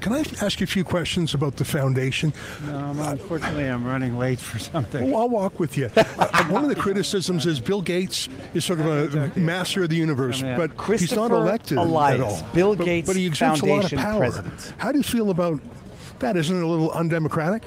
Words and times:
Can 0.00 0.14
I 0.14 0.20
ask 0.40 0.60
you 0.60 0.64
a 0.64 0.66
few 0.66 0.82
questions 0.84 1.34
about 1.34 1.56
the 1.56 1.64
foundation? 1.64 2.32
No, 2.66 2.76
I'm, 2.78 2.98
unfortunately, 3.00 3.64
I'm 3.66 3.84
running 3.84 4.18
late 4.18 4.40
for 4.40 4.58
something. 4.58 5.10
Well, 5.10 5.22
I'll 5.22 5.28
walk 5.28 5.60
with 5.60 5.76
you. 5.76 5.90
Uh, 6.20 6.44
One 6.44 6.62
of 6.62 6.68
the 6.70 6.76
criticisms 6.76 7.44
is 7.46 7.60
Bill 7.60 7.82
Gates 7.82 8.28
is 8.54 8.64
sort 8.64 8.80
of 8.80 8.86
a 9.14 9.38
master 9.38 9.82
of 9.84 9.88
the 9.90 9.96
universe, 9.96 10.40
Yeah. 10.40 10.56
but 10.56 10.98
he's 10.98 11.12
not 11.12 11.30
elected 11.30 11.78
Elias, 11.78 12.20
at 12.20 12.24
all. 12.44 12.48
Bill 12.54 12.74
But- 12.76 12.84
Gates 12.84 13.06
but 13.06 13.16
he 13.16 13.26
exerts 13.26 13.60
a 13.60 13.66
lot 13.66 13.92
of 13.92 13.98
power. 13.98 14.18
president. 14.20 14.72
How 14.78 14.92
do 14.92 14.98
you 14.98 15.02
feel 15.04 15.30
about 15.30 15.60
that? 16.20 16.36
Isn't 16.36 16.56
it 16.56 16.62
a 16.62 16.66
little 16.66 16.90
undemocratic? 16.92 17.62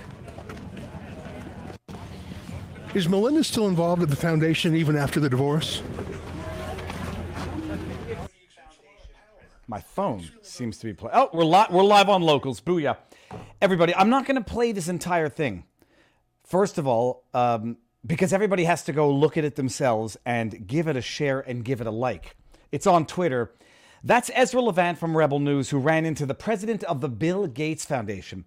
Is 2.93 3.09
Melinda 3.09 3.43
still 3.43 3.67
involved 3.67 4.01
with 4.01 4.09
the 4.11 4.15
foundation 4.15 4.75
even 4.75 4.95
after 4.95 5.19
the 5.19 5.29
divorce? 5.29 5.81
My 9.67 9.79
phone 9.79 10.29
seems 10.41 10.77
to 10.79 10.85
be 10.85 10.93
playing. 10.93 11.15
Oh, 11.15 11.29
we're 11.31 11.45
li- 11.45 11.67
we're 11.69 11.83
live 11.83 12.09
on 12.09 12.21
locals. 12.21 12.59
Booyah, 12.59 12.97
everybody! 13.61 13.95
I'm 13.95 14.09
not 14.09 14.25
going 14.25 14.35
to 14.35 14.43
play 14.43 14.73
this 14.73 14.89
entire 14.89 15.29
thing. 15.29 15.63
First 16.43 16.77
of 16.77 16.85
all, 16.85 17.23
um, 17.33 17.77
because 18.05 18.33
everybody 18.33 18.65
has 18.65 18.83
to 18.83 18.93
go 18.93 19.09
look 19.09 19.37
at 19.37 19.45
it 19.45 19.55
themselves 19.55 20.17
and 20.25 20.67
give 20.67 20.87
it 20.87 20.97
a 20.97 21.01
share 21.01 21.39
and 21.39 21.63
give 21.63 21.79
it 21.79 21.87
a 21.87 21.91
like. 21.91 22.35
It's 22.71 22.85
on 22.85 23.05
Twitter. 23.05 23.53
That's 24.03 24.29
Ezra 24.33 24.61
Levant 24.61 24.97
from 24.97 25.15
Rebel 25.15 25.39
News 25.39 25.69
who 25.69 25.77
ran 25.77 26.05
into 26.05 26.25
the 26.25 26.33
president 26.33 26.83
of 26.83 26.99
the 26.99 27.07
Bill 27.07 27.47
Gates 27.47 27.85
Foundation. 27.85 28.43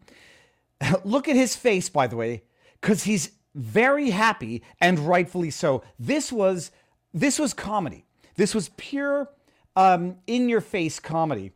look 1.05 1.28
at 1.28 1.37
his 1.37 1.56
face, 1.56 1.89
by 1.89 2.06
the 2.06 2.17
way, 2.17 2.42
because 2.83 3.05
he's 3.05 3.30
very 3.55 4.11
happy 4.11 4.62
and 4.83 4.98
rightfully 4.98 5.51
so. 5.51 5.83
This 5.98 6.30
was 6.30 6.70
this 7.14 7.39
was 7.39 7.55
comedy. 7.55 8.05
This 8.34 8.55
was 8.55 8.69
pure 8.77 9.30
um, 9.77 10.16
in 10.27 10.48
your 10.48 10.61
face 10.61 10.98
comedy. 10.98 11.53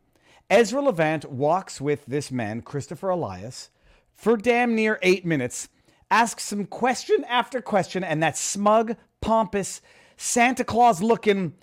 Ezra 0.49 0.81
Levant 0.81 1.29
walks 1.31 1.81
with 1.81 2.05
this 2.05 2.31
man, 2.31 2.61
Christopher 2.61 3.09
Elias, 3.09 3.69
for 4.13 4.37
damn 4.37 4.75
near 4.75 4.99
eight 5.01 5.25
minutes, 5.25 5.69
asks 6.09 6.51
him 6.51 6.65
question 6.65 7.23
after 7.27 7.61
question, 7.61 8.03
and 8.03 8.21
that 8.21 8.37
smug, 8.37 8.95
pompous, 9.21 9.81
Santa 10.17 10.63
Claus 10.63 11.01
looking, 11.01 11.53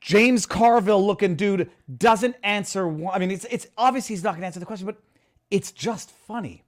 James 0.00 0.46
Carville 0.46 1.06
looking 1.06 1.36
dude 1.36 1.70
doesn't 1.96 2.36
answer. 2.42 2.86
one- 2.88 3.14
I 3.14 3.18
mean, 3.18 3.30
it's, 3.30 3.46
it's 3.50 3.66
obvious 3.78 4.06
he's 4.06 4.22
not 4.24 4.32
going 4.32 4.40
to 4.40 4.46
answer 4.46 4.60
the 4.60 4.66
question, 4.66 4.86
but 4.86 4.98
it's 5.50 5.72
just 5.72 6.10
funny. 6.10 6.64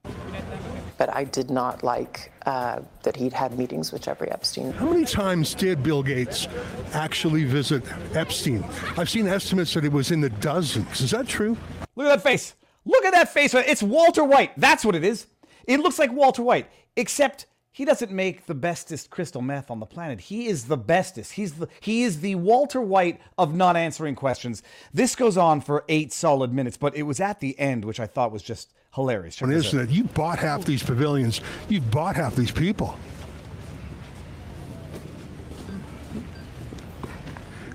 But 1.01 1.11
I 1.15 1.23
did 1.23 1.49
not 1.49 1.83
like 1.83 2.31
uh, 2.45 2.81
that 3.01 3.15
he'd 3.15 3.33
had 3.33 3.57
meetings 3.57 3.91
with 3.91 4.03
Jeffrey 4.03 4.29
Epstein. 4.29 4.71
How 4.73 4.85
many 4.85 5.03
times 5.03 5.55
did 5.55 5.81
Bill 5.81 6.03
Gates 6.03 6.47
actually 6.93 7.43
visit 7.43 7.83
Epstein? 8.13 8.63
I've 8.97 9.09
seen 9.09 9.27
estimates 9.27 9.73
that 9.73 9.83
it 9.83 9.91
was 9.91 10.11
in 10.11 10.21
the 10.21 10.29
dozens. 10.29 11.01
Is 11.01 11.09
that 11.09 11.27
true? 11.27 11.57
Look 11.95 12.05
at 12.05 12.17
that 12.17 12.21
face. 12.21 12.53
Look 12.85 13.03
at 13.03 13.13
that 13.13 13.33
face. 13.33 13.55
It's 13.55 13.81
Walter 13.81 14.23
White. 14.23 14.51
That's 14.57 14.85
what 14.85 14.93
it 14.93 15.03
is. 15.03 15.25
It 15.65 15.79
looks 15.79 15.97
like 15.97 16.11
Walter 16.11 16.43
White, 16.43 16.67
except 16.95 17.47
he 17.71 17.83
doesn't 17.83 18.11
make 18.11 18.45
the 18.45 18.53
bestest 18.53 19.09
crystal 19.09 19.41
meth 19.41 19.71
on 19.71 19.79
the 19.79 19.87
planet. 19.87 20.19
He 20.21 20.45
is 20.45 20.65
the 20.65 20.77
bestest. 20.77 21.31
He's 21.31 21.53
the 21.53 21.67
he 21.79 22.03
is 22.03 22.19
the 22.19 22.35
Walter 22.35 22.79
White 22.79 23.19
of 23.39 23.55
not 23.55 23.75
answering 23.75 24.13
questions. 24.13 24.61
This 24.93 25.15
goes 25.15 25.35
on 25.35 25.61
for 25.61 25.83
eight 25.89 26.13
solid 26.13 26.53
minutes, 26.53 26.77
but 26.77 26.95
it 26.95 27.03
was 27.03 27.19
at 27.19 27.39
the 27.39 27.57
end, 27.57 27.85
which 27.85 27.99
I 27.99 28.05
thought 28.05 28.31
was 28.31 28.43
just 28.43 28.71
hilarious. 28.93 29.35
Check 29.35 29.47
And 29.47 29.51
this 29.51 29.67
isn't 29.67 29.79
it? 29.79 29.89
You 29.89 30.05
bought 30.05 30.39
half 30.39 30.65
these 30.65 30.83
pavilions. 30.83 31.41
You've 31.69 31.89
bought 31.91 32.15
half 32.15 32.35
these 32.35 32.51
people. 32.51 32.97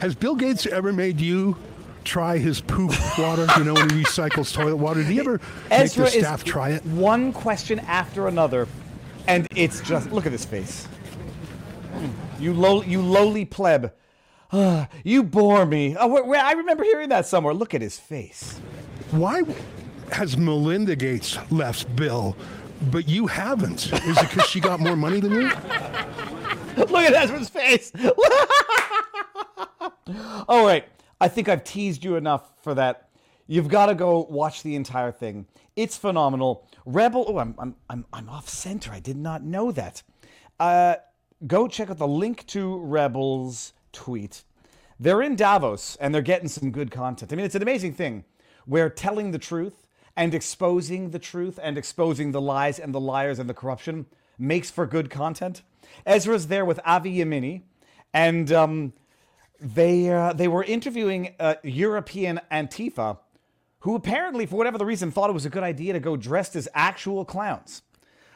Has 0.00 0.14
Bill 0.14 0.34
Gates 0.34 0.67
ever 0.67 0.92
made 0.92 1.20
you 1.20 1.56
try 2.05 2.36
his 2.39 2.61
poop 2.61 2.92
water? 3.19 3.47
You 3.56 3.64
know, 3.64 3.75
when 3.75 3.89
he 3.91 4.03
recycles 4.03 4.53
toilet 4.53 4.77
water. 4.77 5.03
Did 5.03 5.08
he 5.08 5.20
ever 5.20 5.41
Ezra 5.70 6.05
make 6.05 6.12
the 6.12 6.19
is 6.19 6.25
staff 6.25 6.45
try 6.45 6.70
it? 6.70 6.84
one 6.84 7.33
question 7.33 7.78
after 7.80 8.28
another, 8.28 8.69
and 9.27 9.48
it's 9.57 9.80
just 9.80 10.12
look 10.12 10.27
at 10.27 10.33
this 10.33 10.45
face. 10.45 10.86
You 12.39 12.52
low, 12.52 12.83
you 12.83 13.01
lowly 13.01 13.46
pleb. 13.46 13.92
Ah, 14.52 14.89
you 15.02 15.23
bore 15.23 15.64
me. 15.64 15.96
Oh, 15.98 16.07
where, 16.07 16.24
where, 16.24 16.45
I 16.45 16.52
remember 16.52 16.85
hearing 16.85 17.08
that 17.08 17.27
somewhere. 17.27 17.55
Look 17.55 17.74
at 17.74 17.80
his 17.80 17.98
face. 17.98 18.61
Why 19.11 19.42
has 20.12 20.36
Melinda 20.36 20.96
Gates 20.96 21.39
left 21.50 21.94
Bill, 21.96 22.36
but 22.90 23.08
you 23.08 23.27
haven't? 23.27 23.92
Is 23.92 24.18
it 24.18 24.28
because 24.28 24.48
she 24.48 24.61
got 24.61 24.80
more 24.80 24.96
money 24.96 25.20
than 25.20 25.33
you? 25.33 25.48
Look 26.77 26.92
at 26.92 27.14
Ezra's 27.14 27.48
face. 27.48 27.92
All 30.48 30.64
right. 30.64 30.84
I 31.20 31.28
think 31.28 31.48
I've 31.48 31.64
teased 31.64 32.05
you 32.05 32.17
enough 32.17 32.52
for 32.62 32.74
that. 32.74 33.08
You've 33.46 33.68
got 33.68 33.86
to 33.86 33.94
go 33.94 34.27
watch 34.28 34.62
the 34.62 34.74
entire 34.74 35.12
thing. 35.12 35.46
It's 35.77 35.96
phenomenal. 35.96 36.68
Rebel. 36.84 37.24
Oh, 37.28 37.38
I'm, 37.38 37.55
I'm, 37.58 37.77
I'm, 37.88 38.05
I'm 38.12 38.28
off 38.28 38.48
center. 38.48 38.92
I 38.92 39.00
did 39.00 39.17
not 39.17 39.42
know 39.42 39.73
that. 39.73 40.02
Uh, 40.61 40.96
go 41.46 41.68
check 41.68 41.90
out 41.90 41.98
the 41.98 42.08
link 42.08 42.46
to 42.48 42.78
Rebel's 42.80 43.73
tweet. 43.92 44.42
They're 44.98 45.23
in 45.23 45.36
Davos 45.36 45.96
and 46.00 46.14
they're 46.14 46.23
getting 46.23 46.48
some 46.48 46.70
good 46.70 46.90
content. 46.90 47.33
I 47.33 47.36
mean, 47.36 47.44
it's 47.44 47.55
an 47.55 47.62
amazing 47.62 47.94
thing 47.94 48.24
where 48.64 48.88
telling 48.90 49.30
the 49.30 49.38
truth 49.38 49.86
and 50.17 50.35
exposing 50.35 51.11
the 51.11 51.19
truth 51.19 51.59
and 51.63 51.77
exposing 51.77 52.33
the 52.33 52.41
lies 52.41 52.79
and 52.79 52.95
the 52.95 53.01
liars 53.01 53.39
and 53.39 53.49
the 53.49 53.55
corruption 53.55 54.07
makes 54.39 54.71
for 54.71 54.87
good 54.87 55.11
content. 55.11 55.63
Ezra's 56.05 56.49
there 56.49 56.65
with 56.65 56.81
Avi 56.85 57.17
Yemini, 57.19 57.63
and 58.13 58.51
um, 58.53 58.93
they 59.61 60.09
uh, 60.11 60.33
they 60.33 60.49
were 60.49 60.65
interviewing 60.65 61.35
uh, 61.39 61.55
European 61.63 62.41
Antifa, 62.51 63.19
who 63.81 63.95
apparently, 63.95 64.47
for 64.47 64.57
whatever 64.57 64.79
the 64.79 64.87
reason, 64.87 65.11
thought 65.11 65.31
it 65.31 65.35
was 65.35 65.47
a 65.47 65.51
good 65.51 65.63
idea 65.63 65.93
to 65.93 66.01
go 66.01 66.17
dressed 66.17 66.57
as 66.57 66.69
actual 66.75 67.25
clowns. 67.25 67.83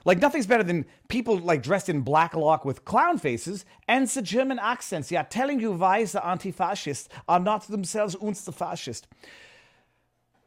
Like 0.04 0.18
nothing's 0.18 0.46
better 0.46 0.62
than 0.62 0.86
people 1.08 1.36
like 1.36 1.62
dressed 1.62 1.88
in 1.90 2.00
black 2.00 2.34
lock 2.34 2.64
with 2.64 2.86
clown 2.86 3.18
faces 3.18 3.66
and 3.86 4.08
the 4.08 4.22
German 4.22 4.58
accents. 4.58 5.10
Yeah, 5.10 5.24
telling 5.24 5.60
you 5.60 5.72
why 5.72 6.04
the 6.04 6.24
anti-fascists 6.24 7.08
are 7.28 7.40
not 7.40 7.68
themselves 7.68 8.16
uns 8.22 8.44
the 8.44 8.52
fascist. 8.52 9.06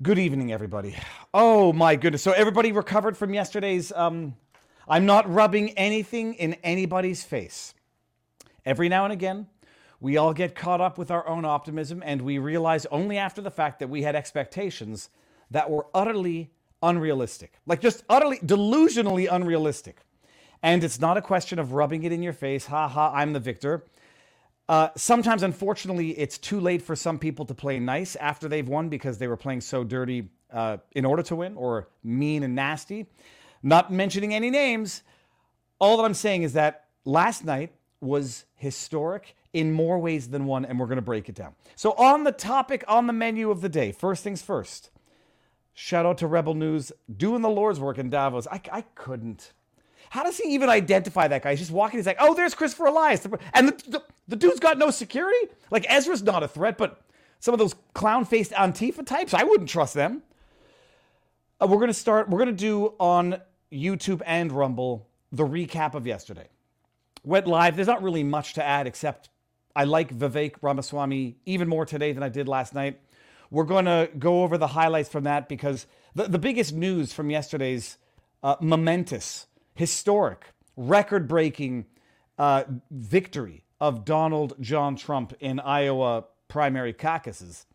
Good 0.03 0.19
evening, 0.19 0.52
everybody. 0.52 0.97
Oh 1.34 1.72
my 1.72 1.96
goodness! 1.96 2.22
So 2.22 2.34
everybody 2.34 2.74
recovered 2.74 3.16
from 3.16 3.34
yesterday's. 3.34 3.90
Um, 3.94 4.36
I'm 4.86 5.06
not 5.06 5.34
rubbing 5.34 5.69
anything 5.78 6.34
in 6.34 6.56
anybody's 6.56 7.24
face. 7.24 7.74
Every 8.66 8.90
now 8.90 9.06
and 9.06 9.14
again, 9.14 9.47
we 10.02 10.18
all 10.18 10.34
get 10.34 10.56
caught 10.56 10.81
up 10.81 10.97
with 10.97 11.09
our 11.09 11.25
own 11.25 11.46
optimism 11.46 12.03
and 12.06 12.22
we 12.22 12.38
realize 12.38 12.86
only 12.88 13.18
after 13.18 13.41
the 13.41 13.50
fact 13.50 13.80
that 13.80 13.88
we 13.88 14.02
had 14.02 14.14
expectations 14.14 15.09
that 15.52 15.69
were 15.69 15.88
utterly 15.94 16.52
unrealistic. 16.81 17.53
Like 17.66 17.80
just 17.80 18.03
utterly, 18.09 18.40
delusionally 18.40 19.30
unrealistic. 19.31 20.02
And 20.62 20.84
it's 20.84 21.00
not 21.00 21.16
a 21.16 21.22
question 21.22 21.59
of 21.59 21.72
rubbing 21.72 22.03
it 22.03 22.12
in 22.12 22.22
your 22.22 22.34
face, 22.34 22.66
ha 22.66 22.90
ha, 22.90 23.14
I'm 23.14 23.31
the 23.31 23.40
victor. 23.40 23.85
Uh, 24.69 24.90
sometimes, 24.96 25.44
unfortunately, 25.44 26.12
it's 26.12 26.38
too 26.38 26.59
late 26.59 26.81
for 26.81 26.96
some 26.96 27.19
people 27.19 27.46
to 27.46 27.53
play 27.53 27.79
nice 27.79 28.16
after 28.16 28.47
they've 28.47 28.68
won 28.68 28.90
because 28.90 29.18
they 29.18 29.28
were 29.28 29.38
playing 29.38 29.62
so 29.62 29.84
dirty 29.84 30.29
uh, 30.51 30.78
in 30.94 31.06
order 31.06 31.22
to 31.24 31.35
win 31.35 31.56
or 31.56 31.90
mean 32.03 32.44
and 32.44 32.56
nasty. 32.56 33.06
Not 33.62 33.91
mentioning 33.91 34.34
any 34.34 34.50
names, 34.50 35.03
all 35.79 35.97
that 35.97 36.03
I'm 36.03 36.13
saying 36.13 36.44
is 36.44 36.53
that 36.53 36.85
last 37.06 37.44
night 37.44 37.73
was 38.00 38.46
historic 38.56 39.35
in 39.53 39.72
more 39.72 40.00
ways 40.00 40.29
than 40.29 40.46
one, 40.46 40.66
and 40.66 40.79
we're 40.79 40.88
going 40.88 40.96
to 40.97 41.02
break 41.02 41.29
it 41.29 41.35
down. 41.35 41.56
So, 41.75 41.91
on 41.94 42.23
the 42.23 42.31
topic, 42.31 42.84
on 42.88 43.07
the 43.07 43.13
menu 43.13 43.52
of 43.52 43.62
the 43.62 43.69
day, 43.69 43.91
first 43.91 44.23
things 44.23 44.41
first, 44.41 44.90
shout 45.73 46.06
out 46.06 46.18
to 46.19 46.28
Rebel 46.28 46.53
News 46.53 46.91
doing 47.16 47.41
the 47.41 47.50
Lord's 47.50 47.79
work 47.79 47.97
in 47.97 48.09
Davos. 48.09 48.47
I, 48.47 48.62
I 48.72 48.81
couldn't. 48.96 49.53
How 50.13 50.22
does 50.22 50.38
he 50.38 50.53
even 50.53 50.69
identify 50.69 51.28
that 51.28 51.41
guy? 51.41 51.50
He's 51.50 51.59
just 51.62 51.72
walking. 51.72 51.97
He's 51.97 52.06
like, 52.06 52.18
oh, 52.19 52.35
there's 52.35 52.53
Christopher 52.53 52.85
Elias. 52.85 53.28
And 53.51 53.69
the, 53.69 53.90
the, 53.90 54.03
the 54.28 54.35
dude's 54.35 54.59
got 54.59 54.78
no 54.78 54.91
security? 54.91 55.51
Like, 55.72 55.88
Ezra's 55.90 56.22
not 56.22 56.44
a 56.44 56.47
threat, 56.47 56.78
but 56.78 57.01
some 57.40 57.51
of 57.51 57.59
those 57.59 57.74
clown 57.96 58.23
faced 58.23 58.52
Antifa 58.52 59.03
types, 59.08 59.34
I 59.34 59.41
wouldn't 59.41 59.72
trust 59.72 59.96
them. 59.96 60.22
Uh, 61.59 61.66
we're 61.66 61.78
going 61.78 61.88
to 61.88 61.96
start, 61.96 62.29
we're 62.29 62.38
going 62.38 62.55
to 62.55 62.61
do 62.61 62.93
on 62.99 63.41
YouTube 63.72 64.22
and 64.23 64.52
Rumble 64.52 65.08
the 65.32 65.47
recap 65.47 65.96
of 65.96 66.05
yesterday. 66.05 66.47
Went 67.23 67.47
live. 67.47 67.76
There's 67.76 67.88
not 67.88 68.03
really 68.03 68.23
much 68.23 68.53
to 68.53 68.64
add 68.64 68.85
except 68.85 69.29
I 69.76 69.85
like 69.85 70.16
Vivek 70.16 70.58
Ramaswamy 70.61 71.38
even 71.47 71.67
more 71.67 71.88
today 71.88 72.11
than 72.11 72.22
I 72.22 72.29
did 72.29 72.47
last 72.47 72.76
night. 72.76 72.99
We're 73.49 73.64
going 73.64 73.85
to 73.85 74.11
go 74.20 74.43
over 74.43 74.59
the 74.59 74.67
highlights 74.67 75.09
from 75.09 75.23
that 75.23 75.49
because 75.49 75.88
the, 76.14 76.26
the 76.26 76.38
biggest 76.38 76.72
news 76.72 77.14
from 77.14 77.32
yesterday's 77.32 77.97
uh, 78.43 78.58
momentous, 78.61 79.47
historic, 79.73 80.53
record 80.75 81.28
breaking 81.28 81.85
uh, 82.37 82.64
victory 82.91 83.64
of 83.79 84.05
Donald 84.05 84.53
John 84.59 84.96
Trump 84.96 85.34
in 85.40 85.59
Iowa 85.59 86.25
primary 86.47 86.93
caucuses 86.93 87.66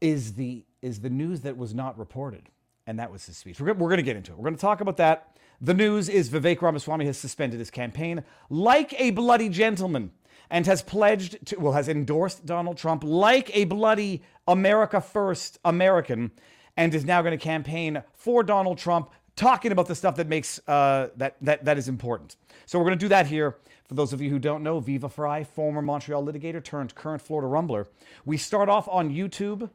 is 0.00 0.34
the 0.34 0.64
is 0.82 1.00
the 1.00 1.10
news 1.10 1.40
that 1.40 1.56
was 1.56 1.74
not 1.74 1.98
reported, 1.98 2.50
and 2.86 2.98
that 2.98 3.10
was 3.10 3.24
his 3.24 3.36
speech. 3.36 3.58
We're, 3.58 3.72
we're 3.72 3.88
going 3.88 3.96
to 3.96 4.02
get 4.02 4.16
into 4.16 4.32
it. 4.32 4.38
We're 4.38 4.44
going 4.44 4.56
to 4.56 4.60
talk 4.60 4.80
about 4.82 4.98
that. 4.98 5.38
The 5.60 5.72
news 5.72 6.08
is 6.10 6.28
Vivek 6.28 6.60
Ramaswamy 6.60 7.06
has 7.06 7.16
suspended 7.16 7.58
his 7.58 7.70
campaign 7.70 8.22
like 8.50 8.98
a 9.00 9.12
bloody 9.12 9.48
gentleman 9.48 10.10
and 10.50 10.66
has 10.66 10.82
pledged 10.82 11.46
to, 11.46 11.56
well, 11.56 11.72
has 11.72 11.88
endorsed 11.88 12.44
Donald 12.44 12.76
Trump 12.76 13.02
like 13.02 13.54
a 13.56 13.64
bloody 13.64 14.22
America 14.46 15.00
First 15.00 15.58
American 15.64 16.32
and 16.76 16.94
is 16.94 17.04
now 17.04 17.22
going 17.22 17.36
to 17.36 17.42
campaign 17.42 18.02
for 18.12 18.42
Donald 18.42 18.78
Trump, 18.78 19.10
talking 19.36 19.72
about 19.72 19.86
the 19.86 19.94
stuff 19.94 20.16
that 20.16 20.28
makes 20.28 20.60
uh, 20.68 21.08
that 21.16 21.36
that 21.40 21.64
that 21.64 21.78
is 21.78 21.88
important. 21.88 22.36
So 22.66 22.78
we're 22.78 22.86
going 22.86 22.98
to 22.98 23.04
do 23.04 23.08
that 23.08 23.26
here. 23.26 23.56
For 23.86 23.94
those 23.94 24.12
of 24.12 24.20
you 24.22 24.30
who 24.30 24.38
don't 24.38 24.62
know, 24.62 24.80
Viva 24.80 25.08
Fry, 25.08 25.44
former 25.44 25.82
Montreal 25.82 26.24
litigator 26.24 26.62
turned 26.62 26.94
current 26.94 27.20
Florida 27.20 27.48
Rumbler. 27.48 27.86
We 28.24 28.38
start 28.38 28.68
off 28.70 28.88
on 28.88 29.10
YouTube. 29.10 29.68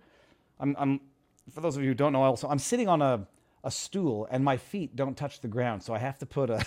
I'm, 0.60 0.76
I'm 0.80 1.02
for 1.54 1.62
those 1.62 1.78
of 1.78 1.84
you 1.84 1.90
who 1.90 1.96
don't 1.96 2.14
know, 2.14 2.24
also 2.24 2.48
I'm 2.48 2.60
sitting 2.60 2.88
on 2.88 3.02
a 3.02 3.28
a 3.64 3.70
stool 3.72 4.26
and 4.32 4.44
my 4.44 4.56
feet 4.56 4.96
don't 4.96 5.18
touch 5.18 5.42
the 5.42 5.48
ground, 5.48 5.84
so 5.84 5.94
I 5.94 6.00
have 6.00 6.18
to 6.20 6.26
put 6.26 6.50
a 6.50 6.66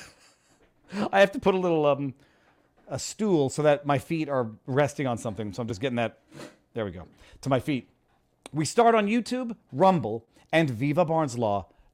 I 1.13 1.21
have 1.21 1.33
to 1.33 1.39
put 1.39 1.55
a 1.55 1.59
little 1.59 1.87
um 1.87 2.15
a 2.89 2.99
stool 2.99 3.49
so 3.49 3.63
that 3.63 3.87
my 3.87 3.99
feet 3.99 4.29
are 4.29 4.51
resting 4.67 5.07
on 5.07 5.17
something. 5.17 5.53
So 5.53 5.63
I'm 5.63 5.69
just 5.69 5.81
getting 5.81 5.97
that 5.97 6.19
there 6.75 6.85
we 6.85 6.91
go 6.91 7.07
to 7.41 7.49
my 7.49 7.61
feet. 7.61 7.89
We 8.53 8.65
start 8.67 8.95
on 8.95 9.07
YouTube, 9.07 9.57
Rumble, 9.73 10.27
and 10.53 10.71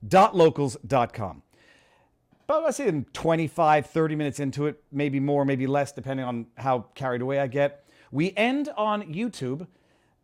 vivabarneslaw.locals.com. 0.05 1.43
But 2.47 2.65
I 2.65 2.71
say 2.71 2.89
in 2.89 3.05
25, 3.13 3.87
30 3.87 4.17
minutes 4.17 4.41
into 4.41 4.67
it, 4.67 4.83
maybe 4.91 5.21
more, 5.21 5.45
maybe 5.45 5.67
less, 5.67 5.93
depending 5.93 6.25
on 6.25 6.47
how 6.57 6.87
carried 6.95 7.21
away 7.21 7.41
I 7.41 7.47
get. 7.47 7.85
We 8.11 8.33
end 8.37 8.71
on 8.75 9.13
YouTube 9.13 9.67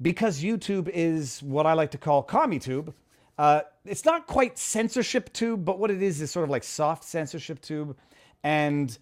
because 0.01 0.43
YouTube 0.43 0.89
is 0.89 1.43
what 1.43 1.67
I 1.67 1.75
like 1.75 1.91
to 1.91 1.99
call 1.99 2.25
CommieTube. 2.25 2.95
Uh, 3.37 3.63
it's 3.85 4.07
not 4.07 4.27
quite 4.27 4.57
censorship 4.57 5.35
tube, 5.35 5.67
but 5.67 5.79
what 5.79 5.91
it 5.91 6.03
is 6.03 6.23
is 6.23 6.31
sort 6.31 6.45
of 6.45 6.51
like 6.51 6.65
soft 6.65 7.05
censorship 7.05 7.61
tube. 7.61 7.95
And 8.43 8.97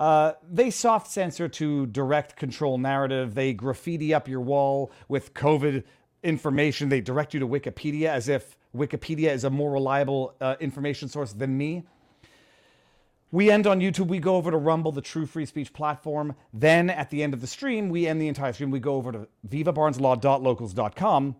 uh, 0.00 0.32
they 0.50 0.70
soft 0.70 1.10
censor 1.10 1.48
to 1.48 1.86
direct 1.86 2.34
control 2.34 2.78
narrative. 2.78 3.36
They 3.36 3.52
graffiti 3.52 4.12
up 4.12 4.26
your 4.26 4.40
wall 4.40 4.90
with 5.06 5.32
COVID 5.34 5.84
information. 6.24 6.88
They 6.88 7.00
direct 7.00 7.34
you 7.34 7.40
to 7.40 7.46
Wikipedia 7.46 8.08
as 8.08 8.28
if 8.28 8.56
Wikipedia 8.76 9.30
is 9.30 9.44
a 9.44 9.50
more 9.50 9.70
reliable 9.70 10.34
uh, 10.40 10.56
information 10.58 11.08
source 11.08 11.32
than 11.32 11.56
me. 11.56 11.84
We 13.30 13.50
end 13.50 13.66
on 13.66 13.80
YouTube. 13.80 14.06
We 14.06 14.20
go 14.20 14.36
over 14.36 14.50
to 14.50 14.56
Rumble, 14.56 14.92
the 14.92 15.00
true 15.00 15.26
free 15.26 15.44
speech 15.44 15.72
platform. 15.72 16.36
Then 16.52 16.88
at 16.88 17.10
the 17.10 17.22
end 17.22 17.34
of 17.34 17.40
the 17.40 17.48
stream, 17.48 17.88
we 17.88 18.06
end 18.06 18.20
the 18.22 18.28
entire 18.28 18.52
stream. 18.52 18.70
We 18.70 18.78
go 18.78 18.94
over 18.94 19.10
to 19.10 19.28
vivabarneslaw.locals.com. 19.48 21.36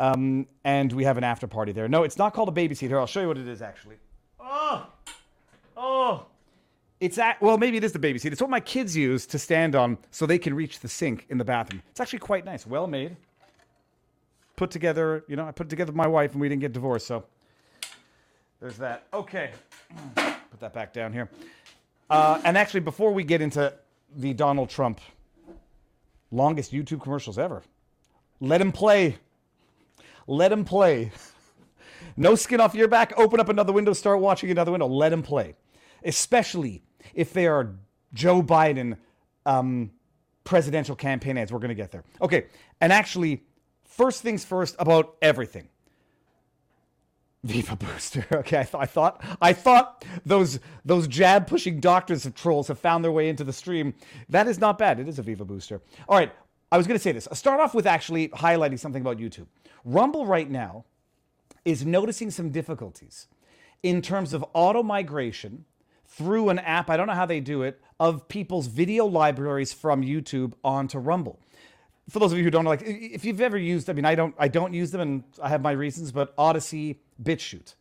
Um, 0.00 0.46
and 0.64 0.92
we 0.92 1.04
have 1.04 1.16
an 1.16 1.24
after 1.24 1.46
party 1.46 1.72
there. 1.72 1.88
No, 1.88 2.02
it's 2.02 2.18
not 2.18 2.34
called 2.34 2.48
a 2.48 2.52
babysitter. 2.52 2.98
I'll 2.98 3.06
show 3.06 3.20
you 3.20 3.28
what 3.28 3.38
it 3.38 3.48
is 3.48 3.62
actually. 3.62 3.96
Oh, 4.40 4.86
oh. 5.76 6.26
It's 7.00 7.16
at, 7.18 7.40
well, 7.40 7.58
maybe 7.58 7.76
it 7.76 7.84
is 7.84 7.92
the 7.92 8.00
baby 8.00 8.18
seat. 8.18 8.32
It's 8.32 8.42
what 8.42 8.50
my 8.50 8.60
kids 8.60 8.96
use 8.96 9.24
to 9.26 9.38
stand 9.38 9.76
on 9.76 9.98
so 10.10 10.26
they 10.26 10.38
can 10.38 10.54
reach 10.54 10.80
the 10.80 10.88
sink 10.88 11.26
in 11.28 11.38
the 11.38 11.44
bathroom. 11.44 11.82
It's 11.90 12.00
actually 12.00 12.18
quite 12.20 12.44
nice, 12.44 12.66
well 12.66 12.88
made. 12.88 13.16
Put 14.58 14.72
together, 14.72 15.24
you 15.28 15.36
know, 15.36 15.46
I 15.46 15.52
put 15.52 15.68
together 15.68 15.92
my 15.92 16.08
wife 16.08 16.32
and 16.32 16.40
we 16.40 16.48
didn't 16.48 16.62
get 16.62 16.72
divorced, 16.72 17.06
so 17.06 17.22
there's 18.60 18.76
that. 18.78 19.06
Okay, 19.14 19.52
put 20.16 20.58
that 20.58 20.72
back 20.74 20.92
down 20.92 21.12
here. 21.12 21.30
Uh, 22.10 22.40
and 22.42 22.58
actually, 22.58 22.80
before 22.80 23.12
we 23.12 23.22
get 23.22 23.40
into 23.40 23.72
the 24.16 24.34
Donald 24.34 24.68
Trump 24.68 25.00
longest 26.32 26.72
YouTube 26.72 27.00
commercials 27.00 27.38
ever, 27.38 27.62
let 28.40 28.60
him 28.60 28.72
play. 28.72 29.18
Let 30.26 30.50
him 30.50 30.64
play. 30.64 31.12
No 32.16 32.34
skin 32.34 32.60
off 32.60 32.74
your 32.74 32.88
back. 32.88 33.12
Open 33.16 33.38
up 33.38 33.48
another 33.48 33.72
window, 33.72 33.92
start 33.92 34.18
watching 34.18 34.50
another 34.50 34.72
window. 34.72 34.86
Let 34.86 35.12
him 35.12 35.22
play. 35.22 35.54
Especially 36.04 36.82
if 37.14 37.32
they 37.32 37.46
are 37.46 37.74
Joe 38.12 38.42
Biden 38.42 38.96
um, 39.46 39.92
presidential 40.42 40.96
campaign 40.96 41.38
ads. 41.38 41.52
We're 41.52 41.60
going 41.60 41.68
to 41.68 41.76
get 41.76 41.92
there. 41.92 42.02
Okay. 42.20 42.46
And 42.80 42.92
actually, 42.92 43.44
first 43.88 44.22
things 44.22 44.44
first 44.44 44.76
about 44.78 45.16
everything. 45.20 45.68
Viva 47.44 47.76
Booster. 47.76 48.26
Okay, 48.32 48.60
I, 48.60 48.64
th- 48.64 48.74
I 48.74 48.86
thought 48.86 49.24
I 49.40 49.52
thought 49.52 50.04
those 50.24 50.60
those 50.84 51.08
jab 51.08 51.46
pushing 51.46 51.80
doctors 51.80 52.26
of 52.26 52.34
trolls 52.34 52.68
have 52.68 52.78
found 52.78 53.04
their 53.04 53.12
way 53.12 53.28
into 53.28 53.44
the 53.44 53.52
stream. 53.52 53.94
That 54.28 54.46
is 54.46 54.58
not 54.58 54.78
bad. 54.78 55.00
It 55.00 55.08
is 55.08 55.18
a 55.18 55.22
Viva 55.22 55.44
Booster. 55.44 55.80
All 56.08 56.16
right, 56.16 56.32
I 56.70 56.76
was 56.76 56.86
going 56.86 56.98
to 56.98 57.02
say 57.02 57.12
this. 57.12 57.26
I'll 57.28 57.36
start 57.36 57.60
off 57.60 57.74
with 57.74 57.86
actually 57.86 58.28
highlighting 58.28 58.78
something 58.78 59.00
about 59.02 59.18
YouTube. 59.18 59.46
Rumble 59.84 60.26
right 60.26 60.50
now 60.50 60.84
is 61.64 61.84
noticing 61.86 62.30
some 62.30 62.50
difficulties 62.50 63.28
in 63.82 64.02
terms 64.02 64.32
of 64.34 64.44
auto 64.52 64.82
migration 64.82 65.64
through 66.06 66.48
an 66.48 66.58
app. 66.58 66.90
I 66.90 66.96
don't 66.96 67.06
know 67.06 67.14
how 67.14 67.26
they 67.26 67.40
do 67.40 67.62
it 67.62 67.80
of 68.00 68.28
people's 68.28 68.66
video 68.66 69.06
libraries 69.06 69.72
from 69.72 70.02
YouTube 70.02 70.54
onto 70.64 70.98
Rumble 70.98 71.40
for 72.08 72.18
those 72.20 72.32
of 72.32 72.38
you 72.38 72.44
who 72.44 72.50
don't 72.50 72.64
know, 72.64 72.70
like 72.70 72.82
if 72.84 73.24
you've 73.24 73.40
ever 73.40 73.58
used, 73.58 73.90
I 73.90 73.92
mean, 73.92 74.04
I 74.04 74.14
don't, 74.14 74.34
I 74.38 74.48
don't 74.48 74.72
use 74.72 74.90
them, 74.90 75.00
and 75.00 75.24
I 75.42 75.48
have 75.48 75.60
my 75.60 75.72
reasons, 75.72 76.10
but 76.10 76.34
Odysee, 76.36 76.96
BitChute, 77.22 77.74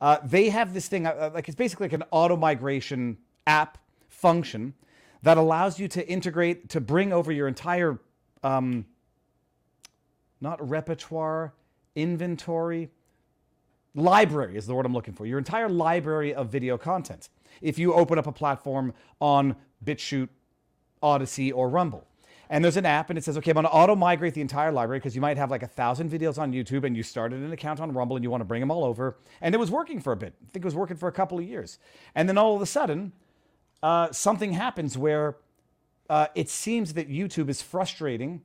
uh, 0.00 0.18
they 0.24 0.50
have 0.50 0.72
this 0.72 0.88
thing, 0.88 1.06
uh, 1.06 1.30
like 1.34 1.48
it's 1.48 1.56
basically 1.56 1.86
like 1.86 1.92
an 1.92 2.04
auto 2.10 2.36
migration 2.36 3.18
app 3.46 3.78
function 4.08 4.74
that 5.22 5.36
allows 5.36 5.78
you 5.78 5.88
to 5.88 6.08
integrate 6.08 6.68
to 6.70 6.80
bring 6.80 7.12
over 7.12 7.32
your 7.32 7.48
entire, 7.48 7.98
um, 8.42 8.84
not 10.40 10.68
repertoire, 10.68 11.52
inventory, 11.94 12.88
library 13.94 14.56
is 14.56 14.66
the 14.66 14.74
word 14.74 14.86
I'm 14.86 14.94
looking 14.94 15.14
for. 15.14 15.26
Your 15.26 15.38
entire 15.38 15.68
library 15.68 16.34
of 16.34 16.48
video 16.48 16.78
content. 16.78 17.28
If 17.60 17.78
you 17.78 17.94
open 17.94 18.18
up 18.18 18.26
a 18.26 18.32
platform 18.32 18.94
on 19.20 19.56
BitChute, 19.84 20.28
Odysee, 21.02 21.52
or 21.52 21.68
Rumble 21.68 22.06
and 22.52 22.62
there's 22.62 22.76
an 22.76 22.84
app 22.84 23.08
and 23.08 23.18
it 23.18 23.24
says, 23.24 23.38
okay, 23.38 23.50
I'm 23.50 23.54
going 23.54 23.64
to 23.64 23.70
auto 23.70 23.96
migrate 23.96 24.34
the 24.34 24.42
entire 24.42 24.70
library 24.70 24.98
because 24.98 25.14
you 25.14 25.22
might 25.22 25.38
have 25.38 25.50
like 25.50 25.62
a 25.62 25.66
thousand 25.66 26.10
videos 26.10 26.38
on 26.38 26.52
YouTube 26.52 26.84
and 26.84 26.94
you 26.94 27.02
started 27.02 27.40
an 27.40 27.50
account 27.50 27.80
on 27.80 27.92
Rumble 27.92 28.14
and 28.14 28.22
you 28.22 28.30
want 28.30 28.42
to 28.42 28.44
bring 28.44 28.60
them 28.60 28.70
all 28.70 28.84
over. 28.84 29.16
And 29.40 29.54
it 29.54 29.58
was 29.58 29.70
working 29.70 30.02
for 30.02 30.12
a 30.12 30.16
bit. 30.16 30.34
I 30.38 30.50
think 30.52 30.62
it 30.62 30.66
was 30.66 30.74
working 30.74 30.98
for 30.98 31.08
a 31.08 31.12
couple 31.12 31.38
of 31.38 31.44
years. 31.46 31.78
And 32.14 32.28
then 32.28 32.36
all 32.36 32.54
of 32.54 32.60
a 32.60 32.66
sudden, 32.66 33.12
uh, 33.82 34.12
something 34.12 34.52
happens 34.52 34.98
where 34.98 35.36
uh, 36.10 36.26
it 36.34 36.50
seems 36.50 36.92
that 36.92 37.08
YouTube 37.08 37.48
is 37.48 37.62
frustrating 37.62 38.42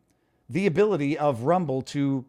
the 0.50 0.68
ability 0.68 1.18
of 1.18 1.42
Rumble 1.42 1.82
to 1.82 2.24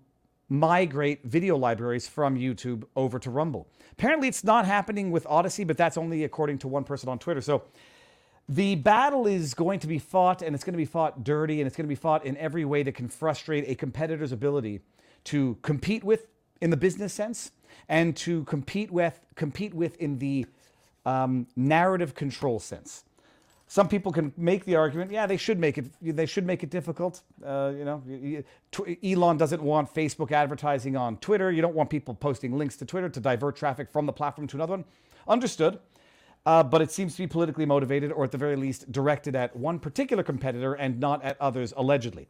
migrate 0.49 1.23
video 1.23 1.57
libraries 1.57 2.09
from 2.09 2.37
YouTube 2.37 2.83
over 2.97 3.21
to 3.21 3.31
Rumble. 3.31 3.69
Apparently, 3.93 4.27
it's 4.27 4.43
not 4.43 4.67
happening 4.67 5.13
with 5.13 5.25
Odysee, 5.27 5.63
but 5.63 5.77
that's 5.77 5.97
only 5.97 6.25
according 6.25 6.59
to 6.59 6.67
one 6.67 6.83
person 6.83 7.09
on 7.09 7.21
Twitter. 7.21 7.41
So 7.41 7.63
the 8.49 8.77
battle 8.77 9.27
is 9.27 9.53
going 9.53 9.79
to 9.81 9.87
be 9.87 9.99
fought 9.99 10.41
and 10.41 10.55
it's 10.55 10.65
going 10.65 10.73
to 10.73 10.79
be 10.79 10.87
fought 10.87 11.23
dirty 11.23 11.61
and 11.61 11.67
it's 11.67 11.77
going 11.77 11.85
to 11.85 11.89
be 11.89 11.95
fought 11.95 12.25
in 12.25 12.37
every 12.39 12.65
way 12.65 12.83
that 12.83 12.93
can 12.93 13.09
frustrate 13.09 13.65
a 13.69 13.75
competitor's 13.75 14.33
ability 14.33 14.81
to 15.25 15.59
compete 15.63 16.03
with 16.03 16.27
in 16.61 16.71
the 16.71 16.77
business 16.77 17.13
sense 17.13 17.51
and 17.89 18.17
to 18.17 18.45
compete 18.45 18.91
with 18.91 19.21
compete 19.35 19.75
with 19.75 19.97
in 19.99 20.19
the 20.19 20.47
um, 21.05 21.47
narrative 21.57 22.15
control 22.15 22.59
sense. 22.59 23.05
Some 23.71 23.87
people 23.87 24.13
can 24.13 24.33
make 24.39 24.65
the 24.65 24.77
argument 24.77 25.11
yeah 25.11 25.27
they 25.27 25.37
should 25.37 25.59
make 25.59 25.77
it 25.77 25.85
they 26.01 26.25
should 26.25 26.47
make 26.47 26.63
it 26.63 26.71
difficult. 26.71 27.21
Uh, 27.45 27.73
you 27.77 27.85
know 27.85 28.03
elon 29.05 29.37
doesn't 29.37 29.63
want 29.63 29.93
facebook 29.93 30.33
advertising 30.33 30.97
on 30.97 31.19
twitter. 31.19 31.53
You 31.53 31.61
don't 31.61 31.75
want 31.75 31.91
people 31.91 32.15
posting 32.15 32.57
links 32.57 32.79
to 32.79 32.87
twitter 32.87 33.11
to 33.11 33.21
divert 33.21 33.57
traffic 33.57 33.91
from 33.91 34.07
the 34.07 34.13
platform 34.13 34.47
to 34.49 34.57
another 34.57 34.73
one. 34.73 34.87
Understood 35.29 35.81
uh, 36.49 36.63
but 36.63 36.81
it 36.81 36.91
seems 36.91 37.15
to 37.15 37.19
be 37.19 37.27
politically 37.27 37.67
motivated, 37.67 38.11
or 38.11 38.25
at 38.25 38.33
the 38.33 38.39
very 38.39 38.57
least 38.57 38.91
directed 38.91 39.37
at 39.37 39.55
one 39.55 39.79
particular 39.79 40.23
competitor 40.23 40.73
and 40.73 40.99
not 40.99 41.23
at 41.23 41.39
others, 41.43 41.75
allegedly. 41.77 42.27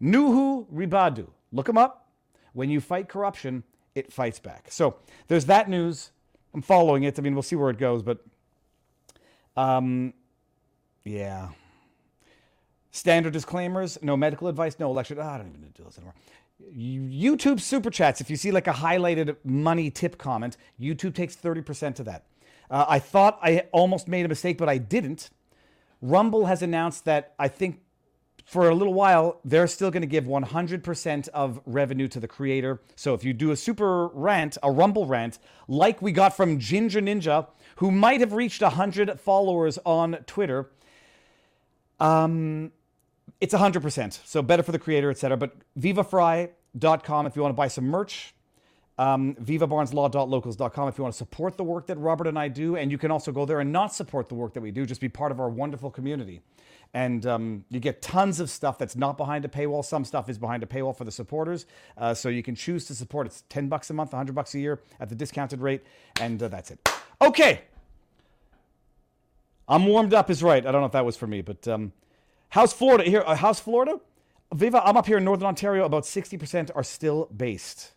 Nuhu 0.00 0.66
Ribadu. 0.72 1.26
Look 1.52 1.68
him 1.68 1.76
up. 1.76 2.08
When 2.54 2.70
you 2.70 2.80
fight 2.80 3.10
corruption, 3.10 3.62
it 3.94 4.10
fights 4.10 4.38
back. 4.38 4.68
So 4.70 4.96
there's 5.26 5.44
that 5.44 5.68
news. 5.68 6.12
I'm 6.54 6.62
following 6.62 7.02
it. 7.02 7.18
I 7.18 7.22
mean, 7.22 7.34
we'll 7.34 7.42
see 7.42 7.56
where 7.56 7.68
it 7.68 7.76
goes, 7.76 8.02
but 8.02 8.24
um, 9.54 10.14
yeah. 11.04 11.48
Standard 12.90 13.34
disclaimers, 13.34 13.98
no 14.00 14.16
medical 14.16 14.48
advice, 14.48 14.78
no 14.78 14.90
election. 14.90 15.18
Oh, 15.20 15.22
I 15.22 15.36
don't 15.36 15.48
even 15.48 15.60
do 15.74 15.84
this 15.84 15.98
anymore. 15.98 16.14
YouTube 16.74 17.60
super 17.60 17.90
chats. 17.90 18.22
If 18.22 18.30
you 18.30 18.36
see 18.36 18.50
like 18.50 18.66
a 18.66 18.72
highlighted 18.72 19.36
money 19.44 19.90
tip 19.90 20.16
comment, 20.16 20.56
YouTube 20.80 21.14
takes 21.14 21.36
30% 21.36 21.98
of 21.98 22.06
that. 22.06 22.24
Uh, 22.70 22.84
I 22.88 22.98
thought 22.98 23.38
I 23.42 23.64
almost 23.72 24.08
made 24.08 24.24
a 24.24 24.28
mistake, 24.28 24.58
but 24.58 24.68
I 24.68 24.78
didn't. 24.78 25.30
Rumble 26.00 26.46
has 26.46 26.62
announced 26.62 27.04
that 27.06 27.34
I 27.38 27.48
think 27.48 27.80
for 28.48 28.70
a 28.70 28.74
little 28.74 28.94
while, 28.94 29.40
they're 29.44 29.66
still 29.66 29.90
going 29.90 30.00
to 30.00 30.06
give 30.06 30.24
100% 30.24 31.28
of 31.28 31.60
revenue 31.66 32.08
to 32.08 32.18
the 32.18 32.26
creator. 32.26 32.80
So 32.96 33.12
if 33.12 33.22
you 33.22 33.34
do 33.34 33.50
a 33.50 33.56
super 33.56 34.08
rant, 34.08 34.56
a 34.62 34.70
Rumble 34.70 35.04
rant, 35.04 35.38
like 35.68 36.00
we 36.00 36.12
got 36.12 36.34
from 36.34 36.58
Ginger 36.58 37.02
Ninja, 37.02 37.46
who 37.76 37.90
might 37.90 38.20
have 38.20 38.32
reached 38.32 38.62
100 38.62 39.20
followers 39.20 39.78
on 39.84 40.14
Twitter, 40.26 40.70
um, 42.00 42.72
it's 43.38 43.52
100%. 43.52 44.26
So 44.26 44.40
better 44.40 44.62
for 44.62 44.72
the 44.72 44.78
creator, 44.78 45.10
etc. 45.10 45.36
But 45.36 45.56
vivafry.com 45.78 47.26
if 47.26 47.36
you 47.36 47.42
want 47.42 47.52
to 47.52 47.56
buy 47.56 47.68
some 47.68 47.84
merch. 47.84 48.34
Um, 48.98 49.34
VivaBarnesLaw.locals.com 49.36 50.88
if 50.88 50.98
you 50.98 51.04
want 51.04 51.14
to 51.14 51.18
support 51.18 51.56
the 51.56 51.64
work 51.64 51.86
that 51.86 51.96
Robert 51.98 52.26
and 52.26 52.38
I 52.38 52.48
do. 52.48 52.76
And 52.76 52.90
you 52.90 52.98
can 52.98 53.10
also 53.12 53.32
go 53.32 53.46
there 53.46 53.60
and 53.60 53.72
not 53.72 53.94
support 53.94 54.28
the 54.28 54.34
work 54.34 54.54
that 54.54 54.60
we 54.60 54.72
do, 54.72 54.84
just 54.86 55.00
be 55.00 55.08
part 55.08 55.32
of 55.32 55.40
our 55.40 55.48
wonderful 55.48 55.90
community 55.90 56.42
And 56.94 57.24
um, 57.26 57.64
you 57.70 57.80
get 57.80 58.02
tons 58.02 58.40
of 58.40 58.50
stuff 58.50 58.78
that's 58.78 58.96
not 58.96 59.16
behind 59.16 59.44
a 59.44 59.48
paywall. 59.48 59.84
Some 59.84 60.04
stuff 60.04 60.28
is 60.28 60.38
behind 60.38 60.62
a 60.62 60.66
paywall 60.66 60.96
for 60.96 61.04
the 61.04 61.12
supporters. 61.12 61.66
Uh, 61.96 62.14
so 62.14 62.28
you 62.28 62.42
can 62.42 62.54
choose 62.54 62.86
to 62.86 62.94
support. 62.94 63.26
It's 63.26 63.44
10 63.50 63.68
bucks 63.68 63.90
a 63.90 63.94
month, 63.94 64.12
100 64.12 64.34
bucks 64.34 64.54
a 64.54 64.58
year 64.58 64.80
at 65.00 65.08
the 65.08 65.14
discounted 65.14 65.60
rate. 65.60 65.84
And 66.20 66.42
uh, 66.42 66.48
that's 66.48 66.70
it. 66.70 66.88
Okay. 67.20 67.62
I'm 69.68 69.86
warmed 69.86 70.14
up 70.14 70.30
is 70.30 70.42
right. 70.42 70.66
I 70.66 70.72
don't 70.72 70.80
know 70.80 70.86
if 70.86 70.92
that 70.92 71.04
was 71.04 71.16
for 71.16 71.26
me, 71.26 71.42
but 71.42 71.68
um, 71.68 71.92
how's 72.50 72.72
Florida? 72.72 73.04
Here, 73.04 73.22
uh, 73.26 73.36
how's 73.36 73.60
Florida? 73.60 74.00
Viva, 74.54 74.82
I'm 74.86 74.96
up 74.96 75.06
here 75.06 75.18
in 75.18 75.24
Northern 75.24 75.46
Ontario. 75.46 75.84
About 75.84 76.04
60% 76.04 76.70
are 76.74 76.82
still 76.82 77.26
based. 77.36 77.92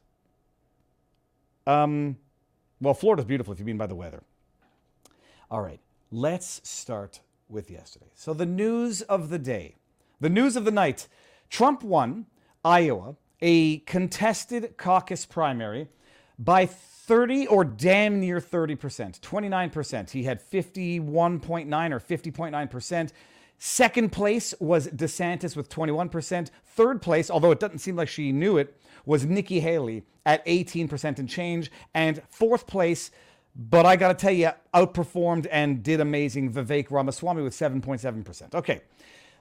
Um, 1.67 2.17
well, 2.79 2.93
Florida's 2.93 3.25
beautiful 3.25 3.53
if 3.53 3.59
you 3.59 3.65
mean 3.65 3.77
by 3.77 3.87
the 3.87 3.95
weather. 3.95 4.23
All 5.49 5.61
right, 5.61 5.79
let's 6.11 6.61
start 6.63 7.19
with 7.49 7.69
yesterday. 7.69 8.11
So, 8.15 8.33
the 8.33 8.45
news 8.45 9.01
of 9.03 9.29
the 9.29 9.39
day, 9.39 9.75
the 10.19 10.29
news 10.29 10.55
of 10.55 10.65
the 10.65 10.71
night 10.71 11.07
Trump 11.49 11.83
won 11.83 12.25
Iowa, 12.63 13.15
a 13.41 13.79
contested 13.79 14.77
caucus 14.77 15.25
primary, 15.25 15.89
by 16.39 16.65
30 16.65 17.47
or 17.47 17.65
damn 17.65 18.19
near 18.19 18.39
30%, 18.39 19.19
29%. 19.19 20.09
He 20.11 20.23
had 20.23 20.41
51.9 20.41 21.91
or 21.91 21.99
50.9%. 21.99 23.11
Second 23.57 24.11
place 24.11 24.53
was 24.59 24.87
DeSantis 24.87 25.55
with 25.55 25.69
21%. 25.69 26.49
Third 26.65 27.01
place, 27.01 27.29
although 27.29 27.51
it 27.51 27.59
doesn't 27.59 27.79
seem 27.79 27.95
like 27.95 28.07
she 28.07 28.31
knew 28.31 28.57
it, 28.57 28.79
was 29.05 29.25
Nikki 29.25 29.59
Haley 29.59 30.03
at 30.25 30.45
18% 30.45 31.19
and 31.19 31.29
change. 31.29 31.71
And 31.93 32.21
fourth 32.29 32.67
place, 32.67 33.11
but 33.55 33.85
I 33.85 33.95
got 33.95 34.09
to 34.09 34.13
tell 34.13 34.33
you, 34.33 34.51
outperformed 34.73 35.47
and 35.51 35.83
did 35.83 35.99
amazing 35.99 36.51
Vivek 36.53 36.91
Ramaswamy 36.91 37.41
with 37.41 37.53
7.7%. 37.53 38.55
Okay, 38.55 38.81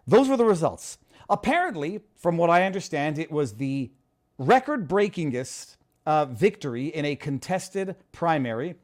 those 0.06 0.28
were 0.28 0.36
the 0.36 0.44
results. 0.44 0.98
Apparently, 1.28 2.00
from 2.16 2.36
what 2.36 2.50
I 2.50 2.64
understand, 2.64 3.18
it 3.18 3.30
was 3.30 3.54
the 3.54 3.90
record 4.38 4.88
breakingest 4.88 5.76
uh, 6.06 6.24
victory 6.24 6.86
in 6.86 7.04
a 7.04 7.14
contested 7.14 7.94
primary 8.10 8.74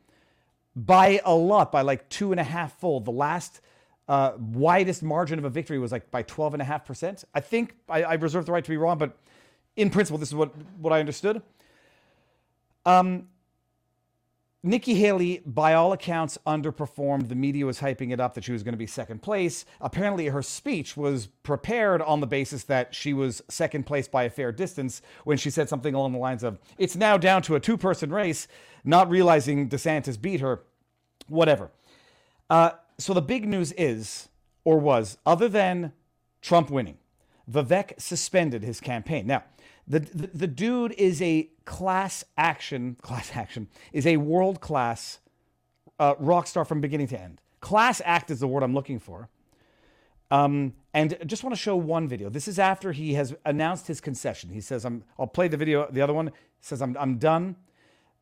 by 0.76 1.20
a 1.24 1.34
lot, 1.34 1.72
by 1.72 1.80
like 1.80 2.08
two 2.08 2.30
and 2.30 2.38
a 2.38 2.44
half 2.44 2.78
fold. 2.78 3.06
The 3.06 3.10
last 3.10 3.60
uh, 4.08 4.32
widest 4.38 5.02
margin 5.02 5.38
of 5.38 5.44
a 5.44 5.50
victory 5.50 5.78
was 5.78 5.90
like 5.90 6.10
by 6.10 6.22
12.5%. 6.22 7.24
I 7.34 7.40
think 7.40 7.74
I, 7.88 8.02
I 8.02 8.14
reserve 8.14 8.46
the 8.46 8.52
right 8.52 8.62
to 8.62 8.70
be 8.70 8.76
wrong, 8.76 8.98
but 8.98 9.18
in 9.76 9.90
principle, 9.90 10.18
this 10.18 10.30
is 10.30 10.34
what, 10.34 10.52
what 10.78 10.92
I 10.92 11.00
understood. 11.00 11.42
Um, 12.84 13.28
Nikki 14.62 14.94
Haley, 14.94 15.42
by 15.46 15.74
all 15.74 15.92
accounts, 15.92 16.38
underperformed. 16.44 17.28
The 17.28 17.36
media 17.36 17.64
was 17.64 17.80
hyping 17.80 18.12
it 18.12 18.18
up 18.18 18.34
that 18.34 18.42
she 18.42 18.52
was 18.52 18.64
going 18.64 18.72
to 18.72 18.78
be 18.78 18.86
second 18.86 19.22
place. 19.22 19.64
Apparently, 19.80 20.26
her 20.26 20.42
speech 20.42 20.96
was 20.96 21.28
prepared 21.44 22.02
on 22.02 22.18
the 22.18 22.26
basis 22.26 22.64
that 22.64 22.92
she 22.92 23.12
was 23.12 23.42
second 23.48 23.86
place 23.86 24.08
by 24.08 24.24
a 24.24 24.30
fair 24.30 24.50
distance 24.50 25.02
when 25.22 25.36
she 25.38 25.50
said 25.50 25.68
something 25.68 25.94
along 25.94 26.12
the 26.12 26.18
lines 26.18 26.42
of, 26.42 26.58
It's 26.78 26.96
now 26.96 27.16
down 27.16 27.42
to 27.42 27.54
a 27.54 27.60
two 27.60 27.76
person 27.76 28.10
race, 28.10 28.48
not 28.82 29.08
realizing 29.08 29.68
DeSantis 29.68 30.20
beat 30.20 30.40
her. 30.40 30.62
Whatever. 31.28 31.70
Uh, 32.50 32.70
so 32.98 33.14
the 33.14 33.22
big 33.22 33.46
news 33.46 33.72
is, 33.72 34.28
or 34.64 34.78
was, 34.78 35.18
other 35.24 35.48
than 35.48 35.92
Trump 36.40 36.70
winning, 36.70 36.98
Vivek 37.50 38.00
suspended 38.00 38.64
his 38.64 38.80
campaign. 38.80 39.26
Now, 39.26 39.44
the, 39.88 40.00
the, 40.00 40.46
dude 40.46 40.92
is 40.92 41.22
a 41.22 41.48
class 41.64 42.24
action, 42.36 42.96
class 43.02 43.30
action, 43.34 43.68
is 43.92 44.06
a 44.06 44.16
world 44.16 44.60
class 44.60 45.20
uh, 45.98 46.14
rock 46.18 46.46
star 46.46 46.64
from 46.64 46.80
beginning 46.80 47.06
to 47.08 47.20
end. 47.20 47.40
Class 47.60 48.02
act 48.04 48.30
is 48.30 48.40
the 48.40 48.48
word 48.48 48.62
I'm 48.62 48.74
looking 48.74 48.98
for. 48.98 49.28
Um, 50.30 50.74
and 50.92 51.16
just 51.26 51.44
want 51.44 51.54
to 51.54 51.60
show 51.60 51.76
one 51.76 52.08
video. 52.08 52.28
This 52.28 52.48
is 52.48 52.58
after 52.58 52.92
he 52.92 53.14
has 53.14 53.34
announced 53.44 53.86
his 53.86 54.00
concession. 54.00 54.50
He 54.50 54.60
says, 54.60 54.84
I'm, 54.84 55.04
I'll 55.18 55.28
play 55.28 55.46
the 55.46 55.56
video, 55.56 55.88
the 55.90 56.02
other 56.02 56.12
one. 56.12 56.28
He 56.28 56.32
says, 56.62 56.82
I'm, 56.82 56.96
I'm 56.98 57.18
done. 57.18 57.54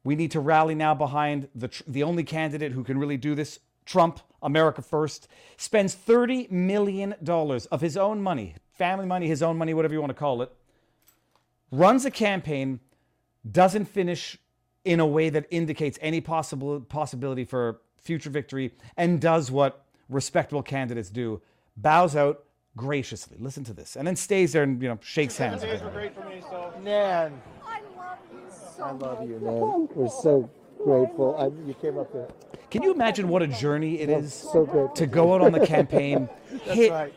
We 0.02 0.16
need 0.16 0.32
to 0.32 0.40
rally 0.40 0.74
now 0.74 0.94
behind 0.94 1.48
the, 1.54 1.70
the 1.86 2.02
only 2.02 2.24
candidate 2.24 2.72
who 2.72 2.84
can 2.84 2.98
really 2.98 3.16
do 3.16 3.34
this, 3.34 3.58
Trump, 3.86 4.20
America 4.42 4.82
First. 4.82 5.28
Spends 5.56 5.96
$30 5.96 6.50
million 6.50 7.14
of 7.26 7.80
his 7.80 7.96
own 7.96 8.22
money, 8.22 8.54
family 8.70 9.06
money, 9.06 9.28
his 9.28 9.42
own 9.42 9.56
money, 9.56 9.72
whatever 9.72 9.94
you 9.94 10.00
want 10.00 10.10
to 10.10 10.14
call 10.14 10.42
it, 10.42 10.52
runs 11.78 12.04
a 12.04 12.10
campaign, 12.10 12.80
doesn't 13.50 13.86
finish 13.86 14.38
in 14.84 15.00
a 15.00 15.06
way 15.06 15.30
that 15.30 15.46
indicates 15.50 15.98
any 16.02 16.20
possible 16.20 16.80
possibility 16.80 17.44
for 17.44 17.80
future 17.96 18.30
victory, 18.30 18.72
and 18.96 19.20
does 19.20 19.50
what 19.50 19.84
respectable 20.08 20.62
candidates 20.62 21.08
do, 21.08 21.40
bows 21.76 22.14
out 22.14 22.44
graciously. 22.76 23.36
Listen 23.40 23.64
to 23.64 23.72
this, 23.72 23.96
and 23.96 24.06
then 24.06 24.16
stays 24.16 24.52
there 24.52 24.62
and 24.62 24.80
you 24.82 24.88
know 24.88 24.98
shakes 25.02 25.38
hands. 25.38 25.62
Days 25.62 25.82
were 25.82 25.90
great 25.90 26.14
for 26.14 26.28
me, 26.28 26.42
so 26.42 26.72
Nan, 26.82 27.40
I 27.66 27.80
love 27.96 28.18
you 28.32 28.40
so 28.76 28.82
I 28.84 28.90
love 28.92 29.28
you, 29.28 29.38
man. 29.40 29.88
We're 29.94 30.08
so 30.08 30.50
grateful. 30.82 31.36
I, 31.38 31.46
you 31.66 31.74
came 31.80 31.98
up 31.98 32.12
here. 32.12 32.28
Can 32.70 32.82
you 32.82 32.92
imagine 32.92 33.28
what 33.28 33.40
a 33.42 33.46
journey 33.46 34.00
it 34.00 34.08
is 34.10 34.34
So 34.34 34.90
to 34.96 35.06
go 35.06 35.34
out 35.34 35.42
on 35.42 35.52
the 35.52 35.64
campaign, 35.64 36.28
hit 36.64 36.90
right. 36.90 37.12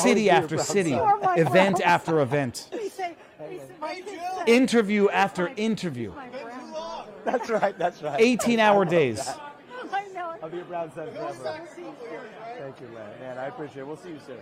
city 0.00 0.30
after 0.30 0.56
city, 0.58 0.90
You 0.90 1.00
are 1.00 1.18
my 1.18 1.34
event 1.36 1.80
after 1.80 2.20
event, 2.20 2.68
We 2.72 2.88
say, 2.88 3.16
we 3.50 3.58
say, 3.58 3.64
my 3.80 3.94
kids 3.94 4.08
say, 4.08 4.31
interview 4.46 5.08
after 5.10 5.48
interview, 5.56 6.12
my 6.14 6.28
brown 6.28 6.72
brother. 6.72 7.10
That's 7.24 7.50
right. 7.50 7.78
That's 7.78 8.02
right. 8.02 8.20
18 8.20 8.60
hour 8.60 8.84
days? 8.84 9.28
I 9.92 10.08
know. 10.08 10.34
I'll 10.42 10.48
be 10.48 10.60
a 10.60 10.64
brown 10.64 10.92
son 10.94 11.10
forever. 11.12 11.34
So 11.42 11.56
see 11.74 11.82
you. 11.82 11.94
Thank 12.58 12.80
you, 12.80 12.88
man. 12.88 13.10
Man, 13.20 13.38
I 13.38 13.46
appreciate 13.46 13.82
it. 13.82 13.86
We'll 13.86 13.96
see 13.96 14.10
you 14.10 14.20
soon. 14.26 14.38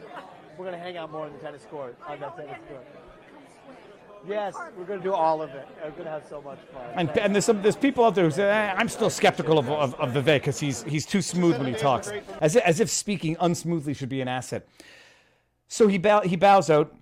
We're 0.57 0.67
gonna 0.67 0.79
hang 0.79 0.97
out 0.97 1.11
more 1.11 1.27
on 1.27 1.33
the 1.33 1.39
tennis 1.39 1.67
court. 1.71 1.97
On 2.07 2.21
that 2.21 2.37
tennis 2.37 2.59
court. 2.69 2.87
Yes, 4.29 4.55
we're 4.77 4.85
gonna 4.85 5.03
do 5.03 5.15
all 5.15 5.41
of 5.41 5.51
it. 5.51 5.67
We're 5.83 5.91
gonna 5.93 6.11
have 6.11 6.25
so 6.29 6.43
much 6.43 6.59
fun. 6.73 6.83
And, 6.95 7.11
and 7.19 7.35
there's 7.35 7.47
some 7.47 7.63
there's 7.63 7.77
people 7.77 8.05
out 8.05 8.15
there 8.15 8.25
who 8.25 8.31
say 8.31 8.51
eh, 8.51 8.75
I'm 8.77 8.89
still 8.89 9.09
skeptical 9.09 9.59
of, 9.59 9.71
of, 9.71 9.95
of 9.95 10.11
Vivek 10.11 10.41
because 10.41 10.61
he's 10.61 10.83
he's 10.83 11.07
too 11.07 11.23
smooth 11.23 11.57
when 11.57 11.67
he 11.67 11.75
talks, 11.75 12.11
as 12.41 12.57
if, 12.57 12.63
as 12.65 12.81
if 12.81 12.91
speaking 12.91 13.37
unsmoothly 13.37 13.97
should 13.97 14.11
be 14.11 14.21
an 14.21 14.29
asset. 14.29 14.69
So 15.69 15.89
he 15.89 15.99
bow, 15.99 16.21
he 16.21 16.37
bows 16.37 16.69
out. 16.69 16.95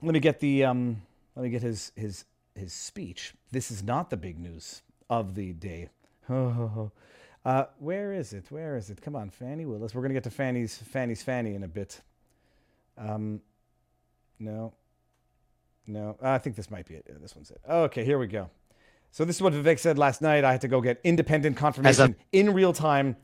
Let 0.00 0.14
me 0.14 0.20
get 0.20 0.40
the 0.40 0.64
um, 0.64 1.02
let 1.36 1.42
me 1.42 1.50
get 1.50 1.62
his 1.62 1.92
his 1.94 2.24
his 2.54 2.72
speech. 2.72 3.34
This 3.52 3.70
is 3.70 3.82
not 3.82 4.10
the 4.10 4.16
big 4.16 4.38
news 4.38 4.82
of 5.08 5.34
the 5.34 5.52
day. 5.52 5.90
uh, 6.28 7.64
where 7.78 8.12
is 8.12 8.32
it? 8.32 8.46
Where 8.50 8.76
is 8.76 8.90
it? 8.90 9.02
Come 9.02 9.14
on, 9.14 9.30
Fani 9.30 9.66
Willis. 9.66 9.94
We're 9.94 10.02
gonna 10.02 10.14
get 10.14 10.24
to 10.24 10.30
Fanny's 10.30 10.78
Fanny's 10.78 11.22
Fanny 11.22 11.54
in 11.54 11.62
a 11.62 11.68
bit. 11.68 12.00
Um, 12.98 13.42
no, 14.38 14.72
no, 15.86 16.16
I 16.22 16.38
think 16.38 16.56
this 16.56 16.70
might 16.70 16.86
be 16.86 16.94
it. 16.94 17.06
This 17.20 17.36
one's 17.36 17.50
it. 17.50 17.60
Okay, 17.68 18.04
here 18.04 18.18
we 18.18 18.26
go. 18.26 18.50
So 19.12 19.24
this 19.24 19.36
is 19.36 19.42
what 19.42 19.52
Vivek 19.52 19.78
said 19.78 19.98
last 19.98 20.20
night. 20.20 20.44
I 20.44 20.52
had 20.52 20.62
to 20.62 20.68
go 20.68 20.80
get 20.80 21.00
independent 21.04 21.56
confirmation 21.56 22.16
in 22.32 22.52
real 22.52 22.72
time. 22.72 23.16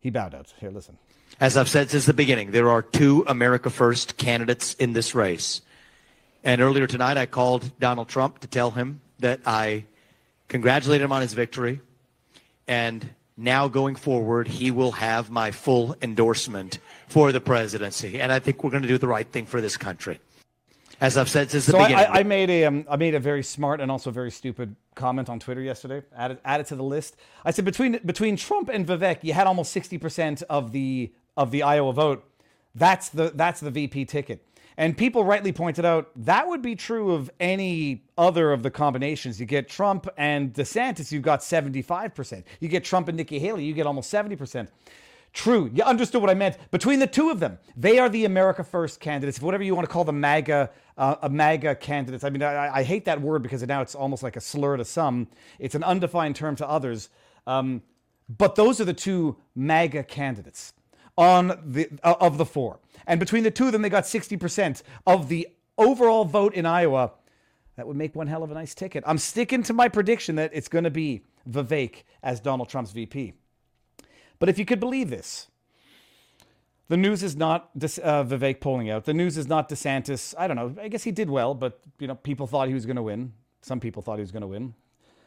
He 0.00 0.10
bowed 0.10 0.34
out. 0.34 0.52
Here, 0.58 0.70
listen. 0.70 0.98
As 1.40 1.56
I've 1.56 1.68
said 1.68 1.90
since 1.90 2.06
the 2.06 2.14
beginning, 2.14 2.50
there 2.50 2.68
are 2.68 2.82
two 2.82 3.24
America 3.26 3.70
First 3.70 4.16
candidates 4.16 4.74
in 4.74 4.92
this 4.92 5.14
race. 5.14 5.62
And 6.42 6.60
earlier 6.60 6.86
tonight, 6.86 7.16
I 7.16 7.26
called 7.26 7.78
Donald 7.78 8.08
Trump 8.08 8.38
to 8.40 8.46
tell 8.46 8.70
him 8.70 9.00
that 9.18 9.40
I 9.44 9.84
congratulated 10.48 11.04
him 11.04 11.12
on 11.12 11.20
his 11.20 11.34
victory. 11.34 11.80
And 12.66 13.10
now 13.36 13.68
going 13.68 13.96
forward, 13.96 14.48
he 14.48 14.70
will 14.70 14.92
have 14.92 15.30
my 15.30 15.50
full 15.50 15.96
endorsement 16.00 16.78
for 17.08 17.32
the 17.32 17.40
presidency. 17.40 18.20
And 18.20 18.32
I 18.32 18.38
think 18.38 18.64
we're 18.64 18.70
going 18.70 18.82
to 18.82 18.88
do 18.88 18.98
the 18.98 19.08
right 19.08 19.30
thing 19.30 19.46
for 19.46 19.60
this 19.60 19.76
country. 19.76 20.18
As 21.00 21.16
I've 21.16 21.30
said 21.30 21.50
since 21.50 21.64
the 21.64 21.72
So 21.72 21.78
beginning. 21.78 21.96
I, 21.96 22.20
I 22.20 22.22
made 22.22 22.50
a 22.50 22.66
um, 22.66 22.84
I 22.88 22.96
made 22.96 23.14
a 23.14 23.20
very 23.20 23.42
smart 23.42 23.80
and 23.80 23.90
also 23.90 24.10
very 24.10 24.30
stupid 24.30 24.76
comment 24.94 25.30
on 25.30 25.40
Twitter 25.40 25.62
yesterday. 25.62 26.02
Added 26.14 26.38
added 26.44 26.66
to 26.66 26.76
the 26.76 26.82
list. 26.82 27.16
I 27.42 27.52
said 27.52 27.64
between 27.64 28.00
between 28.04 28.36
Trump 28.36 28.68
and 28.68 28.86
Vivek, 28.86 29.20
you 29.22 29.32
had 29.32 29.46
almost 29.46 29.72
sixty 29.72 29.96
percent 29.96 30.42
of 30.50 30.72
the 30.72 31.10
of 31.38 31.52
the 31.52 31.62
Iowa 31.62 31.94
vote. 31.94 32.22
That's 32.74 33.08
the 33.08 33.32
that's 33.34 33.60
the 33.60 33.70
VP 33.70 34.04
ticket. 34.04 34.44
And 34.80 34.96
people 34.96 35.24
rightly 35.24 35.52
pointed 35.52 35.84
out 35.84 36.10
that 36.24 36.48
would 36.48 36.62
be 36.62 36.74
true 36.74 37.12
of 37.12 37.30
any 37.38 38.02
other 38.16 38.50
of 38.50 38.62
the 38.62 38.70
combinations. 38.70 39.38
You 39.38 39.44
get 39.44 39.68
Trump 39.68 40.08
and 40.16 40.54
DeSantis, 40.54 41.12
you've 41.12 41.22
got 41.22 41.40
75%. 41.40 42.44
You 42.60 42.68
get 42.68 42.82
Trump 42.82 43.08
and 43.08 43.16
Nikki 43.18 43.38
Haley, 43.38 43.62
you 43.62 43.74
get 43.74 43.86
almost 43.86 44.10
70%. 44.10 44.68
True. 45.34 45.70
You 45.74 45.82
understood 45.82 46.22
what 46.22 46.30
I 46.30 46.34
meant. 46.34 46.56
Between 46.70 46.98
the 46.98 47.06
two 47.06 47.28
of 47.28 47.40
them, 47.40 47.58
they 47.76 47.98
are 47.98 48.08
the 48.08 48.24
America 48.24 48.64
First 48.64 49.00
candidates, 49.00 49.42
whatever 49.42 49.62
you 49.62 49.74
want 49.74 49.86
to 49.86 49.92
call 49.92 50.04
the 50.04 50.14
MAGA, 50.14 50.70
uh, 50.96 51.16
a 51.20 51.28
MAGA 51.28 51.74
candidates. 51.74 52.24
I 52.24 52.30
mean, 52.30 52.42
I, 52.42 52.76
I 52.76 52.82
hate 52.82 53.04
that 53.04 53.20
word 53.20 53.42
because 53.42 53.62
now 53.62 53.82
it's 53.82 53.94
almost 53.94 54.22
like 54.22 54.36
a 54.36 54.40
slur 54.40 54.78
to 54.78 54.84
some. 54.86 55.28
It's 55.58 55.74
an 55.74 55.84
undefined 55.84 56.36
term 56.36 56.56
to 56.56 56.66
others. 56.66 57.10
Um, 57.46 57.82
but 58.30 58.54
those 58.54 58.80
are 58.80 58.86
the 58.86 58.94
two 58.94 59.36
MAGA 59.54 60.04
candidates 60.04 60.72
on 61.20 61.60
the 61.64 61.88
uh, 62.02 62.16
of 62.20 62.38
the 62.38 62.46
four. 62.46 62.80
And 63.06 63.20
between 63.20 63.44
the 63.44 63.52
two 63.52 63.66
of 63.66 63.72
them, 63.72 63.82
they 63.82 63.90
got 63.90 64.04
60% 64.04 64.82
of 65.06 65.28
the 65.28 65.48
overall 65.78 66.24
vote 66.24 66.54
in 66.54 66.66
Iowa. 66.66 67.12
That 67.76 67.86
would 67.86 67.96
make 67.96 68.16
one 68.16 68.26
hell 68.28 68.42
of 68.42 68.50
a 68.50 68.54
nice 68.54 68.74
ticket. 68.74 69.04
I'm 69.06 69.18
sticking 69.18 69.62
to 69.64 69.74
my 69.74 69.88
prediction 69.88 70.36
that 70.36 70.50
it's 70.54 70.68
going 70.68 70.84
to 70.84 70.90
be 70.90 71.22
Vivek 71.48 72.04
as 72.22 72.40
Donald 72.40 72.68
Trump's 72.70 72.92
VP. 72.92 73.34
But 74.40 74.48
if 74.48 74.58
you 74.58 74.64
could 74.66 74.80
believe 74.80 75.10
this, 75.10 75.48
The 76.88 76.96
news 76.96 77.22
is 77.22 77.36
not 77.36 77.70
uh, 77.76 78.24
Vivek 78.24 78.60
pulling 78.60 78.90
out. 78.90 79.04
The 79.04 79.14
news 79.14 79.38
is 79.38 79.46
not 79.48 79.68
DeSantis. 79.68 80.34
I 80.38 80.48
don't 80.48 80.56
know. 80.56 80.74
I 80.82 80.88
guess 80.88 81.04
he 81.04 81.12
did 81.12 81.30
well, 81.30 81.54
but 81.54 81.80
you 82.00 82.08
know, 82.08 82.16
people 82.16 82.48
thought 82.48 82.68
he 82.68 82.74
was 82.74 82.86
going 82.86 82.96
to 82.96 83.02
win. 83.02 83.32
Some 83.62 83.80
people 83.80 84.02
thought 84.02 84.16
he 84.16 84.22
was 84.22 84.32
going 84.32 84.42
to 84.42 84.48
win. 84.48 84.74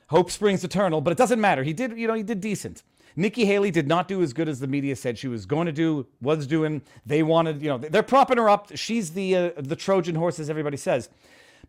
Hope 0.10 0.32
springs 0.32 0.64
eternal, 0.64 1.02
but 1.02 1.12
it 1.12 1.18
doesn't 1.18 1.40
matter. 1.42 1.64
He 1.64 1.74
did, 1.74 1.98
you 1.98 2.08
know, 2.08 2.16
he 2.16 2.24
did 2.24 2.42
decent. 2.42 2.84
Nikki 3.16 3.46
Haley 3.46 3.72
did 3.72 3.88
not 3.88 4.08
do 4.08 4.22
as 4.22 4.34
good 4.34 4.50
as 4.50 4.60
the 4.60 4.68
media 4.68 4.96
said 4.96 5.18
she 5.18 5.28
was 5.28 5.46
going 5.46 5.68
to 5.68 5.72
do, 5.72 6.08
was 6.22 6.48
doing. 6.48 6.82
They 7.06 7.24
wanted, 7.24 7.62
you 7.62 7.70
know, 7.70 7.78
they're 7.78 8.04
propping 8.04 8.38
her 8.38 8.50
up. 8.50 8.72
She's 8.76 9.12
the 9.12 9.36
uh, 9.36 9.52
the 9.58 9.76
Trojan 9.76 10.16
horse, 10.16 10.40
as 10.40 10.50
everybody 10.50 10.78
says. 10.78 11.10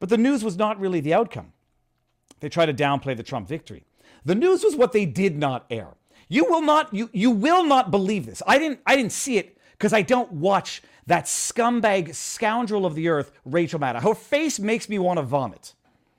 But 0.01 0.09
the 0.09 0.19
news 0.19 0.43
was 0.43 0.57
not 0.57 0.81
really 0.81 1.01
the 1.01 1.15
outcome. 1.15 1.53
They 2.41 2.49
try 2.49 2.67
to 2.67 2.75
downplay 2.75 3.17
the 3.17 3.23
Trump 3.23 3.49
victory. 3.49 3.85
The 4.25 4.35
news 4.35 4.65
was 4.65 4.75
what 4.75 4.93
they 4.93 5.07
did 5.07 5.39
not 5.39 5.67
air. 5.71 5.89
You 6.29 6.45
will 6.47 6.63
not, 6.63 6.93
you 6.93 7.11
you 7.13 7.31
will 7.31 7.65
not 7.65 7.91
believe 7.91 8.27
this. 8.27 8.43
I 8.47 8.59
didn't 8.59 8.81
I 8.87 8.97
didn't 8.97 9.13
see 9.13 9.37
it 9.37 9.59
because 9.73 9.93
I 9.93 10.03
don't 10.03 10.33
watch 10.33 10.83
that 11.07 11.27
scumbag 11.27 12.15
scoundrel 12.15 12.87
of 12.87 12.95
the 12.95 13.09
earth, 13.09 13.33
Rachel 13.45 13.79
Maddow. 13.79 14.03
Her 14.03 14.15
face 14.15 14.59
makes 14.59 14.89
me 14.89 14.99
want 14.99 15.19
to 15.19 15.23
vomit. 15.23 15.75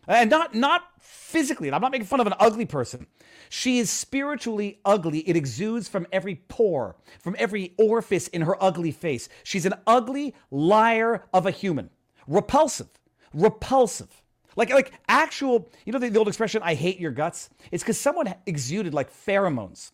And 0.08 0.30
not 0.30 0.54
not 0.54 0.84
physically. 1.00 1.72
I'm 1.72 1.82
not 1.82 1.92
making 1.92 2.08
fun 2.08 2.20
of 2.20 2.28
an 2.28 2.34
ugly 2.40 2.66
person. 2.66 3.08
She 3.50 3.80
is 3.80 3.90
spiritually 3.90 4.80
ugly. 4.86 5.20
It 5.20 5.36
exudes 5.36 5.88
from 5.88 6.08
every 6.12 6.36
pore, 6.48 6.96
from 7.20 7.36
every 7.38 7.74
orifice 7.78 8.28
in 8.28 8.42
her 8.42 8.62
ugly 8.64 8.92
face. 8.92 9.30
She's 9.44 9.66
an 9.66 9.74
ugly 9.86 10.36
liar 10.52 11.26
of 11.34 11.46
a 11.46 11.52
human. 11.52 11.90
Repulsive. 12.28 12.90
Repulsive. 13.34 14.22
Like 14.56 14.70
like 14.70 14.94
actual, 15.08 15.70
you 15.86 15.92
know 15.92 16.00
the, 16.00 16.10
the 16.10 16.20
old 16.20 16.28
expression 16.28 16.62
I 16.64 16.76
hate 16.76 17.00
your 17.00 17.12
guts? 17.12 17.50
It's 17.72 17.84
cuz 17.84 18.00
someone 18.00 18.34
exuded 18.46 18.94
like 18.94 19.12
pheromones 19.12 19.92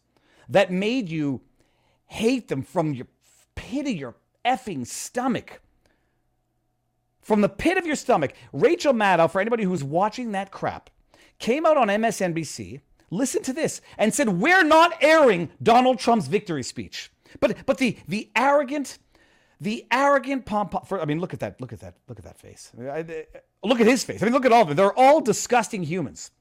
that 0.50 0.72
made 0.72 1.10
you 1.10 1.42
hate 2.06 2.48
them 2.50 2.62
from 2.62 2.94
your 2.94 3.08
pit 3.56 3.88
of 3.88 3.94
your 3.94 4.16
effing 4.46 4.86
stomach 4.86 5.62
from 7.22 7.42
the 7.42 7.50
pit 7.50 7.78
of 7.78 7.86
your 7.86 7.96
stomach, 7.96 8.34
Rachel 8.54 8.94
Maddow, 8.94 9.30
for 9.32 9.40
anybody 9.42 9.64
who's 9.64 9.84
watching 9.84 10.32
that 10.32 10.52
crap, 10.52 10.90
came 11.40 11.66
out 11.66 11.78
on 11.78 11.88
MSNBC, 11.88 12.82
listen 13.10 13.44
to 13.44 13.54
this, 13.54 13.82
and 13.98 14.14
said, 14.14 14.30
We're 14.30 14.64
not 14.64 14.94
airing 15.02 15.50
Donald 15.62 16.00
Trump's 16.00 16.28
victory 16.28 16.64
speech. 16.64 17.12
But 17.40 17.66
but 17.66 17.78
the 17.78 17.98
the 18.08 18.30
arrogant, 18.36 18.98
the 19.62 19.86
arrogant 19.92 20.46
pom 20.46 20.70
pom. 20.70 20.84
I 21.00 21.06
mean, 21.06 21.20
look 21.20 21.34
at 21.34 21.40
that, 21.40 21.62
look 21.62 21.72
at 21.72 21.80
that, 21.80 21.96
look 22.08 22.20
at 22.20 22.26
that 22.26 22.38
face. 22.40 22.72
I- 22.80 22.90
I- 23.00 23.26
Look 23.64 23.80
at 23.80 23.86
his 23.86 24.04
face. 24.04 24.24
I 24.24 24.26
mean, 24.26 24.34
look 24.34 24.46
at 24.46 24.52
all 24.52 24.64
of 24.64 24.70
them. 24.70 24.76
They're 24.78 24.98
all 24.98 25.22
disgusting 25.22 25.84
humans. 25.84 26.32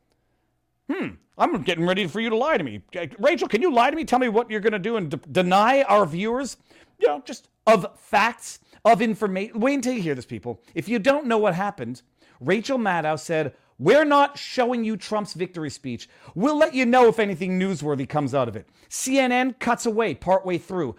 Hmm. 0.90 1.08
I'm 1.37 1.60
getting 1.62 1.87
ready 1.87 2.06
for 2.06 2.18
you 2.18 2.30
to 2.30 2.37
lie 2.37 2.56
to 2.56 2.64
me. 2.64 2.80
Rachel, 3.18 3.46
can 3.46 3.60
you 3.60 3.70
lie 3.70 3.90
to 3.90 3.96
me? 3.96 4.04
Tell 4.06 4.18
me 4.18 4.30
what 4.30 4.50
you're 4.50 4.60
going 4.60 4.72
to 4.72 4.78
do 4.78 4.96
and 4.96 5.20
deny 5.30 5.82
our 5.82 6.06
viewers, 6.06 6.56
you 6.99 7.06
know, 7.08 7.22
just 7.26 7.49
of 7.66 7.87
facts, 7.99 8.58
of 8.84 9.02
information. 9.02 9.60
Wait 9.60 9.75
until 9.75 9.92
you 9.94 10.02
hear 10.02 10.14
this, 10.14 10.26
people. 10.26 10.62
If 10.75 10.88
you 10.88 10.99
don't 10.99 11.26
know 11.26 11.38
what 11.38 11.54
happened, 11.54 12.02
Rachel 12.40 12.78
Maddow 12.78 13.18
said, 13.18 13.54
We're 13.78 14.04
not 14.04 14.38
showing 14.38 14.84
you 14.84 14.96
Trump's 14.96 15.34
victory 15.34 15.70
speech. 15.70 16.08
We'll 16.34 16.56
let 16.56 16.75
you 16.75 16.87
know 16.87 17.08
if 17.08 17.18
anything 17.18 17.58
newsworthy 17.58 18.08
comes 18.08 18.34
out 18.34 18.49
of 18.49 18.56
it. 18.56 18.68
CNN 18.88 19.58
cuts 19.58 19.87
away 19.87 20.14
partway 20.14 20.58
through, 20.58 20.96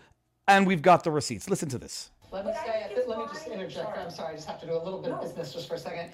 and 0.48 0.66
we've 0.68 0.82
got 0.82 1.04
the 1.04 1.12
receipts. 1.12 1.50
Listen 1.50 1.70
to 1.70 1.78
this. 1.78 2.12
Let 2.32 2.46
me 2.46 2.54
say, 2.66 2.96
let 3.08 3.18
me 3.18 3.26
just 3.34 3.48
interject. 3.48 3.98
I'm 3.98 4.10
sorry, 4.10 4.34
I 4.34 4.36
just 4.36 4.48
have 4.48 4.60
to 4.62 4.66
do 4.66 4.74
a 4.74 4.82
little 4.84 5.02
bit 5.02 5.12
of 5.12 5.22
business 5.22 5.54
just 5.54 5.68
for 5.68 5.76
a 5.76 5.80
second. 5.80 6.12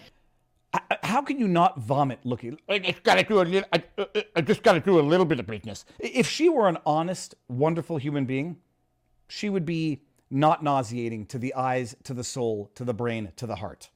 How 1.04 1.22
can 1.22 1.40
you 1.40 1.48
not 1.48 1.80
vomit 1.80 2.20
looking? 2.24 2.60
I 2.68 2.80
just 2.80 3.04
gotta 3.04 3.24
do 3.24 3.40
a 3.40 3.44
little. 3.44 3.70
I, 3.72 3.84
I- 3.98 4.26
I 4.36 4.42
just 4.42 4.64
gotta 4.64 4.80
do 4.80 5.00
a 5.00 5.02
little 5.02 5.26
bit 5.26 5.40
of 5.40 5.48
business. 5.48 5.86
If 6.00 6.28
she 6.28 6.50
were 6.50 6.68
an 6.68 6.78
honest, 6.86 7.36
wonderful 7.48 7.98
human 7.98 8.26
being, 8.26 8.58
she 9.28 9.50
would 9.50 9.66
be 9.66 10.02
not 10.30 10.64
nauseating 10.64 11.26
to 11.28 11.38
the 11.38 11.54
eyes, 11.54 11.96
to 12.04 12.14
the 12.14 12.24
soul, 12.24 12.70
to 12.76 12.84
the 12.84 12.94
brain, 12.94 13.32
to 13.38 13.46
the 13.48 13.56
heart. 13.56 13.90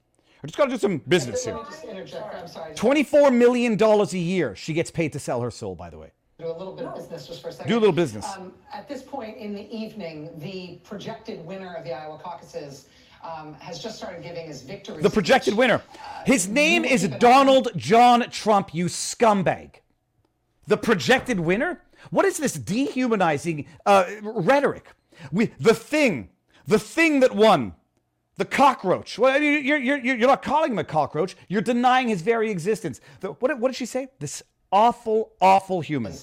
I 0.43 0.47
just 0.47 0.57
gotta 0.57 0.71
do 0.71 0.77
some 0.77 0.97
business 1.07 1.43
here. 1.45 1.53
Let 1.55 1.63
me 1.65 1.69
just 1.69 1.83
interject. 1.83 2.35
I'm 2.35 2.47
sorry, 2.47 2.71
just 2.71 2.81
Twenty-four 2.81 3.29
million 3.31 3.75
dollars 3.77 4.13
a 4.13 4.17
year 4.17 4.55
she 4.55 4.73
gets 4.73 4.89
paid 4.89 5.13
to 5.13 5.19
sell 5.19 5.41
her 5.41 5.51
soul. 5.51 5.75
By 5.75 5.89
the 5.91 6.00
way, 6.00 6.11
do 6.39 6.48
a 6.48 6.57
little 6.57 6.74
bit 6.75 6.85
of 6.87 6.96
business 6.96 7.27
just 7.27 7.41
for 7.44 7.50
a 7.50 7.51
second. 7.51 7.70
Do 7.70 7.77
a 7.77 7.79
little 7.79 7.94
business. 7.94 8.25
Um, 8.35 8.53
at 8.74 8.87
this 8.89 9.03
point 9.03 9.37
in 9.37 9.53
the 9.53 9.72
evening, 9.75 10.31
the 10.39 10.79
projected 10.83 11.46
winner 11.46 11.75
of 11.75 11.83
the 11.83 11.94
Iowa 11.94 12.17
caucuses 12.17 12.87
um, 13.24 13.53
has 13.55 13.77
just 13.77 13.98
started 13.98 14.24
giving 14.24 14.48
his 14.48 14.63
victory. 14.63 15.01
the 15.03 15.09
projected 15.11 15.51
speech. 15.53 15.59
winner. 15.59 15.81
His 16.25 16.48
name 16.48 16.85
is 16.85 17.07
Donald 17.20 17.70
John 17.75 18.27
Trump. 18.31 18.74
You 18.74 18.85
scumbag. 18.87 19.75
The 20.65 20.77
projected 20.77 21.39
winner? 21.39 21.83
What 22.09 22.25
is 22.25 22.37
this 22.39 22.53
dehumanizing 22.53 23.67
uh, 23.85 24.05
rhetoric? 24.24 24.87
We, 25.31 25.51
the 25.60 25.74
thing, 25.74 26.29
the 26.68 26.79
thing 26.79 27.20
that 27.22 27.36
won, 27.36 27.74
the 28.38 28.46
cockroach. 28.46 29.20
Well, 29.20 29.42
you're, 29.42 29.77
you're, 29.77 29.98
you're 29.98 30.18
not 30.27 30.42
calling 30.42 30.72
him 30.72 30.79
a 30.79 30.84
cockroach. 30.84 31.36
You're 31.48 31.62
denying 31.62 32.07
his 32.07 32.22
very 32.22 32.50
existence. 32.50 33.01
The, 33.20 33.29
what, 33.34 33.50
did- 33.50 33.60
what 33.60 33.70
did 33.70 33.75
she 33.77 33.86
say? 33.86 34.07
This 34.20 34.42
awful, 34.72 35.34
awful 35.42 35.81
human. 35.81 36.14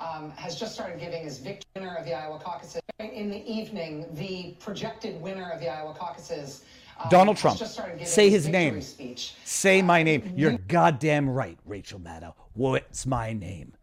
um, 0.00 0.30
has 0.32 0.58
just 0.58 0.74
started 0.74 1.00
giving 1.00 1.22
his 1.24 1.38
victory 1.38 1.64
winner 1.76 1.96
of 1.96 2.04
the 2.04 2.14
Iowa 2.14 2.38
caucuses. 2.38 2.80
In 2.98 3.30
the 3.30 3.44
evening, 3.50 4.06
the 4.14 4.54
projected 4.60 5.20
winner 5.20 5.50
of 5.50 5.60
the 5.60 5.68
Iowa 5.68 5.92
caucuses. 5.94 6.64
um, 7.00 7.08
Donald 7.10 7.36
Trump. 7.36 7.58
just 7.58 7.74
started 7.74 7.92
giving 7.94 8.06
Say 8.06 8.30
his 8.30 8.48
name. 8.48 8.80
Speech. 8.80 9.34
Say 9.44 9.82
my 9.82 10.02
name. 10.02 10.32
You're 10.36 10.56
goddamn 10.68 11.28
right, 11.28 11.58
Rachel 11.66 11.98
Maddow. 11.98 12.34
What's 12.54 13.04
my 13.06 13.32
name? 13.32 13.74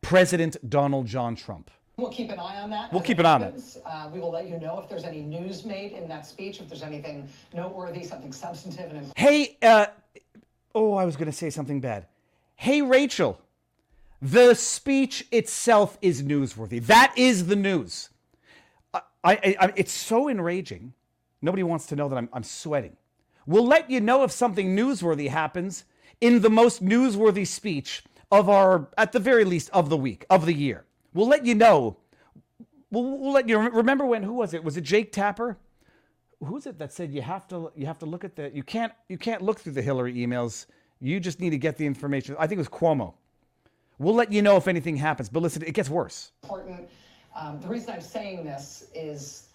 President 0.00 0.56
Donald 0.68 1.06
John 1.06 1.36
Trump. 1.36 1.70
We'll 1.98 2.10
keep 2.10 2.30
an 2.30 2.38
eye 2.38 2.60
on 2.60 2.68
that. 2.68 2.92
We'll 2.92 3.00
keep 3.00 3.18
an 3.20 3.24
eye 3.24 3.32
on 3.32 3.42
it. 3.42 3.44
happens. 3.46 3.78
Uh, 3.86 4.10
we 4.12 4.20
will 4.20 4.30
let 4.30 4.46
you 4.46 4.60
know 4.60 4.78
if 4.78 4.86
there's 4.86 5.04
any 5.04 5.22
news 5.22 5.64
made 5.64 5.92
in 5.92 6.06
that 6.08 6.26
speech, 6.26 6.60
if 6.60 6.68
there's 6.68 6.82
anything 6.82 7.26
noteworthy, 7.54 8.04
something 8.04 8.34
substantive 8.34 8.92
and 8.92 9.10
Hey, 9.16 9.56
uh, 9.62 9.86
oh, 10.74 10.92
I 10.92 11.06
was 11.06 11.16
going 11.16 11.30
to 11.30 11.36
say 11.36 11.48
something 11.48 11.80
bad. 11.80 12.04
Hey, 12.54 12.82
Rachel, 12.82 13.40
the 14.20 14.52
speech 14.52 15.26
itself 15.30 15.96
is 16.02 16.22
newsworthy. 16.22 16.84
That 16.84 17.14
is 17.16 17.46
the 17.46 17.56
news. 17.56 18.10
I, 18.92 19.00
I, 19.24 19.56
I, 19.58 19.72
it's 19.74 19.92
so 19.92 20.28
enraging. 20.28 20.92
Nobody 21.40 21.62
wants 21.62 21.86
to 21.86 21.96
know 21.96 22.10
that 22.10 22.16
I'm, 22.16 22.28
I'm 22.34 22.42
sweating. 22.42 22.98
We'll 23.46 23.66
let 23.66 23.90
you 23.90 24.02
know 24.02 24.22
if 24.22 24.32
something 24.32 24.76
newsworthy 24.76 25.30
happens 25.30 25.84
in 26.20 26.42
the 26.42 26.50
most 26.50 26.84
newsworthy 26.84 27.46
speech 27.46 28.04
of 28.30 28.50
our, 28.50 28.88
at 28.98 29.12
the 29.12 29.18
very 29.18 29.46
least, 29.46 29.70
of 29.70 29.88
the 29.88 29.96
week, 29.96 30.26
of 30.28 30.44
the 30.44 30.52
year. 30.52 30.84
We'll 31.16 31.28
let 31.28 31.44
you 31.44 31.54
know. 31.54 31.96
We'll, 32.90 33.18
we'll 33.18 33.32
let 33.32 33.48
you 33.48 33.58
remember 33.58 34.06
when. 34.06 34.22
Who 34.22 34.34
was 34.34 34.54
it? 34.54 34.62
Was 34.62 34.76
it 34.76 34.82
Jake 34.82 35.12
Tapper? 35.12 35.56
who's 36.44 36.66
it 36.66 36.78
that 36.78 36.92
said 36.92 37.12
you 37.12 37.22
have 37.22 37.48
to 37.48 37.72
you 37.74 37.86
have 37.86 37.98
to 37.98 38.06
look 38.06 38.22
at 38.22 38.36
the 38.36 38.50
you 38.54 38.62
can't 38.62 38.92
you 39.08 39.16
can't 39.16 39.42
look 39.42 39.58
through 39.58 39.72
the 39.72 39.82
Hillary 39.82 40.14
emails. 40.14 40.66
You 41.00 41.20
just 41.20 41.40
need 41.40 41.50
to 41.50 41.58
get 41.58 41.76
the 41.76 41.86
information. 41.86 42.36
I 42.38 42.46
think 42.46 42.58
it 42.58 42.60
was 42.60 42.68
Cuomo. 42.68 43.14
We'll 43.98 44.14
let 44.14 44.32
you 44.32 44.42
know 44.42 44.56
if 44.56 44.68
anything 44.68 44.96
happens. 44.96 45.28
But 45.28 45.42
listen, 45.42 45.62
it 45.62 45.72
gets 45.72 45.88
worse. 45.88 46.32
important. 46.42 46.88
Um, 47.34 47.60
the 47.60 47.68
reason 47.68 47.90
I'm 47.90 48.00
saying 48.00 48.44
this 48.44 48.88
is, 48.94 49.48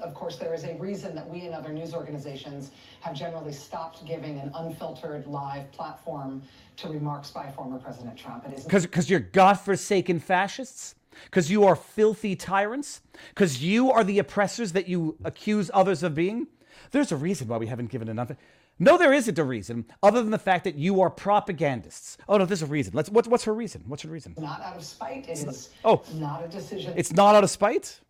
of 0.00 0.14
course, 0.14 0.36
there 0.36 0.54
is 0.54 0.64
a 0.64 0.74
reason 0.74 1.14
that 1.14 1.28
we 1.28 1.40
and 1.42 1.54
other 1.54 1.72
news 1.72 1.94
organizations 1.94 2.70
have 3.00 3.14
generally 3.14 3.52
stopped 3.52 4.04
giving 4.04 4.38
an 4.38 4.50
unfiltered 4.54 5.26
live 5.26 5.70
platform 5.72 6.42
to 6.76 6.88
remarks 6.88 7.30
by 7.30 7.50
former 7.50 7.78
President 7.78 8.16
Trump. 8.16 8.46
It 8.46 8.58
is 8.58 8.64
Because 8.64 9.10
you're 9.10 9.20
godforsaken 9.20 10.20
fascists. 10.20 10.94
Because 11.26 11.48
you 11.50 11.64
are 11.64 11.76
filthy 11.76 12.34
tyrants. 12.34 13.00
Because 13.30 13.62
you 13.62 13.90
are 13.92 14.02
the 14.02 14.18
oppressors 14.18 14.72
that 14.72 14.88
you 14.88 15.16
accuse 15.24 15.70
others 15.72 16.02
of 16.02 16.14
being. 16.14 16.48
There's 16.90 17.12
a 17.12 17.16
reason 17.16 17.48
why 17.48 17.56
we 17.58 17.66
haven't 17.68 17.90
given 17.90 18.08
enough. 18.08 18.32
No, 18.80 18.98
there 18.98 19.12
isn't 19.12 19.38
a 19.38 19.44
reason 19.44 19.84
other 20.02 20.20
than 20.20 20.32
the 20.32 20.38
fact 20.38 20.64
that 20.64 20.74
you 20.74 21.00
are 21.00 21.10
propagandists. 21.10 22.18
Oh 22.28 22.36
no, 22.38 22.44
there's 22.44 22.62
a 22.62 22.66
reason. 22.66 22.92
Let's. 22.94 23.08
What's 23.08 23.28
what's 23.28 23.44
her 23.44 23.54
reason? 23.54 23.84
What's 23.86 24.02
her 24.02 24.08
reason? 24.08 24.34
not 24.36 24.60
out 24.60 24.76
of 24.76 24.82
spite. 24.84 25.28
It 25.28 25.38
is 25.46 25.70
Oh. 25.84 26.02
not 26.14 26.44
a 26.44 26.48
decision. 26.48 26.92
It's 26.96 27.12
not 27.12 27.36
out 27.36 27.44
of 27.44 27.50
spite. 27.50 28.00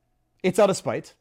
It's 0.43 0.59
out 0.59 0.71
of 0.71 0.77
spite. 0.79 1.13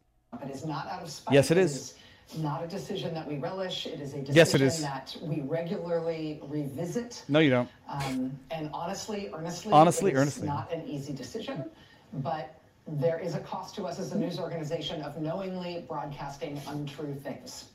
It 0.42 0.50
is 0.50 0.66
not 0.66 0.88
out 0.88 1.02
of 1.04 1.10
spite. 1.10 1.34
Yes, 1.34 1.52
it 1.52 1.58
is. 1.58 1.96
not 2.38 2.64
a 2.64 2.68
decision 2.68 3.14
that 3.14 3.28
we 3.28 3.38
relish. 3.38 3.86
It 3.86 4.00
is 4.00 4.14
a 4.14 4.18
decision 4.20 4.36
Yes, 4.36 4.56
it 4.56 4.62
is. 4.62 4.82
that 4.82 5.16
we 5.22 5.42
regularly 5.42 6.40
revisit. 6.48 7.24
No, 7.28 7.40
you 7.40 7.50
don't. 7.52 7.70
Um, 7.88 8.38
and 8.50 8.70
honestly, 8.74 9.30
earnestly, 9.34 9.72
Honestly, 9.72 10.14
earnestly. 10.16 10.48
not 10.48 10.72
an 10.72 10.88
easy 10.88 11.14
decision, 11.14 11.66
but 12.14 12.60
there 12.88 13.20
is 13.20 13.36
a 13.36 13.40
cost 13.42 13.76
to 13.76 13.84
us 13.86 14.00
as 14.00 14.12
a 14.14 14.18
news 14.18 14.40
organization 14.40 15.02
of 15.04 15.22
knowingly 15.22 15.86
broadcasting 15.88 16.60
untrue 16.68 17.14
things. 17.14 17.66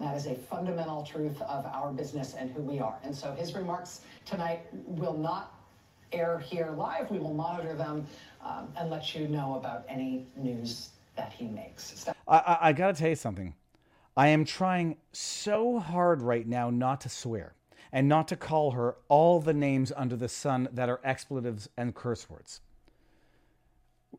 That 0.00 0.16
is 0.16 0.26
a 0.26 0.34
fundamental 0.34 1.02
truth 1.02 1.40
of 1.42 1.66
our 1.66 1.92
business 1.92 2.34
and 2.34 2.50
who 2.50 2.62
we 2.62 2.80
are. 2.80 2.98
And 3.04 3.14
so 3.14 3.32
his 3.34 3.54
remarks 3.54 4.00
tonight 4.24 4.62
will 4.72 5.16
not 5.16 5.59
air 6.12 6.38
here 6.38 6.70
live. 6.76 7.10
We 7.10 7.18
will 7.18 7.34
monitor 7.34 7.74
them 7.74 8.06
um, 8.44 8.72
and 8.76 8.90
let 8.90 9.14
you 9.14 9.28
know 9.28 9.56
about 9.56 9.84
any 9.88 10.26
news 10.36 10.90
that 11.16 11.32
he 11.32 11.46
makes. 11.46 12.06
I, 12.28 12.36
I, 12.38 12.58
I 12.68 12.72
got 12.72 12.94
to 12.94 13.00
tell 13.00 13.10
you 13.10 13.16
something. 13.16 13.54
I 14.16 14.28
am 14.28 14.44
trying 14.44 14.96
so 15.12 15.78
hard 15.78 16.22
right 16.22 16.46
now 16.46 16.70
not 16.70 17.00
to 17.02 17.08
swear 17.08 17.54
and 17.92 18.08
not 18.08 18.28
to 18.28 18.36
call 18.36 18.72
her 18.72 18.96
all 19.08 19.40
the 19.40 19.54
names 19.54 19.92
under 19.96 20.16
the 20.16 20.28
sun 20.28 20.68
that 20.72 20.88
are 20.88 21.00
expletives 21.04 21.68
and 21.76 21.94
curse 21.94 22.28
words. 22.28 22.60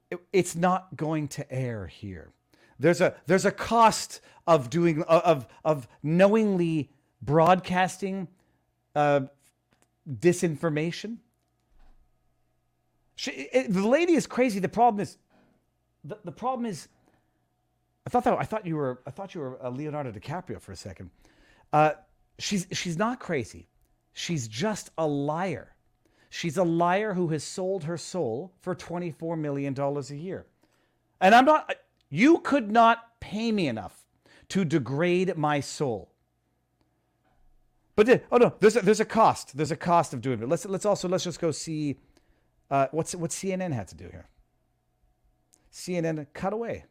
it- 0.10 0.20
it's 0.34 0.56
not 0.56 0.96
going 0.96 1.28
to 1.28 1.52
air 1.52 1.88
here. 1.88 2.32
There's 2.80 3.02
a 3.02 3.16
there's 3.28 3.46
a 3.46 3.52
cost 3.52 4.22
of 4.48 4.70
doing 4.70 5.04
of 5.04 5.46
of 5.64 5.88
knowingly 6.02 6.90
broadcasting 7.22 8.28
uh, 8.96 9.22
disinformation. 10.10 11.18
She, 13.16 13.32
it, 13.32 13.72
the 13.72 13.88
lady 13.88 14.14
is 14.14 14.28
crazy. 14.28 14.60
The 14.60 14.70
problem 14.70 15.02
is, 15.02 15.18
the, 16.04 16.18
the 16.24 16.32
problem 16.32 16.66
is, 16.66 16.88
I 18.06 18.10
thought 18.10 18.24
that 18.24 18.38
I 18.40 18.44
thought 18.44 18.66
you 18.66 18.78
were 18.78 19.02
I 19.06 19.12
thought 19.12 19.36
you 19.36 19.42
were 19.42 19.64
uh, 19.64 19.70
Leonardo 19.70 20.12
DiCaprio 20.12 20.60
for 20.60 20.72
a 20.72 20.76
second. 20.76 21.12
Uh, 21.72 21.92
she's 22.40 22.68
she's 22.72 22.98
not 22.98 23.20
crazy. 23.20 23.70
She's 24.14 24.48
just 24.48 24.90
a 24.98 25.06
liar. 25.06 25.76
She's 26.30 26.58
a 26.58 26.64
liar 26.64 27.14
who 27.14 27.28
has 27.30 27.44
sold 27.44 27.84
her 27.84 27.98
soul 27.98 28.54
for 28.62 28.74
twenty 28.74 29.12
four 29.12 29.36
million 29.36 29.74
dollars 29.74 30.10
a 30.12 30.16
year. 30.16 30.48
And 31.20 31.36
I'm 31.36 31.46
not. 31.46 31.76
You 32.10 32.40
could 32.40 32.72
not 32.72 33.20
pay 33.20 33.52
me 33.52 33.68
enough 33.68 34.06
to 34.50 34.66
degrade 34.66 35.38
my 35.38 35.60
soul. 35.60 36.12
But 37.96 38.24
oh 38.32 38.38
no, 38.38 38.56
there's 38.60 38.76
a, 38.76 38.82
there's 38.82 39.00
a 39.00 39.06
cost. 39.06 39.56
There's 39.56 39.72
a 39.72 39.78
cost 39.78 40.14
of 40.14 40.22
doing 40.22 40.42
it. 40.42 40.50
Let's 40.50 40.66
let's 40.66 40.86
also 40.86 41.08
let's 41.08 41.24
just 41.24 41.40
go 41.40 41.52
see 41.52 42.00
uh, 42.72 42.88
what's 42.92 43.14
what 43.14 43.32
CNN 43.32 43.74
had 43.74 43.88
to 43.90 43.96
do 43.96 44.06
here. 44.06 44.28
CNN 45.72 46.26
cut 46.34 46.54
away. 46.54 46.86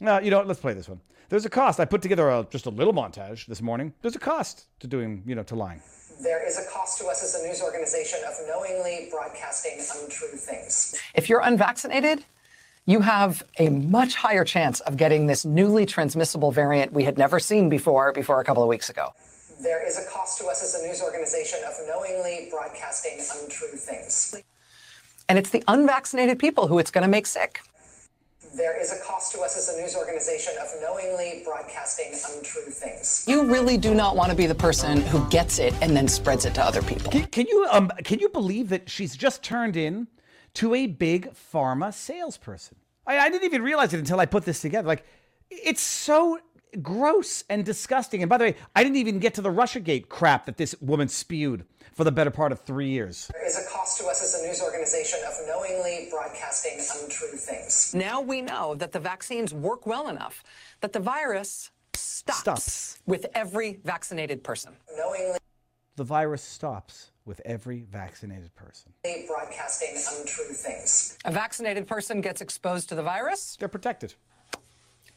No, 0.00 0.18
you 0.18 0.30
know 0.30 0.38
what? 0.38 0.48
Let's 0.48 0.60
play 0.60 0.74
this 0.74 0.88
one. 0.88 1.00
There's 1.28 1.46
a 1.46 1.50
cost. 1.50 1.80
I 1.80 1.84
put 1.84 2.02
together 2.02 2.28
a, 2.28 2.46
just 2.50 2.66
a 2.66 2.70
little 2.70 2.92
montage 2.92 3.46
this 3.46 3.62
morning. 3.62 3.94
There's 4.02 4.16
a 4.16 4.20
cost 4.20 4.66
to 4.80 4.86
doing, 4.86 5.22
you 5.24 5.34
know, 5.34 5.44
to 5.44 5.54
lying. 5.54 5.80
There 6.20 6.46
is 6.46 6.58
a 6.58 6.68
cost 6.70 6.98
to 6.98 7.06
us 7.06 7.22
as 7.22 7.40
a 7.40 7.46
news 7.46 7.62
organization 7.62 8.18
of 8.28 8.34
knowingly 8.46 9.08
broadcasting 9.10 9.78
untrue 9.78 10.36
things. 10.36 11.00
If 11.14 11.28
you're 11.28 11.40
unvaccinated, 11.40 12.24
you 12.84 13.00
have 13.00 13.44
a 13.58 13.70
much 13.70 14.16
higher 14.16 14.44
chance 14.44 14.80
of 14.80 14.96
getting 14.96 15.26
this 15.26 15.44
newly 15.44 15.86
transmissible 15.86 16.50
variant 16.50 16.92
we 16.92 17.04
had 17.04 17.16
never 17.16 17.38
seen 17.38 17.68
before, 17.68 18.12
before 18.12 18.40
a 18.40 18.44
couple 18.44 18.62
of 18.62 18.68
weeks 18.68 18.90
ago. 18.90 19.14
There 19.62 19.86
is 19.86 19.96
a 19.96 20.04
cost 20.10 20.38
to 20.38 20.46
us 20.46 20.60
as 20.62 20.74
a 20.74 20.84
news 20.84 21.00
organization 21.00 21.60
of 21.66 21.74
knowingly 21.86 22.48
broadcasting 22.50 23.18
untrue 23.42 23.68
things. 23.68 24.34
And 25.28 25.38
it's 25.38 25.50
the 25.50 25.62
unvaccinated 25.68 26.40
people 26.40 26.66
who 26.66 26.80
it's 26.80 26.90
going 26.90 27.02
to 27.02 27.08
make 27.08 27.26
sick. 27.26 27.60
There 28.56 28.78
is 28.78 28.92
a 28.92 29.02
cost 29.04 29.32
to 29.32 29.40
us 29.40 29.56
as 29.56 29.74
a 29.74 29.80
news 29.80 29.96
organization 29.96 30.52
of 30.60 30.68
knowingly 30.82 31.42
broadcasting 31.44 32.12
untrue 32.12 32.70
things. 32.72 33.24
You 33.28 33.44
really 33.44 33.78
do 33.78 33.94
not 33.94 34.16
want 34.16 34.30
to 34.30 34.36
be 34.36 34.46
the 34.46 34.54
person 34.54 35.00
who 35.00 35.26
gets 35.30 35.60
it 35.60 35.72
and 35.80 35.96
then 35.96 36.08
spreads 36.08 36.44
it 36.44 36.54
to 36.54 36.62
other 36.62 36.82
people. 36.82 37.12
Can, 37.12 37.26
can 37.26 37.46
you 37.46 37.66
um 37.70 37.90
can 38.04 38.18
you 38.18 38.28
believe 38.28 38.68
that 38.70 38.90
she's 38.90 39.16
just 39.16 39.42
turned 39.42 39.76
in 39.76 40.08
to 40.54 40.74
a 40.74 40.86
big 40.86 41.32
pharma 41.32 41.94
salesperson? 41.94 42.76
I, 43.06 43.18
I 43.18 43.30
didn't 43.30 43.44
even 43.44 43.62
realize 43.62 43.94
it 43.94 43.98
until 43.98 44.20
I 44.20 44.26
put 44.26 44.44
this 44.44 44.60
together. 44.60 44.86
Like, 44.86 45.06
it's 45.50 45.80
so 45.80 46.38
gross 46.80 47.44
and 47.50 47.64
disgusting. 47.64 48.22
And 48.22 48.30
by 48.30 48.38
the 48.38 48.44
way, 48.44 48.56
I 48.74 48.82
didn't 48.82 48.96
even 48.96 49.18
get 49.18 49.34
to 49.34 49.42
the 49.42 49.50
RussiaGate 49.50 50.08
crap 50.08 50.46
that 50.46 50.56
this 50.56 50.74
woman 50.80 51.08
spewed 51.08 51.64
for 51.92 52.04
the 52.04 52.12
better 52.12 52.30
part 52.30 52.52
of 52.52 52.60
three 52.60 52.88
years. 52.88 53.28
There 53.34 53.46
is 53.46 53.58
a 53.58 53.68
cost 53.70 53.98
to 54.00 54.06
us 54.06 54.22
as 54.22 54.40
a 54.40 54.46
news 54.46 54.62
organization 54.62 55.18
of 55.26 55.34
knowingly 55.46 56.08
broadcasting 56.10 56.78
untrue 57.02 57.36
things. 57.36 57.94
Now 57.94 58.20
we 58.20 58.40
know 58.40 58.74
that 58.76 58.92
the 58.92 59.00
vaccines 59.00 59.52
work 59.52 59.86
well 59.86 60.08
enough 60.08 60.42
that 60.80 60.92
the 60.94 61.00
virus 61.00 61.70
stops, 61.94 62.40
Stops. 62.40 62.98
with 63.06 63.26
every 63.34 63.80
vaccinated 63.84 64.42
person. 64.42 64.72
Knowingly 64.96 65.38
The 65.96 66.04
virus 66.04 66.42
stops 66.42 67.10
with 67.26 67.40
every 67.44 67.84
vaccinated 67.90 68.54
person. 68.54 68.92
broadcasting 69.28 69.94
untrue 70.18 70.54
things. 70.54 71.18
A 71.24 71.30
vaccinated 71.30 71.86
person 71.86 72.20
gets 72.20 72.40
exposed 72.40 72.88
to 72.88 72.94
the 72.94 73.02
virus. 73.02 73.56
They're 73.58 73.68
protected. 73.68 74.14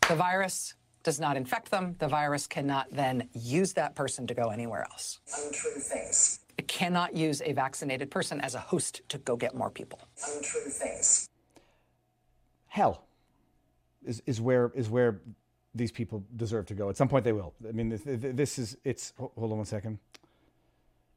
The 0.10 0.16
virus 0.16 0.74
does 1.06 1.20
not 1.20 1.38
infect 1.38 1.72
them. 1.72 1.96
The 2.00 2.08
virus 2.08 2.48
cannot 2.48 2.88
then 2.92 3.30
use 3.32 3.74
that 3.74 3.96
person 3.96 4.28
to 4.28 4.34
go 4.34 4.50
anywhere 4.50 4.86
else. 4.92 5.20
Untrue 5.38 5.80
things. 5.80 6.40
It 6.58 6.68
cannot 6.68 7.16
use 7.16 7.42
a 7.46 7.54
vaccinated 7.54 8.10
person 8.10 8.42
as 8.42 8.56
a 8.56 8.60
host 8.60 9.02
to 9.10 9.20
go 9.20 9.38
get 9.38 9.56
more 9.56 9.70
people. 9.70 10.00
Untrue 10.36 10.70
things. 10.70 11.30
Hell 12.68 13.06
is, 14.04 14.22
is 14.26 14.42
where 14.42 14.72
is 14.76 14.90
where 14.90 15.22
these 15.76 15.92
people 15.92 16.24
deserve 16.36 16.66
to 16.66 16.74
go. 16.74 16.90
At 16.90 16.98
some 16.98 17.08
point, 17.08 17.24
they 17.24 17.34
will. 17.34 17.54
I 17.68 17.72
mean, 17.72 17.90
this, 17.90 18.02
this 18.06 18.58
is 18.58 18.78
it's. 18.84 19.14
Hold 19.18 19.52
on 19.52 19.58
one 19.58 19.66
second. 19.66 20.00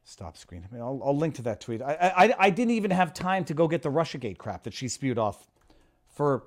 Stop 0.04 0.36
screen. 0.36 0.66
I 0.68 0.74
mean, 0.74 0.82
I'll, 0.82 1.00
I'll 1.04 1.16
link 1.16 1.34
to 1.36 1.42
that 1.42 1.60
tweet. 1.60 1.80
I, 1.82 2.12
I 2.16 2.34
I 2.38 2.50
didn't 2.50 2.72
even 2.72 2.90
have 2.90 3.14
time 3.14 3.44
to 3.46 3.54
go 3.54 3.66
get 3.68 3.82
the 3.82 3.90
RussiaGate 3.90 4.38
crap 4.38 4.64
that 4.64 4.74
she 4.74 4.88
spewed 4.88 5.18
off 5.18 5.46
for 6.08 6.44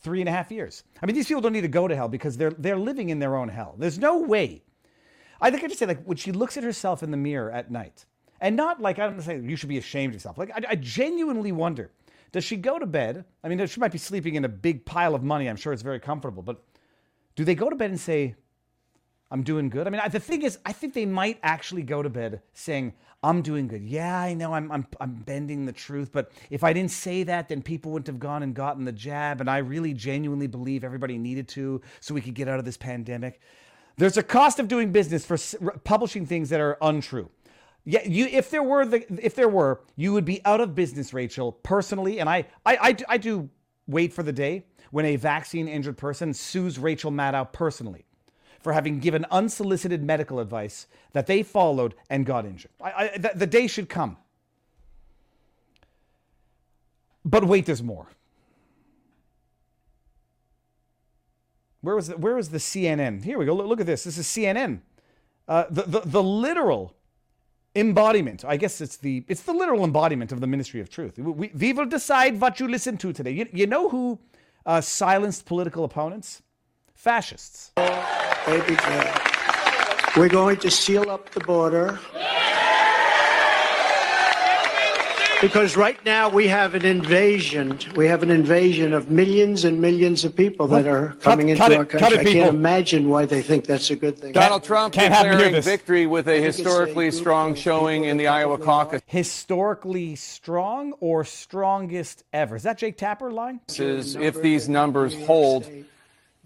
three 0.00 0.20
and 0.20 0.28
a 0.28 0.32
half 0.32 0.50
years. 0.50 0.84
I 1.02 1.06
mean, 1.06 1.14
these 1.14 1.26
people 1.26 1.40
don't 1.40 1.52
need 1.52 1.62
to 1.62 1.68
go 1.68 1.88
to 1.88 1.96
hell 1.96 2.08
because 2.08 2.36
they're 2.36 2.52
they're 2.52 2.78
living 2.78 3.10
in 3.10 3.18
their 3.18 3.36
own 3.36 3.48
hell. 3.48 3.74
There's 3.78 3.98
no 3.98 4.18
way. 4.18 4.62
I 5.40 5.50
think 5.50 5.62
I 5.62 5.68
just 5.68 5.78
say 5.78 5.86
like 5.86 6.04
when 6.04 6.16
she 6.16 6.32
looks 6.32 6.56
at 6.56 6.64
herself 6.64 7.02
in 7.02 7.10
the 7.10 7.16
mirror 7.16 7.50
at 7.50 7.70
night, 7.70 8.06
and 8.40 8.56
not 8.56 8.80
like 8.80 8.98
I 8.98 9.08
don't 9.08 9.20
say 9.20 9.38
you 9.38 9.56
should 9.56 9.68
be 9.68 9.78
ashamed 9.78 10.12
of 10.12 10.14
yourself. 10.14 10.38
Like 10.38 10.50
I, 10.50 10.70
I 10.70 10.74
genuinely 10.76 11.52
wonder, 11.52 11.90
does 12.32 12.44
she 12.44 12.56
go 12.56 12.78
to 12.78 12.86
bed? 12.86 13.24
I 13.42 13.48
mean, 13.48 13.64
she 13.66 13.80
might 13.80 13.92
be 13.92 13.98
sleeping 13.98 14.34
in 14.34 14.44
a 14.44 14.48
big 14.48 14.84
pile 14.84 15.14
of 15.14 15.22
money. 15.22 15.48
I'm 15.48 15.56
sure 15.56 15.72
it's 15.72 15.82
very 15.82 16.00
comfortable, 16.00 16.42
but 16.42 16.62
do 17.36 17.44
they 17.44 17.54
go 17.54 17.70
to 17.70 17.76
bed 17.76 17.90
and 17.90 18.00
say, 18.00 18.34
I'm 19.30 19.42
doing 19.42 19.68
good. 19.68 19.86
I 19.86 19.90
mean, 19.90 20.00
I, 20.00 20.08
the 20.08 20.20
thing 20.20 20.42
is, 20.42 20.58
I 20.64 20.72
think 20.72 20.94
they 20.94 21.06
might 21.06 21.38
actually 21.42 21.82
go 21.82 22.02
to 22.02 22.08
bed 22.08 22.40
saying, 22.54 22.94
"I'm 23.22 23.42
doing 23.42 23.68
good." 23.68 23.82
Yeah, 23.82 24.18
I 24.18 24.32
know, 24.34 24.54
I'm, 24.54 24.72
I'm, 24.72 24.86
I'm 25.00 25.14
bending 25.16 25.66
the 25.66 25.72
truth, 25.72 26.10
but 26.12 26.32
if 26.50 26.64
I 26.64 26.72
didn't 26.72 26.92
say 26.92 27.24
that, 27.24 27.48
then 27.48 27.60
people 27.62 27.92
wouldn't 27.92 28.06
have 28.06 28.18
gone 28.18 28.42
and 28.42 28.54
gotten 28.54 28.84
the 28.84 28.92
jab. 28.92 29.40
And 29.40 29.50
I 29.50 29.58
really 29.58 29.92
genuinely 29.92 30.46
believe 30.46 30.82
everybody 30.82 31.18
needed 31.18 31.46
to, 31.48 31.82
so 32.00 32.14
we 32.14 32.22
could 32.22 32.34
get 32.34 32.48
out 32.48 32.58
of 32.58 32.64
this 32.64 32.78
pandemic. 32.78 33.40
There's 33.98 34.16
a 34.16 34.22
cost 34.22 34.60
of 34.60 34.68
doing 34.68 34.92
business 34.92 35.26
for 35.26 35.34
s- 35.34 35.56
publishing 35.84 36.24
things 36.24 36.48
that 36.50 36.60
are 36.60 36.78
untrue. 36.80 37.28
Yeah, 37.84 38.06
you. 38.06 38.26
If 38.26 38.50
there 38.50 38.62
were 38.62 38.86
the, 38.86 39.04
if 39.24 39.34
there 39.34 39.48
were, 39.48 39.82
you 39.96 40.14
would 40.14 40.24
be 40.24 40.42
out 40.46 40.60
of 40.62 40.74
business, 40.74 41.12
Rachel. 41.12 41.52
Personally, 41.52 42.18
and 42.20 42.30
I, 42.30 42.46
I, 42.64 42.76
I, 42.76 42.96
I 43.10 43.18
do 43.18 43.50
wait 43.86 44.14
for 44.14 44.22
the 44.22 44.32
day 44.32 44.64
when 44.90 45.04
a 45.04 45.16
vaccine 45.16 45.68
injured 45.68 45.98
person 45.98 46.32
sues 46.32 46.78
Rachel 46.78 47.10
Maddow 47.10 47.52
personally 47.52 48.06
for 48.60 48.72
having 48.72 48.98
given 48.98 49.24
unsolicited 49.30 50.02
medical 50.02 50.40
advice 50.40 50.86
that 51.12 51.26
they 51.26 51.42
followed 51.42 51.94
and 52.10 52.26
got 52.26 52.44
injured. 52.44 52.70
I, 52.80 52.90
I, 52.90 53.18
the, 53.18 53.32
the 53.34 53.46
day 53.46 53.66
should 53.66 53.88
come. 53.88 54.16
But 57.24 57.44
wait, 57.44 57.66
there's 57.66 57.82
more. 57.82 58.06
Where 61.80 61.94
was 61.94 62.08
the, 62.08 62.16
where 62.16 62.34
was 62.34 62.50
the 62.50 62.58
CNN? 62.58 63.24
Here 63.24 63.38
we 63.38 63.44
go. 63.44 63.54
Look, 63.54 63.66
look 63.66 63.80
at 63.80 63.86
this. 63.86 64.04
This 64.04 64.18
is 64.18 64.26
CNN. 64.26 64.80
Uh, 65.46 65.64
the, 65.70 65.82
the 65.82 66.00
the 66.00 66.22
literal 66.22 66.94
embodiment. 67.74 68.44
I 68.44 68.56
guess 68.56 68.80
it's 68.80 68.96
the 68.96 69.24
it's 69.28 69.42
the 69.42 69.52
literal 69.52 69.84
embodiment 69.84 70.32
of 70.32 70.40
the 70.40 70.46
ministry 70.46 70.80
of 70.80 70.90
truth. 70.90 71.18
We, 71.18 71.50
we 71.54 71.72
will 71.72 71.86
decide 71.86 72.40
what 72.40 72.60
you 72.60 72.68
listen 72.68 72.98
to 72.98 73.12
today. 73.12 73.30
You, 73.30 73.48
you 73.52 73.66
know 73.66 73.88
who 73.88 74.18
uh, 74.66 74.80
silenced 74.80 75.46
political 75.46 75.84
opponents? 75.84 76.42
Fascists. 76.94 77.72
Baby 78.48 78.76
girl. 78.76 79.14
We're 80.16 80.30
going 80.30 80.56
to 80.60 80.70
seal 80.70 81.10
up 81.10 81.28
the 81.30 81.40
border. 81.40 81.98
Because 85.42 85.76
right 85.76 86.02
now 86.04 86.30
we 86.30 86.48
have 86.48 86.74
an 86.74 86.86
invasion. 86.86 87.78
We 87.94 88.06
have 88.06 88.22
an 88.22 88.30
invasion 88.30 88.94
of 88.94 89.10
millions 89.10 89.64
and 89.64 89.82
millions 89.82 90.24
of 90.24 90.34
people 90.34 90.66
that 90.68 90.86
are 90.86 91.12
coming 91.20 91.50
into 91.50 91.62
cut 91.62 91.72
our 91.72 91.84
cut 91.84 92.00
country. 92.00 92.18
it, 92.18 92.26
I 92.26 92.32
can't 92.32 92.54
imagine 92.54 93.10
why 93.10 93.26
they 93.26 93.42
think 93.42 93.66
that's 93.66 93.90
a 93.90 93.96
good 93.96 94.18
thing. 94.18 94.32
Donald 94.32 94.64
Trump 94.64 94.94
can't 94.94 95.12
have 95.12 95.26
me 95.26 95.32
hear 95.32 95.38
declaring 95.38 95.62
victory 95.62 96.06
with 96.06 96.26
a 96.26 96.32
think 96.32 96.42
a 96.42 96.46
historically 96.46 97.10
strong 97.10 97.54
showing 97.54 98.04
in 98.04 98.16
the 98.16 98.28
Iowa 98.28 98.56
caucus. 98.56 99.02
Historically 99.06 100.16
strong 100.16 100.92
or 101.00 101.22
strongest 101.22 102.24
ever? 102.32 102.56
Is 102.56 102.62
that 102.62 102.78
Jake 102.78 102.96
Tapper 102.96 103.30
lying? 103.30 103.60
Is 103.76 104.16
if 104.16 104.40
these 104.40 104.70
numbers 104.70 105.14
hold, 105.26 105.70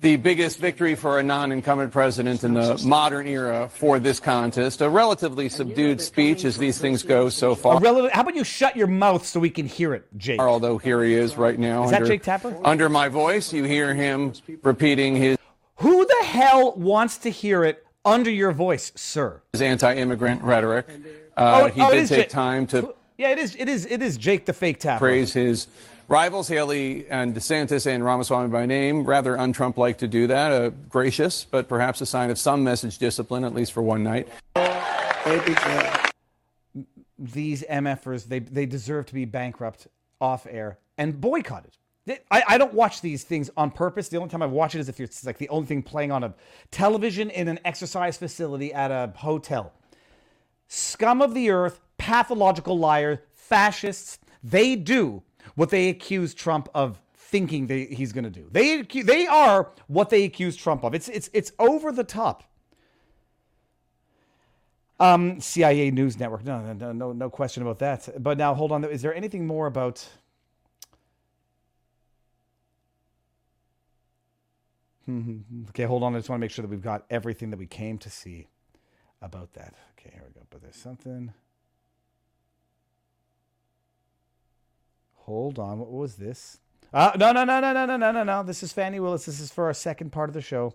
the 0.03 0.17
biggest 0.17 0.59
victory 0.59 0.97
for 0.97 1.21
a 1.21 1.23
non-incumbent 1.23 1.93
president 1.93 2.43
in 2.43 2.55
the 2.55 2.81
modern 2.85 3.29
era 3.29 3.69
for 3.73 4.01
this 4.01 4.19
contest. 4.19 4.81
A 4.81 4.91
relatively 4.91 5.49
subdued 5.49 6.01
speech 6.01 6.45
as 6.45 6.59
these 6.59 6.79
things 6.79 7.05
go 7.05 7.29
so 7.29 7.55
far. 7.55 7.79
relative, 7.79 8.11
how 8.11 8.23
about 8.23 8.35
you 8.35 8.43
shut 8.43 8.77
your 8.77 8.88
mouth 8.88 9.25
so 9.25 9.38
we 9.38 9.49
can 9.49 9.67
hear 9.67 9.95
it, 9.95 10.05
Jake? 10.17 10.41
Although 10.41 10.77
here 10.79 11.03
he 11.05 11.15
is 11.15 11.37
right 11.37 11.57
now. 11.57 11.85
Is 11.85 11.93
that 11.93 12.03
under, 12.03 12.09
Jake 12.09 12.25
Tapper? 12.25 12.61
Under 12.65 12.88
my 12.88 13.09
voice, 13.09 13.53
you 13.53 13.62
hear 13.62 13.95
him 13.95 14.33
repeating 14.62 15.15
his, 15.15 15.38
Who 15.77 16.05
the 16.05 16.27
hell 16.27 16.75
wants 16.77 17.19
to 17.19 17.31
hear 17.31 17.62
it 17.62 17.87
under 18.05 18.31
your 18.31 18.51
voice, 18.51 18.91
sir? 18.97 19.41
his 19.53 19.62
anti-immigrant 19.62 20.43
rhetoric. 20.43 20.88
Uh, 21.37 21.69
he 21.69 21.81
oh, 21.81 21.93
did 21.93 22.09
take 22.09 22.19
Jake. 22.23 22.29
time 22.29 22.67
to 22.67 22.93
Yeah, 23.17 23.31
it 23.31 23.38
is. 23.38 23.55
It 23.55 23.69
is. 23.69 23.87
It 23.87 24.03
is 24.03 24.19
Jake 24.19 24.47
the 24.47 24.53
fake 24.53 24.81
Tapper. 24.81 24.99
praise 24.99 25.33
his 25.33 25.69
rivals, 26.12 26.46
Haley 26.46 27.09
and 27.09 27.35
DeSantis 27.35 27.87
and 27.87 28.05
Ramaswamy 28.05 28.51
by 28.51 28.66
name. 28.66 29.05
Rather 29.05 29.38
un-Trump-like 29.38 29.96
to 29.98 30.07
do 30.07 30.27
that. 30.27 30.53
Uh, 30.53 30.68
gracious, 30.90 31.46
but 31.51 31.68
perhaps 31.68 32.03
a 32.03 32.07
sign 32.07 32.31
of 32.31 32.38
some 32.38 32.62
message 32.62 32.98
discipline, 32.98 33.44
at 33.44 33.55
least 33.55 33.72
for 33.72 33.83
one 33.83 34.05
night. 34.05 34.29
These 37.18 37.62
MFers, 37.62 38.27
they 38.27 38.40
they 38.40 38.66
deserve 38.66 39.07
to 39.07 39.14
be 39.14 39.25
bankrupt 39.25 39.87
off 40.20 40.46
air 40.51 40.79
and 40.98 41.18
boycotted. 41.20 41.72
I, 42.31 42.42
I 42.48 42.59
don't 42.59 42.75
watch 42.75 43.01
these 43.01 43.22
things 43.22 43.48
on 43.57 43.70
purpose. 43.70 44.09
The 44.09 44.16
only 44.16 44.29
time 44.29 44.42
I 44.42 44.46
watch 44.46 44.75
it 44.75 44.81
is 44.81 44.88
if 44.88 45.01
it's 45.01 45.25
like 45.25 45.38
the 45.38 45.48
only 45.48 45.66
thing 45.66 45.83
playing 45.83 46.11
on 46.11 46.25
a 46.25 46.35
television 46.72 47.31
in 47.31 47.46
an 47.48 47.61
exercise 47.64 48.16
facility 48.16 48.75
at 48.75 48.90
a 48.90 49.12
hotel. 49.16 49.72
Scum 50.66 51.22
of 51.22 51.33
the 51.33 51.51
earth, 51.51 51.81
pathological 51.98 52.77
liar, 52.77 53.22
fascists, 53.33 54.18
they 54.42 54.75
do 54.75 55.22
what 55.55 55.71
they 55.71 55.88
accuse 55.88 56.35
Trump 56.35 56.69
of 56.75 57.01
thinking 57.15 57.69
he's 57.69 58.12
going 58.12 58.25
to 58.25 58.31
do. 58.31 58.47
They 58.53 58.83
they 58.83 59.27
are 59.27 59.71
what 59.87 60.11
they 60.11 60.25
accuse 60.25 60.57
Trump 60.57 60.85
of. 60.85 60.95
It's 60.95 61.09
it's 61.09 61.31
it's 61.33 61.53
over 61.59 61.91
the 61.93 62.05
top. 62.05 62.45
Um, 65.01 65.41
CIA 65.41 65.91
News 65.91 66.19
Network. 66.21 66.45
No, 66.45 66.73
no, 66.75 66.93
no, 66.93 67.12
no 67.12 67.31
question 67.31 67.62
about 67.62 67.81
that. 67.81 68.23
But 68.23 68.38
now, 68.38 68.55
hold 68.55 68.71
on. 68.71 68.85
Is 68.85 69.03
there 69.03 69.12
anything 69.12 69.47
more 69.47 69.67
about? 69.67 70.07
okay, 75.71 75.85
hold 75.85 76.05
on. 76.05 76.15
I 76.15 76.19
just 76.19 76.29
want 76.29 76.38
to 76.38 76.41
make 76.41 76.53
sure 76.53 76.62
that 76.62 76.69
we've 76.71 76.81
got 76.81 77.05
everything 77.11 77.51
that 77.51 77.57
we 77.57 77.67
came 77.67 77.99
to 77.99 78.11
see 78.11 78.47
about 79.21 79.55
that. 79.55 79.75
Okay, 79.99 80.11
here 80.12 80.23
we 80.25 80.33
go. 80.35 80.47
But 80.51 80.62
there's 80.62 80.77
something. 80.77 81.33
Hold 85.26 85.58
on. 85.58 85.78
What 85.78 85.90
was 85.90 86.16
this? 86.16 86.58
Uh, 86.92 87.12
no, 87.16 87.32
no, 87.32 87.44
no, 87.44 87.61
no, 87.61 87.72
no, 87.72 87.87
no, 87.87 87.96
no, 87.96 88.12
no, 88.12 88.24
no. 88.24 88.42
This 88.42 88.62
is 88.62 88.72
Fani 88.72 89.00
Willis. 89.00 89.24
This 89.24 89.40
is 89.40 89.52
for 89.52 89.66
our 89.66 89.72
second 89.72 90.11
part 90.11 90.28
of 90.28 90.35
the 90.35 90.42
show 90.42 90.74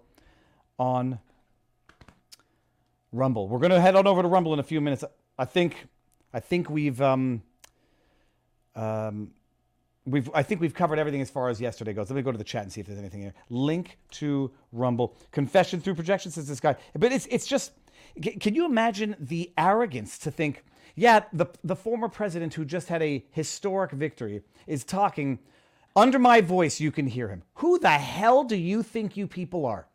on 0.79 1.19
Rumble. 3.11 3.47
We're 3.47 3.59
gonna 3.59 3.81
head 3.81 3.95
on 3.95 4.07
over 4.07 4.21
to 4.21 4.27
Rumble 4.27 4.53
in 4.53 4.59
a 4.59 4.63
few 4.63 4.79
minutes. 4.81 5.03
I 5.37 5.45
think, 5.45 5.87
I 6.33 6.39
think 6.39 6.69
we've 6.69 7.01
um, 7.01 7.43
um, 8.75 9.31
we've 10.05 10.29
I 10.33 10.43
think 10.43 10.61
we've 10.61 10.73
covered 10.73 10.97
everything 10.97 11.21
as 11.21 11.29
far 11.29 11.49
as 11.49 11.59
yesterday 11.59 11.93
goes. 11.93 12.09
Let 12.09 12.15
me 12.15 12.21
go 12.21 12.31
to 12.31 12.37
the 12.37 12.43
chat 12.43 12.63
and 12.63 12.71
see 12.71 12.79
if 12.79 12.87
there's 12.87 12.99
anything 12.99 13.21
here. 13.21 13.33
Link 13.49 13.97
to 14.11 14.51
Rumble. 14.71 15.15
Confession 15.31 15.81
through 15.81 15.95
projection 15.95 16.31
says 16.31 16.47
this 16.47 16.59
guy. 16.59 16.75
But 16.97 17.11
it's 17.11 17.27
it's 17.27 17.45
just. 17.45 17.73
Can 18.21 18.55
you 18.55 18.65
imagine 18.65 19.15
the 19.19 19.51
arrogance 19.57 20.17
to 20.19 20.31
think? 20.31 20.63
Yeah, 20.95 21.23
the 21.31 21.47
the 21.63 21.75
former 21.75 22.09
president 22.09 22.53
who 22.55 22.65
just 22.65 22.87
had 22.87 23.01
a 23.01 23.23
historic 23.31 23.91
victory 23.91 24.41
is 24.65 24.83
talking. 24.83 25.39
Under 25.95 26.19
my 26.19 26.41
voice, 26.41 26.79
you 26.79 26.91
can 26.91 27.07
hear 27.07 27.27
him. 27.27 27.41
Who 27.55 27.79
the 27.79 27.89
hell 27.89 28.43
do 28.43 28.55
you 28.55 28.83
think 28.83 29.17
you 29.17 29.25
people 29.25 29.65
are? 29.65 29.87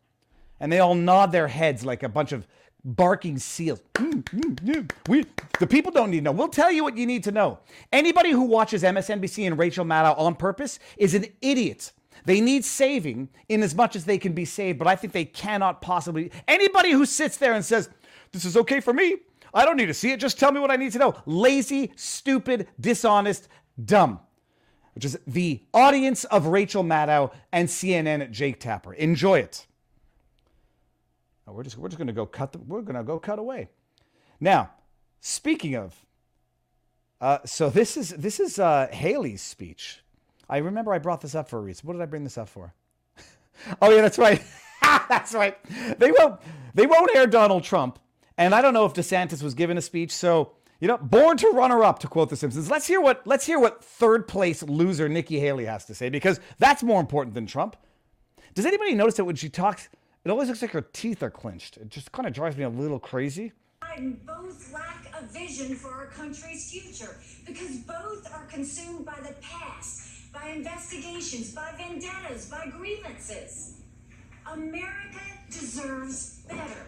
And 0.59 0.69
they 0.69 0.79
all 0.79 0.95
nod 0.95 1.31
their 1.31 1.47
heads 1.47 1.85
like 1.85 2.03
a 2.03 2.09
bunch 2.09 2.33
of 2.33 2.45
barking 2.83 3.37
seals. 3.37 3.81
Mm, 3.95 4.23
mm, 4.23 4.55
mm. 4.55 4.91
We, 5.07 5.25
the 5.59 5.67
people 5.67 5.91
don't 5.91 6.11
need 6.11 6.17
to 6.17 6.23
know. 6.23 6.31
We'll 6.31 6.49
tell 6.49 6.71
you 6.71 6.83
what 6.83 6.97
you 6.97 7.05
need 7.05 7.23
to 7.23 7.31
know. 7.31 7.59
Anybody 7.91 8.31
who 8.31 8.43
watches 8.43 8.83
MSNBC 8.83 9.47
and 9.47 9.57
Rachel 9.57 9.85
Maddow 9.85 10.17
on 10.17 10.35
purpose 10.35 10.79
is 10.97 11.13
an 11.13 11.25
idiot. 11.41 11.91
They 12.25 12.41
need 12.41 12.63
saving 12.63 13.29
in 13.49 13.63
as 13.63 13.75
much 13.75 13.95
as 13.95 14.05
they 14.05 14.17
can 14.17 14.33
be 14.33 14.45
saved, 14.45 14.79
but 14.79 14.87
I 14.87 14.95
think 14.95 15.13
they 15.13 15.25
cannot 15.25 15.81
possibly. 15.81 16.31
Anybody 16.47 16.91
who 16.91 17.05
sits 17.05 17.37
there 17.37 17.53
and 17.53 17.65
says, 17.65 17.89
This 18.33 18.45
is 18.45 18.57
okay 18.57 18.79
for 18.79 18.93
me, 18.93 19.17
I 19.53 19.63
don't 19.63 19.77
need 19.77 19.85
to 19.85 19.93
see 19.93 20.11
it, 20.11 20.19
just 20.19 20.39
tell 20.39 20.51
me 20.51 20.59
what 20.59 20.71
I 20.71 20.75
need 20.75 20.91
to 20.93 20.99
know. 20.99 21.15
Lazy, 21.25 21.91
stupid, 21.95 22.67
dishonest, 22.79 23.47
dumb. 23.83 24.19
Which 24.95 25.05
is 25.05 25.17
the 25.25 25.63
audience 25.73 26.23
of 26.25 26.47
Rachel 26.47 26.83
Maddow 26.83 27.31
and 27.51 27.67
CNN 27.67 28.29
Jake 28.31 28.59
Tapper. 28.59 28.93
Enjoy 28.93 29.39
it. 29.39 29.65
We're 31.47 31.63
just 31.63 31.77
we're 31.77 31.89
just 31.89 31.99
gonna 31.99 32.13
go 32.13 32.25
cut 32.25 32.51
the 32.51 32.59
we're 32.59 32.81
gonna 32.81 33.03
go 33.03 33.19
cut 33.19 33.37
away. 33.37 33.69
Now, 34.39 34.71
speaking 35.19 35.75
of, 35.75 35.93
uh, 37.21 37.39
so 37.45 37.69
this 37.69 37.97
is 37.97 38.09
this 38.09 38.39
is 38.39 38.59
uh, 38.59 38.87
Haley's 38.91 39.41
speech. 39.41 40.03
I 40.49 40.57
remember 40.57 40.93
I 40.93 40.99
brought 40.99 41.21
this 41.21 41.35
up 41.35 41.49
for 41.49 41.59
a 41.59 41.61
reason. 41.61 41.85
What 41.85 41.93
did 41.93 42.01
I 42.01 42.05
bring 42.05 42.23
this 42.23 42.37
up 42.37 42.49
for? 42.49 42.73
oh 43.81 43.91
yeah, 43.91 44.01
that's 44.01 44.17
right. 44.17 44.41
that's 44.81 45.33
right. 45.33 45.57
They 45.99 46.11
won't 46.11 46.39
they 46.73 46.85
won't 46.87 47.15
air 47.15 47.27
Donald 47.27 47.63
Trump, 47.63 47.99
and 48.37 48.53
I 48.53 48.61
don't 48.61 48.73
know 48.73 48.85
if 48.85 48.93
DeSantis 48.93 49.43
was 49.43 49.53
given 49.53 49.77
a 49.77 49.81
speech. 49.81 50.11
So 50.11 50.53
you 50.79 50.87
know, 50.89 50.97
born 50.97 51.37
to 51.37 51.47
runner 51.51 51.81
up, 51.81 51.99
to 51.99 52.09
quote 52.09 52.29
The 52.29 52.35
Simpsons. 52.35 52.69
Let's 52.69 52.85
hear 52.85 52.99
what 52.99 53.25
let's 53.25 53.45
hear 53.45 53.57
what 53.57 53.81
third 53.81 54.27
place 54.27 54.61
loser 54.63 55.07
Nikki 55.07 55.39
Haley 55.39 55.63
has 55.63 55.85
to 55.85 55.95
say 55.95 56.09
because 56.09 56.41
that's 56.59 56.83
more 56.83 56.99
important 56.99 57.35
than 57.35 57.45
Trump. 57.45 57.77
Does 58.53 58.65
anybody 58.65 58.93
notice 58.93 59.15
that 59.15 59.23
when 59.23 59.37
she 59.37 59.47
talks? 59.47 59.87
It 60.25 60.29
always 60.29 60.49
looks 60.49 60.61
like 60.61 60.71
her 60.71 60.81
teeth 60.81 61.23
are 61.23 61.29
clenched. 61.29 61.77
It 61.77 61.87
just 61.89 62.11
kind 62.11 62.27
of 62.27 62.33
drives 62.33 62.57
me 62.57 62.65
a 62.65 62.69
little 62.69 62.99
crazy. 62.99 63.53
Both 64.25 64.73
lack 64.73 65.05
a 65.17 65.25
vision 65.27 65.75
for 65.75 65.91
our 65.91 66.07
country's 66.07 66.69
future 66.69 67.15
because 67.45 67.77
both 67.77 68.29
are 68.33 68.45
consumed 68.47 69.05
by 69.05 69.19
the 69.21 69.35
past, 69.41 70.33
by 70.33 70.49
investigations, 70.49 71.53
by 71.53 71.71
vendettas, 71.77 72.49
by 72.49 72.67
grievances. 72.67 73.75
America 74.51 75.19
deserves 75.59 76.41
better. 76.49 76.83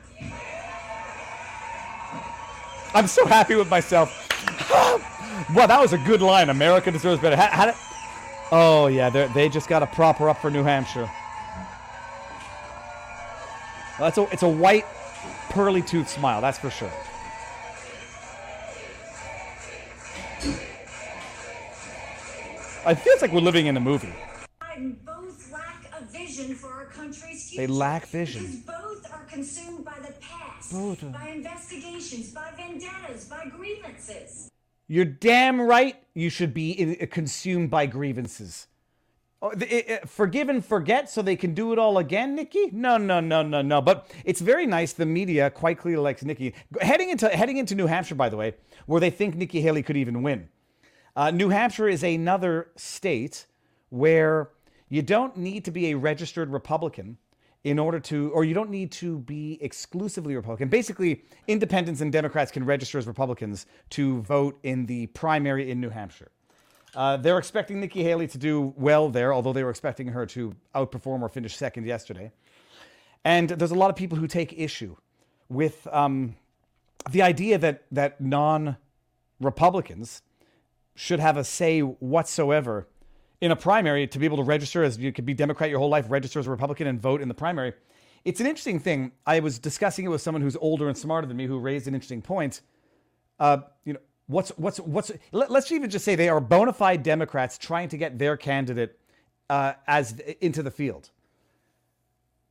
I'm 2.94 3.08
so 3.08 3.26
happy 3.26 3.56
with 3.56 3.70
myself. 3.70 4.10
well, 5.54 5.68
that 5.68 5.80
was 5.82 5.94
a 5.94 5.98
good 5.98 6.22
line. 6.22 6.50
America 6.50 6.92
deserves 6.92 7.22
better. 7.22 7.36
How, 7.36 7.48
how 7.48 7.66
did, 7.66 7.76
oh 8.52 8.88
yeah, 8.88 9.10
they 9.10 9.28
they 9.28 9.50
just 9.50 9.68
got 9.68 9.84
a 9.84 9.88
proper 9.88 10.30
up 10.30 10.42
for 10.42 10.50
New 10.50 10.64
Hampshire. 10.64 11.10
Well, 14.00 14.08
it's 14.08 14.18
a 14.18 14.24
it's 14.32 14.44
a 14.44 14.50
white, 14.50 14.86
pearly 15.50 15.82
tooth 15.82 16.10
smile. 16.10 16.42
That's 16.42 16.58
for 16.58 16.70
sure. 16.70 16.92
It 22.88 22.96
feels 22.96 23.20
like 23.22 23.32
we're 23.32 23.40
living 23.40 23.66
in 23.66 23.76
a 23.78 23.80
movie. 23.80 24.14
Biden 24.62 24.96
both 25.04 25.52
lack 25.52 25.86
a 26.00 26.06
vision 26.06 26.54
for 26.54 26.72
our 26.72 26.86
country's 26.86 27.45
They 27.56 27.68
lack 27.68 28.08
vision. 28.08 28.64
Both 28.66 29.12
are 29.14 29.24
consumed 29.26 29.86
by 29.86 29.98
the 30.00 30.14
past, 30.22 30.72
Both 30.72 31.04
are- 31.04 31.08
by 31.10 31.30
investigations, 31.30 32.32
by 32.32 32.52
vendettas, 32.58 33.26
by 33.26 33.46
grievances. 33.56 34.50
You're 34.88 35.06
damn 35.06 35.60
right. 35.62 35.96
You 36.14 36.30
should 36.30 36.54
be 36.54 36.72
in, 36.72 37.08
consumed 37.08 37.70
by 37.72 37.86
grievances. 37.88 38.68
Oh, 39.42 39.50
it- 39.52 39.64
it- 39.90 40.10
forgive 40.10 40.50
and 40.50 40.64
forget 40.64 41.10
so 41.10 41.22
they 41.22 41.36
can 41.36 41.54
do 41.54 41.72
it 41.74 41.80
all 41.80 41.98
again, 41.98 42.36
Nikki? 42.36 42.70
No, 42.72 42.98
no, 42.98 43.20
no, 43.20 43.42
no, 43.42 43.62
no. 43.62 43.82
But 43.82 44.10
it's 44.24 44.42
very 44.42 44.66
nice. 44.66 44.94
The 44.94 45.06
media 45.06 45.50
quite 45.50 45.78
clearly 45.78 46.02
likes 46.04 46.24
Nikki. 46.24 46.54
Heading 46.82 47.10
into 47.10 47.30
heading 47.30 47.58
into 47.58 47.76
New 47.76 47.88
Hampshire, 47.88 48.16
by 48.16 48.30
the 48.30 48.38
way, 48.38 48.56
where 48.86 49.00
they 49.02 49.10
think 49.10 49.36
Nikki 49.36 49.62
Haley 49.62 49.84
could 49.84 49.98
even 49.98 50.24
win. 50.24 50.50
Uh, 51.16 51.32
New 51.32 51.50
Hampshire 51.50 51.88
is 51.88 52.04
another 52.04 52.70
state 52.76 53.46
where 53.90 54.50
you 54.90 55.02
don't 55.02 55.38
need 55.38 55.66
to 55.66 55.72
be 55.72 55.88
a 55.92 55.96
registered 55.96 56.50
Republican 56.52 57.18
in 57.66 57.78
order 57.80 58.00
to, 58.00 58.32
or 58.32 58.46
you 58.46 58.54
don't 58.54 58.70
need 58.70 58.92
to 58.92 59.18
be 59.20 59.58
exclusively 59.60 60.36
Republican. 60.36 60.70
Basically, 60.70 61.24
independents 61.48 62.00
and 62.00 62.12
Democrats 62.12 62.52
can 62.52 62.64
register 62.64 63.00
as 63.00 63.08
Republicans 63.08 63.66
to 63.90 64.22
vote 64.22 64.60
in 64.62 64.86
the 64.86 65.08
primary 65.08 65.72
in 65.72 65.82
New 65.82 65.90
Hampshire. 65.90 66.30
Uh, 66.94 67.18
they're 67.18 67.40
expecting 67.40 67.80
Nikki 67.80 68.04
Haley 68.04 68.28
to 68.28 68.38
do 68.38 68.72
well 68.78 69.10
there, 69.10 69.34
although 69.34 69.52
they 69.52 69.64
were 69.64 69.72
expecting 69.72 70.10
her 70.10 70.28
to 70.28 70.56
outperform 70.76 71.24
or 71.24 71.28
finish 71.28 71.58
second 71.58 71.88
yesterday. 71.88 72.32
And 73.26 73.50
there's 73.50 73.72
a 73.72 73.76
lot 73.76 73.90
of 73.90 73.96
people 73.96 74.20
who 74.20 74.28
take 74.28 74.54
issue 74.54 74.96
with 75.50 75.88
um, 75.92 76.36
the 77.10 77.24
idea 77.24 77.58
that 77.58 77.86
that 77.92 78.22
non-Republicans 78.22 80.22
should 80.94 81.20
have 81.20 81.36
a 81.36 81.44
say 81.44 81.80
whatsoever 81.82 82.88
in 83.42 83.52
a 83.52 83.56
primary 83.56 84.08
to 84.08 84.20
be 84.20 84.26
able 84.26 84.38
to 84.38 84.44
register 84.44 84.84
as 84.84 84.98
you 84.98 85.12
could 85.12 85.26
be 85.26 85.34
Democrat 85.34 85.70
your 85.70 85.80
whole 85.80 85.90
life, 85.90 86.06
register 86.10 86.40
as 86.40 86.48
a 86.48 86.52
Republican, 86.52 86.88
and 86.88 87.02
vote 87.02 87.22
in 87.22 87.28
the 87.28 87.34
primary. 87.34 87.74
It's 88.24 88.40
an 88.40 88.48
interesting 88.48 88.80
thing. 88.80 89.12
I 89.26 89.40
was 89.40 89.60
discussing 89.60 90.06
it 90.06 90.08
with 90.10 90.22
someone 90.22 90.42
who's 90.42 90.56
older 90.56 90.88
and 90.88 90.98
smarter 90.98 91.28
than 91.28 91.38
me 91.38 91.46
who 91.46 91.60
raised 91.60 91.88
an 91.88 91.94
interesting 91.94 92.22
point. 92.22 92.62
Uh, 93.40 93.58
you 93.84 93.94
know, 93.94 94.00
what's 94.28 94.50
what's 94.58 94.80
what's? 94.80 95.12
Let, 95.32 95.52
us 95.52 95.72
even 95.72 95.90
just 95.90 96.06
say 96.06 96.16
they 96.16 96.30
are 96.30 96.40
bona 96.40 96.74
fide 96.74 97.04
Democrats 97.04 97.58
trying 97.58 97.90
to 97.90 97.98
get 97.98 98.18
their 98.18 98.36
candidate 98.38 99.00
uh, 99.50 99.74
as 99.88 100.20
into 100.42 100.64
the 100.64 100.72
field. 100.72 101.12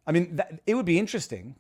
I 0.07 0.12
mean, 0.12 0.37
that, 0.37 0.61
it 0.66 0.75
would 0.75 0.87
be 0.87 0.99
interesting 0.99 1.57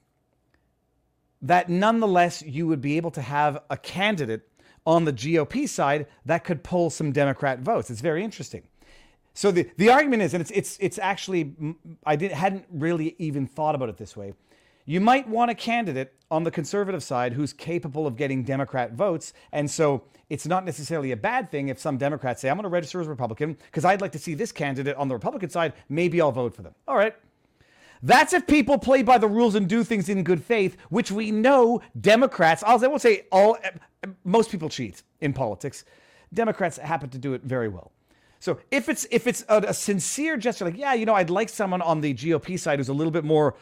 that 1.42 1.68
nonetheless 1.68 2.42
you 2.42 2.66
would 2.66 2.80
be 2.80 2.96
able 2.96 3.10
to 3.12 3.22
have 3.22 3.62
a 3.68 3.76
candidate 3.76 4.48
on 4.86 5.04
the 5.04 5.12
GOP 5.12 5.68
side 5.68 6.06
that 6.24 6.44
could 6.44 6.62
pull 6.62 6.90
some 6.90 7.12
Democrat 7.12 7.60
votes. 7.60 7.90
It's 7.90 8.00
very 8.00 8.22
interesting. 8.22 8.62
So 9.34 9.50
the, 9.50 9.68
the 9.76 9.90
argument 9.90 10.22
is, 10.22 10.32
and 10.32 10.40
it's 10.40 10.50
it's 10.52 10.78
it's 10.80 10.98
actually 10.98 11.54
I 12.06 12.14
did 12.14 12.30
hadn't 12.30 12.66
really 12.70 13.16
even 13.18 13.46
thought 13.46 13.74
about 13.74 13.88
it 13.88 13.96
this 13.96 14.16
way. 14.16 14.32
You 14.86 15.00
might 15.00 15.28
want 15.28 15.50
a 15.50 15.54
candidate 15.54 16.14
on 16.30 16.44
the 16.44 16.50
conservative 16.50 17.02
side 17.02 17.32
who's 17.32 17.52
capable 17.52 18.06
of 18.06 18.16
getting 18.16 18.44
Democrat 18.44 18.92
votes, 18.92 19.32
and 19.50 19.68
so 19.68 20.04
it's 20.30 20.46
not 20.46 20.64
necessarily 20.64 21.10
a 21.10 21.16
bad 21.16 21.50
thing 21.50 21.68
if 21.68 21.80
some 21.80 21.98
Democrats 21.98 22.42
say, 22.42 22.48
"I'm 22.48 22.56
going 22.56 22.62
to 22.62 22.68
register 22.68 23.00
as 23.00 23.08
Republican 23.08 23.54
because 23.54 23.84
I'd 23.84 24.00
like 24.00 24.12
to 24.12 24.18
see 24.20 24.34
this 24.34 24.52
candidate 24.52 24.96
on 24.96 25.08
the 25.08 25.14
Republican 25.14 25.50
side. 25.50 25.72
Maybe 25.88 26.20
I'll 26.20 26.32
vote 26.32 26.54
for 26.54 26.62
them." 26.62 26.74
All 26.86 26.96
right. 26.96 27.14
That's 28.04 28.34
if 28.34 28.46
people 28.46 28.78
play 28.78 29.02
by 29.02 29.18
the 29.18 29.26
rules 29.26 29.54
and 29.54 29.66
do 29.66 29.82
things 29.82 30.10
in 30.10 30.22
good 30.22 30.44
faith, 30.44 30.76
which 30.90 31.10
we 31.10 31.30
know 31.30 31.80
Democrats, 31.98 32.62
I 32.62 32.76
won't 32.76 33.00
say 33.00 33.26
all, 33.32 33.56
eh, 33.64 33.70
eh, 34.04 34.08
most 34.24 34.50
people 34.50 34.68
cheat 34.68 35.02
in 35.22 35.32
politics. 35.32 35.84
Democrats 36.32 36.76
happen 36.76 37.08
to 37.10 37.18
do 37.18 37.32
it 37.32 37.42
very 37.42 37.68
well. 37.68 37.93
So 38.44 38.58
if 38.70 38.90
it's 38.90 39.06
if 39.10 39.26
it's 39.26 39.42
a, 39.48 39.56
a 39.68 39.72
sincere 39.72 40.36
gesture, 40.36 40.66
like 40.66 40.76
yeah, 40.76 40.92
you 40.92 41.06
know, 41.06 41.14
I'd 41.14 41.30
like 41.30 41.48
someone 41.48 41.80
on 41.80 42.02
the 42.02 42.12
GOP 42.12 42.60
side 42.60 42.78
who's 42.78 42.90
a 42.90 42.92
little 42.92 43.10
bit 43.10 43.24
more 43.24 43.54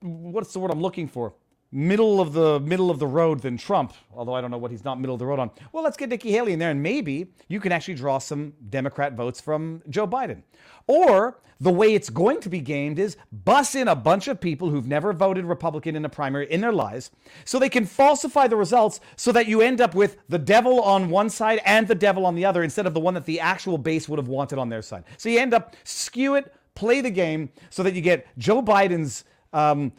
what's 0.00 0.54
the 0.54 0.58
word 0.58 0.70
I'm 0.70 0.80
looking 0.80 1.06
for? 1.06 1.34
Middle 1.74 2.20
of 2.20 2.34
the 2.34 2.60
middle 2.60 2.90
of 2.90 2.98
the 2.98 3.06
road 3.06 3.40
than 3.40 3.56
Trump, 3.56 3.94
although 4.12 4.34
I 4.34 4.42
don't 4.42 4.50
know 4.50 4.58
what 4.58 4.70
he's 4.70 4.84
not 4.84 5.00
middle 5.00 5.14
of 5.14 5.18
the 5.18 5.24
road 5.24 5.38
on. 5.38 5.50
Well, 5.72 5.82
let's 5.82 5.96
get 5.96 6.10
Nikki 6.10 6.30
Haley 6.30 6.52
in 6.52 6.58
there, 6.58 6.70
and 6.70 6.82
maybe 6.82 7.32
you 7.48 7.60
can 7.60 7.72
actually 7.72 7.94
draw 7.94 8.18
some 8.18 8.52
Democrat 8.68 9.14
votes 9.14 9.40
from 9.40 9.82
Joe 9.88 10.06
Biden. 10.06 10.42
Or 10.86 11.40
the 11.60 11.72
way 11.72 11.94
it's 11.94 12.10
going 12.10 12.40
to 12.40 12.50
be 12.50 12.60
gamed 12.60 12.98
is 12.98 13.16
bus 13.30 13.74
in 13.74 13.88
a 13.88 13.96
bunch 13.96 14.28
of 14.28 14.38
people 14.38 14.68
who've 14.68 14.86
never 14.86 15.14
voted 15.14 15.46
Republican 15.46 15.96
in 15.96 16.04
a 16.04 16.10
primary 16.10 16.50
in 16.52 16.60
their 16.60 16.72
lives, 16.72 17.10
so 17.46 17.58
they 17.58 17.70
can 17.70 17.86
falsify 17.86 18.46
the 18.48 18.56
results 18.56 19.00
so 19.16 19.32
that 19.32 19.46
you 19.46 19.62
end 19.62 19.80
up 19.80 19.94
with 19.94 20.18
the 20.28 20.38
devil 20.38 20.82
on 20.82 21.08
one 21.08 21.30
side 21.30 21.60
and 21.64 21.88
the 21.88 21.94
devil 21.94 22.26
on 22.26 22.34
the 22.34 22.44
other 22.44 22.62
instead 22.62 22.84
of 22.84 22.92
the 22.92 23.00
one 23.00 23.14
that 23.14 23.24
the 23.24 23.40
actual 23.40 23.78
base 23.78 24.10
would 24.10 24.18
have 24.18 24.28
wanted 24.28 24.58
on 24.58 24.68
their 24.68 24.82
side. 24.82 25.04
So 25.16 25.30
you 25.30 25.38
end 25.38 25.54
up 25.54 25.74
skew 25.84 26.34
it, 26.34 26.52
play 26.74 27.00
the 27.00 27.10
game 27.10 27.48
so 27.70 27.82
that 27.82 27.94
you 27.94 28.02
get 28.02 28.26
Joe 28.36 28.60
Biden's 28.60 29.24
um, 29.52 29.92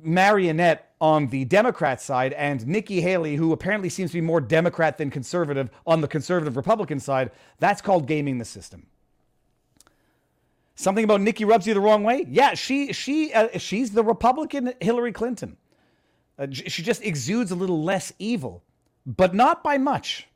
marionette 0.00 0.94
on 1.00 1.26
the 1.28 1.44
Democrat 1.44 2.00
side 2.00 2.32
and 2.34 2.66
Nikki 2.66 3.00
Haley, 3.00 3.36
who 3.36 3.52
apparently 3.52 3.88
seems 3.88 4.10
to 4.10 4.16
be 4.16 4.20
more 4.20 4.40
Democrat 4.40 4.98
than 4.98 5.10
conservative 5.10 5.70
on 5.86 6.00
the 6.00 6.08
conservative 6.08 6.56
Republican 6.56 7.00
side. 7.00 7.30
That's 7.58 7.82
called 7.82 8.06
gaming 8.06 8.38
the 8.38 8.44
system. 8.44 8.86
Something 10.74 11.04
about 11.04 11.20
Nikki 11.20 11.44
rubs 11.44 11.66
you 11.66 11.74
the 11.74 11.80
wrong 11.80 12.02
way? 12.02 12.24
Yeah, 12.28 12.54
she 12.54 12.92
she 12.92 13.32
uh, 13.32 13.58
she's 13.58 13.92
the 13.92 14.02
Republican 14.02 14.72
Hillary 14.80 15.12
Clinton. 15.12 15.56
Uh, 16.38 16.46
she 16.50 16.82
just 16.82 17.02
exudes 17.02 17.50
a 17.50 17.54
little 17.54 17.82
less 17.82 18.12
evil, 18.18 18.62
but 19.04 19.34
not 19.34 19.62
by 19.62 19.76
much. 19.76 20.28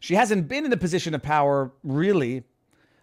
She 0.00 0.14
hasn't 0.14 0.48
been 0.48 0.64
in 0.64 0.72
a 0.72 0.76
position 0.76 1.14
of 1.14 1.22
power 1.22 1.72
really 1.82 2.44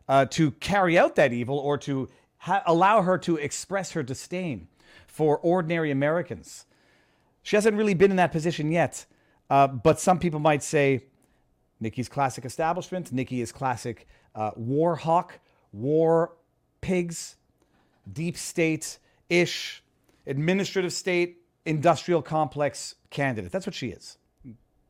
uh, 0.08 0.26
to 0.26 0.52
carry 0.52 0.98
out 0.98 1.16
that 1.16 1.34
evil 1.34 1.58
or 1.58 1.78
to 1.80 2.10
ha- 2.40 2.64
allow 2.66 3.02
her 3.02 3.18
to 3.20 3.38
express 3.38 3.92
her 3.92 4.04
disdain 4.04 4.68
for 5.16 5.38
ordinary 5.38 5.92
Americans. 5.92 6.66
She 7.42 7.56
hasn't 7.56 7.78
really 7.78 7.94
been 7.94 8.12
in 8.12 8.18
that 8.18 8.34
position 8.34 8.70
yet. 8.70 9.06
Uh, 9.50 9.66
but 9.68 9.98
some 9.98 10.20
people 10.20 10.42
might 10.42 10.62
say 10.62 11.06
Nikki's 11.80 12.10
classic 12.10 12.44
establishment, 12.44 13.14
Nikki 13.14 13.40
is 13.40 13.52
classic 13.52 14.08
uh, 14.34 14.52
war 14.58 14.98
hawk, 14.98 15.40
war 15.72 16.34
pigs, 16.82 17.38
deep 18.12 18.36
state 18.36 19.00
ish, 19.30 19.84
administrative 20.28 20.92
state, 20.92 21.38
industrial 21.66 22.22
complex 22.22 22.96
candidate. 23.10 23.52
That's 23.54 23.66
what 23.66 23.76
she 23.76 23.90
is. 23.90 24.18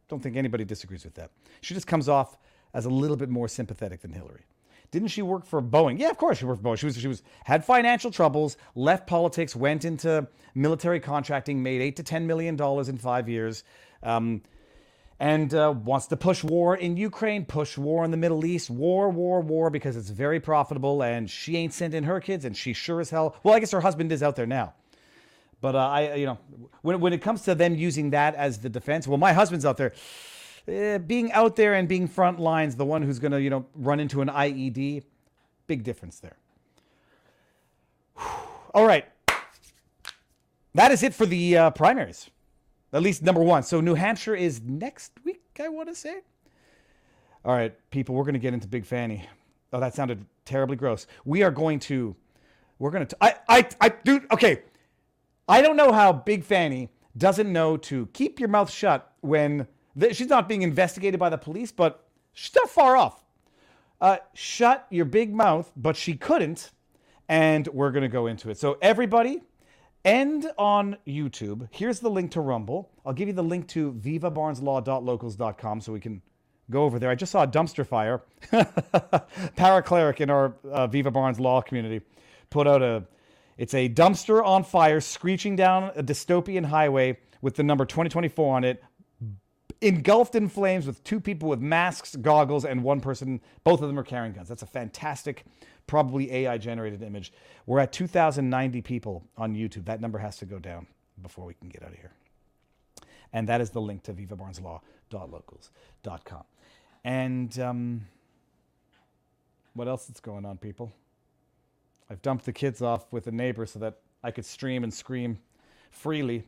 Don't 0.08 0.24
think 0.24 0.36
anybody 0.36 0.66
disagrees 0.66 1.04
with 1.04 1.16
that. 1.16 1.30
She 1.62 1.76
just 1.76 1.86
comes 1.86 2.10
off 2.10 2.38
as 2.74 2.86
a 2.86 2.90
little 2.90 3.18
bit 3.18 3.30
more 3.30 3.48
sympathetic 3.48 4.02
than 4.02 4.12
Hillary. 4.12 4.46
Didn't 4.96 5.10
she 5.10 5.24
work 5.24 5.46
for 5.46 5.62
Boeing? 5.62 6.00
Yeah, 6.00 6.10
of 6.10 6.18
course 6.18 6.38
she 6.38 6.46
worked 6.46 6.62
for 6.62 6.70
Boeing. 6.70 6.78
She 6.78 6.86
was 6.86 6.98
she 6.98 7.10
was 7.10 7.22
had 7.44 7.66
financial 7.66 8.12
troubles, 8.12 8.56
left 8.76 9.08
politics, 9.08 9.54
went 9.54 9.84
into 9.84 10.26
military 10.54 11.02
contracting, 11.02 11.62
made 11.62 11.82
eight 11.82 11.98
to 11.98 12.04
ten 12.04 12.26
million 12.26 12.56
dollars 12.56 12.88
in 12.88 12.98
five 12.98 13.28
years, 13.28 13.66
um, 14.04 14.42
and 15.20 15.54
uh, 15.54 15.74
wants 15.84 16.08
to 16.08 16.16
push 16.16 16.46
war 16.46 16.78
in 16.78 16.96
Ukraine, 16.96 17.44
push 17.44 17.78
war 17.78 18.06
in 18.06 18.12
the 18.12 18.16
Middle 18.16 18.46
East, 18.46 18.70
war, 18.70 19.10
war, 19.10 19.42
war, 19.42 19.70
because 19.70 19.98
it's 19.98 20.12
very 20.12 20.40
profitable. 20.40 21.04
And 21.04 21.30
she 21.30 21.58
ain't 21.58 21.74
sending 21.74 22.04
her 22.04 22.22
kids, 22.22 22.46
and 22.46 22.56
she 22.56 22.72
sure 22.72 23.02
as 23.02 23.10
hell. 23.10 23.36
Well, 23.44 23.54
I 23.54 23.60
guess 23.60 23.72
her 23.72 23.82
husband 23.82 24.14
is 24.14 24.24
out 24.24 24.38
there 24.38 24.48
now. 24.48 24.76
But 25.60 25.76
uh, 25.76 25.90
I, 25.90 26.14
you 26.14 26.26
know, 26.26 26.38
when 26.84 27.02
when 27.02 27.12
it 27.12 27.22
comes 27.22 27.42
to 27.42 27.54
them 27.54 27.76
using 27.76 28.12
that 28.12 28.34
as 28.36 28.60
the 28.60 28.70
defense, 28.70 29.10
well, 29.10 29.18
my 29.18 29.34
husband's 29.34 29.66
out 29.66 29.76
there 29.76 29.92
eh, 30.68 30.98
being 30.98 31.32
out 31.32 31.56
there 31.56 31.74
and 31.74 31.88
being 31.88 32.08
front 32.08 32.40
lines, 32.40 32.76
the 32.76 32.86
one 32.86 33.02
who's 33.02 33.20
going 33.20 33.32
to, 33.32 33.42
you 33.42 33.50
know, 33.50 33.66
run 33.76 34.00
into 34.00 34.22
an 34.22 34.30
IED, 34.30 35.04
big 35.68 35.84
difference 35.84 36.20
there. 36.20 36.38
All 38.74 38.86
right. 38.86 39.06
That 40.74 40.92
is 40.92 41.04
it 41.04 41.14
for 41.14 41.26
the 41.26 41.58
uh, 41.58 41.72
primaries. 41.72 42.30
At 42.92 43.02
least 43.02 43.24
number 43.24 43.42
one. 43.42 43.64
So 43.64 43.82
New 43.82 43.96
Hampshire 43.96 44.36
is 44.36 44.62
next 44.62 45.12
week, 45.24 45.42
I 45.60 45.70
want 45.70 45.90
to 45.90 45.96
say. 45.96 46.22
All 47.46 47.54
right, 47.54 47.74
people, 47.92 48.16
we're 48.16 48.24
going 48.24 48.34
to 48.34 48.40
get 48.40 48.54
into 48.54 48.68
Big 48.68 48.86
Fanny. 48.86 49.24
Oh, 49.72 49.80
that 49.80 49.94
sounded 49.94 50.26
terribly 50.46 50.76
gross. 50.76 51.06
We 51.26 51.44
are 51.44 51.52
going 51.52 51.80
to, 51.82 52.16
we're 52.80 52.90
going 52.90 53.06
to, 53.06 53.18
I, 53.22 53.36
I, 53.48 53.70
I, 53.80 53.90
dude, 53.90 54.26
okay. 54.32 54.64
I 55.48 55.62
don't 55.62 55.78
know 55.78 55.92
how 55.92 56.12
Big 56.12 56.44
Fanny 56.44 56.90
doesn't 57.16 57.52
know 57.52 57.78
to 57.78 58.08
keep 58.14 58.40
your 58.40 58.50
mouth 58.50 58.72
shut 58.72 59.14
when 59.22 59.68
She's 60.12 60.28
not 60.28 60.50
being 60.50 60.62
investigated 60.62 61.20
by 61.20 61.30
the 61.30 61.38
police, 61.38 61.72
but 61.72 62.08
she's 62.34 62.54
not 62.56 62.70
far 62.70 62.98
off. 62.98 63.24
Uh, 64.02 64.18
shut 64.34 64.88
your 64.90 65.06
big 65.06 65.34
mouth, 65.34 65.72
but 65.76 65.96
she 65.96 66.16
couldn't. 66.16 66.72
And 67.30 67.68
we're 67.70 67.92
going 67.92 68.04
to 68.04 68.10
go 68.10 68.28
into 68.28 68.50
it. 68.50 68.58
So, 68.58 68.78
everybody, 68.82 69.42
end 70.04 70.52
on 70.58 70.98
YouTube. 71.08 71.68
Here's 71.72 72.00
the 72.00 72.10
link 72.10 72.32
to 72.32 72.42
Rumble. 72.42 72.92
I'll 73.06 73.14
give 73.14 73.28
you 73.28 73.34
the 73.34 73.44
link 73.44 73.68
to 73.70 73.94
vivabarneslaw.locals.com 73.94 75.82
so 75.82 75.92
we 75.92 76.00
can 76.00 76.22
go 76.70 76.84
over 76.84 77.00
there. 77.00 77.10
I 77.10 77.16
just 77.16 77.32
saw 77.32 77.44
a 77.44 77.48
dumpster 77.48 77.86
fire. 77.86 78.22
Paracleric 78.52 80.22
in 80.22 80.30
our 80.30 80.56
uh, 80.70 80.88
Viva 80.88 81.10
Barnes 81.10 81.40
Law 81.40 81.62
community 81.62 82.02
put 82.50 82.68
out 82.68 82.82
a. 82.82 83.04
It's 83.58 83.74
a 83.74 83.88
dumpster 83.88 84.44
on 84.44 84.66
fire, 84.66 85.00
screeching 85.00 85.56
down 85.56 85.92
a 85.96 86.04
dystopian 86.04 86.66
highway 86.66 87.18
with 87.42 87.56
the 87.56 87.64
number 87.64 87.86
2024 87.86 88.56
on 88.58 88.64
it 88.66 88.84
engulfed 89.82 90.36
in 90.36 90.50
flames 90.50 90.88
with 90.88 91.04
two 91.04 91.20
people 91.20 91.50
with 91.50 91.60
masks, 91.60 92.16
goggles, 92.16 92.66
and 92.66 92.84
one 92.84 93.02
person. 93.02 93.42
Both 93.64 93.82
of 93.82 93.88
them 93.88 94.00
are 94.00 94.04
carrying 94.04 94.34
guns. 94.34 94.48
That's 94.48 94.64
a 94.64 94.68
fantastic, 94.68 95.46
probably 95.88 96.32
AI 96.32 96.58
generated 96.58 97.02
image. 97.02 97.34
We're 97.66 97.80
at 97.80 97.92
2,090 97.92 98.82
people 98.82 99.24
on 99.38 99.56
YouTube. 99.56 99.86
That 99.86 100.02
number 100.02 100.20
has 100.20 100.38
to 100.38 100.46
go 100.46 100.60
down 100.60 100.88
before 101.22 101.46
we 101.46 101.54
can 101.54 101.70
get 101.70 101.84
out 101.84 101.90
of 101.90 101.98
here. 101.98 102.12
And 103.34 103.50
that 103.50 103.62
is 103.62 103.72
the 103.72 103.82
link 103.82 104.04
to 104.04 104.14
vivabarneslaw.locals.com. 104.14 106.44
And 107.04 107.60
um, 107.60 108.06
what 109.74 109.88
else 109.88 110.08
is 110.10 110.20
going 110.20 110.46
on, 110.46 110.58
people? 110.58 110.92
I've 112.10 112.22
dumped 112.22 112.46
the 112.46 112.54
kids 112.54 112.82
off 112.82 113.12
with 113.12 113.28
a 113.28 113.32
neighbor 113.32 113.66
so 113.66 113.80
that 113.80 114.00
I 114.24 114.32
could 114.32 114.46
stream 114.46 114.84
and 114.84 114.94
scream 114.94 115.40
freely 115.92 116.48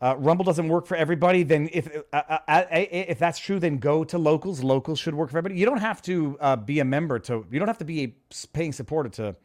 uh, 0.00 0.14
Rumble 0.18 0.44
doesn't 0.44 0.68
work 0.68 0.86
for 0.86 0.96
everybody, 0.96 1.42
then 1.42 1.70
if 1.72 1.88
uh, 2.12 2.22
uh, 2.28 2.38
uh, 2.46 2.64
if 2.70 3.18
that's 3.18 3.38
true, 3.38 3.58
then 3.58 3.78
go 3.78 4.04
to 4.04 4.18
locals. 4.18 4.62
Locals 4.62 4.98
should 4.98 5.14
work 5.14 5.30
for 5.30 5.38
everybody. 5.38 5.58
You 5.58 5.64
don't 5.64 5.80
have 5.80 6.02
to 6.02 6.36
uh, 6.40 6.56
be 6.56 6.80
a 6.80 6.84
member 6.84 7.18
to. 7.20 7.46
You 7.50 7.58
don't 7.58 7.68
have 7.68 7.78
to 7.78 7.84
be 7.84 8.04
a 8.04 8.14
paying 8.52 8.72
supporter 8.72 9.08
to 9.10 9.36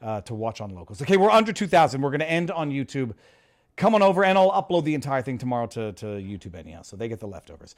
uh, 0.00 0.20
to 0.22 0.34
watch 0.34 0.60
on 0.60 0.70
locals. 0.70 1.02
Okay, 1.02 1.16
we're 1.16 1.30
under 1.30 1.52
two 1.52 1.66
thousand. 1.66 2.00
We're 2.00 2.10
going 2.10 2.20
to 2.20 2.30
end 2.30 2.52
on 2.52 2.70
YouTube. 2.70 3.14
Come 3.76 3.94
on 3.94 4.02
over, 4.02 4.24
and 4.24 4.38
I'll 4.38 4.50
upload 4.50 4.84
the 4.84 4.94
entire 4.94 5.22
thing 5.22 5.38
tomorrow 5.38 5.66
to, 5.68 5.92
to 5.92 6.06
YouTube 6.06 6.56
anyhow, 6.56 6.82
so 6.82 6.96
they 6.96 7.08
get 7.08 7.20
the 7.20 7.28
leftovers. 7.28 7.76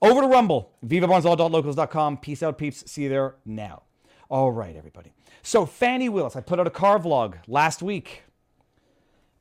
Over 0.00 0.22
to 0.22 0.26
Rumble, 0.26 0.72
vivabarneslaw.locals.com. 0.86 2.18
Peace 2.18 2.42
out, 2.42 2.56
peeps. 2.56 2.90
See 2.90 3.02
you 3.02 3.10
there 3.10 3.34
now. 3.44 3.82
All 4.30 4.50
right, 4.50 4.74
everybody. 4.74 5.12
So 5.42 5.66
Fani 5.66 6.08
Willis, 6.08 6.36
I 6.36 6.40
put 6.40 6.58
out 6.58 6.66
a 6.66 6.70
car 6.70 6.98
vlog 6.98 7.34
last 7.46 7.82
week 7.82 8.24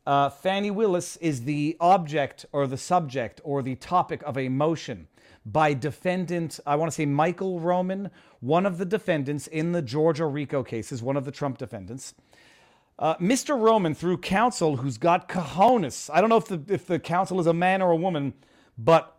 uh, 0.10 0.28
Fani 0.28 0.72
Willis 0.72 1.18
is 1.18 1.44
the 1.44 1.78
object 1.80 2.44
or 2.52 2.66
the 2.66 2.78
subject 2.78 3.40
or 3.44 3.62
the 3.62 3.76
topic 3.76 4.24
of 4.24 4.40
a 4.40 4.50
motion 4.50 5.08
by 5.46 5.76
defendant, 5.76 6.60
I 6.66 6.78
want 6.78 6.92
to 6.92 6.96
say 6.96 7.06
Michael 7.06 7.60
Roman, 7.60 8.10
one 8.40 8.66
of 8.66 8.80
the 8.80 8.86
defendants 8.86 9.46
in 9.46 9.72
the 9.72 9.84
Georgia 9.84 10.26
RICO 10.26 10.64
cases, 10.64 11.04
one 11.04 11.16
of 11.16 11.26
the 11.26 11.32
Trump 11.32 11.60
defendants. 11.60 12.16
Uh, 12.98 13.18
Mr. 13.18 13.60
Roman, 13.60 13.94
through 13.94 14.18
counsel 14.18 14.78
who's 14.78 14.98
got 14.98 15.30
cojones, 15.30 16.10
I 16.12 16.22
don't 16.22 16.32
know 16.32 16.38
if 16.38 16.48
the, 16.48 16.62
if 16.74 16.88
the 16.88 16.98
counsel 16.98 17.40
is 17.40 17.46
a 17.46 17.54
man 17.54 17.80
or 17.80 17.92
a 17.92 17.96
woman, 17.96 18.34
but 18.80 19.16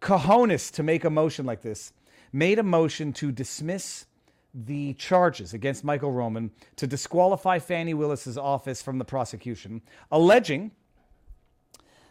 cojones 0.00 0.70
to 0.74 0.84
make 0.84 1.02
a 1.02 1.10
motion 1.10 1.44
like 1.44 1.62
this, 1.62 1.92
made 2.32 2.60
a 2.60 2.62
motion 2.62 3.12
to 3.14 3.32
dismiss 3.32 4.06
the 4.54 4.94
charges 4.94 5.54
against 5.54 5.84
Michael 5.84 6.12
Roman 6.12 6.50
to 6.76 6.86
disqualify 6.86 7.58
Fani 7.58 7.94
Willis's 7.94 8.36
office 8.36 8.82
from 8.82 8.98
the 8.98 9.04
prosecution, 9.04 9.82
alleging 10.10 10.72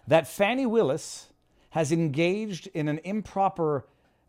that 0.07 0.27
Fani 0.27 0.65
Willis 0.65 1.27
has 1.71 1.91
engaged 1.91 2.67
in 2.67 2.87
an 2.87 2.99
improper 3.03 3.85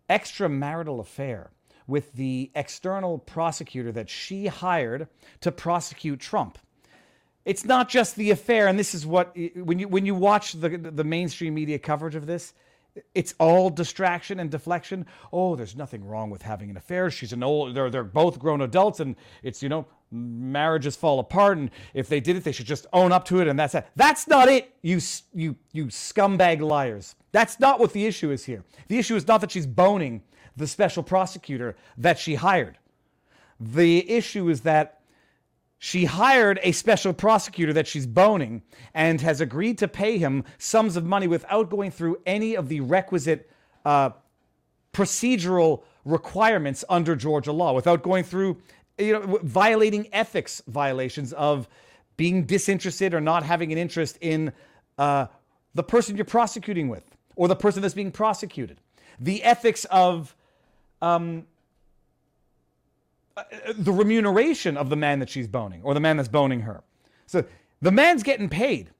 extramarital 0.09 1.01
affair 1.01 1.51
with 1.87 2.13
the 2.13 2.51
external 2.55 3.19
prosecutor 3.19 3.91
that 3.93 4.11
she 4.11 4.47
hired 4.47 5.09
to 5.41 5.51
prosecute 5.51 6.21
Trump. 6.21 6.59
It's 7.45 7.65
not 7.65 7.89
just 7.89 8.17
the 8.17 8.31
affair, 8.31 8.69
and 8.69 8.79
this 8.79 8.95
is 8.95 9.07
what 9.07 9.35
when 9.57 9.79
you 9.79 9.89
when 9.89 10.05
you 10.05 10.15
watch 10.15 10.53
the 10.53 10.69
the 10.69 11.05
mainstream 11.05 11.55
media 11.55 11.79
coverage 11.79 12.15
of 12.15 12.27
this, 12.27 12.53
it's 13.15 13.35
all 13.39 13.71
distraction 13.71 14.41
and 14.41 14.51
deflection. 14.51 15.07
Oh, 15.33 15.57
there's 15.57 15.77
nothing 15.77 16.05
wrong 16.05 16.31
with 16.31 16.43
having 16.43 16.71
an 16.71 16.77
affair. 16.77 17.11
She's 17.11 17.33
an 17.33 17.43
old, 17.43 17.75
they're, 17.75 17.91
they're 17.91 18.05
both 18.05 18.39
grown 18.39 18.61
adults 18.61 19.01
and 19.01 19.17
it's, 19.43 19.63
you 19.63 19.69
know, 19.69 19.87
marriages 20.11 20.97
fall 20.97 21.21
apart. 21.21 21.59
And 21.59 21.71
if 21.95 22.09
they 22.09 22.21
did 22.21 22.37
it, 22.37 22.45
they 22.45 22.53
should 22.53 22.67
just 22.67 22.87
own 22.93 23.13
up 23.13 23.25
to 23.27 23.41
it. 23.41 23.49
And 23.49 23.59
that's 23.59 23.75
it. 23.75 23.87
That's 23.97 24.27
not 24.27 24.49
it, 24.49 24.75
you, 24.83 25.01
you, 25.33 25.57
you 25.73 25.87
scumbag 25.87 26.61
liars. 26.61 27.15
That's 27.33 27.61
not 27.61 27.79
what 27.79 27.93
the 27.93 28.07
issue 28.07 28.31
is 28.31 28.45
here. 28.45 28.65
The 28.89 28.99
issue 28.99 29.17
is 29.17 29.27
not 29.27 29.41
that 29.41 29.51
she's 29.51 29.67
boning 29.67 30.23
the 30.57 30.67
special 30.67 31.03
prosecutor 31.03 31.77
that 31.97 32.19
she 32.19 32.35
hired. 32.35 32.79
The 33.61 34.11
issue 34.11 34.49
is 34.49 34.63
that 34.63 35.00
she 35.83 36.05
hired 36.05 36.61
a 36.63 36.73
special 36.73 37.15
prosecutor 37.15 37.73
that 37.73 37.87
she's 37.87 38.07
boning 38.07 38.61
and 38.93 39.19
has 39.23 39.41
agreed 39.41 39.79
to 39.79 39.89
pay 39.89 40.19
him 40.19 40.45
sums 40.59 40.95
of 40.95 41.07
money 41.07 41.27
without 41.27 41.71
going 41.71 41.91
through 41.91 42.19
any 42.27 42.55
of 42.55 42.69
the 42.69 42.81
requisite 42.81 43.51
uh, 43.87 44.11
procedural 44.93 45.83
requirements 46.05 46.85
under 46.91 47.17
Georgia 47.17 47.51
law, 47.51 47.73
without 47.73 48.03
going 48.03 48.23
through, 48.23 48.59
you 48.99 49.15
know, 49.15 49.39
violating 49.43 50.07
ethics 50.13 50.61
violations 50.67 51.33
of 51.33 51.67
being 52.19 52.45
disinterested 52.45 53.15
or 53.15 53.21
not 53.23 53.43
having 53.43 53.73
an 53.73 53.79
interest 53.79 54.19
in 54.21 54.53
uh, 54.99 55.27
the 55.75 55.83
person 55.83 56.15
you're 56.15 56.27
prosecuting 56.27 56.91
with 56.91 57.05
or 57.37 57.49
the 57.49 57.57
person 57.57 57.81
that's 57.81 57.95
being 57.95 58.13
prosecuted. 58.13 58.77
The 59.19 59.43
ethics 59.43 59.87
of 59.87 60.37
um, 61.01 61.47
Uh, 63.41 63.73
the 63.77 63.93
remuneration 63.93 64.77
of 64.77 64.91
the 64.91 64.97
man 64.97 65.19
that 65.19 65.31
she's 65.31 65.49
boning 65.49 65.81
or 65.83 65.95
the 65.95 66.01
man 66.01 66.17
that's 66.17 66.29
boning 66.29 66.61
her. 66.61 66.83
So 67.27 67.45
the 67.81 67.93
man's 67.93 68.23
getting 68.23 68.49
paid, 68.49 68.91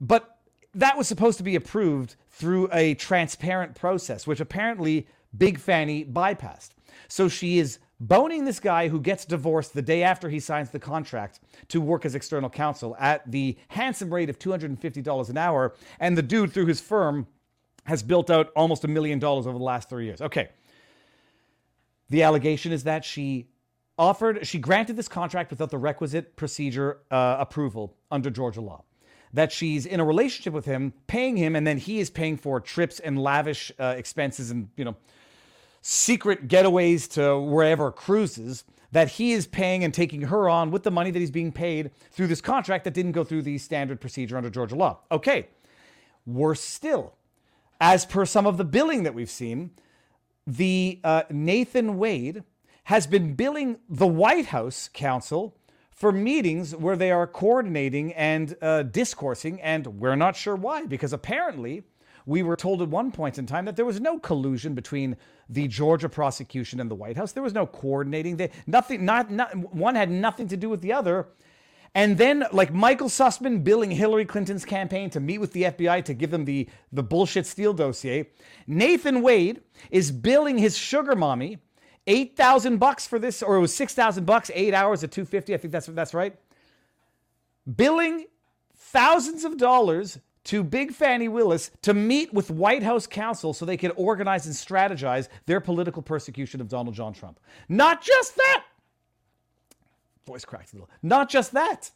but 0.00 0.38
that 0.74 0.96
was 0.96 1.08
supposed 1.08 1.38
to 1.38 1.44
be 1.44 1.56
approved 1.56 2.16
through 2.30 2.68
a 2.72 2.94
transparent 2.94 3.74
process, 3.74 4.26
which 4.26 4.40
apparently 4.40 5.06
Big 5.36 5.58
Fanny 5.58 6.04
bypassed. 6.04 6.70
So 7.08 7.28
she 7.28 7.58
is 7.58 7.78
boning 8.00 8.44
this 8.44 8.60
guy 8.60 8.88
who 8.88 9.00
gets 9.00 9.24
divorced 9.24 9.74
the 9.74 9.82
day 9.82 10.02
after 10.02 10.28
he 10.28 10.40
signs 10.40 10.70
the 10.70 10.78
contract 10.78 11.40
to 11.68 11.80
work 11.80 12.04
as 12.04 12.14
external 12.14 12.50
counsel 12.50 12.96
at 12.98 13.28
the 13.30 13.56
handsome 13.68 14.12
rate 14.12 14.30
of 14.30 14.38
$250 14.38 15.30
an 15.30 15.36
hour. 15.36 15.74
And 15.98 16.16
the 16.16 16.22
dude, 16.22 16.52
through 16.52 16.66
his 16.66 16.80
firm, 16.80 17.26
has 17.84 18.02
built 18.02 18.30
out 18.30 18.50
almost 18.54 18.84
a 18.84 18.88
million 18.88 19.18
dollars 19.18 19.46
over 19.46 19.58
the 19.58 19.64
last 19.64 19.88
three 19.88 20.04
years. 20.04 20.20
Okay. 20.20 20.50
The 22.10 22.22
allegation 22.22 22.72
is 22.72 22.84
that 22.84 23.04
she 23.04 23.48
offered, 23.98 24.46
she 24.46 24.58
granted 24.58 24.96
this 24.96 25.08
contract 25.08 25.50
without 25.50 25.70
the 25.70 25.78
requisite 25.78 26.36
procedure 26.36 26.98
uh, 27.10 27.36
approval 27.38 27.96
under 28.10 28.30
Georgia 28.30 28.60
law. 28.60 28.84
That 29.32 29.52
she's 29.52 29.84
in 29.84 30.00
a 30.00 30.04
relationship 30.04 30.54
with 30.54 30.64
him, 30.64 30.94
paying 31.06 31.36
him, 31.36 31.54
and 31.54 31.66
then 31.66 31.76
he 31.76 31.98
is 31.98 32.08
paying 32.08 32.38
for 32.38 32.60
trips 32.60 32.98
and 32.98 33.22
lavish 33.22 33.70
uh, 33.78 33.94
expenses 33.96 34.50
and, 34.50 34.68
you 34.76 34.84
know, 34.84 34.96
secret 35.82 36.48
getaways 36.48 37.10
to 37.12 37.38
wherever 37.38 37.90
cruises 37.92 38.64
that 38.90 39.08
he 39.08 39.32
is 39.32 39.46
paying 39.46 39.84
and 39.84 39.92
taking 39.92 40.22
her 40.22 40.48
on 40.48 40.70
with 40.70 40.82
the 40.82 40.90
money 40.90 41.10
that 41.10 41.18
he's 41.18 41.30
being 41.30 41.52
paid 41.52 41.90
through 42.10 42.26
this 42.26 42.40
contract 42.40 42.84
that 42.84 42.94
didn't 42.94 43.12
go 43.12 43.22
through 43.22 43.42
the 43.42 43.58
standard 43.58 44.00
procedure 44.00 44.36
under 44.36 44.48
Georgia 44.48 44.74
law. 44.74 45.00
Okay. 45.10 45.48
Worse 46.26 46.60
still, 46.60 47.14
as 47.80 48.06
per 48.06 48.24
some 48.24 48.46
of 48.46 48.56
the 48.56 48.64
billing 48.64 49.02
that 49.02 49.14
we've 49.14 49.30
seen, 49.30 49.70
the 50.46 51.00
uh, 51.04 51.22
Nathan 51.30 51.98
Wade 51.98 52.44
has 52.88 53.06
been 53.06 53.34
billing 53.34 53.78
the 53.86 54.06
White 54.06 54.46
House 54.46 54.88
counsel 54.94 55.54
for 55.90 56.10
meetings 56.10 56.74
where 56.74 56.96
they 56.96 57.10
are 57.10 57.26
coordinating 57.26 58.14
and 58.14 58.56
uh, 58.62 58.82
discoursing, 58.82 59.60
and 59.60 59.86
we're 60.00 60.16
not 60.16 60.34
sure 60.34 60.56
why, 60.56 60.86
because 60.86 61.12
apparently 61.12 61.82
we 62.24 62.42
were 62.42 62.56
told 62.56 62.80
at 62.80 62.88
one 62.88 63.12
point 63.12 63.36
in 63.36 63.44
time 63.44 63.66
that 63.66 63.76
there 63.76 63.84
was 63.84 64.00
no 64.00 64.18
collusion 64.18 64.74
between 64.74 65.18
the 65.50 65.68
Georgia 65.68 66.08
prosecution 66.08 66.80
and 66.80 66.90
the 66.90 66.94
White 66.94 67.18
House. 67.18 67.32
There 67.32 67.42
was 67.42 67.52
no 67.52 67.66
coordinating. 67.66 68.38
They, 68.38 68.50
nothing, 68.66 69.04
not, 69.04 69.30
not 69.30 69.54
one 69.74 69.94
had 69.94 70.10
nothing 70.10 70.48
to 70.48 70.56
do 70.56 70.70
with 70.70 70.80
the 70.80 70.94
other. 70.94 71.28
And 71.94 72.16
then, 72.16 72.46
like 72.52 72.72
Michael 72.72 73.10
Sussmann 73.10 73.62
billing 73.64 73.90
Hillary 73.90 74.24
Clinton's 74.24 74.64
campaign 74.64 75.10
to 75.10 75.20
meet 75.20 75.38
with 75.38 75.52
the 75.52 75.64
FBI 75.64 76.06
to 76.06 76.14
give 76.14 76.30
them 76.30 76.46
the, 76.46 76.66
the 76.90 77.02
bullshit 77.02 77.44
Steele 77.44 77.74
dossier, 77.74 78.30
Nathan 78.66 79.20
Wade 79.20 79.60
is 79.90 80.10
billing 80.10 80.56
his 80.56 80.78
sugar 80.78 81.14
mommy 81.14 81.58
eight 82.06 82.36
thousand 82.36 82.78
bucks 82.78 83.06
for 83.06 83.18
this, 83.18 83.42
or 83.42 83.56
it 83.56 83.60
was 83.60 83.74
six 83.74 83.94
thousand 83.94 84.24
bucks, 84.24 84.50
eight 84.54 84.74
hours 84.74 85.02
at 85.04 85.10
two 85.10 85.24
fifty. 85.24 85.54
I 85.54 85.58
think 85.58 85.72
that's 85.72 85.86
that's 85.86 86.14
right. 86.14 86.36
Billing 87.76 88.26
thousands 88.76 89.44
of 89.44 89.56
dollars 89.58 90.18
to 90.44 90.64
Big 90.64 90.92
Fani 90.92 91.28
Willis 91.28 91.70
to 91.82 91.92
meet 91.92 92.32
with 92.32 92.50
White 92.50 92.82
House 92.82 93.06
counsel 93.06 93.52
so 93.52 93.66
they 93.66 93.76
could 93.76 93.92
organize 93.96 94.46
and 94.46 94.54
strategize 94.54 95.28
their 95.44 95.60
political 95.60 96.00
persecution 96.00 96.62
of 96.62 96.68
Donald 96.68 96.94
John 96.94 97.12
Trump. 97.12 97.38
Not 97.68 98.00
just 98.00 98.34
that. 98.36 98.64
Voice 100.26 100.46
cracked 100.46 100.72
a 100.72 100.76
little. 100.76 100.90
Not 101.02 101.28
just 101.28 101.52
that. 101.52 101.90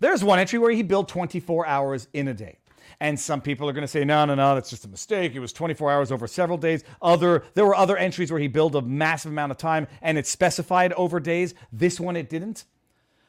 There's 0.00 0.24
one 0.24 0.38
entry 0.38 0.58
where 0.58 0.70
he 0.70 0.82
billed 0.82 1.08
24 1.08 1.66
hours 1.66 2.08
in 2.12 2.28
a 2.28 2.34
day. 2.34 2.58
And 3.00 3.18
some 3.18 3.40
people 3.40 3.68
are 3.68 3.72
going 3.72 3.82
to 3.82 3.88
say, 3.88 4.04
no, 4.04 4.24
no, 4.24 4.34
no, 4.34 4.54
that's 4.54 4.70
just 4.70 4.84
a 4.84 4.88
mistake. 4.88 5.34
It 5.34 5.40
was 5.40 5.52
24 5.52 5.90
hours 5.90 6.12
over 6.12 6.26
several 6.26 6.58
days. 6.58 6.84
Other, 7.02 7.44
there 7.54 7.64
were 7.64 7.74
other 7.74 7.96
entries 7.96 8.30
where 8.30 8.40
he 8.40 8.48
billed 8.48 8.76
a 8.76 8.82
massive 8.82 9.32
amount 9.32 9.52
of 9.52 9.58
time 9.58 9.86
and 10.02 10.18
it 10.18 10.26
specified 10.26 10.92
over 10.94 11.20
days. 11.20 11.54
This 11.72 12.00
one, 12.00 12.16
it 12.16 12.28
didn't. 12.28 12.64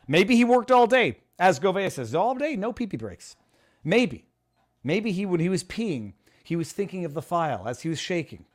Maybe 0.07 0.35
he 0.35 0.43
worked 0.43 0.71
all 0.71 0.87
day. 0.87 1.19
As 1.39 1.59
Gouveia 1.59 1.91
says, 1.91 2.15
all 2.15 2.35
day, 2.35 2.55
no 2.55 2.73
pee 2.73 2.87
pee 2.87 2.97
breaks. 2.97 3.35
Maybe. 3.83 4.25
Maybe 4.83 5.11
he, 5.11 5.25
when 5.25 5.39
he 5.39 5.49
was 5.49 5.63
peeing, 5.63 6.13
he 6.43 6.55
was 6.55 6.71
thinking 6.71 7.05
of 7.05 7.13
the 7.13 7.21
file 7.21 7.67
as 7.67 7.81
he 7.81 7.89
was 7.89 7.99
shaking. 7.99 8.45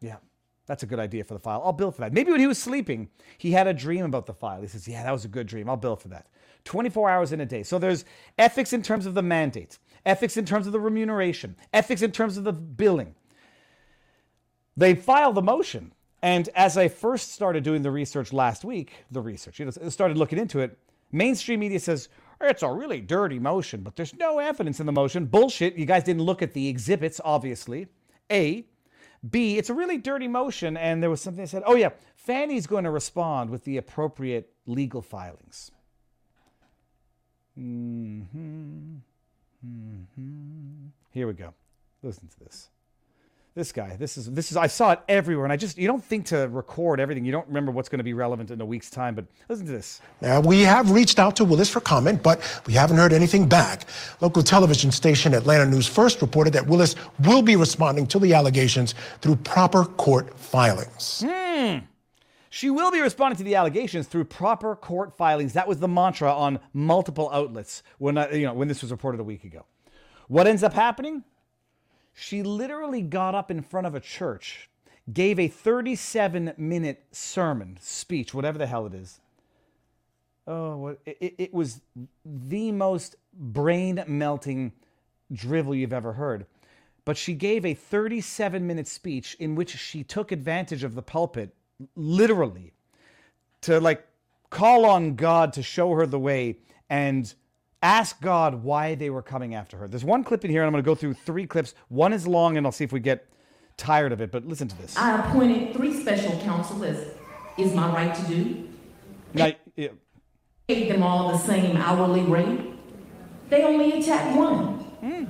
Yeah, 0.00 0.16
that's 0.66 0.82
a 0.82 0.86
good 0.86 0.98
idea 0.98 1.24
for 1.24 1.34
the 1.34 1.40
file. 1.40 1.62
I'll 1.64 1.72
bill 1.72 1.90
for 1.90 2.02
that. 2.02 2.12
Maybe 2.12 2.30
when 2.30 2.40
he 2.40 2.46
was 2.46 2.58
sleeping, 2.58 3.08
he 3.38 3.52
had 3.52 3.66
a 3.66 3.74
dream 3.74 4.04
about 4.04 4.26
the 4.26 4.34
file. 4.34 4.60
He 4.60 4.68
says, 4.68 4.86
Yeah, 4.86 5.02
that 5.02 5.12
was 5.12 5.24
a 5.24 5.28
good 5.28 5.46
dream. 5.46 5.68
I'll 5.68 5.76
bill 5.76 5.96
for 5.96 6.08
that. 6.08 6.28
24 6.64 7.10
hours 7.10 7.32
in 7.32 7.40
a 7.40 7.46
day. 7.46 7.62
So 7.62 7.78
there's 7.78 8.04
ethics 8.38 8.72
in 8.72 8.82
terms 8.82 9.06
of 9.06 9.14
the 9.14 9.22
mandate, 9.22 9.78
ethics 10.06 10.38
in 10.38 10.46
terms 10.46 10.66
of 10.66 10.72
the 10.72 10.80
remuneration, 10.80 11.56
ethics 11.74 12.00
in 12.00 12.12
terms 12.12 12.38
of 12.38 12.44
the 12.44 12.52
billing. 12.52 13.14
They 14.76 14.94
file 14.94 15.32
the 15.34 15.42
motion. 15.42 15.92
And 16.22 16.48
as 16.54 16.78
I 16.78 16.88
first 16.88 17.32
started 17.32 17.62
doing 17.62 17.82
the 17.82 17.90
research 17.90 18.32
last 18.32 18.64
week, 18.64 19.04
the 19.10 19.20
research, 19.20 19.58
you 19.58 19.66
know, 19.66 19.88
started 19.88 20.16
looking 20.16 20.38
into 20.38 20.60
it, 20.60 20.78
mainstream 21.12 21.60
media 21.60 21.80
says, 21.80 22.08
it's 22.40 22.62
a 22.62 22.70
really 22.70 23.00
dirty 23.00 23.38
motion, 23.38 23.82
but 23.82 23.96
there's 23.96 24.14
no 24.14 24.38
evidence 24.38 24.80
in 24.80 24.86
the 24.86 24.92
motion. 24.92 25.26
Bullshit. 25.26 25.76
You 25.76 25.86
guys 25.86 26.04
didn't 26.04 26.22
look 26.22 26.42
at 26.42 26.52
the 26.52 26.68
exhibits, 26.68 27.20
obviously. 27.24 27.88
A. 28.30 28.66
B. 29.28 29.58
It's 29.58 29.70
a 29.70 29.74
really 29.74 29.98
dirty 29.98 30.28
motion, 30.28 30.76
and 30.76 31.02
there 31.02 31.10
was 31.10 31.20
something 31.20 31.42
that 31.42 31.48
said, 31.48 31.62
oh, 31.66 31.74
yeah, 31.74 31.90
Fani's 32.14 32.66
going 32.66 32.84
to 32.84 32.90
respond 32.90 33.50
with 33.50 33.64
the 33.64 33.76
appropriate 33.76 34.52
legal 34.66 35.02
filings. 35.02 35.70
Mm-hmm. 37.58 38.96
Mm-hmm. 39.66 40.88
Here 41.10 41.26
we 41.26 41.32
go. 41.32 41.54
Listen 42.02 42.28
to 42.28 42.44
this. 42.44 42.68
This 43.54 43.72
guy, 43.72 43.96
this 43.96 44.18
is 44.18 44.30
this 44.32 44.50
is 44.50 44.58
I 44.58 44.66
saw 44.66 44.92
it 44.92 45.00
everywhere, 45.08 45.46
and 45.46 45.52
I 45.52 45.56
just 45.56 45.78
you 45.78 45.86
don't 45.86 46.04
think 46.04 46.26
to 46.26 46.46
record 46.48 47.00
everything. 47.00 47.24
You 47.24 47.32
don't 47.32 47.46
remember 47.48 47.72
what's 47.72 47.88
going 47.88 48.00
to 48.00 48.04
be 48.04 48.12
relevant 48.12 48.50
in 48.50 48.60
a 48.60 48.66
week's 48.66 48.90
time, 48.90 49.14
but 49.14 49.24
listen 49.48 49.64
to 49.64 49.72
this. 49.72 50.02
Now, 50.20 50.40
we 50.40 50.60
have 50.60 50.90
reached 50.90 51.18
out 51.18 51.36
to 51.36 51.44
Willis 51.46 51.70
for 51.70 51.80
comment, 51.80 52.22
but 52.22 52.60
we 52.66 52.74
haven't 52.74 52.98
heard 52.98 53.14
anything 53.14 53.48
back. 53.48 53.86
Local 54.20 54.42
television 54.42 54.92
station 54.92 55.32
Atlanta 55.32 55.64
News 55.64 55.86
First 55.86 56.20
reported 56.20 56.52
that 56.52 56.66
Willis 56.66 56.96
will 57.24 57.40
be 57.40 57.56
responding 57.56 58.06
to 58.08 58.18
the 58.18 58.34
allegations 58.34 58.94
through 59.22 59.36
proper 59.36 59.86
court 59.86 60.38
filings. 60.38 61.24
Hmm. 61.26 61.78
She 62.50 62.70
will 62.70 62.90
be 62.90 63.00
responding 63.00 63.36
to 63.38 63.44
the 63.44 63.54
allegations 63.54 64.06
through 64.06 64.24
proper 64.24 64.76
court 64.76 65.16
filings. 65.16 65.52
That 65.52 65.68
was 65.68 65.78
the 65.78 65.88
mantra 65.88 66.32
on 66.32 66.60
multiple 66.72 67.30
outlets 67.32 67.82
when 67.98 68.18
I, 68.18 68.30
you 68.32 68.46
know 68.46 68.54
when 68.54 68.68
this 68.68 68.82
was 68.82 68.90
reported 68.90 69.20
a 69.20 69.24
week 69.24 69.44
ago. 69.44 69.64
What 70.28 70.46
ends 70.46 70.62
up 70.62 70.72
happening? 70.72 71.24
She 72.14 72.42
literally 72.42 73.02
got 73.02 73.34
up 73.34 73.50
in 73.50 73.62
front 73.62 73.86
of 73.86 73.94
a 73.94 74.00
church, 74.00 74.70
gave 75.12 75.38
a 75.38 75.48
37 75.48 76.54
minute 76.56 77.04
sermon, 77.12 77.78
speech, 77.80 78.32
whatever 78.32 78.58
the 78.58 78.66
hell 78.66 78.86
it 78.86 78.94
is. 78.94 79.20
Oh, 80.46 80.96
it, 81.04 81.34
it 81.38 81.54
was 81.54 81.80
the 82.24 82.72
most 82.72 83.16
brain 83.34 84.02
melting 84.06 84.72
drivel 85.32 85.74
you've 85.74 85.92
ever 85.92 86.12
heard. 86.12 86.46
But 87.04 87.16
she 87.16 87.34
gave 87.34 87.64
a 87.64 87.74
37 87.74 88.66
minute 88.66 88.88
speech 88.88 89.36
in 89.38 89.54
which 89.54 89.76
she 89.76 90.02
took 90.02 90.32
advantage 90.32 90.84
of 90.84 90.94
the 90.94 91.02
pulpit, 91.02 91.54
literally, 91.94 92.72
to 93.62 93.80
like 93.80 94.06
call 94.50 94.84
on 94.86 95.16
God 95.16 95.52
to 95.54 95.62
show 95.62 95.92
her 95.94 96.06
the 96.06 96.18
way 96.18 96.58
and 96.88 97.32
ask 97.82 98.20
God 98.20 98.62
why 98.62 98.94
they 98.94 99.10
were 99.10 99.22
coming 99.22 99.54
after 99.54 99.76
her. 99.76 99.88
There's 99.88 100.04
one 100.04 100.24
clip 100.24 100.44
in 100.44 100.50
here, 100.50 100.62
and 100.62 100.66
I'm 100.66 100.72
going 100.72 100.82
to 100.82 100.86
go 100.86 100.94
through 100.94 101.14
three 101.14 101.46
clips. 101.46 101.74
One 101.88 102.12
is 102.12 102.26
long, 102.26 102.56
and 102.56 102.66
I'll 102.66 102.72
see 102.72 102.84
if 102.84 102.92
we 102.92 103.00
get 103.00 103.28
tired 103.76 104.12
of 104.12 104.20
it, 104.20 104.30
but 104.30 104.46
listen 104.46 104.68
to 104.68 104.78
this. 104.78 104.96
I 104.96 105.28
appointed 105.28 105.74
three 105.74 106.00
special 106.00 106.38
counsel, 106.40 106.82
as 106.84 107.12
is 107.58 107.74
my 107.74 107.92
right 107.92 108.14
to 108.14 108.22
do. 108.22 108.68
Now, 109.34 109.52
yeah. 109.76 109.88
Paid 110.68 110.90
them 110.90 111.02
all 111.02 111.30
the 111.30 111.38
same 111.38 111.76
hourly 111.76 112.22
rate. 112.22 112.72
They 113.50 113.62
only 113.62 114.00
attacked 114.00 114.36
one. 114.36 114.74
Hmm, 115.00 115.24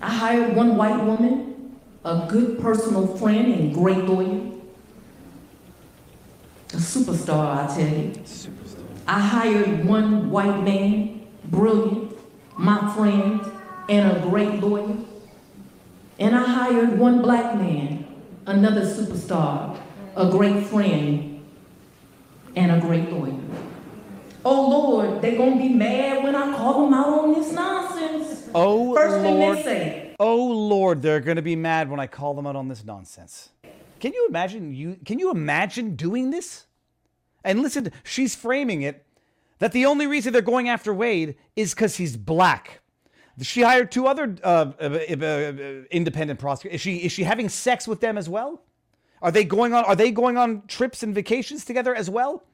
I 0.00 0.10
hired 0.10 0.56
one 0.56 0.76
white 0.76 1.04
woman, 1.04 1.78
a 2.04 2.26
good 2.28 2.60
personal 2.60 3.06
friend 3.18 3.52
and 3.52 3.74
great 3.74 4.04
lawyer. 4.04 4.49
Superstar, 6.90 7.56
I 7.56 7.66
tell 7.72 7.88
you. 7.88 8.10
Superstar. 8.24 8.84
I 9.06 9.20
hired 9.20 9.84
one 9.84 10.28
white 10.28 10.64
man, 10.64 11.24
brilliant, 11.44 12.16
my 12.58 12.92
friend, 12.96 13.40
and 13.88 14.16
a 14.16 14.20
great 14.20 14.60
lawyer. 14.60 14.96
And 16.18 16.34
I 16.34 16.42
hired 16.42 16.98
one 16.98 17.22
black 17.22 17.54
man, 17.54 18.06
another 18.46 18.82
superstar, 18.82 19.78
a 20.16 20.30
great 20.30 20.66
friend, 20.66 21.46
and 22.56 22.72
a 22.72 22.80
great 22.80 23.08
lawyer. 23.12 23.38
Oh 24.44 24.68
Lord, 24.68 25.22
they're 25.22 25.38
gonna 25.38 25.58
be 25.58 25.68
mad 25.68 26.24
when 26.24 26.34
I 26.34 26.56
call 26.56 26.84
them 26.86 26.94
out 26.94 27.06
on 27.20 27.34
this 27.34 27.52
nonsense. 27.52 28.50
Oh 28.52 28.96
First 28.96 29.22
thing 29.22 29.38
Lord. 29.38 29.58
they 29.58 29.62
say. 29.62 30.16
Oh 30.18 30.44
Lord, 30.48 31.02
they're 31.02 31.20
going 31.20 31.36
to 31.36 31.42
be 31.42 31.56
mad 31.56 31.88
when 31.88 32.00
I 32.00 32.06
call 32.06 32.34
them 32.34 32.46
out 32.46 32.56
on 32.56 32.68
this 32.68 32.84
nonsense. 32.84 33.50
Can 34.00 34.12
you 34.12 34.26
imagine 34.28 34.74
you 34.74 34.98
can 35.04 35.18
you 35.20 35.30
imagine 35.30 35.94
doing 35.94 36.30
this? 36.30 36.66
And 37.44 37.62
listen, 37.62 37.92
she's 38.04 38.34
framing 38.34 38.82
it 38.82 39.04
that 39.58 39.72
the 39.72 39.86
only 39.86 40.06
reason 40.06 40.32
they're 40.32 40.42
going 40.42 40.68
after 40.68 40.92
Wade 40.92 41.36
is 41.56 41.74
cuz 41.74 41.96
he's 41.96 42.16
black. 42.16 42.80
She 43.42 43.62
hired 43.62 43.90
two 43.90 44.06
other 44.06 44.36
uh, 44.42 44.72
uh, 44.80 44.98
uh, 45.08 45.24
uh, 45.24 45.52
independent 45.90 46.38
prosecutors. 46.38 46.76
Is 46.76 46.80
she 46.80 46.96
is 46.96 47.12
she 47.12 47.22
having 47.22 47.48
sex 47.48 47.88
with 47.88 48.00
them 48.00 48.18
as 48.18 48.28
well? 48.28 48.62
Are 49.22 49.30
they 49.30 49.44
going 49.44 49.72
on 49.72 49.84
are 49.84 49.96
they 49.96 50.10
going 50.10 50.36
on 50.36 50.62
trips 50.66 51.02
and 51.02 51.14
vacations 51.14 51.64
together 51.64 51.94
as 51.94 52.10
well? 52.10 52.44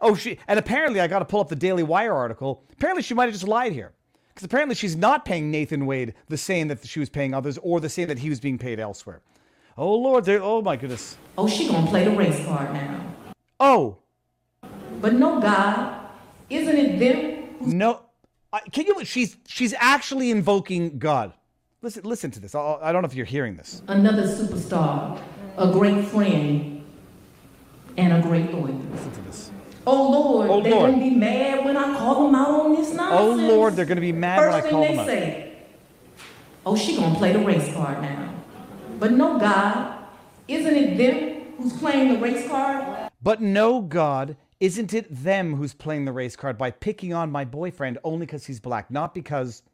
Oh, 0.00 0.14
she 0.14 0.38
and 0.48 0.58
apparently 0.58 1.00
I 1.00 1.06
got 1.06 1.20
to 1.20 1.24
pull 1.24 1.40
up 1.40 1.48
the 1.48 1.56
Daily 1.56 1.82
Wire 1.82 2.14
article. 2.14 2.64
Apparently 2.72 3.02
she 3.02 3.14
might 3.14 3.24
have 3.24 3.34
just 3.34 3.48
lied 3.48 3.72
here. 3.72 3.92
Because 4.28 4.44
apparently 4.46 4.74
she's 4.74 4.96
not 4.96 5.26
paying 5.26 5.50
Nathan 5.50 5.84
Wade 5.84 6.14
the 6.28 6.38
same 6.38 6.68
that 6.68 6.86
she 6.86 7.00
was 7.00 7.10
paying 7.10 7.34
others 7.34 7.58
or 7.58 7.80
the 7.80 7.90
same 7.90 8.08
that 8.08 8.18
he 8.18 8.30
was 8.30 8.40
being 8.40 8.56
paid 8.56 8.80
elsewhere. 8.80 9.20
Oh 9.76 9.94
Lord, 9.94 10.28
oh 10.28 10.62
my 10.62 10.76
goodness. 10.76 11.16
Oh, 11.36 11.48
she 11.48 11.68
gonna 11.68 11.86
play 11.86 12.04
the 12.04 12.12
race 12.12 12.42
card 12.46 12.72
now. 12.72 13.04
Oh. 13.60 13.98
But 15.02 15.14
no, 15.14 15.40
God, 15.40 16.00
isn't 16.48 16.76
it 16.76 16.98
them? 16.98 17.78
No. 17.78 18.00
I, 18.52 18.60
can 18.70 18.86
you 18.86 19.04
she's 19.04 19.36
she's 19.46 19.74
actually 19.78 20.30
invoking 20.30 20.98
God. 20.98 21.32
Listen 21.82 22.04
listen 22.04 22.30
to 22.30 22.40
this. 22.40 22.54
I, 22.54 22.78
I 22.80 22.92
don't 22.92 23.02
know 23.02 23.06
if 23.08 23.14
you're 23.14 23.26
hearing 23.26 23.56
this. 23.56 23.82
Another 23.88 24.22
superstar, 24.22 25.20
a 25.58 25.72
great 25.72 26.04
friend, 26.06 26.84
and 27.96 28.12
a 28.12 28.22
great 28.22 28.52
lawyer. 28.52 28.72
Listen 28.92 29.12
to 29.12 29.20
this. 29.22 29.50
Oh 29.86 30.10
Lord, 30.10 30.50
Oh, 30.50 30.62
they 30.62 30.70
Lord. 30.70 30.92
gonna 30.92 31.02
be 31.02 31.10
mad 31.10 31.64
when 31.64 31.76
I 31.76 31.98
call 31.98 32.26
them 32.26 32.34
out 32.36 32.60
on 32.60 32.74
this 32.76 32.92
night. 32.92 33.12
Oh. 33.12 33.34
Lord, 33.34 33.74
they're 33.74 33.84
going 33.84 33.96
to 33.96 34.00
be 34.00 34.12
mad 34.12 34.38
First 34.38 34.54
when 34.54 34.66
I 34.66 34.70
call 34.70 34.82
them 34.82 34.98
out. 35.00 35.06
First 35.06 35.08
thing 35.08 35.30
they 35.30 35.36
say, 35.40 35.52
oh, 36.64 36.76
she 36.76 36.96
gonna 36.96 37.16
play 37.16 37.32
the 37.32 37.40
race 37.40 37.72
card 37.74 38.00
now. 38.00 38.32
But 39.00 39.10
no, 39.12 39.40
God, 39.40 40.04
isn't 40.46 40.76
it 40.76 40.96
them 40.96 41.54
who's 41.58 41.72
playing 41.72 42.12
the 42.12 42.18
race 42.20 42.46
card? 42.48 43.10
But 43.20 43.40
no, 43.40 43.80
God, 43.80 44.36
isn't 44.62 44.94
it 44.94 45.08
them 45.10 45.56
who's 45.56 45.74
playing 45.74 46.04
the 46.04 46.12
race 46.12 46.36
card 46.36 46.56
by 46.56 46.70
picking 46.70 47.12
on 47.12 47.32
my 47.32 47.44
boyfriend 47.44 47.98
only 48.04 48.26
because 48.26 48.46
he's 48.46 48.60
black, 48.60 48.92
not 48.92 49.12
because 49.12 49.64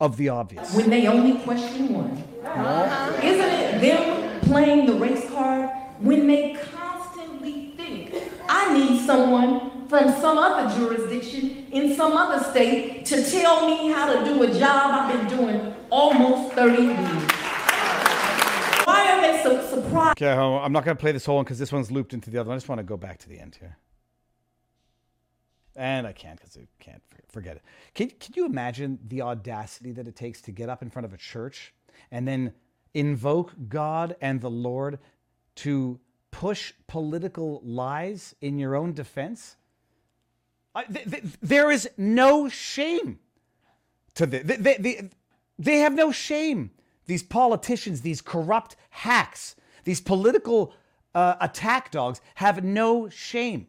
of 0.00 0.16
the 0.16 0.28
obvious? 0.28 0.74
When 0.74 0.90
they 0.90 1.06
only 1.06 1.40
question 1.44 1.94
one. 1.94 2.24
Uh-huh. 2.44 3.16
Isn't 3.22 3.40
it 3.40 3.80
them 3.80 4.40
playing 4.40 4.86
the 4.86 4.94
race 4.94 5.30
card 5.30 5.70
when 6.00 6.26
they 6.26 6.58
constantly 6.74 7.74
think, 7.76 8.12
I 8.48 8.76
need 8.76 9.06
someone 9.06 9.86
from 9.88 10.10
some 10.20 10.36
other 10.36 10.74
jurisdiction 10.80 11.68
in 11.70 11.94
some 11.94 12.16
other 12.16 12.42
state 12.50 13.06
to 13.06 13.24
tell 13.30 13.68
me 13.68 13.92
how 13.92 14.12
to 14.12 14.24
do 14.24 14.42
a 14.42 14.48
job 14.58 14.90
I've 14.90 15.28
been 15.28 15.38
doing 15.38 15.76
almost 15.90 16.54
30 16.54 16.82
years? 16.82 16.98
Why 18.84 19.12
are 19.12 19.20
they 19.22 19.40
so 19.44 19.64
surprised? 19.70 20.20
Okay. 20.20 20.32
I'm 20.32 20.72
not 20.72 20.84
going 20.84 20.96
to 20.96 21.00
play 21.00 21.12
this 21.12 21.24
whole 21.24 21.36
one 21.36 21.44
because 21.44 21.60
this 21.60 21.70
one's 21.70 21.92
looped 21.92 22.12
into 22.12 22.30
the 22.30 22.38
other 22.38 22.48
one. 22.48 22.56
I 22.56 22.58
just 22.58 22.68
want 22.68 22.80
to 22.80 22.84
go 22.84 22.96
back 22.96 23.18
to 23.18 23.28
the 23.28 23.38
end 23.38 23.58
here. 23.60 23.78
And 25.76 26.06
I 26.06 26.12
can't 26.12 26.38
because 26.38 26.56
I 26.56 26.66
can't 26.78 27.02
forget 27.28 27.56
it. 27.56 27.62
Can, 27.94 28.10
can 28.10 28.34
you 28.36 28.46
imagine 28.46 28.98
the 29.08 29.22
audacity 29.22 29.92
that 29.92 30.06
it 30.06 30.14
takes 30.14 30.40
to 30.42 30.52
get 30.52 30.68
up 30.68 30.82
in 30.82 30.90
front 30.90 31.04
of 31.04 31.12
a 31.12 31.16
church 31.16 31.74
and 32.10 32.26
then 32.28 32.52
invoke 32.94 33.52
God 33.68 34.16
and 34.20 34.40
the 34.40 34.50
Lord 34.50 34.98
to 35.56 35.98
push 36.30 36.72
political 36.86 37.60
lies 37.64 38.34
in 38.40 38.58
your 38.58 38.76
own 38.76 38.92
defense? 38.92 39.56
I, 40.74 40.84
th- 40.84 41.10
th- 41.10 41.24
there 41.42 41.70
is 41.70 41.88
no 41.96 42.48
shame 42.48 43.18
to. 44.14 44.26
They, 44.26 44.40
they, 44.42 44.76
they, 44.76 45.10
they 45.58 45.78
have 45.78 45.94
no 45.94 46.12
shame. 46.12 46.70
These 47.06 47.22
politicians, 47.22 48.00
these 48.00 48.20
corrupt 48.20 48.76
hacks, 48.90 49.56
these 49.84 50.00
political 50.00 50.72
uh, 51.14 51.34
attack 51.40 51.90
dogs 51.90 52.20
have 52.36 52.64
no 52.64 53.08
shame. 53.08 53.66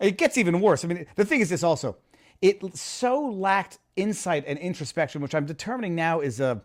It 0.00 0.16
gets 0.16 0.38
even 0.38 0.60
worse. 0.60 0.84
I 0.84 0.88
mean, 0.88 1.06
the 1.14 1.24
thing 1.24 1.40
is 1.40 1.50
this 1.50 1.62
also. 1.62 1.96
It 2.40 2.76
so 2.76 3.20
lacked 3.20 3.78
insight 3.96 4.44
and 4.46 4.58
introspection, 4.58 5.20
which 5.20 5.34
I'm 5.34 5.44
determining 5.44 5.94
now 5.94 6.20
is 6.20 6.40
a 6.40 6.62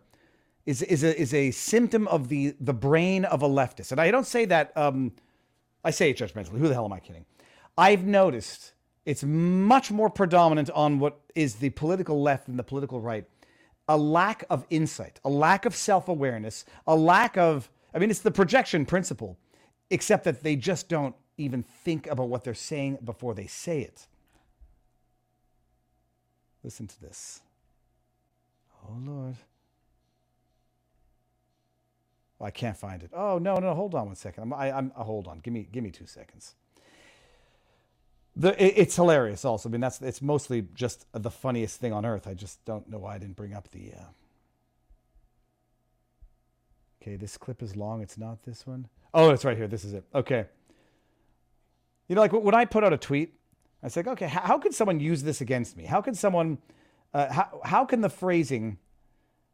is 0.66 0.82
is 0.82 1.04
a 1.04 1.20
is 1.20 1.34
a 1.34 1.52
symptom 1.52 2.08
of 2.08 2.30
the 2.30 2.56
the 2.60 2.74
brain 2.74 3.26
of 3.26 3.44
a 3.44 3.50
leftist. 3.50 3.92
And 3.92 4.00
I 4.00 4.10
don't 4.10 4.26
say 4.26 4.46
that 4.46 4.76
um 4.78 5.12
I 5.84 5.92
say 5.92 6.10
it 6.10 6.18
judgmentally. 6.18 6.58
Who 6.58 6.68
the 6.70 6.74
hell 6.74 6.86
am 6.86 6.94
I 6.94 7.00
kidding? 7.00 7.26
I've 7.78 8.06
noticed 8.06 8.74
it's 9.06 9.24
much 9.24 9.92
more 9.92 10.10
predominant 10.10 10.70
on 10.72 11.00
what 11.00 11.20
is 11.36 11.56
the 11.56 11.70
political 11.72 12.22
left 12.22 12.46
than 12.48 12.56
the 12.56 12.64
political 12.64 13.02
right. 13.02 13.26
A 13.88 13.98
lack 13.98 14.46
of 14.50 14.66
insight, 14.70 15.20
a 15.24 15.30
lack 15.30 15.66
of 15.66 15.76
self-awareness, 15.76 16.66
a 16.88 16.96
lack 16.96 17.38
of 17.38 17.70
I 17.94 18.00
mean 18.00 18.10
it's 18.10 18.22
the 18.22 18.32
projection 18.32 18.86
principle, 18.86 19.38
except 19.90 20.24
that 20.24 20.42
they 20.42 20.56
just 20.56 20.88
don't 20.88 21.16
even 21.38 21.64
think 21.64 22.08
about 22.08 22.30
what 22.30 22.44
they're 22.44 22.54
saying 22.54 23.00
before 23.04 23.34
they 23.34 23.48
say 23.48 23.82
it. 23.82 24.08
Listen 26.64 26.88
to 26.88 27.02
this. 27.02 27.42
Oh 28.88 28.96
Lord. 29.00 29.36
Oh, 32.40 32.46
I 32.46 32.52
can't 32.52 32.78
find 32.78 33.04
it. 33.04 33.12
Oh 33.14 33.38
no, 33.38 33.58
no, 33.58 33.74
hold 33.74 33.96
on 33.96 34.08
one 34.08 34.16
second. 34.16 34.44
I'm, 34.44 34.54
I, 34.54 34.72
I'm, 34.72 34.92
uh, 34.96 35.04
hold 35.04 35.28
on. 35.28 35.40
Give 35.40 35.54
me, 35.54 35.68
give 35.72 35.84
me 35.84 35.92
two 35.92 36.08
seconds. 36.08 36.56
The, 38.36 38.52
it- 38.64 38.74
it's 38.78 38.96
hilarious. 38.96 39.46
Also, 39.46 39.70
I 39.70 39.72
mean, 39.72 39.82
that's 39.82 40.02
it's 40.02 40.22
mostly 40.22 40.68
just 40.74 41.06
the 41.14 41.32
funniest 41.32 41.80
thing 41.80 41.94
on 41.94 42.06
earth. 42.06 42.28
I 42.28 42.34
just 42.34 42.64
don't 42.66 42.90
know 42.90 43.00
why 43.00 43.16
I 43.16 43.18
didn't 43.18 43.38
bring 43.38 43.54
up 43.54 43.70
the. 43.72 43.94
Uh... 43.94 44.04
Okay, 47.02 47.16
this 47.16 47.38
clip 47.38 47.62
is 47.64 47.76
long. 47.76 48.02
It's 48.02 48.18
not 48.18 48.44
this 48.44 48.68
one. 48.68 48.88
Oh, 49.14 49.30
it's 49.30 49.46
right 49.46 49.56
here. 49.56 49.68
This 49.68 49.86
is 49.86 49.94
it. 49.94 50.04
Okay. 50.14 50.46
You 52.08 52.16
know, 52.16 52.22
like 52.22 52.34
when 52.34 52.56
I 52.56 52.66
put 52.66 52.84
out 52.84 52.94
a 52.94 52.98
tweet, 52.98 53.34
I 53.82 53.88
said, 53.88 54.08
okay, 54.08 54.28
how, 54.28 54.58
can 54.58 54.72
someone 54.72 55.00
use 55.00 55.24
this 55.24 55.42
against 55.42 55.78
me? 55.78 55.86
How 55.86 56.02
can 56.02 56.16
someone, 56.16 56.58
uh, 57.14 57.32
how, 57.32 57.62
how 57.64 57.86
can 57.86 58.02
the 58.02 58.10
phrasing, 58.10 58.78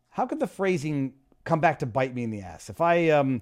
how 0.10 0.26
could 0.26 0.40
the 0.40 0.48
phrasing 0.48 1.14
come 1.44 1.60
back 1.60 1.80
to 1.80 1.86
bite 1.86 2.14
me 2.14 2.24
in 2.24 2.30
the 2.30 2.42
ass? 2.42 2.70
If 2.70 2.82
I, 2.82 3.10
um, 3.10 3.42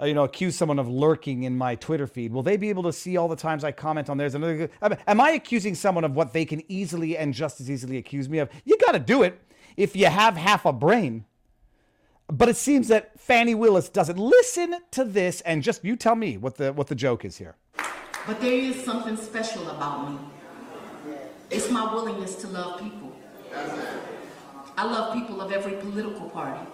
uh, 0.00 0.04
you 0.04 0.14
know, 0.14 0.24
accuse 0.24 0.54
someone 0.54 0.78
of 0.78 0.88
lurking 0.88 1.44
in 1.44 1.56
my 1.56 1.74
Twitter 1.74 2.06
feed, 2.06 2.32
will 2.32 2.42
they 2.42 2.56
be 2.56 2.68
able 2.68 2.82
to 2.82 2.92
see 2.92 3.16
all 3.16 3.28
the 3.28 3.36
times 3.36 3.64
I 3.64 3.72
comment 3.72 4.10
on 4.10 4.18
theirs? 4.18 4.36
Mean, 4.36 4.68
am 4.82 5.20
I 5.20 5.30
accusing 5.30 5.74
someone 5.74 6.04
of 6.04 6.14
what 6.14 6.32
they 6.34 6.44
can 6.44 6.62
easily 6.70 7.16
and 7.16 7.32
just 7.32 7.60
as 7.60 7.70
easily 7.70 7.96
accuse 7.96 8.28
me 8.28 8.38
of? 8.38 8.50
You 8.64 8.76
got 8.78 8.92
to 8.92 8.98
do 8.98 9.22
it 9.22 9.40
if 9.76 9.96
you 9.96 10.06
have 10.06 10.36
half 10.36 10.66
a 10.66 10.72
brain. 10.72 11.24
But 12.28 12.48
it 12.48 12.56
seems 12.56 12.88
that 12.88 13.18
Fani 13.20 13.54
Willis 13.54 13.88
doesn't. 13.88 14.18
Listen 14.18 14.76
to 14.90 15.04
this 15.04 15.40
and 15.42 15.62
just 15.62 15.84
you 15.84 15.94
tell 15.96 16.16
me 16.16 16.36
what 16.36 16.56
the 16.56 16.72
what 16.72 16.88
the 16.88 16.94
joke 16.94 17.24
is 17.24 17.36
here. 17.38 17.54
But 18.26 18.40
there 18.40 18.52
is 18.52 18.82
something 18.84 19.16
special 19.16 19.70
about 19.70 20.10
me. 20.10 20.18
It's 21.48 21.70
my 21.70 21.94
willingness 21.94 22.34
to 22.36 22.48
love 22.48 22.80
people. 22.80 23.16
I 24.76 24.84
love 24.84 25.14
people 25.14 25.40
of 25.40 25.52
every 25.52 25.74
political 25.74 26.28
party, 26.30 26.66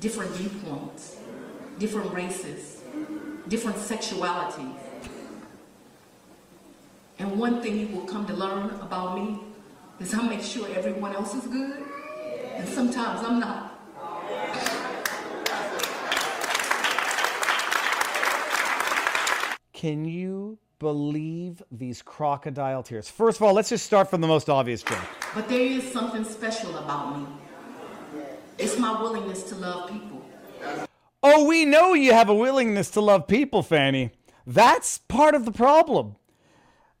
different 0.00 0.30
viewpoints, 0.32 1.16
different 1.78 2.12
races, 2.12 2.82
different 3.48 3.78
sexualities. 3.78 4.76
And 7.18 7.38
one 7.38 7.62
thing 7.62 7.80
you 7.80 7.88
will 7.88 8.06
come 8.06 8.26
to 8.26 8.34
learn 8.34 8.70
about 8.82 9.16
me 9.16 9.40
is 9.98 10.12
I 10.12 10.28
make 10.28 10.42
sure 10.42 10.68
everyone 10.74 11.14
else 11.14 11.34
is 11.34 11.46
good, 11.46 11.84
and 12.54 12.68
sometimes 12.68 13.26
I'm 13.26 13.40
not. 13.40 13.73
Can 19.74 20.04
you 20.04 20.56
believe 20.78 21.60
these 21.70 22.00
crocodile 22.00 22.84
tears? 22.84 23.10
First 23.10 23.38
of 23.38 23.42
all, 23.42 23.52
let's 23.52 23.68
just 23.68 23.84
start 23.84 24.08
from 24.08 24.20
the 24.20 24.28
most 24.28 24.48
obvious 24.48 24.84
joke. 24.84 25.04
But 25.34 25.48
there 25.48 25.60
is 25.60 25.90
something 25.92 26.24
special 26.24 26.78
about 26.78 27.18
me. 27.18 27.26
It's 28.56 28.78
my 28.78 28.98
willingness 29.02 29.42
to 29.44 29.56
love 29.56 29.90
people. 29.90 30.24
Oh, 31.24 31.44
we 31.44 31.64
know 31.64 31.92
you 31.92 32.12
have 32.12 32.28
a 32.28 32.34
willingness 32.34 32.88
to 32.92 33.00
love 33.00 33.26
people, 33.26 33.64
Fanny. 33.64 34.12
That's 34.46 34.98
part 34.98 35.34
of 35.34 35.44
the 35.44 35.50
problem. 35.50 36.14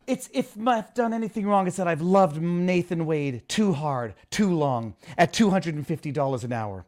It's 0.08 0.28
if 0.34 0.58
I've 0.66 0.92
done 0.94 1.14
anything 1.14 1.46
wrong, 1.46 1.68
it's 1.68 1.76
that 1.76 1.86
I've 1.86 2.02
loved 2.02 2.42
Nathan 2.42 3.06
Wade 3.06 3.48
too 3.48 3.72
hard, 3.72 4.14
too 4.30 4.52
long, 4.52 4.96
at 5.16 5.32
$250 5.32 6.44
an 6.44 6.52
hour. 6.52 6.84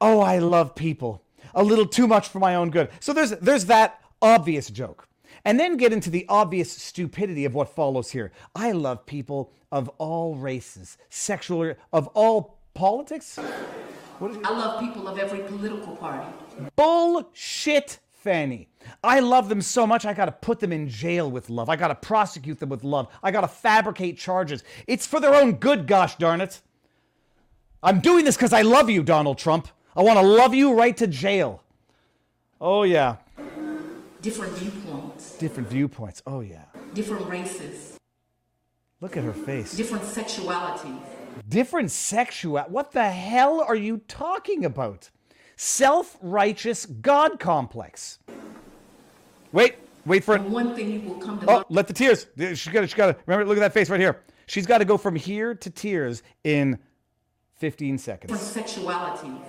Oh, 0.00 0.20
I 0.20 0.38
love 0.38 0.74
people. 0.74 1.22
A 1.54 1.62
little 1.62 1.86
too 1.86 2.08
much 2.08 2.28
for 2.28 2.40
my 2.40 2.56
own 2.56 2.70
good. 2.70 2.90
So 2.98 3.12
there's 3.12 3.30
there's 3.30 3.66
that 3.66 4.00
obvious 4.20 4.68
joke. 4.68 5.08
And 5.44 5.58
then 5.58 5.76
get 5.76 5.92
into 5.92 6.10
the 6.10 6.24
obvious 6.28 6.70
stupidity 6.70 7.44
of 7.44 7.54
what 7.54 7.68
follows 7.68 8.10
here. 8.10 8.32
I 8.54 8.72
love 8.72 9.06
people 9.06 9.52
of 9.72 9.88
all 9.98 10.36
races, 10.36 10.98
sexual, 11.08 11.74
of 11.92 12.06
all 12.08 12.58
politics. 12.74 13.38
I 13.38 14.50
love 14.50 14.80
people 14.80 15.08
of 15.08 15.18
every 15.18 15.40
political 15.40 15.96
party. 15.96 16.30
Bullshit, 16.76 17.98
Fanny. 18.12 18.68
I 19.02 19.18
love 19.18 19.48
them 19.48 19.60
so 19.60 19.84
much, 19.86 20.04
I 20.04 20.14
gotta 20.14 20.32
put 20.32 20.60
them 20.60 20.72
in 20.72 20.88
jail 20.88 21.28
with 21.28 21.50
love. 21.50 21.68
I 21.68 21.74
gotta 21.74 21.94
prosecute 21.96 22.60
them 22.60 22.68
with 22.68 22.84
love. 22.84 23.08
I 23.22 23.32
gotta 23.32 23.48
fabricate 23.48 24.18
charges. 24.18 24.62
It's 24.86 25.06
for 25.06 25.18
their 25.18 25.34
own 25.34 25.54
good, 25.54 25.88
gosh 25.88 26.16
darn 26.16 26.40
it. 26.40 26.60
I'm 27.82 28.00
doing 28.00 28.24
this 28.24 28.36
because 28.36 28.52
I 28.52 28.62
love 28.62 28.88
you, 28.88 29.02
Donald 29.02 29.38
Trump. 29.38 29.66
I 29.96 30.02
wanna 30.02 30.22
love 30.22 30.54
you 30.54 30.74
right 30.74 30.96
to 30.98 31.08
jail. 31.08 31.62
Oh, 32.60 32.84
yeah. 32.84 33.16
Different 34.22 34.52
viewpoints, 34.54 35.36
Different 35.38 35.68
viewpoints. 35.68 36.22
Oh, 36.26 36.40
yeah. 36.40 36.64
different 36.94 37.28
races, 37.28 37.98
Look 39.00 39.16
at 39.16 39.24
her 39.24 39.32
face. 39.32 39.74
different 39.76 40.04
sexualities. 40.04 41.00
Different 41.48 41.90
sexual. 41.90 42.60
What 42.68 42.92
the 42.92 43.08
hell 43.10 43.60
are 43.60 43.74
you 43.74 43.98
talking 44.06 44.64
about? 44.64 45.10
Self 45.56 46.16
righteous 46.22 46.86
God 46.86 47.40
complex. 47.40 48.18
Wait, 49.50 49.74
wait 50.06 50.22
for 50.24 50.36
it. 50.36 50.42
One 50.42 50.74
thing 50.76 50.92
you 50.92 51.00
will 51.00 51.16
come 51.16 51.40
to 51.40 51.50
Oh, 51.50 51.64
let 51.68 51.88
the 51.88 51.92
tears. 51.94 52.26
She 52.54 52.70
got. 52.70 52.84
It. 52.84 52.90
She 52.90 52.96
got 52.96 53.16
remember. 53.26 53.44
Look 53.46 53.56
at 53.56 53.60
that 53.60 53.72
face 53.72 53.90
right 53.90 54.00
here. 54.00 54.22
She's 54.46 54.66
got 54.66 54.78
to 54.78 54.84
go 54.84 54.96
from 54.96 55.16
here 55.16 55.54
to 55.54 55.70
tears 55.70 56.22
in 56.44 56.78
15 57.56 57.96
different 57.96 58.00
seconds. 58.00 58.56
sexualities. 58.56 59.40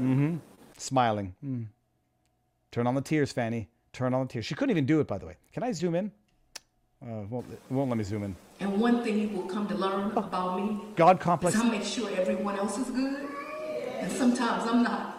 Mm-hmm. 0.00 0.36
Smiling. 0.78 1.34
Mm. 1.44 1.66
Turn 2.70 2.86
on 2.86 2.94
the 2.94 3.00
tears, 3.02 3.32
Fanny. 3.32 3.68
Turn 3.92 4.14
on 4.14 4.26
the 4.26 4.32
tears. 4.32 4.46
She 4.46 4.54
couldn't 4.54 4.70
even 4.70 4.86
do 4.86 5.00
it, 5.00 5.06
by 5.06 5.18
the 5.18 5.26
way. 5.26 5.36
Can 5.52 5.62
I 5.62 5.72
zoom 5.72 5.94
in? 5.94 6.10
Uh, 7.02 7.24
won't, 7.28 7.46
won't 7.70 7.90
let 7.90 7.98
me 7.98 8.04
zoom 8.04 8.22
in. 8.22 8.36
And 8.60 8.80
one 8.80 9.02
thing 9.04 9.18
you 9.18 9.28
will 9.28 9.46
come 9.48 9.66
to 9.68 9.74
learn 9.74 10.12
Oh. 10.16 10.20
about 10.20 10.60
me 10.60 10.80
God 10.96 11.20
complex. 11.20 11.56
I 11.58 11.68
make 11.68 11.82
sure 11.82 12.08
everyone 12.10 12.56
else 12.58 12.78
is 12.78 12.90
good, 12.90 13.28
and 13.98 14.10
sometimes 14.10 14.62
I'm 14.66 14.82
not. 14.82 15.18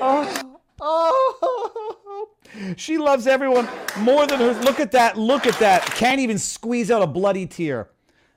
Oh, 0.00 0.58
oh, 0.80 2.28
she 2.76 2.98
loves 2.98 3.26
everyone 3.26 3.68
more 3.98 4.26
than 4.26 4.38
her. 4.40 4.52
Look 4.62 4.80
at 4.80 4.90
that. 4.92 5.16
Look 5.18 5.46
at 5.46 5.58
that. 5.58 5.84
Can't 5.84 6.18
even 6.20 6.38
squeeze 6.38 6.90
out 6.90 7.02
a 7.02 7.06
bloody 7.06 7.46
tear. 7.46 7.90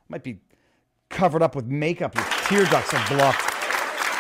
Might 0.10 0.24
be 0.24 0.42
covered 1.10 1.42
up 1.42 1.56
with 1.56 1.66
makeup. 1.66 2.14
Your 2.16 2.26
tear 2.44 2.66
ducts 2.66 2.94
are 2.94 3.08
blocked. 3.08 3.42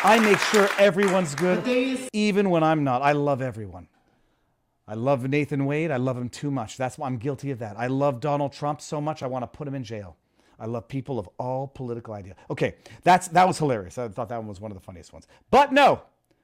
I 0.04 0.18
make 0.20 0.40
sure 0.40 0.68
everyone's 0.80 1.36
good, 1.36 2.10
even 2.14 2.50
when 2.50 2.64
I'm 2.64 2.84
not. 2.84 3.02
I 3.04 3.12
love 3.12 3.42
everyone. 3.42 3.88
I 4.92 4.94
love 4.96 5.26
Nathan 5.26 5.66
Wade. 5.66 5.90
I 5.90 5.96
love 5.96 6.18
him 6.18 6.28
too 6.28 6.52
much. 6.52 6.76
That's 6.76 6.98
why 6.98 7.08
I'm 7.08 7.16
guilty 7.16 7.50
of 7.52 7.60
that. 7.60 7.80
I 7.80 7.88
love 7.88 8.20
Donald 8.20 8.52
Trump 8.52 8.82
so 8.82 9.00
much. 9.00 9.24
I 9.24 9.28
want 9.28 9.44
to 9.44 9.48
put 9.48 9.66
him 9.66 9.74
in 9.74 9.86
jail. 9.86 10.18
I 10.60 10.66
love 10.66 10.90
people 10.90 11.18
of 11.18 11.30
all 11.40 11.68
political 11.68 12.14
ideas. 12.14 12.36
Okay, 12.50 12.76
that's 13.02 13.30
that 13.30 13.48
was 13.48 13.58
hilarious. 13.58 13.98
I 13.98 14.10
thought 14.10 14.28
that 14.28 14.38
one 14.38 14.48
was 14.48 14.60
one 14.60 14.70
of 14.70 14.76
the 14.76 14.84
funniest 14.84 15.14
ones. 15.14 15.28
But 15.50 15.72
no, 15.72 16.02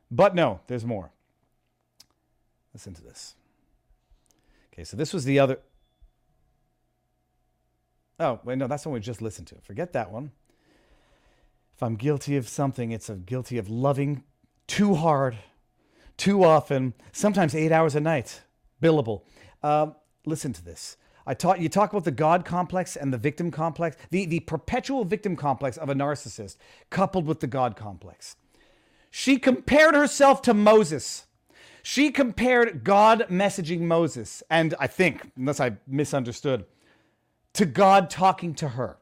but 0.10 0.34
no, 0.34 0.62
there's 0.68 0.86
more. 0.86 1.12
Listen 2.74 2.94
to 2.94 3.04
this. 3.04 3.36
Okay, 4.72 4.86
so 4.86 4.96
this 4.96 5.14
was 5.14 5.26
the 5.26 5.40
other. 5.40 5.60
Oh, 8.18 8.40
wait, 8.46 8.58
no, 8.58 8.68
that's 8.68 8.84
the 8.84 8.90
one 8.90 8.94
we 8.94 9.02
just 9.02 9.22
listened 9.22 9.48
to. 9.48 9.56
Forget 9.56 9.92
that 9.92 10.10
one. 10.10 10.32
If 11.76 11.84
I'm 11.84 11.98
guilty 11.98 12.38
of 12.38 12.48
something, 12.48 12.94
it's 12.94 13.10
a 13.10 13.16
guilty 13.16 13.58
of 13.58 13.70
loving 13.70 14.24
too 14.68 14.96
hard, 14.96 15.38
too 16.18 16.44
often, 16.44 16.94
sometimes 17.12 17.56
eight 17.56 17.72
hours 17.72 17.96
a 17.96 18.00
night, 18.00 18.42
billable. 18.82 19.22
Um, 19.64 19.96
listen 20.26 20.54
to 20.54 20.64
this. 20.64 20.98
I 21.26 21.34
taught 21.34 21.60
you 21.60 21.70
talk 21.70 21.92
about 21.92 22.06
the 22.06 22.12
God 22.12 22.46
complex 22.46 22.96
and 22.96 23.12
the 23.14 23.18
victim 23.18 23.52
complex, 23.52 23.98
the, 24.12 24.26
the 24.26 24.40
perpetual 24.40 25.04
victim 25.04 25.36
complex 25.36 25.78
of 25.78 25.90
a 25.90 25.94
narcissist, 25.94 26.56
coupled 26.90 27.26
with 27.26 27.42
the 27.42 27.48
God 27.48 27.76
complex. 27.76 28.38
She 29.12 29.38
compared 29.38 29.94
herself 29.94 30.42
to 30.44 30.54
Moses. 30.54 31.26
She 31.84 32.12
compared 32.12 32.84
God 32.84 33.26
messaging 33.30 33.82
Moses, 33.82 34.44
and 34.50 34.74
I 34.80 34.88
think, 34.88 35.32
unless 35.38 35.60
I 35.60 35.78
misunderstood, 35.86 36.66
to 37.54 37.66
God 37.66 38.10
talking 38.10 38.54
to 38.56 38.70
her. 38.70 38.98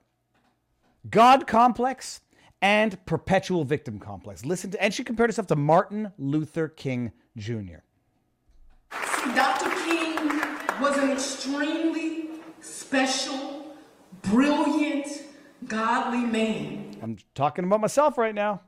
God 1.09 1.47
complex 1.47 2.22
and 2.66 3.05
perpetual 3.05 3.63
victim 3.63 3.99
complex. 3.99 4.43
Listen 4.43 4.72
to, 4.72 4.84
and 4.84 4.91
she 4.91 5.03
compared 5.03 5.30
herself 5.30 5.45
to 5.45 5.55
Martin 5.55 6.11
Luther 6.18 6.68
King 6.68 7.11
Jr. 7.38 7.84
Dr. 9.36 9.70
King 9.86 10.41
was 10.82 10.97
an 10.97 11.11
extremely 11.11 12.30
special, 12.61 13.76
brilliant, 14.24 15.05
godly 15.68 16.26
man. 16.26 16.97
I'm 17.03 17.18
talking 17.36 17.66
about 17.66 17.82
myself 17.82 18.18
right 18.18 18.34
now. 18.34 18.61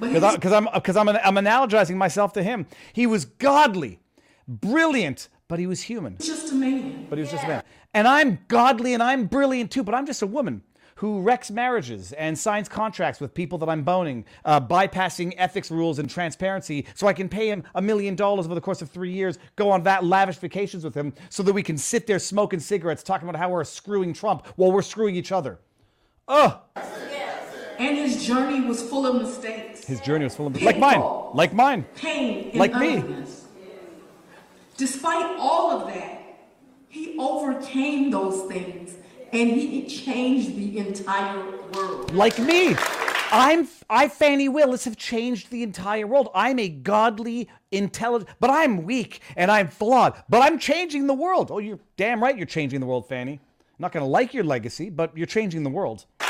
Because 0.00 0.52
I'm, 0.52 0.68
because 0.74 0.96
I'm, 0.96 1.08
I'm 1.08 1.36
analogizing 1.36 1.94
myself 1.94 2.32
to 2.32 2.42
him. 2.42 2.66
He 2.92 3.06
was 3.06 3.24
godly, 3.24 4.00
brilliant, 4.48 5.28
but 5.46 5.60
he 5.60 5.68
was 5.68 5.82
human. 5.82 6.18
Just 6.18 6.50
a 6.50 6.56
man. 6.56 7.06
But 7.08 7.18
he 7.18 7.22
was 7.22 7.30
just 7.30 7.44
a 7.44 7.48
man. 7.48 7.62
And 7.94 8.08
I'm 8.08 8.40
godly 8.48 8.94
and 8.94 9.02
I'm 9.02 9.26
brilliant 9.26 9.70
too, 9.70 9.84
but 9.84 9.94
I'm 9.94 10.06
just 10.06 10.22
a 10.22 10.26
woman 10.26 10.64
who 10.98 11.20
wrecks 11.20 11.48
marriages 11.48 12.12
and 12.14 12.36
signs 12.36 12.68
contracts 12.68 13.20
with 13.20 13.32
people 13.32 13.56
that 13.56 13.68
I'm 13.68 13.84
boning, 13.84 14.24
uh, 14.44 14.60
bypassing 14.60 15.32
ethics 15.38 15.70
rules 15.70 16.00
and 16.00 16.10
transparency 16.10 16.86
so 16.94 17.06
I 17.06 17.12
can 17.12 17.28
pay 17.28 17.48
him 17.48 17.62
a 17.76 17.80
million 17.80 18.16
dollars 18.16 18.46
over 18.46 18.54
the 18.56 18.60
course 18.60 18.82
of 18.82 18.90
three 18.90 19.12
years, 19.12 19.38
go 19.54 19.70
on 19.70 19.84
that 19.84 20.04
lavish 20.04 20.38
vacations 20.38 20.82
with 20.82 20.94
him 20.96 21.12
so 21.30 21.44
that 21.44 21.52
we 21.52 21.62
can 21.62 21.78
sit 21.78 22.08
there 22.08 22.18
smoking 22.18 22.58
cigarettes 22.58 23.04
talking 23.04 23.28
about 23.28 23.38
how 23.38 23.48
we're 23.48 23.62
screwing 23.62 24.12
Trump 24.12 24.44
while 24.56 24.72
we're 24.72 24.82
screwing 24.82 25.14
each 25.14 25.30
other. 25.30 25.60
Ugh. 26.26 26.58
And 27.78 27.96
his 27.96 28.26
journey 28.26 28.62
was 28.62 28.82
full 28.82 29.06
of 29.06 29.22
mistakes, 29.22 29.84
His 29.84 30.00
journey 30.00 30.24
was 30.24 30.34
full 30.34 30.48
of 30.48 30.52
mistakes. 30.54 30.80
like 30.80 30.80
mine, 30.80 31.30
like 31.32 31.52
mine, 31.52 31.84
pain, 31.94 32.50
like 32.58 32.74
me. 32.74 33.04
Despite 34.76 35.36
all 35.38 35.70
of 35.70 35.86
that, 35.94 36.40
he 36.88 37.16
overcame 37.20 38.10
those 38.10 38.48
things 38.52 38.96
and 39.32 39.50
he 39.50 39.86
changed 39.86 40.56
the 40.56 40.78
entire 40.78 41.44
world. 41.72 42.14
like 42.14 42.38
me. 42.38 42.76
I'm 43.30 43.68
I 43.90 44.08
Fani 44.08 44.48
Willis 44.48 44.84
have 44.84 44.96
changed 44.96 45.50
the 45.50 45.62
entire 45.62 46.06
world. 46.06 46.30
I'm 46.34 46.58
a 46.58 46.68
godly, 46.68 47.48
intelligent, 47.70 48.30
but 48.40 48.48
I'm 48.50 48.84
weak 48.84 49.20
and 49.36 49.50
I'm 49.50 49.68
flawed. 49.68 50.14
But 50.30 50.42
I'm 50.42 50.58
changing 50.58 51.06
the 51.06 51.14
world. 51.14 51.50
Oh, 51.50 51.58
you're 51.58 51.78
damn 51.96 52.22
right 52.22 52.36
you're 52.36 52.46
changing 52.46 52.80
the 52.80 52.86
world, 52.86 53.06
Fani. 53.08 53.32
I'm 53.32 53.38
not 53.78 53.92
gonna 53.92 54.06
like 54.06 54.32
your 54.32 54.44
legacy, 54.44 54.88
but 54.88 55.16
you're 55.16 55.26
changing 55.26 55.62
the 55.62 55.70
world. 55.70 56.06
See, 56.20 56.26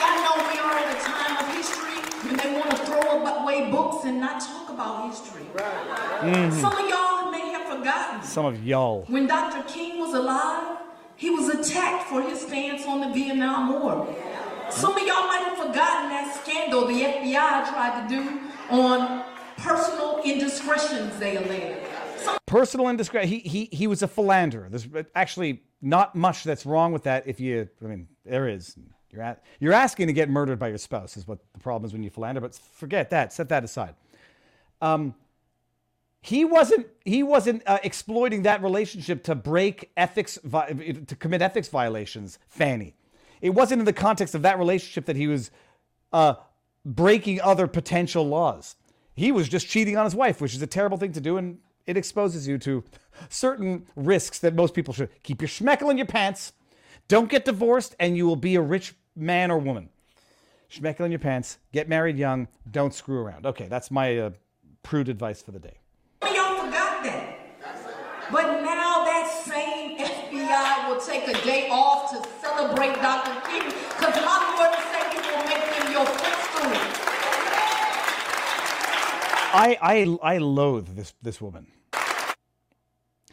I 0.00 0.14
know 0.24 0.52
we 0.52 0.58
are 0.58 0.78
at 0.78 0.96
a 0.96 1.00
time 1.00 1.36
of 1.48 1.56
history 1.56 2.28
when 2.28 2.36
they 2.36 2.58
want 2.58 2.70
to 2.70 2.76
throw 2.84 3.42
away 3.42 3.70
books 3.70 4.04
and 4.04 4.20
not 4.20 4.40
talk 4.40 4.68
about 4.70 5.08
history. 5.10 5.42
Mhm. 5.54 6.60
Some 6.60 6.72
of 6.72 6.88
y'all 6.90 7.30
may 7.30 7.52
have 7.52 7.68
forgotten. 7.68 8.22
Some 8.22 8.46
of 8.46 8.64
y'all. 8.66 9.04
When 9.08 9.26
Dr. 9.28 9.62
King 9.72 10.00
was 10.00 10.12
alive, 10.12 10.76
he 11.18 11.30
was 11.30 11.48
attacked 11.48 12.08
for 12.08 12.22
his 12.22 12.40
stance 12.40 12.86
on 12.86 13.00
the 13.00 13.12
Vietnam 13.12 13.72
War. 13.72 14.06
Some 14.70 14.96
of 14.96 15.06
y'all 15.06 15.26
might 15.26 15.44
have 15.48 15.58
forgotten 15.58 16.10
that 16.10 16.40
scandal 16.42 16.86
the 16.86 16.94
FBI 16.94 17.68
tried 17.68 18.02
to 18.02 18.14
do 18.14 18.40
on 18.70 19.24
personal 19.56 20.22
indiscretions 20.24 21.18
they 21.18 21.36
alleged. 21.36 21.86
Personal 22.46 22.88
indiscretion. 22.88 23.28
He 23.28 23.40
he 23.40 23.68
he 23.72 23.86
was 23.86 24.02
a 24.02 24.08
philanderer. 24.08 24.68
There's 24.70 24.86
actually 25.14 25.62
not 25.82 26.14
much 26.14 26.44
that's 26.44 26.64
wrong 26.64 26.92
with 26.92 27.02
that. 27.02 27.26
If 27.26 27.40
you, 27.40 27.68
I 27.82 27.86
mean, 27.86 28.08
there 28.24 28.48
is. 28.48 28.76
You're 29.10 29.22
at, 29.22 29.42
you're 29.58 29.72
asking 29.72 30.08
to 30.08 30.12
get 30.12 30.28
murdered 30.28 30.58
by 30.58 30.68
your 30.68 30.78
spouse 30.78 31.16
is 31.16 31.26
what 31.26 31.38
the 31.54 31.60
problem 31.60 31.86
is 31.86 31.92
when 31.92 32.02
you 32.02 32.10
philander. 32.10 32.40
But 32.40 32.54
forget 32.54 33.10
that. 33.10 33.32
Set 33.32 33.48
that 33.48 33.64
aside. 33.64 33.94
Um, 34.80 35.14
he 36.28 36.44
wasn't 36.44 36.86
he 37.04 37.22
wasn't 37.22 37.62
uh, 37.66 37.78
exploiting 37.82 38.42
that 38.42 38.62
relationship 38.62 39.22
to 39.24 39.34
break 39.34 39.90
ethics 39.96 40.38
vi- 40.44 41.04
to 41.06 41.16
commit 41.16 41.40
ethics 41.40 41.68
violations 41.68 42.38
fanny 42.48 42.94
it 43.40 43.50
wasn't 43.50 43.78
in 43.80 43.86
the 43.86 43.92
context 43.92 44.34
of 44.34 44.42
that 44.42 44.58
relationship 44.58 45.06
that 45.06 45.16
he 45.16 45.26
was 45.26 45.50
uh, 46.12 46.34
breaking 46.84 47.40
other 47.40 47.66
potential 47.66 48.26
laws. 48.26 48.76
He 49.14 49.32
was 49.32 49.48
just 49.48 49.68
cheating 49.68 49.96
on 49.96 50.04
his 50.04 50.14
wife 50.14 50.40
which 50.40 50.54
is 50.54 50.62
a 50.62 50.66
terrible 50.66 50.98
thing 50.98 51.12
to 51.12 51.20
do 51.20 51.36
and 51.36 51.58
it 51.86 51.96
exposes 51.96 52.46
you 52.46 52.58
to 52.58 52.84
certain 53.30 53.86
risks 53.96 54.38
that 54.40 54.54
most 54.54 54.74
people 54.74 54.92
should. 54.92 55.10
Keep 55.22 55.40
your 55.40 55.48
schmeckle 55.48 55.90
in 55.90 55.96
your 55.96 56.06
pants. 56.06 56.52
Don't 57.08 57.30
get 57.30 57.44
divorced 57.44 57.96
and 57.98 58.16
you 58.16 58.26
will 58.26 58.36
be 58.36 58.54
a 58.56 58.60
rich 58.60 58.94
man 59.16 59.50
or 59.50 59.58
woman. 59.58 59.88
Schmeckle 60.70 61.06
in 61.06 61.10
your 61.10 61.18
pants. 61.18 61.58
Get 61.72 61.88
married 61.88 62.18
young. 62.18 62.48
Don't 62.70 62.92
screw 62.92 63.20
around. 63.20 63.46
Okay 63.46 63.66
that's 63.68 63.90
my 63.90 64.18
uh, 64.18 64.30
prude 64.82 65.08
advice 65.08 65.42
for 65.42 65.52
the 65.52 65.58
day 65.58 65.78
of 66.98 67.04
that. 67.04 67.38
But 68.30 68.62
now 68.62 69.04
that 69.04 69.42
same 69.44 69.98
FBI 69.98 70.88
will 70.88 71.00
take 71.00 71.28
a 71.28 71.44
day 71.44 71.68
off 71.70 72.10
to 72.10 72.28
celebrate 72.40 72.94
Dr. 72.96 73.40
King 73.48 73.64
because 73.64 74.14
my 74.24 74.38
Lord 74.58 74.74
and 74.76 74.84
Savior 74.92 75.22
will 75.32 75.44
make 75.44 75.64
him 75.74 75.92
your 75.92 76.04
footstool. 76.04 76.72
I, 79.50 79.78
I, 79.80 80.34
I 80.34 80.38
loathe 80.38 80.88
this, 80.94 81.14
this 81.22 81.40
woman. 81.40 81.68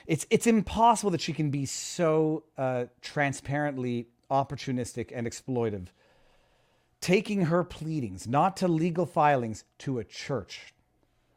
It's, 0.07 0.25
it's 0.29 0.47
impossible 0.47 1.11
that 1.11 1.21
she 1.21 1.33
can 1.33 1.49
be 1.49 1.65
so 1.65 2.43
uh, 2.57 2.85
transparently 3.01 4.07
opportunistic 4.31 5.11
and 5.13 5.27
exploitive 5.27 5.87
taking 7.01 7.45
her 7.45 7.63
pleadings, 7.63 8.27
not 8.27 8.57
to 8.57 8.67
legal 8.67 9.05
filings, 9.05 9.63
to 9.77 9.99
a 9.99 10.03
church. 10.03 10.73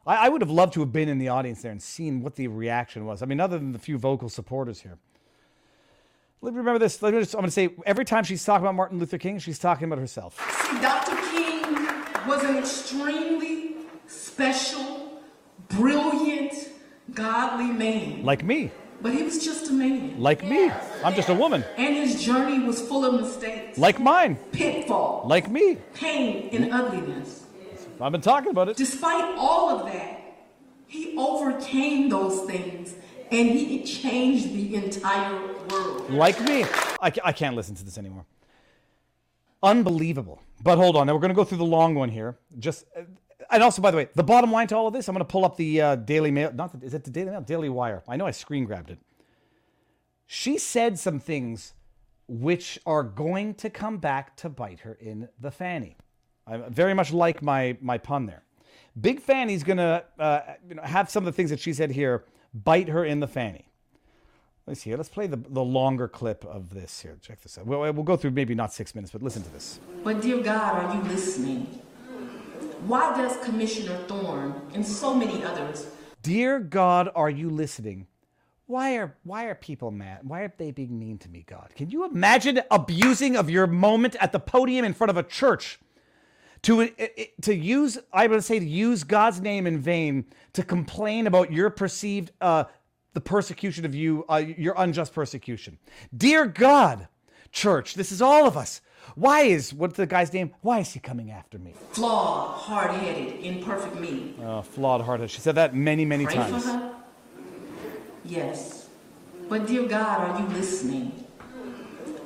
I, 0.07 0.25
I 0.25 0.29
would 0.29 0.41
have 0.41 0.49
loved 0.51 0.73
to 0.73 0.79
have 0.81 0.91
been 0.91 1.09
in 1.09 1.17
the 1.17 1.29
audience 1.29 1.61
there 1.61 1.71
and 1.71 1.81
seen 1.81 2.21
what 2.21 2.35
the 2.35 2.47
reaction 2.47 3.05
was. 3.05 3.21
I 3.21 3.25
mean, 3.25 3.39
other 3.39 3.57
than 3.57 3.71
the 3.71 3.79
few 3.79 3.97
vocal 3.97 4.29
supporters 4.29 4.81
here. 4.81 4.97
Let 6.41 6.53
me 6.53 6.57
remember 6.59 6.79
this. 6.79 7.01
Let 7.01 7.13
me 7.13 7.19
just, 7.19 7.33
I'm 7.35 7.39
going 7.41 7.47
to 7.49 7.51
say 7.51 7.69
every 7.85 8.05
time 8.05 8.23
she's 8.23 8.43
talking 8.45 8.63
about 8.65 8.75
Martin 8.75 8.97
Luther 8.97 9.17
King, 9.17 9.39
she's 9.39 9.59
talking 9.59 9.85
about 9.85 9.99
herself. 9.99 10.39
See, 10.71 10.81
Dr. 10.81 11.17
King 11.31 11.61
was 12.27 12.43
an 12.43 12.57
extremely 12.57 13.75
special, 14.07 15.21
brilliant, 15.67 16.53
godly 17.13 17.71
man. 17.71 18.23
Like 18.23 18.43
me. 18.43 18.71
But 19.01 19.13
he 19.13 19.23
was 19.23 19.43
just 19.43 19.69
a 19.69 19.73
man. 19.73 20.19
Like 20.19 20.43
me. 20.43 20.69
I'm 21.03 21.13
just 21.13 21.27
a 21.29 21.33
woman. 21.33 21.63
And 21.77 21.95
his 21.95 22.23
journey 22.23 22.59
was 22.59 22.81
full 22.81 23.03
of 23.05 23.19
mistakes, 23.21 23.77
Like 23.77 23.99
mine. 23.99 24.35
pitfalls, 24.53 25.29
Like 25.29 25.49
me. 25.49 25.77
pain, 25.93 26.49
and 26.53 26.73
ugliness. 26.73 27.45
I've 28.01 28.11
been 28.11 28.21
talking 28.21 28.49
about 28.51 28.69
it. 28.69 28.77
Despite 28.77 29.35
all 29.37 29.69
of 29.69 29.85
that, 29.91 30.21
he 30.87 31.15
overcame 31.17 32.09
those 32.09 32.45
things 32.49 32.95
and 33.31 33.49
he 33.49 33.83
changed 33.83 34.53
the 34.53 34.75
entire 34.75 35.53
world. 35.69 36.09
Like 36.09 36.39
me. 36.41 36.63
I, 37.01 37.11
I 37.23 37.31
can't 37.31 37.55
listen 37.55 37.75
to 37.75 37.83
this 37.83 37.97
anymore. 37.97 38.25
Unbelievable. 39.61 40.41
But 40.63 40.77
hold 40.77 40.95
on. 40.95 41.07
Now 41.07 41.13
we're 41.13 41.19
going 41.19 41.29
to 41.29 41.35
go 41.35 41.43
through 41.43 41.59
the 41.59 41.65
long 41.65 41.93
one 41.95 42.09
here. 42.09 42.37
Just. 42.57 42.85
uh, 42.97 43.01
And 43.51 43.61
also, 43.63 43.81
by 43.81 43.91
the 43.91 43.97
way, 43.97 44.07
the 44.15 44.23
bottom 44.23 44.51
line 44.51 44.67
to 44.67 44.75
all 44.75 44.87
of 44.87 44.93
this, 44.93 45.07
I'm 45.07 45.13
going 45.13 45.25
to 45.25 45.31
pull 45.31 45.45
up 45.45 45.57
the 45.57 45.81
uh, 45.81 45.95
Daily 45.95 46.31
Mail. 46.31 46.51
Not 46.53 46.79
the, 46.79 46.85
is 46.85 46.93
it 46.93 47.03
the 47.03 47.11
Daily 47.11 47.31
Mail? 47.31 47.41
Daily 47.41 47.69
Wire. 47.69 48.01
I 48.07 48.15
know 48.15 48.25
I 48.25 48.31
screen 48.31 48.65
grabbed 48.65 48.89
it. 48.91 48.99
She 50.25 50.57
said 50.57 50.97
some 50.99 51.19
things 51.19 51.73
which 52.27 52.79
are 52.85 53.03
going 53.03 53.55
to 53.55 53.69
come 53.69 53.97
back 53.97 54.35
to 54.37 54.49
bite 54.49 54.81
her 54.81 54.93
in 54.93 55.29
the 55.39 55.51
fanny. 55.51 55.97
I 56.49 56.57
very 56.69 56.93
much 56.93 57.13
like 57.13 57.41
my 57.41 57.77
my 57.81 57.97
pun 57.97 58.25
there. 58.25 58.43
Big 58.99 59.21
Fanny's 59.21 59.63
to 59.63 60.03
uh, 60.17 60.41
you 60.67 60.75
know, 60.75 60.81
have 60.81 61.09
some 61.09 61.23
of 61.23 61.25
the 61.25 61.31
things 61.35 61.49
that 61.51 61.59
she 61.59 61.73
said 61.73 61.91
here 61.91 62.25
bite 62.53 62.89
her 62.89 63.05
in 63.05 63.19
the 63.19 63.27
fanny. 63.27 63.65
Let's 64.65 64.81
see 64.81 64.89
here. 64.89 64.97
Let's 64.97 65.09
play 65.09 65.27
the, 65.27 65.37
the 65.37 65.63
longer 65.63 66.07
clip 66.07 66.45
of 66.45 66.73
this 66.73 67.01
here. 67.01 67.17
Check 67.21 67.41
this 67.41 67.57
out. 67.57 67.65
We'll, 67.65 67.79
we'll 67.79 68.03
go 68.03 68.17
through 68.17 68.31
maybe 68.31 68.53
not 68.53 68.73
six 68.73 68.93
minutes, 68.93 69.11
but 69.11 69.23
listen 69.23 69.41
to 69.43 69.49
this. 69.49 69.79
But 70.03 70.21
dear 70.21 70.41
God, 70.43 70.83
are 70.83 70.95
you 70.95 71.01
listening? 71.03 71.65
Why 72.85 73.15
does 73.15 73.37
Commissioner 73.43 73.97
Thorne 74.07 74.53
and 74.73 74.85
so 74.85 75.13
many 75.13 75.43
others 75.43 75.87
Dear 76.21 76.59
God, 76.59 77.09
are 77.15 77.29
you 77.29 77.49
listening? 77.49 78.05
Why 78.65 78.97
are 78.97 79.15
why 79.23 79.45
are 79.45 79.55
people 79.55 79.89
mad? 79.89 80.19
Why 80.23 80.41
are 80.41 80.53
they 80.57 80.71
being 80.71 80.99
mean 80.99 81.17
to 81.19 81.29
me, 81.29 81.45
God? 81.47 81.71
Can 81.75 81.89
you 81.89 82.05
imagine 82.05 82.61
abusing 82.69 83.37
of 83.37 83.49
your 83.49 83.67
moment 83.67 84.17
at 84.19 84.33
the 84.33 84.39
podium 84.39 84.83
in 84.83 84.93
front 84.93 85.09
of 85.11 85.17
a 85.17 85.23
church? 85.23 85.79
To, 86.63 86.89
to 87.41 87.55
use, 87.55 87.97
I 88.11 88.27
would 88.27 88.43
say, 88.43 88.59
to 88.59 88.65
use 88.65 89.03
God's 89.03 89.39
name 89.39 89.65
in 89.65 89.79
vain 89.79 90.25
to 90.53 90.63
complain 90.63 91.25
about 91.25 91.53
your 91.53 91.69
perceived, 91.69 92.31
uh, 92.41 92.65
the 93.13 93.21
persecution 93.21 93.85
of 93.85 93.95
you, 93.95 94.25
uh, 94.29 94.37
your 94.37 94.73
unjust 94.77 95.13
persecution. 95.13 95.77
Dear 96.15 96.45
God, 96.45 97.07
church, 97.51 97.95
this 97.95 98.11
is 98.11 98.21
all 98.21 98.45
of 98.45 98.57
us. 98.57 98.81
Why 99.15 99.41
is, 99.41 99.73
what's 99.73 99.95
the 99.95 100.05
guy's 100.05 100.31
name? 100.33 100.51
Why 100.61 100.79
is 100.79 100.91
he 100.91 100.99
coming 100.99 101.31
after 101.31 101.57
me? 101.57 101.73
flawed, 101.91 102.57
hard-headed, 102.57 103.43
imperfect 103.43 103.95
me? 103.95 104.35
Uh, 104.43 104.61
flawed 104.61 105.01
hearted. 105.01 105.31
She 105.31 105.41
said 105.41 105.55
that 105.55 105.73
many, 105.73 106.05
many 106.05 106.25
Pray 106.25 106.35
times. 106.35 106.63
for 106.65 106.71
her? 106.71 106.95
Yes. 108.25 108.89
But 109.47 109.65
dear 109.65 109.87
God, 109.87 110.29
are 110.29 110.39
you 110.39 110.47
listening? 110.49 111.25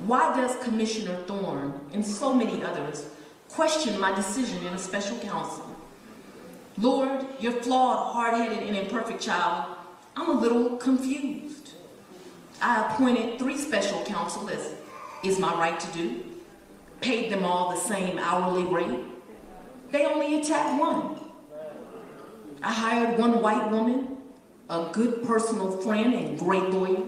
Why 0.05 0.35
does 0.35 0.61
Commissioner 0.63 1.15
Thorne 1.27 1.79
and 1.93 2.05
so 2.05 2.33
many 2.33 2.61
others 2.63 3.09
question 3.53 3.99
my 3.99 4.13
decision 4.15 4.65
in 4.65 4.73
a 4.73 4.77
special 4.77 5.17
counsel? 5.19 5.63
Lord, 6.79 7.25
your 7.39 7.51
flawed, 7.51 8.13
hard-headed, 8.13 8.67
and 8.67 8.75
imperfect 8.75 9.21
child, 9.21 9.75
I'm 10.15 10.29
a 10.29 10.39
little 10.39 10.77
confused. 10.77 11.73
I 12.59 12.85
appointed 12.85 13.37
three 13.37 13.57
special 13.57 14.03
counsel 14.05 14.49
as 14.49 14.73
is 15.23 15.37
my 15.37 15.53
right 15.53 15.79
to 15.79 15.91
do, 15.91 16.23
paid 16.99 17.31
them 17.31 17.45
all 17.45 17.69
the 17.69 17.79
same 17.79 18.17
hourly 18.17 18.63
rate. 18.63 19.01
They 19.91 20.05
only 20.05 20.41
attacked 20.41 20.79
one. 20.81 21.19
I 22.63 22.73
hired 22.73 23.19
one 23.19 23.41
white 23.41 23.69
woman, 23.69 24.17
a 24.69 24.89
good 24.91 25.23
personal 25.23 25.77
friend 25.81 26.13
and 26.13 26.39
great 26.39 26.69
lawyer. 26.71 27.05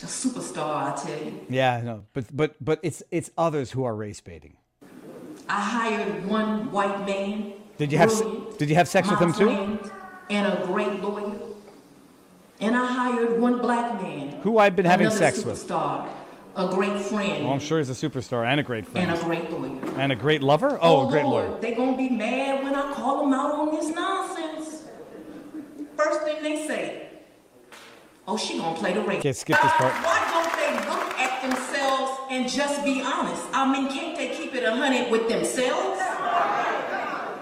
A 0.00 0.06
superstar, 0.06 0.92
I 0.92 0.96
tell 0.96 1.24
you. 1.24 1.44
Yeah, 1.50 1.74
I 1.74 1.80
know, 1.80 2.04
but 2.12 2.24
but 2.36 2.54
but 2.64 2.78
it's 2.84 3.02
it's 3.10 3.30
others 3.36 3.72
who 3.72 3.82
are 3.82 3.96
race 3.96 4.20
baiting. 4.20 4.56
I 5.48 5.60
hired 5.60 6.26
one 6.26 6.70
white 6.70 7.04
man. 7.04 7.54
Did 7.78 7.90
you 7.90 7.98
have 7.98 8.12
did 8.58 8.68
you 8.68 8.76
have 8.76 8.86
sex 8.86 9.10
with 9.10 9.18
him 9.18 9.32
too? 9.32 9.78
And 10.30 10.46
a 10.46 10.64
great 10.66 11.00
lawyer. 11.00 11.34
And 12.60 12.76
I 12.76 12.86
hired 12.86 13.40
one 13.40 13.60
black 13.60 14.00
man. 14.00 14.40
Who 14.42 14.58
I've 14.58 14.76
been 14.76 14.84
having 14.84 15.10
sex 15.10 15.44
with. 15.44 15.64
superstar, 15.66 16.08
A 16.56 16.68
great 16.68 17.00
friend. 17.00 17.44
Well, 17.44 17.52
I'm 17.52 17.60
sure 17.60 17.78
he's 17.78 17.90
a 17.90 18.08
superstar 18.08 18.44
and 18.46 18.60
a 18.60 18.64
great 18.64 18.86
friend. 18.86 19.10
And 19.10 19.20
a 19.20 19.24
great 19.24 19.50
lawyer. 19.50 19.94
And 19.96 20.12
a 20.12 20.16
great 20.16 20.42
lover? 20.42 20.78
Oh, 20.80 21.02
a 21.02 21.06
oh, 21.06 21.10
great 21.10 21.24
Lord, 21.24 21.48
lawyer. 21.50 21.60
They're 21.60 21.76
gonna 21.76 21.96
be 21.96 22.10
mad 22.10 22.62
when 22.62 22.74
I 22.74 22.92
call 22.94 23.22
them 23.22 23.32
out 23.32 23.52
on 23.52 23.74
this 23.74 23.88
nonsense. 23.94 24.84
First 25.96 26.22
thing 26.22 26.42
they 26.42 26.66
say, 26.66 27.07
oh, 28.28 28.36
she 28.36 28.58
gonna 28.58 28.76
play 28.78 28.92
the 28.92 29.00
race. 29.00 29.18
Okay, 29.18 29.32
skip 29.32 29.60
this 29.60 29.72
part. 29.72 29.92
Why 30.04 30.20
don't 30.30 30.52
they 30.60 30.88
look 30.88 31.18
at 31.18 31.42
themselves 31.42 32.20
and 32.30 32.48
just 32.48 32.84
be 32.84 33.02
honest? 33.02 33.42
I 33.52 33.70
mean, 33.72 33.88
can't 33.88 34.16
they 34.16 34.36
keep 34.36 34.54
it 34.54 34.62
a 34.64 34.70
hundred 34.74 35.10
with 35.10 35.28
themselves? 35.28 36.00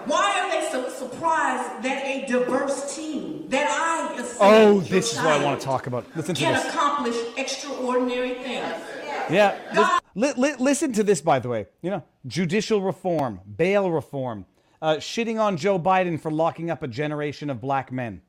Why 0.07 0.39
are 0.39 0.49
they 0.49 0.67
so 0.71 0.89
surprised 0.89 1.83
that 1.83 2.05
a 2.05 2.25
diverse 2.25 2.95
team 2.95 3.49
that 3.49 3.67
I 3.69 3.97
Oh, 4.39 4.79
this 4.81 5.13
is 5.13 5.17
what 5.17 5.27
I 5.27 5.43
want 5.43 5.59
to 5.59 5.65
talk 5.65 5.87
about. 5.87 6.05
Listen 6.15 6.35
to 6.35 6.41
can 6.41 6.53
this. 6.53 6.65
accomplish 6.73 7.15
extraordinary 7.37 8.35
things? 8.35 8.73
Yeah. 9.29 9.99
Li- 10.15 10.33
li- 10.37 10.55
listen 10.59 10.93
to 10.93 11.03
this, 11.03 11.21
by 11.21 11.39
the 11.39 11.49
way. 11.49 11.67
You 11.81 11.91
know, 11.91 12.03
judicial 12.25 12.81
reform, 12.81 13.39
bail 13.57 13.91
reform, 13.91 14.45
uh, 14.81 14.95
shitting 14.95 15.39
on 15.39 15.57
Joe 15.57 15.77
Biden 15.79 16.19
for 16.19 16.31
locking 16.31 16.69
up 16.69 16.83
a 16.83 16.87
generation 16.87 17.49
of 17.49 17.61
black 17.61 17.91
men. 17.91 18.21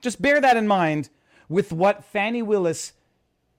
Just 0.00 0.22
bear 0.22 0.40
that 0.40 0.56
in 0.56 0.66
mind 0.66 1.10
with 1.48 1.72
what 1.72 2.04
Fani 2.04 2.42
Willis 2.42 2.92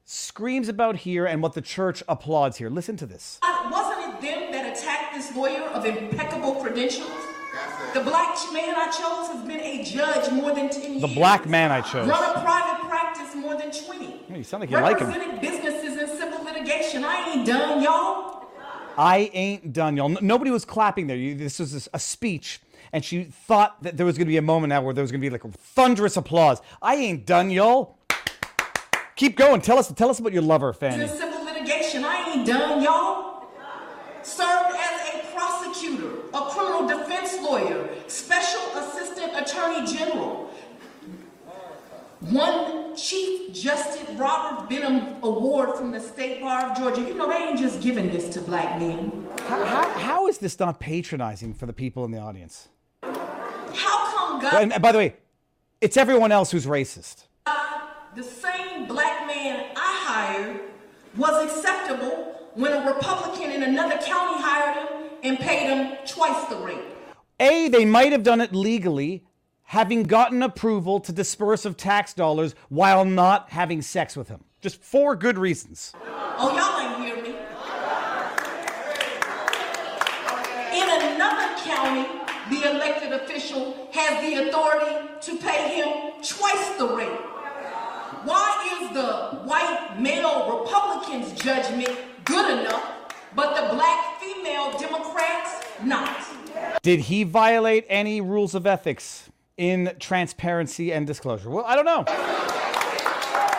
screams 0.06 0.68
about 0.68 0.98
here 0.98 1.26
and 1.26 1.42
what 1.42 1.54
the 1.54 1.62
church 1.62 2.04
applauds 2.08 2.58
here. 2.58 2.70
Listen 2.70 2.98
to 2.98 3.06
this. 3.06 3.40
Wasn't 3.44 4.16
it 4.16 4.22
them 4.22 4.52
that 4.52 4.78
attacked 4.78 5.14
this 5.14 5.36
lawyer 5.36 5.64
of 5.70 5.86
impeccable 5.86 6.56
credentials? 6.56 7.12
The 7.94 8.02
black 8.02 8.38
man 8.54 8.76
I 8.76 8.86
chose 8.86 9.28
has 9.36 9.48
been 9.48 9.60
a 9.60 9.84
judge 9.84 10.32
more 10.32 10.54
than 10.54 10.70
10 10.70 10.92
years. 10.92 11.02
The 11.02 11.08
black 11.08 11.48
man 11.48 11.72
I 11.72 11.82
chose. 11.82 12.08
Run 12.08 12.38
a 12.38 12.42
private 12.42 12.88
practice 12.88 13.36
more 13.36 13.56
than 13.58 13.72
20. 13.72 14.38
You 14.38 14.44
sound 14.44 14.62
like 14.62 14.70
you 14.70 14.78
like 14.80 15.00
him. 15.00 15.08
Represented 15.08 15.42
businesses 15.42 15.98
in 15.98 16.08
civil 16.18 16.44
litigation. 16.44 17.04
I 17.04 17.34
ain't 17.34 17.48
done, 17.48 17.82
y'all. 17.82 18.46
I 18.98 19.30
ain't 19.34 19.74
done, 19.74 19.98
y'all. 19.98 20.10
Nobody 20.10 20.52
was 20.52 20.66
clapping 20.66 21.08
there. 21.08 21.18
This 21.36 21.60
was 21.60 21.90
a 21.94 22.00
speech, 22.00 22.62
and 22.92 23.04
she 23.04 23.26
thought 23.26 23.82
that 23.84 23.98
there 23.98 24.06
was 24.06 24.18
going 24.18 24.28
to 24.28 24.32
be 24.32 24.38
a 24.38 24.42
moment 24.42 24.70
now 24.70 24.82
where 24.82 24.94
there 24.94 25.02
was 25.02 25.12
going 25.12 25.22
to 25.22 25.26
be 25.26 25.30
like 25.30 25.44
a 25.44 25.50
thunderous 25.50 26.18
applause. 26.18 26.62
I 26.82 26.96
ain't 26.96 27.26
done, 27.26 27.50
y'all. 27.50 27.98
Keep 29.16 29.36
going. 29.36 29.62
Tell 29.62 29.78
us. 29.78 29.92
Tell 29.92 30.10
us 30.10 30.20
about 30.20 30.32
your 30.32 30.42
lover, 30.42 30.72
Fanny. 30.72 31.04
In 31.04 31.10
civil 31.10 31.44
litigation. 31.44 32.06
I 32.06 32.32
ain't 32.32 32.48
done, 32.48 32.82
y'all. 32.82 33.48
Served 34.24 34.76
as 34.78 35.14
a 35.14 35.36
prosecutor, 35.36 36.20
a 36.34 36.42
criminal 36.50 36.88
defense 36.88 37.38
lawyer, 37.42 37.90
special 38.08 38.62
assistant 38.78 39.34
attorney 39.36 39.86
general. 39.92 40.50
One 42.22 42.96
Chief 42.96 43.54
Justice 43.54 44.10
Robert 44.18 44.70
Benham 44.70 45.22
Award 45.24 45.78
from 45.78 45.92
the 45.92 46.00
State 46.00 46.42
Bar 46.42 46.72
of 46.72 46.78
Georgia. 46.78 47.02
You 47.02 47.14
know, 47.14 47.30
they 47.30 47.36
ain't 47.36 47.60
just 47.60 47.82
giving 47.82 48.10
this 48.10 48.30
to 48.30 48.42
black 48.42 48.80
men. 48.80 49.28
How, 49.48 49.66
how, 49.66 49.90
how 49.90 50.28
is 50.28 50.38
this 50.38 50.60
not 50.60 50.80
patronizing 50.80 51.54
for 51.54 51.66
the 51.66 51.74
people 51.74 52.04
in 52.06 52.12
the 52.12 52.20
audience? 52.20 52.68
How 53.76 54.15
come 54.15 54.41
God, 54.41 54.72
And, 54.72 54.82
by 54.82 54.91
the 54.91 54.97
way, 54.97 55.15
it's 55.82 55.97
everyone 55.97 56.32
else 56.32 56.51
who's 56.51 56.65
racist. 56.65 57.26
the 58.15 58.24
same 58.24 58.88
black 58.88 59.28
man 59.28 59.65
I 59.76 60.03
hired, 60.05 60.61
was 61.15 61.51
acceptable 61.51 62.49
when 62.55 62.74
a 62.74 62.93
Republican 62.93 63.51
in 63.51 63.63
another 63.63 63.97
county 63.97 64.41
hired 64.41 64.76
him 64.78 65.09
and 65.24 65.39
paid 65.39 65.67
him 65.70 65.97
twice 66.07 66.47
the 66.49 66.57
rate? 66.57 66.84
A, 67.39 67.70
they 67.70 67.86
might 67.86 68.11
have 68.11 68.24
done 68.24 68.41
it 68.41 68.53
legally, 68.53 69.24
having 69.63 70.03
gotten 70.03 70.43
approval 70.43 70.99
to 70.99 71.11
disperse 71.11 71.65
of 71.65 71.78
tax 71.78 72.13
dollars 72.13 72.55
while 72.70 73.05
not 73.05 73.51
having 73.51 73.82
sex 73.82 74.17
with 74.17 74.28
him. 74.28 74.43
Just 74.61 74.82
four 74.82 75.15
good 75.15 75.38
reasons. 75.38 75.93
Oh, 76.05 76.55
y'all 76.55 76.91
ain't 76.91 76.99
official 83.40 83.88
has 83.94 84.22
the 84.22 84.50
authority 84.50 85.08
to 85.22 85.38
pay 85.38 85.78
him 85.78 86.12
twice 86.22 86.78
the 86.78 86.88
rate. 86.88 87.20
Why 88.26 88.80
is 88.82 88.94
the 88.94 89.40
white 89.48 89.98
male 89.98 90.60
Republican's 90.60 91.40
judgment 91.42 91.98
good 92.26 92.60
enough 92.60 92.96
but 93.36 93.56
the 93.56 93.76
black 93.76 94.20
female 94.20 94.78
Democrats 94.78 95.64
not. 95.84 96.18
Did 96.82 97.02
he 97.02 97.24
violate 97.24 97.86
any 97.88 98.22
rules 98.22 98.56
of 98.56 98.66
ethics 98.66 99.30
in 99.56 99.96
transparency 100.00 100.92
and 100.92 101.06
disclosure? 101.06 101.50
Well, 101.50 101.64
I 101.66 101.76
don't 101.76 101.86
know. 101.86 102.04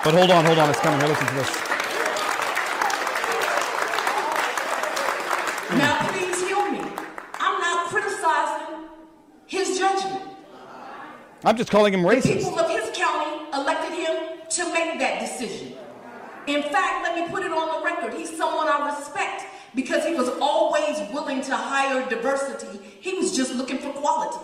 But 0.02 0.12
hold 0.14 0.30
on, 0.30 0.44
hold 0.44 0.58
on. 0.58 0.70
It's 0.70 0.80
coming 0.80 0.98
here. 0.98 1.08
Listen 1.08 1.26
to 1.28 1.34
this. 1.34 1.56
Now, 5.78 6.08
please 6.10 6.42
hear 6.42 6.72
me. 6.72 6.80
I'm 7.38 7.60
not 7.60 7.88
criticizing 7.90 8.70
his 9.50 9.78
judgment. 9.78 10.22
I'm 11.44 11.56
just 11.56 11.70
calling 11.70 11.92
him 11.92 12.02
racist. 12.02 12.22
The 12.22 12.34
people 12.36 12.60
of 12.60 12.70
his 12.70 12.96
county 12.96 13.50
elected 13.52 13.98
him 13.98 14.38
to 14.48 14.72
make 14.72 14.98
that 15.00 15.18
decision. 15.18 15.72
In 16.46 16.62
fact, 16.62 17.02
let 17.02 17.16
me 17.16 17.28
put 17.28 17.42
it 17.42 17.50
on 17.50 17.80
the 17.80 17.84
record. 17.84 18.14
He's 18.14 18.34
someone 18.36 18.68
I 18.68 18.96
respect 18.96 19.46
because 19.74 20.04
he 20.04 20.14
was 20.14 20.28
always 20.40 20.98
willing 21.12 21.42
to 21.42 21.56
hire 21.56 22.08
diversity. 22.08 22.78
He 23.00 23.14
was 23.14 23.36
just 23.36 23.54
looking 23.56 23.78
for 23.78 23.90
quality. 23.90 24.38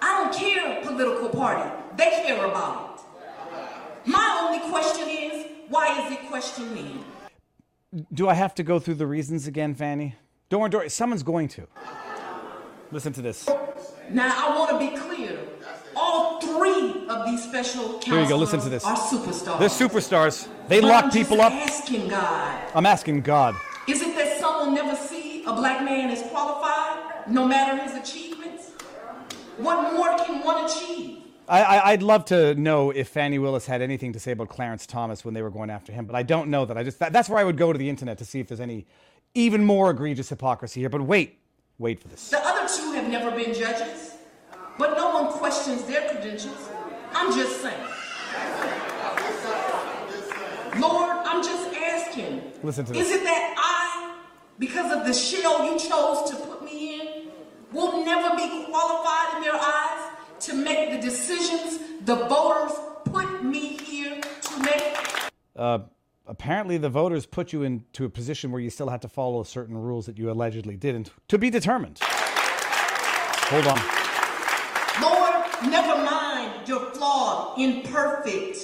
I 0.00 0.22
don't 0.22 0.34
care 0.34 0.82
political 0.82 1.28
party. 1.28 1.70
They 1.96 2.22
care 2.24 2.46
about 2.46 3.00
it. 3.00 4.08
My 4.08 4.40
only 4.44 4.70
question 4.70 5.08
is, 5.08 5.46
why 5.68 6.06
is 6.06 6.12
it 6.12 6.26
questioned 6.28 6.72
me? 6.72 7.00
Do 8.12 8.28
I 8.30 8.34
have 8.34 8.54
to 8.54 8.62
go 8.62 8.78
through 8.78 8.94
the 8.94 9.06
reasons 9.06 9.46
again, 9.46 9.74
Fanny? 9.74 10.16
Don't 10.48 10.60
worry, 10.62 10.70
don't 10.70 10.80
worry. 10.80 10.90
Someone's 10.90 11.22
going 11.22 11.48
to. 11.48 11.66
Listen 12.94 13.12
to 13.14 13.22
this. 13.22 13.48
Now, 14.08 14.32
I 14.36 14.56
want 14.56 14.70
to 14.70 14.78
be 14.78 14.96
clear. 14.96 15.36
All 15.96 16.40
three 16.40 17.08
of 17.08 17.26
these 17.26 17.42
special 17.42 17.94
counselors 17.94 18.04
Here 18.04 18.22
you 18.22 18.28
go. 18.28 18.36
Listen 18.36 18.60
to 18.60 18.68
this. 18.68 18.84
are 18.84 18.96
superstars. 18.96 19.58
They're 19.58 19.68
superstars. 19.68 20.48
They 20.68 20.80
But 20.80 20.86
lock 20.88 21.04
I'm 21.06 21.10
people 21.10 21.40
up. 21.40 21.52
asking 21.52 22.08
God, 22.08 22.70
I'm 22.72 22.86
asking 22.86 23.22
God. 23.22 23.56
is 23.88 24.00
it 24.00 24.14
that 24.14 24.38
some 24.38 24.60
will 24.68 24.72
never 24.72 24.94
see 24.94 25.42
a 25.44 25.52
black 25.52 25.84
man 25.84 26.08
as 26.10 26.22
qualified, 26.30 27.28
no 27.28 27.44
matter 27.48 27.82
his 27.82 27.94
achievements? 27.96 28.70
What 29.56 29.92
more 29.94 30.16
can 30.24 30.44
one 30.44 30.64
achieve? 30.64 31.18
I, 31.48 31.62
I, 31.64 31.90
I'd 31.90 32.02
love 32.04 32.24
to 32.26 32.54
know 32.54 32.90
if 32.92 33.08
Fani 33.08 33.40
Willis 33.40 33.66
had 33.66 33.82
anything 33.82 34.12
to 34.12 34.20
say 34.20 34.30
about 34.30 34.50
Clarence 34.50 34.86
Thomas 34.86 35.24
when 35.24 35.34
they 35.34 35.42
were 35.42 35.50
going 35.50 35.68
after 35.68 35.92
him, 35.92 36.06
but 36.06 36.14
I 36.14 36.22
don't 36.22 36.48
know 36.48 36.64
that. 36.64 36.78
I 36.78 36.84
just 36.84 37.00
that, 37.00 37.12
that's 37.12 37.28
where 37.28 37.40
I 37.40 37.44
would 37.44 37.56
go 37.56 37.72
to 37.72 37.78
the 37.78 37.88
internet 37.90 38.18
to 38.18 38.24
see 38.24 38.38
if 38.38 38.46
there's 38.46 38.60
any 38.60 38.86
even 39.34 39.64
more 39.64 39.90
egregious 39.90 40.28
hypocrisy 40.28 40.78
here. 40.78 40.88
But 40.88 41.02
wait, 41.02 41.40
wait 41.78 42.00
for 42.00 42.08
this. 42.08 42.28
The 42.28 42.38
other 42.44 42.68
two 42.68 42.92
have 42.92 43.08
never 43.08 43.30
been 43.30 43.54
judges, 43.54 44.14
but 44.78 44.96
no 44.96 45.10
one 45.10 45.32
questions 45.32 45.82
their 45.84 46.08
credentials. 46.08 46.68
I'm 47.12 47.32
just 47.32 47.60
saying. 47.62 47.80
Lord, 50.80 51.10
I'm 51.24 51.42
just 51.42 51.74
asking. 51.76 52.42
Listen 52.62 52.84
to 52.86 52.94
Is 52.94 53.10
it 53.10 53.22
that 53.22 53.54
I, 53.56 54.20
because 54.58 54.92
of 54.92 55.06
the 55.06 55.12
shell 55.12 55.64
you 55.64 55.78
chose 55.78 56.30
to 56.30 56.36
put 56.36 56.64
me 56.64 57.00
in, 57.00 57.28
will 57.72 58.04
never 58.04 58.34
be 58.36 58.64
qualified 58.64 59.36
in 59.36 59.42
their 59.42 59.54
eyes 59.54 60.10
to 60.40 60.54
make 60.54 60.90
the 60.90 61.00
decisions 61.00 61.78
the 62.04 62.16
voters 62.16 62.76
put 63.04 63.44
me 63.44 63.76
here 63.76 64.20
to 64.20 64.58
make? 64.60 64.96
Uh, 65.56 65.78
apparently, 66.26 66.76
the 66.78 66.88
voters 66.88 67.26
put 67.26 67.52
you 67.52 67.62
into 67.62 68.04
a 68.04 68.08
position 68.10 68.50
where 68.52 68.60
you 68.60 68.70
still 68.70 68.88
had 68.88 69.02
to 69.02 69.08
follow 69.08 69.42
certain 69.42 69.76
rules 69.76 70.06
that 70.06 70.18
you 70.18 70.30
allegedly 70.30 70.76
didn't 70.76 71.10
to 71.28 71.38
be 71.38 71.50
determined. 71.50 71.98
Hold 72.02 73.66
on. 73.66 73.80
Lord, 75.02 75.70
never 75.70 76.02
mind 76.02 76.66
your 76.68 76.90
flawed, 76.92 77.58
imperfect, 77.58 78.58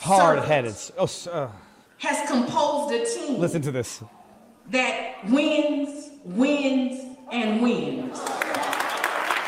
Hard 0.00 0.38
headed. 0.40 0.76
Oh, 0.98 1.08
uh, 1.30 1.50
has 1.98 2.28
composed 2.30 2.94
a 2.94 3.04
team 3.04 3.40
listen 3.40 3.62
to 3.62 3.72
this. 3.72 4.02
that 4.70 5.16
wins, 5.28 6.10
wins, 6.24 7.16
and 7.32 7.60
wins. 7.62 8.18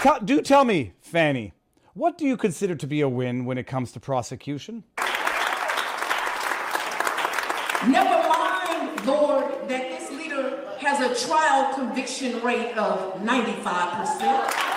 Tell, 0.03 0.21
do 0.21 0.41
tell 0.43 0.65
me, 0.65 0.93
Fanny, 1.01 1.53
what 1.95 2.17
do 2.19 2.27
you 2.27 2.37
consider 2.37 2.75
to 2.77 2.87
be 2.87 3.01
a 3.03 3.09
win 3.09 3.45
when 3.45 3.59
it 3.59 3.67
comes 3.67 3.93
to 3.93 4.01
prosecution? 4.01 4.85
Never 7.87 8.29
mind, 8.29 9.07
Lord, 9.07 9.69
that 9.69 9.91
this 9.91 10.11
leader 10.11 10.61
has 10.79 11.01
a 11.01 11.08
trial 11.27 11.75
conviction 11.75 12.41
rate 12.43 12.77
of 12.77 13.15
95%. 13.23 14.69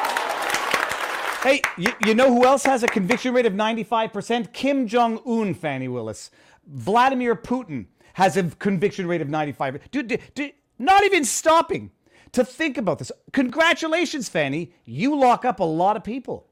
Hey, 1.44 1.62
you, 1.78 1.92
you 2.06 2.16
know 2.16 2.28
who 2.34 2.46
else 2.46 2.64
has 2.64 2.84
a 2.84 2.88
conviction 2.88 3.34
rate 3.34 3.46
of 3.46 3.54
95%? 3.54 4.54
Kim 4.54 4.88
Jong 4.88 5.20
Un, 5.26 5.54
Fani 5.54 5.88
Willis. 5.88 6.32
Vladimir 6.68 7.36
Putin 7.36 7.88
has 8.14 8.38
a 8.38 8.44
conviction 8.44 9.08
rate 9.08 9.22
of 9.22 9.28
95%. 9.28 9.82
Dude, 9.92 10.08
dude, 10.08 10.22
dude, 10.36 10.54
not 10.78 11.04
even 11.04 11.26
stopping 11.26 11.92
to 12.34 12.46
think 12.46 12.78
about 12.78 13.00
this. 13.00 13.12
Congratulations, 13.34 14.30
Fani. 14.30 14.72
You 14.86 15.16
lock 15.16 15.46
up 15.46 15.60
a 15.60 15.64
lot 15.64 15.98
of 15.98 16.04
people. 16.04 16.48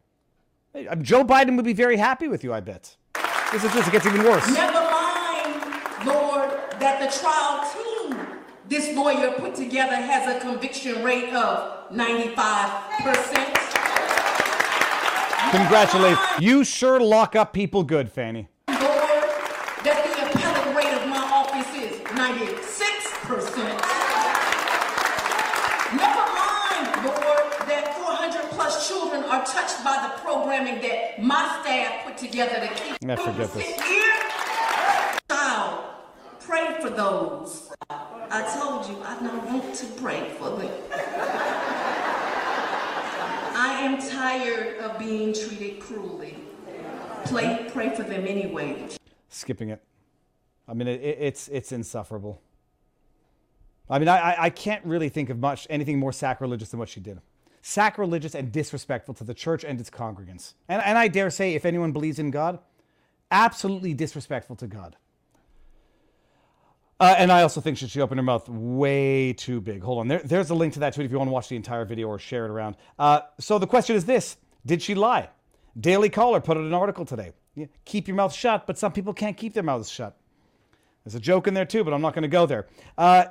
Uh, 0.74 0.96
Joe 0.96 1.24
Biden 1.24 1.56
would 1.56 1.66
be 1.66 1.74
very 1.74 1.98
happy 1.98 2.28
with 2.28 2.44
you, 2.44 2.54
I 2.54 2.60
bet. 2.60 2.96
This 3.52 3.64
is 3.64 3.74
this. 3.74 3.88
It 3.88 3.92
gets 3.92 4.06
even 4.06 4.24
worse. 4.24 4.48
Never 4.54 4.74
mind, 4.74 6.06
Lord, 6.06 6.52
that 6.80 7.00
the 7.00 7.20
trial 7.20 7.68
team 7.74 7.99
this 8.70 8.96
lawyer 8.96 9.32
put 9.32 9.56
together 9.56 9.96
has 9.96 10.36
a 10.36 10.40
conviction 10.40 11.04
rate 11.04 11.34
of 11.34 11.90
95%. 11.92 13.56
Congratulations. 15.52 16.20
You 16.40 16.64
sure 16.64 17.00
lock 17.00 17.36
up 17.36 17.52
people 17.52 17.84
good, 17.84 18.12
Fanny. 18.12 18.48
Lord, 18.68 18.80
that 19.84 20.06
the 20.06 20.14
appellate 20.30 20.76
rate 20.78 20.94
of 20.94 21.10
my 21.10 21.18
office 21.18 21.74
is 21.74 21.98
96%. 22.14 23.58
Never 25.98 26.26
mind, 26.38 26.86
Lord, 27.04 27.50
that 27.66 27.96
400 27.98 28.52
plus 28.52 28.88
children 28.88 29.24
are 29.24 29.44
touched 29.44 29.84
by 29.84 29.98
the 30.14 30.22
programming 30.22 30.80
that 30.82 31.20
my 31.20 31.60
staff 31.64 32.06
put 32.06 32.18
together 32.18 32.60
to 32.60 32.68
keep 32.76 33.10
I 33.10 33.16
forget 33.16 33.52
this. 33.52 33.82
here. 33.82 34.29
Pray 36.60 36.82
for 36.82 36.90
those. 36.90 37.72
I 37.90 38.60
told 38.60 38.86
you 38.90 39.02
I 39.02 39.18
don't 39.20 39.46
want 39.46 39.74
to 39.76 39.86
pray 40.02 40.30
for 40.38 40.50
them. 40.58 40.70
I 43.56 43.80
am 43.82 43.98
tired 44.10 44.80
of 44.80 45.00
being 45.00 45.34
treated 45.34 45.80
cruelly. 45.80 46.36
Play, 47.26 47.70
pray 47.72 47.96
for 47.96 48.04
them 48.04 48.26
anyway. 48.28 48.90
skipping 49.30 49.70
it. 49.70 49.82
I 50.68 50.74
mean, 50.74 50.90
it, 50.90 51.02
it's 51.02 51.48
it's 51.48 51.72
insufferable. 51.72 52.42
I 53.90 53.98
mean, 53.98 54.10
I- 54.10 54.36
I 54.38 54.50
can't 54.50 54.84
really 54.86 55.08
think 55.10 55.30
of 55.30 55.40
much 55.40 55.66
anything 55.70 55.98
more 55.98 56.12
sacrilegious 56.12 56.70
than 56.72 56.80
what 56.80 56.90
she 56.90 57.00
did. 57.00 57.22
Sacrilegious 57.62 58.36
and 58.36 58.52
disrespectful 58.52 59.14
to 59.16 59.24
the 59.24 59.34
church 59.34 59.64
and 59.64 59.80
its 59.80 59.90
congregants. 59.90 60.54
And, 60.68 60.82
and 60.84 60.98
I 60.98 61.08
dare 61.08 61.30
say, 61.30 61.56
if 61.56 61.66
anyone 61.66 61.92
believes 61.94 62.20
in 62.20 62.32
God, 62.32 62.60
absolutely 63.32 63.94
disrespectful 63.94 64.56
to 64.58 64.68
God. 64.68 64.98
Uh, 67.00 67.16
and 67.18 67.32
I 67.32 67.44
also 67.44 67.62
think 67.62 67.80
that 67.80 67.90
she 67.90 68.02
opened 68.02 68.20
her 68.20 68.24
mouth 68.24 68.48
way 68.50 69.32
too 69.32 69.62
big. 69.62 69.82
Hold 69.82 70.00
on. 70.00 70.08
There, 70.10 70.20
there's 70.20 70.50
a 70.50 70.56
link 70.56 70.74
to 70.74 70.80
that 70.80 70.94
tweet 70.94 71.06
if 71.06 71.12
you 71.12 71.18
want 71.18 71.30
to 71.30 71.34
watch 71.34 71.48
the 71.48 71.56
entire 71.56 71.86
video 71.86 72.08
or 72.08 72.20
share 72.20 72.46
it 72.46 72.52
around. 72.52 72.76
Uh, 72.98 73.22
so 73.40 73.58
the 73.58 73.68
question 73.68 73.96
is 73.96 74.06
this 74.06 74.38
Did 74.66 74.82
she 74.82 74.96
lie? 74.96 75.30
Daily 75.80 76.10
Caller 76.10 76.42
put 76.42 76.58
out 76.58 76.64
an 76.64 76.74
article 76.74 77.06
today. 77.06 77.32
Yeah, 77.56 77.68
Keep 77.86 78.08
your 78.08 78.16
mouth 78.16 78.34
shut, 78.34 78.68
but 78.68 78.78
some 78.78 78.92
people 78.92 79.14
can't 79.14 79.38
keep 79.38 79.54
their 79.54 79.64
mouths 79.64 79.90
shut. 79.90 80.18
There's 81.04 81.16
a 81.16 81.20
joke 81.20 81.48
in 81.48 81.54
there 81.54 81.66
too, 81.66 81.84
but 81.84 81.94
I'm 81.94 82.02
not 82.02 82.14
going 82.14 82.24
to 82.24 82.28
go 82.28 82.46
there. 82.46 82.68
Uh, 82.98 83.26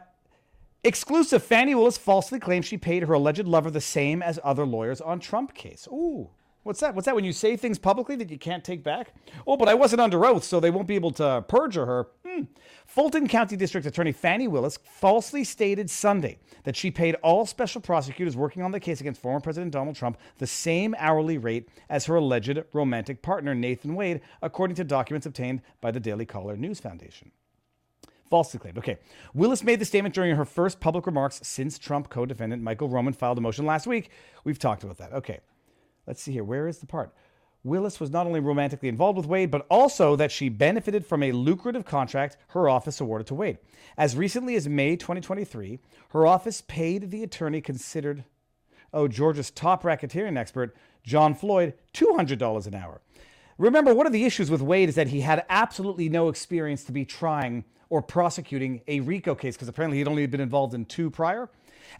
exclusive 0.82 1.42
Fani 1.42 1.74
Willis 1.74 1.98
falsely 1.98 2.40
claims 2.40 2.64
she 2.64 2.78
paid 2.78 3.02
her 3.02 3.12
alleged 3.12 3.44
lover 3.44 3.70
the 3.70 3.80
same 3.80 4.22
as 4.22 4.40
other 4.42 4.64
lawyers 4.64 5.00
on 5.02 5.20
Trump 5.20 5.54
case. 5.54 5.86
Ooh. 5.92 6.30
What's 6.68 6.80
that? 6.80 6.94
What's 6.94 7.06
that 7.06 7.14
when 7.14 7.24
you 7.24 7.32
say 7.32 7.56
things 7.56 7.78
publicly 7.78 8.14
that 8.16 8.28
you 8.28 8.36
can't 8.36 8.62
take 8.62 8.84
back? 8.84 9.14
Oh, 9.46 9.56
but 9.56 9.70
I 9.70 9.74
wasn't 9.74 10.02
under 10.02 10.22
oath, 10.26 10.44
so 10.44 10.60
they 10.60 10.68
won't 10.68 10.86
be 10.86 10.96
able 10.96 11.12
to 11.12 11.42
perjure 11.48 11.86
her. 11.86 12.08
Hmm. 12.26 12.42
Fulton 12.86 13.26
County 13.26 13.56
District 13.56 13.86
Attorney 13.86 14.12
Fani 14.12 14.48
Willis 14.48 14.78
falsely 14.84 15.44
stated 15.44 15.88
Sunday 15.88 16.36
that 16.64 16.76
she 16.76 16.90
paid 16.90 17.14
all 17.22 17.46
special 17.46 17.80
prosecutors 17.80 18.36
working 18.36 18.62
on 18.62 18.70
the 18.70 18.80
case 18.80 19.00
against 19.00 19.22
former 19.22 19.40
President 19.40 19.72
Donald 19.72 19.96
Trump 19.96 20.18
the 20.36 20.46
same 20.46 20.94
hourly 20.98 21.38
rate 21.38 21.70
as 21.88 22.04
her 22.04 22.16
alleged 22.16 22.62
romantic 22.74 23.22
partner, 23.22 23.54
Nathan 23.54 23.94
Wade, 23.94 24.20
according 24.42 24.74
to 24.76 24.84
documents 24.84 25.26
obtained 25.26 25.62
by 25.80 25.90
the 25.90 26.00
Daily 26.00 26.26
Caller 26.26 26.54
News 26.54 26.80
Foundation. 26.80 27.32
Falsely 28.28 28.60
claimed. 28.60 28.76
Okay. 28.76 28.98
Willis 29.32 29.64
made 29.64 29.78
the 29.78 29.86
statement 29.86 30.14
during 30.14 30.36
her 30.36 30.44
first 30.44 30.80
public 30.80 31.06
remarks 31.06 31.40
since 31.42 31.78
Trump 31.78 32.10
co 32.10 32.26
defendant 32.26 32.62
Michael 32.62 32.90
Roman 32.90 33.14
filed 33.14 33.38
a 33.38 33.40
motion 33.40 33.64
last 33.64 33.86
week. 33.86 34.10
We've 34.44 34.58
talked 34.58 34.84
about 34.84 34.98
that. 34.98 35.14
Okay. 35.14 35.40
Let's 36.08 36.22
see 36.22 36.32
here. 36.32 36.42
Where 36.42 36.66
is 36.66 36.78
the 36.78 36.86
part? 36.86 37.12
Willis 37.64 38.00
was 38.00 38.10
not 38.10 38.26
only 38.26 38.40
romantically 38.40 38.88
involved 38.88 39.18
with 39.18 39.26
Wade, 39.26 39.50
but 39.50 39.66
also 39.68 40.16
that 40.16 40.32
she 40.32 40.48
benefited 40.48 41.04
from 41.04 41.22
a 41.22 41.32
lucrative 41.32 41.84
contract 41.84 42.38
her 42.48 42.66
office 42.66 42.98
awarded 42.98 43.26
to 43.26 43.34
Wade. 43.34 43.58
As 43.98 44.16
recently 44.16 44.54
as 44.56 44.66
May 44.66 44.96
2023, 44.96 45.78
her 46.10 46.26
office 46.26 46.62
paid 46.66 47.10
the 47.10 47.22
attorney 47.22 47.60
considered, 47.60 48.24
oh, 48.94 49.06
Georgia's 49.06 49.50
top 49.50 49.82
racketeering 49.82 50.38
expert, 50.38 50.74
John 51.02 51.34
Floyd, 51.34 51.74
$200 51.92 52.66
an 52.66 52.74
hour. 52.74 53.02
Remember, 53.58 53.92
one 53.92 54.06
of 54.06 54.12
the 54.14 54.24
issues 54.24 54.50
with 54.50 54.62
Wade 54.62 54.88
is 54.88 54.94
that 54.94 55.08
he 55.08 55.20
had 55.20 55.44
absolutely 55.50 56.08
no 56.08 56.28
experience 56.30 56.84
to 56.84 56.92
be 56.92 57.04
trying 57.04 57.64
or 57.90 58.00
prosecuting 58.00 58.80
a 58.88 59.00
RICO 59.00 59.34
case 59.34 59.56
because 59.56 59.68
apparently 59.68 59.98
he'd 59.98 60.08
only 60.08 60.26
been 60.26 60.40
involved 60.40 60.72
in 60.72 60.86
two 60.86 61.10
prior. 61.10 61.50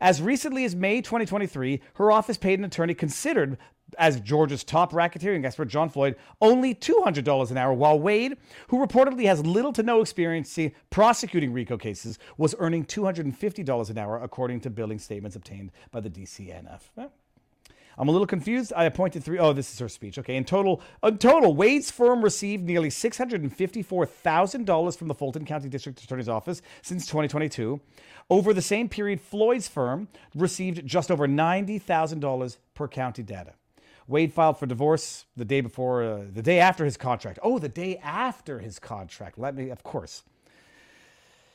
As 0.01 0.23
recently 0.23 0.65
as 0.65 0.77
May 0.77 1.01
2023, 1.01 1.81
her 1.95 2.13
office 2.13 2.37
paid 2.37 2.59
an 2.59 2.65
attorney 2.65 2.95
considered 2.95 3.59
as 3.97 4.20
Georgia's 4.20 4.64
top 4.64 4.93
racketeering 4.93 5.45
expert, 5.45 5.66
John 5.66 5.89
Floyd, 5.89 6.16
only 6.41 6.74
$200 6.74 7.51
an 7.51 7.57
hour, 7.57 7.72
while 7.72 7.99
Wade, 7.99 8.36
who 8.68 8.84
reportedly 8.84 9.24
has 9.24 9.45
little 9.47 9.72
to 9.72 9.82
no 9.82 10.01
experience 10.01 10.59
prosecuting 10.91 11.53
RICO 11.53 11.78
cases, 11.78 12.18
was 12.36 12.55
earning 12.59 12.84
$250 12.84 13.91
an 13.91 13.99
hour, 13.99 14.20
according 14.22 14.61
to 14.61 14.70
billing 14.70 14.99
statements 14.99 15.36
obtained 15.36 15.70
by 15.91 16.01
the 16.01 16.11
DCNF. 16.11 16.80
I'm 17.99 18.09
a 18.09 18.12
little 18.12 18.28
confused. 18.28 18.72
I 18.76 18.84
appointed 18.84 19.24
three. 19.24 19.41
Oh, 19.41 19.53
this 19.53 19.72
is 19.72 19.80
her 19.80 19.89
speech. 19.89 20.18
Okay. 20.18 20.36
In 20.36 20.45
total, 20.45 20.80
in 21.03 21.18
total, 21.18 21.53
Wade's 21.55 21.91
firm 21.91 22.22
received 22.22 22.64
nearly 22.64 22.91
$654,000 22.91 24.97
from 24.97 25.09
the 25.09 25.14
Fulton 25.14 25.45
County 25.45 25.68
District 25.68 26.01
Attorney's 26.01 26.28
Office 26.28 26.62
since 26.80 27.07
2022. 27.07 27.80
Over 28.30 28.55
the 28.55 28.62
same 28.62 28.89
period, 28.89 29.20
Floyd's 29.20 29.66
firm 29.66 30.07
received 30.34 30.86
just 30.86 31.11
over 31.11 31.26
$90,000 31.26 32.59
per 32.74 32.86
county 32.86 33.24
data. 33.24 33.55
Wade 34.09 34.33
filed 34.33 34.59
for 34.59 34.67
divorce 34.67 35.27
the 35.37 35.45
day 35.45 35.61
before, 35.61 36.03
uh, 36.03 36.25
the 36.33 36.43
day 36.43 36.59
after 36.59 36.85
his 36.85 36.97
contract. 36.97 37.39
Oh, 37.43 37.59
the 37.59 37.69
day 37.69 37.99
after 37.99 38.59
his 38.59 38.79
contract. 38.79 39.39
Let 39.39 39.55
me, 39.55 39.69
of 39.69 39.83
course. 39.83 40.23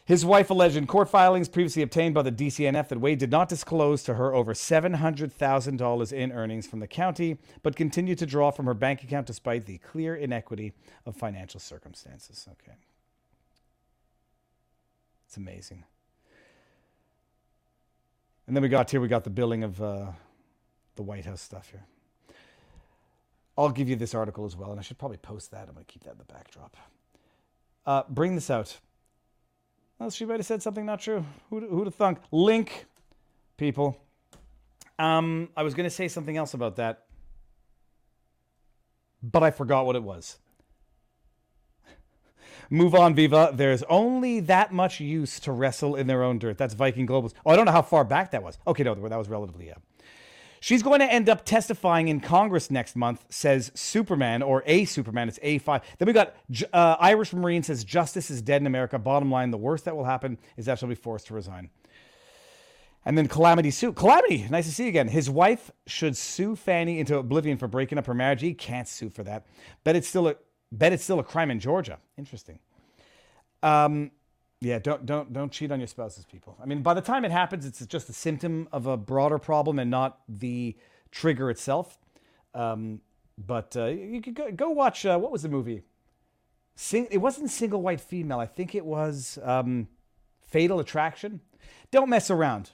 His 0.06 0.26
wife 0.26 0.50
alleged 0.50 0.76
in 0.76 0.86
court 0.86 1.10
filings 1.10 1.50
previously 1.50 1.82
obtained 1.82 2.14
by 2.14 2.22
the 2.22 2.32
DCNF 2.32 2.90
that 2.90 3.00
Wade 3.00 3.18
did 3.20 3.32
not 3.32 3.50
disclose 3.50 4.04
to 4.04 4.16
her 4.16 4.36
over 4.36 4.54
$700,000 4.54 6.14
in 6.14 6.32
earnings 6.32 6.68
from 6.68 6.80
the 6.80 6.88
county, 6.88 7.38
but 7.64 7.76
continued 7.76 8.20
to 8.20 8.26
draw 8.26 8.52
from 8.52 8.66
her 8.66 8.74
bank 8.74 9.02
account 9.02 9.26
despite 9.26 9.66
the 9.66 9.78
clear 9.80 10.16
inequity 10.16 10.74
of 11.06 11.16
financial 11.16 11.60
circumstances. 11.60 12.48
Okay. 12.52 12.78
It's 15.26 15.38
amazing. 15.38 15.86
And 18.46 18.56
then 18.56 18.62
we 18.62 18.70
got 18.70 18.92
here, 18.92 19.00
we 19.00 19.08
got 19.08 19.24
the 19.24 19.30
billing 19.30 19.64
of 19.64 19.82
uh, 19.82 20.12
the 20.96 21.02
White 21.02 21.26
House 21.26 21.42
stuff 21.42 21.72
here. 21.72 21.86
I'll 23.58 23.70
give 23.70 23.88
you 23.88 23.96
this 23.96 24.16
article 24.16 24.46
as 24.46 24.56
well, 24.56 24.72
and 24.72 24.80
I 24.80 24.84
should 24.84 24.98
probably 24.98 25.18
post 25.18 25.52
that. 25.52 25.68
I'm 25.68 25.74
going 25.74 25.86
to 25.86 25.92
keep 25.92 26.04
that 26.04 26.14
in 26.14 26.18
the 26.18 26.34
backdrop. 26.34 26.76
Uh, 27.86 28.04
bring 28.10 28.36
this 28.36 28.50
out. 28.50 28.80
Well, 30.00 30.10
she 30.10 30.26
might 30.26 30.40
have 30.40 30.46
said 30.46 30.64
something 30.64 30.86
not 30.86 31.02
true. 31.02 31.26
Who'd, 31.50 31.64
who'd 31.64 31.86
have 31.86 31.96
thunk? 31.96 32.20
Link, 32.32 32.86
people. 33.58 34.00
Um, 34.98 35.50
I 35.56 35.64
was 35.64 35.74
going 35.74 35.86
to 35.86 35.94
say 35.96 36.08
something 36.08 36.36
else 36.36 36.54
about 36.54 36.78
that, 36.78 37.06
but 39.22 39.44
I 39.44 39.52
forgot 39.52 39.86
what 39.86 39.96
it 39.96 40.04
was. 40.04 40.38
Move 42.70 42.96
on, 42.96 43.14
Viva. 43.14 43.52
There's 43.54 43.84
only 43.84 44.40
that 44.42 44.72
much 44.72 45.00
use 45.00 45.40
to 45.42 45.52
wrestle 45.52 45.96
in 45.96 46.08
their 46.08 46.24
own 46.24 46.40
dirt. 46.40 46.58
That's 46.58 46.74
Viking 46.74 47.08
Globals. 47.08 47.34
Oh, 47.46 47.52
I 47.52 47.56
don't 47.56 47.66
know 47.66 47.72
how 47.72 47.82
far 47.82 48.04
back 48.04 48.32
that 48.32 48.44
was. 48.44 48.58
Okay, 48.66 48.84
no, 48.84 48.96
that 48.96 49.18
was 49.18 49.30
relatively. 49.30 49.72
She's 50.64 50.82
going 50.82 51.02
to 51.02 51.12
end 51.12 51.28
up 51.28 51.44
testifying 51.44 52.08
in 52.08 52.22
Congress 52.22 52.72
next 52.72 52.96
month, 52.96 53.26
says 53.28 53.70
Superman, 53.76 54.42
or 54.42 54.64
a 54.66 54.86
Superman. 54.86 55.28
It's 55.28 55.38
A5. 55.40 55.82
Then 55.98 56.06
we 56.06 56.14
got 56.14 56.38
uh, 56.72 56.96
Irish 57.02 57.34
Marine 57.34 57.64
says 57.64 57.84
justice 57.84 58.32
is 58.32 58.42
dead 58.42 58.62
in 58.62 58.68
America. 58.68 58.98
Bottom 58.98 59.30
line, 59.30 59.52
the 59.52 59.58
worst 59.58 59.84
that 59.84 59.94
will 59.94 60.06
happen 60.06 60.38
is 60.56 60.66
that 60.68 60.80
she'll 60.80 60.88
be 60.88 60.96
forced 60.96 61.28
to 61.28 61.34
resign. 61.34 61.70
And 63.04 63.18
then 63.18 63.28
Calamity 63.28 63.72
Sue. 63.72 63.92
Calamity, 63.92 64.48
nice 64.50 64.66
to 64.66 64.72
see 64.72 64.84
you 64.84 64.90
again. 64.90 65.10
His 65.10 65.30
wife 65.30 65.70
should 65.86 66.16
sue 66.16 66.56
Fani 66.56 66.98
into 66.98 67.18
oblivion 67.18 67.58
for 67.58 67.68
breaking 67.68 67.98
up 67.98 68.06
her 68.06 68.14
marriage. 68.14 68.40
He 68.40 68.54
can't 68.54 68.88
sue 68.88 69.10
for 69.10 69.24
that. 69.24 69.46
Bet 69.84 69.98
it's 69.98 70.08
still 70.08 70.30
a 70.30 70.38
bet 70.72 70.94
it's 70.94 71.04
still 71.04 71.20
a 71.20 71.26
crime 71.26 71.52
in 71.52 71.60
Georgia. 71.60 72.00
Interesting. 72.18 72.60
Um, 73.62 74.12
yeah, 74.64 74.80
don't 74.80 75.06
don't 75.06 75.34
don't 75.34 75.52
cheat 75.52 75.72
on 75.72 75.80
your 75.80 75.88
spouses, 75.88 76.26
people. 76.26 76.58
I 76.62 76.66
mean, 76.66 76.82
by 76.82 76.94
the 76.94 77.02
time 77.02 77.26
it 77.26 77.32
happens, 77.32 77.66
it's 77.66 77.86
just 77.86 78.10
a 78.10 78.14
symptom 78.14 78.70
of 78.72 78.88
a 78.88 78.96
broader 78.96 79.38
problem 79.38 79.78
and 79.78 79.92
not 79.92 80.22
the 80.30 80.78
trigger 81.12 81.50
itself. 81.50 81.98
Um, 82.54 83.02
but 83.38 83.76
uh, 83.76 83.88
you 83.88 84.22
could 84.22 84.36
go, 84.36 84.52
go 84.52 84.70
watch 84.70 85.06
uh, 85.06 85.18
what 85.18 85.32
was 85.32 85.42
the 85.42 85.50
movie? 85.50 85.82
Sing, 86.76 87.08
it 87.12 87.18
wasn't 87.18 87.50
Single 87.50 87.82
White 87.82 88.00
Female. 88.00 88.40
I 88.40 88.46
think 88.46 88.74
it 88.74 88.86
was 88.86 89.38
um, 89.44 89.88
Fatal 90.48 90.80
Attraction. 90.80 91.42
Don't 91.92 92.10
mess 92.10 92.32
around 92.32 92.72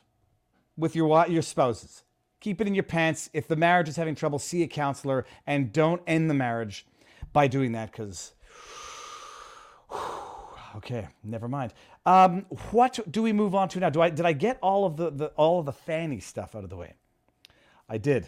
with 0.77 0.95
your 0.95 1.25
your 1.27 1.41
spouses. 1.41 2.03
Keep 2.39 2.61
it 2.61 2.67
in 2.67 2.75
your 2.75 2.83
pants. 2.83 3.29
If 3.33 3.47
the 3.47 3.55
marriage 3.55 3.89
is 3.89 3.95
having 3.95 4.15
trouble, 4.15 4.39
see 4.39 4.63
a 4.63 4.67
counselor 4.67 5.25
and 5.47 5.73
don't 5.73 6.01
end 6.05 6.29
the 6.29 6.33
marriage 6.35 6.85
by 7.33 7.47
doing 7.47 7.73
that 7.73 7.91
because 7.91 8.33
okay, 10.77 11.07
never 11.23 11.47
mind. 11.47 11.73
Um, 12.05 12.45
what 12.71 12.99
do 13.09 13.21
we 13.21 13.33
move 13.33 13.55
on 13.55 13.69
to 13.69 13.79
now? 13.79 13.89
Do 13.89 14.01
I 14.01 14.09
did 14.09 14.25
I 14.25 14.33
get 14.33 14.57
all 14.61 14.85
of 14.85 14.97
the, 14.97 15.09
the 15.09 15.27
all 15.29 15.59
of 15.59 15.65
the 15.65 15.73
Fani 15.73 16.19
stuff 16.19 16.55
out 16.55 16.63
of 16.63 16.69
the 16.69 16.77
way? 16.77 16.93
I 17.87 17.97
did. 17.97 18.27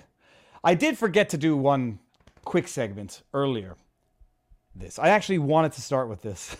I 0.63 0.75
did 0.75 0.97
forget 0.97 1.29
to 1.29 1.37
do 1.37 1.55
one 1.55 1.99
quick 2.45 2.67
segment 2.67 3.23
earlier. 3.33 3.75
This 4.75 4.99
I 4.99 5.09
actually 5.09 5.39
wanted 5.39 5.73
to 5.73 5.81
start 5.81 6.09
with 6.09 6.21
this. 6.21 6.55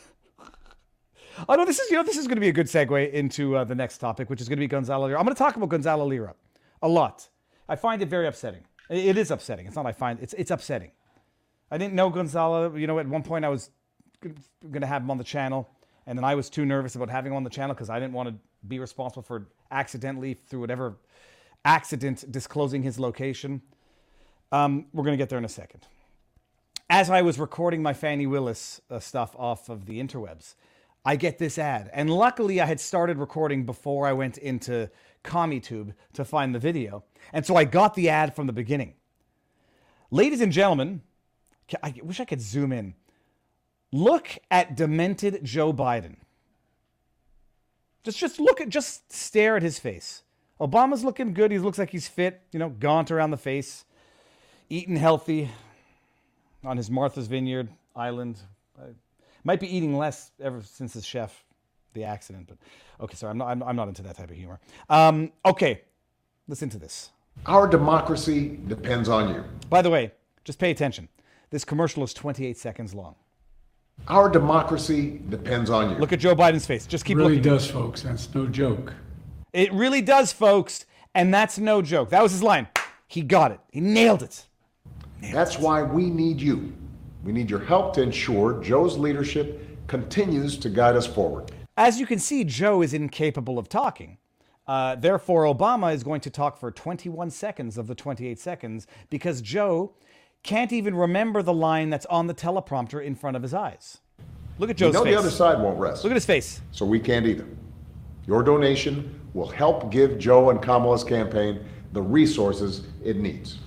oh 1.49 1.55
no, 1.55 1.65
this 1.65 1.79
is 1.79 1.89
you 1.89 1.97
know 1.97 2.03
this 2.03 2.17
is 2.17 2.27
going 2.27 2.37
to 2.37 2.41
be 2.41 2.49
a 2.49 2.53
good 2.53 2.67
segue 2.67 3.11
into 3.11 3.55
uh, 3.55 3.63
the 3.63 3.75
next 3.75 3.99
topic, 3.99 4.29
which 4.29 4.41
is 4.41 4.49
going 4.49 4.57
to 4.57 4.61
be 4.61 4.67
Gonzalo 4.67 5.07
Lira. 5.07 5.19
I'm 5.19 5.25
going 5.25 5.35
to 5.35 5.39
talk 5.39 5.55
about 5.55 5.69
Gonzalo 5.69 6.05
Lira 6.05 6.35
a 6.81 6.87
lot. 6.87 7.29
I 7.69 7.75
find 7.75 8.01
it 8.01 8.09
very 8.09 8.27
upsetting. 8.27 8.65
It 8.89 9.17
is 9.17 9.31
upsetting. 9.31 9.67
It's 9.67 9.75
not 9.75 9.85
I 9.85 9.93
find 9.93 10.19
it's 10.19 10.33
it's 10.33 10.51
upsetting. 10.51 10.91
I 11.69 11.77
didn't 11.77 11.93
know 11.93 12.09
Gonzalo. 12.09 12.75
You 12.75 12.87
know, 12.87 12.99
at 12.99 13.07
one 13.07 13.23
point 13.23 13.45
I 13.45 13.49
was 13.49 13.69
going 14.21 14.81
to 14.81 14.87
have 14.87 15.01
him 15.01 15.11
on 15.11 15.17
the 15.17 15.23
channel. 15.23 15.69
And 16.05 16.17
then 16.17 16.23
I 16.23 16.35
was 16.35 16.49
too 16.49 16.65
nervous 16.65 16.95
about 16.95 17.09
having 17.09 17.31
him 17.31 17.37
on 17.37 17.43
the 17.43 17.49
channel 17.49 17.73
because 17.73 17.89
I 17.89 17.99
didn't 17.99 18.13
want 18.13 18.29
to 18.29 18.35
be 18.67 18.79
responsible 18.79 19.23
for 19.23 19.47
accidentally, 19.69 20.33
through 20.33 20.59
whatever 20.59 20.97
accident, 21.65 22.31
disclosing 22.31 22.83
his 22.83 22.99
location. 22.99 23.61
Um, 24.51 24.87
we're 24.93 25.03
going 25.03 25.17
to 25.17 25.21
get 25.21 25.29
there 25.29 25.37
in 25.37 25.45
a 25.45 25.49
second. 25.49 25.87
As 26.89 27.09
I 27.09 27.21
was 27.21 27.39
recording 27.39 27.81
my 27.81 27.93
Fani 27.93 28.27
Willis 28.27 28.81
uh, 28.89 28.99
stuff 28.99 29.33
off 29.37 29.69
of 29.69 29.85
the 29.85 30.01
interwebs, 30.01 30.55
I 31.05 31.15
get 31.15 31.39
this 31.39 31.57
ad. 31.57 31.89
And 31.93 32.09
luckily, 32.09 32.61
I 32.61 32.65
had 32.65 32.79
started 32.79 33.17
recording 33.17 33.65
before 33.65 34.05
I 34.05 34.13
went 34.13 34.37
into 34.37 34.89
CommieTube 35.23 35.93
to 36.13 36.25
find 36.25 36.53
the 36.53 36.59
video. 36.59 37.03
And 37.33 37.45
so 37.45 37.55
I 37.55 37.63
got 37.63 37.95
the 37.95 38.09
ad 38.09 38.35
from 38.35 38.47
the 38.47 38.53
beginning. 38.53 38.95
Ladies 40.11 40.41
and 40.41 40.51
gentlemen, 40.51 41.01
I 41.81 41.93
wish 42.03 42.19
I 42.19 42.25
could 42.25 42.41
zoom 42.41 42.71
in. 42.73 42.95
Look 43.91 44.37
at 44.49 44.75
demented 44.75 45.43
Joe 45.43 45.73
Biden. 45.73 46.15
Just 48.03 48.17
just 48.17 48.39
look 48.39 48.61
at 48.61 48.69
just 48.69 49.11
stare 49.11 49.55
at 49.57 49.63
his 49.63 49.79
face. 49.79 50.23
Obama's 50.59 51.03
looking 51.03 51.33
good. 51.33 51.51
He 51.51 51.59
looks 51.59 51.77
like 51.77 51.89
he's 51.89 52.07
fit, 52.07 52.41
you 52.51 52.59
know, 52.59 52.69
gaunt 52.69 53.11
around 53.11 53.31
the 53.31 53.37
face, 53.37 53.85
eating 54.69 54.95
healthy 54.95 55.49
on 56.63 56.77
his 56.77 56.89
Martha's 56.89 57.27
Vineyard 57.27 57.69
island. 57.95 58.37
might 59.43 59.59
be 59.59 59.75
eating 59.75 59.97
less 59.97 60.31
ever 60.39 60.61
since 60.61 60.93
his 60.93 61.05
chef, 61.05 61.43
the 61.93 62.03
accident. 62.03 62.47
But 62.47 62.57
okay, 63.03 63.15
sorry, 63.15 63.31
I'm 63.31 63.37
not. 63.37 63.47
I'm, 63.49 63.63
I'm 63.63 63.75
not 63.75 63.87
into 63.87 64.03
that 64.03 64.17
type 64.17 64.29
of 64.29 64.37
humor. 64.37 64.59
Um, 64.89 65.31
okay, 65.45 65.81
listen 66.47 66.69
to 66.69 66.79
this. 66.79 67.09
Our 67.45 67.67
democracy 67.67 68.59
depends 68.67 69.09
on 69.09 69.33
you. 69.33 69.43
By 69.69 69.81
the 69.81 69.89
way, 69.89 70.11
just 70.43 70.59
pay 70.59 70.71
attention. 70.71 71.09
This 71.49 71.65
commercial 71.65 72.03
is 72.03 72.13
28 72.13 72.57
seconds 72.57 72.93
long. 72.93 73.15
Our 74.07 74.29
democracy 74.29 75.21
depends 75.29 75.69
on 75.69 75.91
you. 75.91 75.97
Look 75.97 76.11
at 76.11 76.19
Joe 76.19 76.35
Biden's 76.35 76.65
face. 76.65 76.85
Just 76.85 77.05
keep 77.05 77.17
it 77.17 77.19
really 77.19 77.35
looking. 77.35 77.51
does, 77.51 77.69
folks. 77.69 78.01
That's 78.01 78.33
no 78.33 78.47
joke. 78.47 78.93
It 79.53 79.71
really 79.73 80.01
does, 80.01 80.31
folks. 80.33 80.85
And 81.13 81.33
that's 81.33 81.59
no 81.59 81.81
joke. 81.81 82.09
That 82.09 82.23
was 82.23 82.31
his 82.31 82.43
line. 82.43 82.67
He 83.07 83.21
got 83.21 83.51
it. 83.51 83.59
He 83.71 83.81
nailed 83.81 84.23
it. 84.23 84.45
Nailed 85.21 85.35
that's 85.35 85.55
it. 85.55 85.61
why 85.61 85.83
we 85.83 86.09
need 86.09 86.41
you. 86.41 86.73
We 87.23 87.31
need 87.31 87.49
your 87.49 87.59
help 87.59 87.93
to 87.95 88.01
ensure 88.01 88.61
Joe's 88.63 88.97
leadership 88.97 89.67
continues 89.87 90.57
to 90.57 90.69
guide 90.69 90.95
us 90.95 91.05
forward. 91.05 91.51
As 91.77 91.99
you 91.99 92.05
can 92.05 92.19
see, 92.19 92.43
Joe 92.43 92.81
is 92.81 92.93
incapable 92.93 93.59
of 93.59 93.69
talking. 93.69 94.17
Uh, 94.67 94.95
therefore, 94.95 95.43
Obama 95.43 95.93
is 95.93 96.03
going 96.03 96.21
to 96.21 96.29
talk 96.29 96.57
for 96.57 96.71
21 96.71 97.29
seconds 97.29 97.77
of 97.77 97.87
the 97.87 97.95
28 97.95 98.39
seconds 98.39 98.87
because 99.09 99.41
Joe 99.41 99.93
can't 100.43 100.71
even 100.71 100.95
remember 100.95 101.41
the 101.41 101.53
line 101.53 101.89
that's 101.89 102.05
on 102.07 102.27
the 102.27 102.33
teleprompter 102.33 103.03
in 103.03 103.15
front 103.15 103.35
of 103.35 103.43
his 103.43 103.53
eyes. 103.53 103.99
Look 104.57 104.69
at 104.69 104.77
Joe's 104.77 104.93
you 104.93 104.99
know 104.99 105.03
face. 105.03 105.13
the 105.13 105.19
other 105.19 105.29
side 105.29 105.59
won't 105.59 105.79
rest. 105.79 106.03
Look 106.03 106.11
at 106.11 106.15
his 106.15 106.25
face. 106.25 106.61
So 106.71 106.85
we 106.85 106.99
can't 106.99 107.25
either. 107.25 107.47
Your 108.27 108.43
donation 108.43 109.19
will 109.33 109.47
help 109.47 109.91
give 109.91 110.19
Joe 110.19 110.49
and 110.49 110.61
Kamala's 110.61 111.03
campaign 111.03 111.63
the 111.93 112.01
resources 112.01 112.87
it 113.03 113.17
needs. 113.17 113.57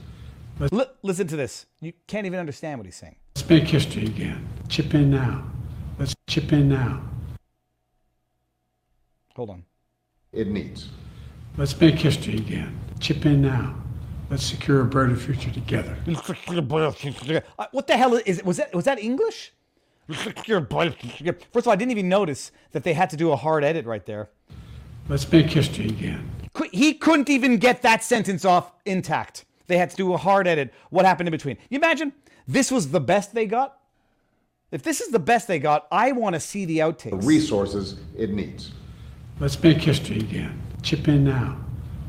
L- 0.73 0.91
listen 1.03 1.27
to 1.27 1.37
this. 1.37 1.67
You 1.81 1.93
can't 2.07 2.27
even 2.27 2.39
understand 2.39 2.79
what 2.79 2.87
he's 2.87 2.97
saying. 2.97 3.17
Let's 3.35 3.49
make 3.49 3.65
history 3.65 4.05
again. 4.05 4.47
Chip 4.69 4.95
in 4.95 5.11
now. 5.11 5.45
Let's 5.99 6.15
chip 6.29 6.53
in 6.53 6.69
now. 6.69 7.03
Hold 9.35 9.51
on. 9.51 9.65
It 10.33 10.49
needs. 10.49 10.91
Let's 11.57 11.79
make 11.81 11.97
history 11.97 12.37
again. 12.37 12.79
Chip 13.01 13.27
in 13.27 13.43
now. 13.43 13.75
Let's 14.35 14.47
secure 14.47 14.81
a 14.81 14.85
brighter 14.85 15.15
future 15.15 15.53
together. 15.53 15.97
Uh, 17.57 17.67
what 17.71 17.87
the 17.87 17.97
hell 17.97 18.17
is 18.17 18.39
it? 18.39 18.45
Was 18.45 18.57
that 18.57 18.75
was 18.75 18.85
that 18.85 18.99
English? 18.99 19.53
First 20.11 20.41
of 20.49 20.73
all, 20.73 21.73
I 21.73 21.77
didn't 21.77 21.93
even 21.93 22.09
notice 22.09 22.51
that 22.73 22.83
they 22.83 22.95
had 22.95 23.11
to 23.11 23.17
do 23.17 23.31
a 23.31 23.37
hard 23.37 23.63
edit 23.63 23.87
right 23.87 24.05
there. 24.05 24.31
Let's 25.09 25.31
make 25.31 25.47
history 25.47 25.87
again. 25.87 26.29
He 26.73 26.95
couldn't 26.95 27.31
even 27.31 27.59
get 27.59 27.83
that 27.83 28.03
sentence 28.03 28.45
off 28.45 28.73
intact. 28.85 29.45
They 29.69 29.79
had 29.79 29.91
to 29.91 29.97
do 29.97 30.13
a 30.13 30.17
hard 30.17 30.49
edit. 30.49 30.75
What 30.91 31.05
happened 31.05 31.29
in 31.29 31.31
between? 31.31 31.57
You 31.71 31.79
imagine 31.79 32.13
this 32.49 32.73
was 32.73 32.91
the 32.91 33.01
best 33.01 33.35
they 33.35 33.47
got? 33.47 33.79
If 34.73 34.83
this 34.83 35.01
is 35.01 35.13
the 35.13 35.21
best 35.21 35.47
they 35.47 35.61
got, 35.61 35.87
I 35.93 36.11
want 36.11 36.35
to 36.35 36.41
see 36.41 36.65
the 36.65 36.79
outtakes. 36.81 37.21
The 37.21 37.29
resources 37.29 38.01
it 38.19 38.31
needs. 38.31 38.73
Let's 39.39 39.63
make 39.63 39.77
history 39.77 40.19
again. 40.19 40.61
Chip 40.83 41.07
in 41.07 41.23
now. 41.23 41.57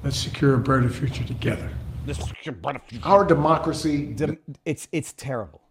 Let's 0.03 0.17
secure 0.17 0.55
a 0.55 0.57
brighter 0.57 0.89
future 0.89 1.23
together. 1.23 1.69
Our 3.03 3.25
democracy. 3.25 4.05
Dem- 4.13 4.37
it's 4.65 4.87
it's 4.91 5.13
terrible. 5.13 5.61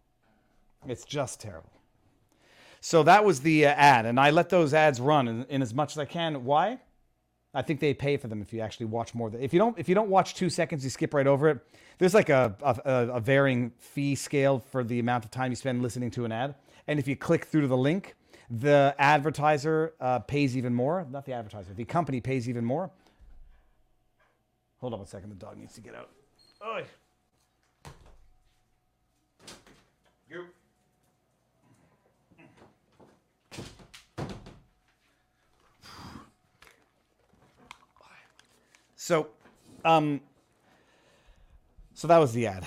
It's 0.86 1.04
just 1.04 1.40
terrible. 1.40 1.70
So 2.80 3.02
that 3.04 3.24
was 3.24 3.40
the 3.40 3.66
uh, 3.66 3.70
ad, 3.70 4.04
and 4.04 4.20
I 4.20 4.30
let 4.30 4.50
those 4.50 4.74
ads 4.74 5.00
run 5.00 5.26
in, 5.28 5.44
in 5.48 5.62
as 5.62 5.72
much 5.72 5.92
as 5.92 5.98
I 5.98 6.04
can. 6.04 6.44
Why? 6.44 6.78
I 7.54 7.62
think 7.62 7.80
they 7.80 7.94
pay 7.94 8.16
for 8.16 8.28
them 8.28 8.42
if 8.42 8.52
you 8.52 8.60
actually 8.60 8.86
watch 8.86 9.14
more. 9.14 9.30
Than, 9.30 9.40
if 9.42 9.52
you 9.54 9.58
don't, 9.58 9.78
if 9.78 9.88
you 9.88 9.94
don't 9.94 10.10
watch 10.10 10.34
two 10.34 10.50
seconds, 10.50 10.84
you 10.84 10.90
skip 10.90 11.14
right 11.14 11.26
over 11.26 11.48
it. 11.48 11.60
There's 11.98 12.12
like 12.14 12.28
a, 12.28 12.54
a, 12.62 12.76
a- 12.84 13.08
a 13.16 13.20
varying 13.20 13.72
fee 13.78 14.14
scale 14.16 14.58
for 14.58 14.84
the 14.84 14.98
amount 14.98 15.24
of 15.24 15.30
time 15.30 15.50
you 15.52 15.56
spend 15.56 15.82
listening 15.82 16.10
to 16.12 16.24
an 16.24 16.32
ad, 16.32 16.56
and 16.86 16.98
if 16.98 17.08
you 17.08 17.16
click 17.16 17.46
through 17.46 17.62
to 17.62 17.68
the 17.68 17.76
link, 17.76 18.16
the 18.50 18.94
advertiser 18.98 19.94
uh, 20.00 20.18
pays 20.18 20.56
even 20.56 20.74
more. 20.74 21.06
Not 21.10 21.24
the 21.24 21.32
advertiser, 21.32 21.72
the 21.72 21.84
company 21.84 22.20
pays 22.20 22.48
even 22.48 22.64
more. 22.64 22.90
Hold 24.80 24.92
on 24.92 25.00
a 25.00 25.06
second. 25.06 25.30
The 25.30 25.36
dog 25.36 25.56
needs 25.56 25.74
to 25.76 25.80
get 25.80 25.94
out. 25.94 26.10
Oi. 26.66 26.82
You. 30.30 30.46
So, 38.96 39.26
um, 39.84 40.22
so 41.92 42.08
that 42.08 42.16
was 42.16 42.32
the 42.32 42.46
ad. 42.46 42.64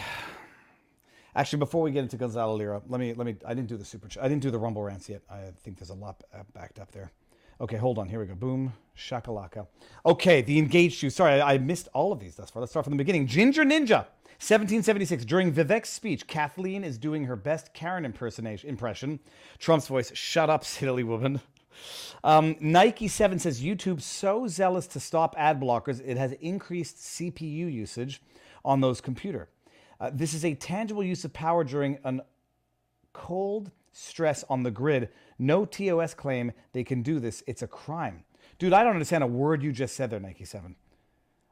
Actually, 1.36 1.58
before 1.58 1.82
we 1.82 1.90
get 1.90 2.04
into 2.04 2.18
Gonzalo 2.18 2.56
Lira, 2.56 2.84
let 2.88 3.00
me 3.00 3.16
let 3.16 3.26
me. 3.26 3.36
I 3.48 3.56
didn't 3.56 3.68
do 3.68 3.78
the 3.78 3.86
super. 3.86 4.08
I 4.22 4.28
didn't 4.28 4.44
do 4.44 4.52
the 4.52 4.60
Rumble 4.60 4.84
rants 4.84 5.10
yet. 5.10 5.24
I 5.28 5.46
think 5.64 5.80
there's 5.80 5.90
a 5.90 5.96
lot 5.96 6.24
uh, 6.32 6.44
backed 6.54 6.78
up 6.78 6.92
there. 6.92 7.12
Okay, 7.60 7.78
hold 7.78 7.98
on. 7.98 8.08
Here 8.08 8.20
we 8.20 8.26
go. 8.26 8.36
Boom, 8.36 8.74
shakalaka. 8.96 9.68
Okay, 10.06 10.42
the 10.42 10.60
Engaged 10.60 11.00
Few. 11.00 11.10
Sorry, 11.10 11.42
I, 11.42 11.54
I 11.54 11.58
missed 11.58 11.88
all 11.94 12.12
of 12.12 12.20
these 12.20 12.36
thus 12.36 12.50
far. 12.50 12.62
Let's 12.62 12.72
start 12.72 12.86
from 12.86 12.92
the 12.92 12.98
beginning. 12.98 13.26
Ginger 13.26 13.64
Ninja, 13.64 14.06
1776. 14.40 15.26
During 15.26 15.52
Vivek's 15.52 15.90
speech, 15.90 16.28
Kathleen 16.28 16.84
is 16.84 16.98
doing 16.98 17.26
her 17.26 17.36
best 17.36 17.74
Karen 17.74 18.06
impersonation 18.06 18.70
impression. 18.70 19.20
Trump's 19.58 19.88
voice. 19.88 20.12
Shut 20.16 20.50
up, 20.50 20.64
silly 20.64 21.04
woman. 21.04 21.42
Um, 22.24 22.56
Nike 22.60 23.08
7 23.08 23.40
says 23.40 23.62
YouTube 23.62 24.02
so 24.02 24.48
zealous 24.48 24.88
to 24.88 25.00
stop 25.00 25.36
ad 25.38 25.60
blockers, 25.60 26.02
it 26.04 26.18
has 26.18 26.32
increased 26.34 26.98
CPU 26.98 27.72
usage 27.72 28.22
on 28.66 28.82
those 28.82 29.02
computer. 29.02 29.50
Uh, 30.00 30.12
this 30.14 30.34
is 30.34 30.46
a 30.46 30.54
tangible 30.56 31.04
use 31.04 31.24
of 31.26 31.34
power 31.34 31.64
during 31.64 31.98
an 32.04 32.22
cold 33.14 33.72
stress 33.92 34.44
on 34.50 34.64
the 34.64 34.72
grid. 34.72 35.10
No 35.40 35.66
TOS 35.66 36.14
claim 36.14 36.52
they 36.74 36.84
can 36.84 37.02
do 37.02 37.20
this. 37.20 37.44
It's 37.48 37.62
a 37.62 37.68
crime. 37.68 38.24
Dude, 38.60 38.74
I 38.74 38.84
don't 38.84 38.94
understand 38.94 39.24
a 39.24 39.28
word 39.28 39.62
you 39.62 39.72
just 39.72 39.96
said 39.96 40.10
there, 40.10 40.20
Nike 40.20 40.46
7. 40.46 40.76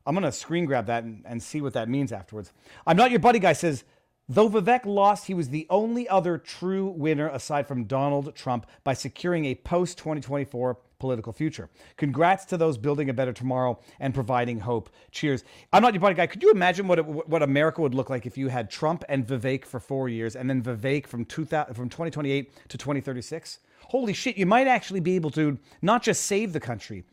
I'm 0.06 0.14
going 0.14 0.24
to 0.24 0.32
screen 0.32 0.66
grab 0.66 0.86
that 0.88 1.04
and, 1.04 1.24
and 1.26 1.42
see 1.42 1.62
what 1.62 1.74
that 1.74 1.90
means 1.90 2.12
afterwards. 2.12 2.52
I'm 2.86 2.98
not 2.98 3.12
your 3.12 3.20
buddy 3.20 3.40
guy 3.40 3.54
says, 3.54 3.84
though 4.30 4.50
Vivek 4.50 4.86
lost, 4.86 5.28
he 5.28 5.34
was 5.34 5.50
the 5.50 5.68
only 5.70 6.08
other 6.08 6.38
true 6.38 6.88
winner 6.88 7.28
aside 7.28 7.68
from 7.68 7.86
Donald 7.86 8.36
Trump 8.36 8.68
by 8.84 8.94
securing 8.94 9.46
a 9.46 9.56
post 9.56 9.98
2024 9.98 10.78
political 11.00 11.34
future. 11.34 11.70
Congrats 11.98 12.46
to 12.46 12.58
those 12.58 12.78
building 12.78 13.10
a 13.10 13.14
better 13.14 13.34
tomorrow 13.34 13.80
and 14.00 14.14
providing 14.14 14.60
hope. 14.60 14.90
Cheers. 15.12 15.44
I'm 15.74 15.82
not 15.82 15.94
your 15.94 16.02
buddy 16.02 16.16
guy. 16.16 16.28
Could 16.28 16.44
you 16.44 16.52
imagine 16.52 16.88
what 16.88 17.00
it, 17.00 17.06
what 17.06 17.44
America 17.44 17.82
would 17.82 17.94
look 17.94 18.10
like 18.10 18.26
if 18.26 18.38
you 18.38 18.48
had 18.48 18.70
Trump 18.70 19.04
and 19.10 19.26
Vivek 19.26 19.66
for 19.66 19.80
four 19.80 20.08
years 20.08 20.36
and 20.36 20.50
then 20.50 20.62
Vivek 20.64 21.08
from 21.08 21.26
2000, 21.26 21.74
from 21.74 21.90
2028 21.90 22.70
to 22.70 22.78
2036? 22.78 23.60
Holy 23.90 24.14
shit! 24.14 24.38
You 24.38 24.46
might 24.46 24.68
actually 24.68 25.00
be 25.00 25.16
able 25.16 25.32
to 25.32 25.58
not 25.82 26.04
just 26.04 26.26
save 26.26 26.54
the 26.54 26.60
country, 26.60 27.04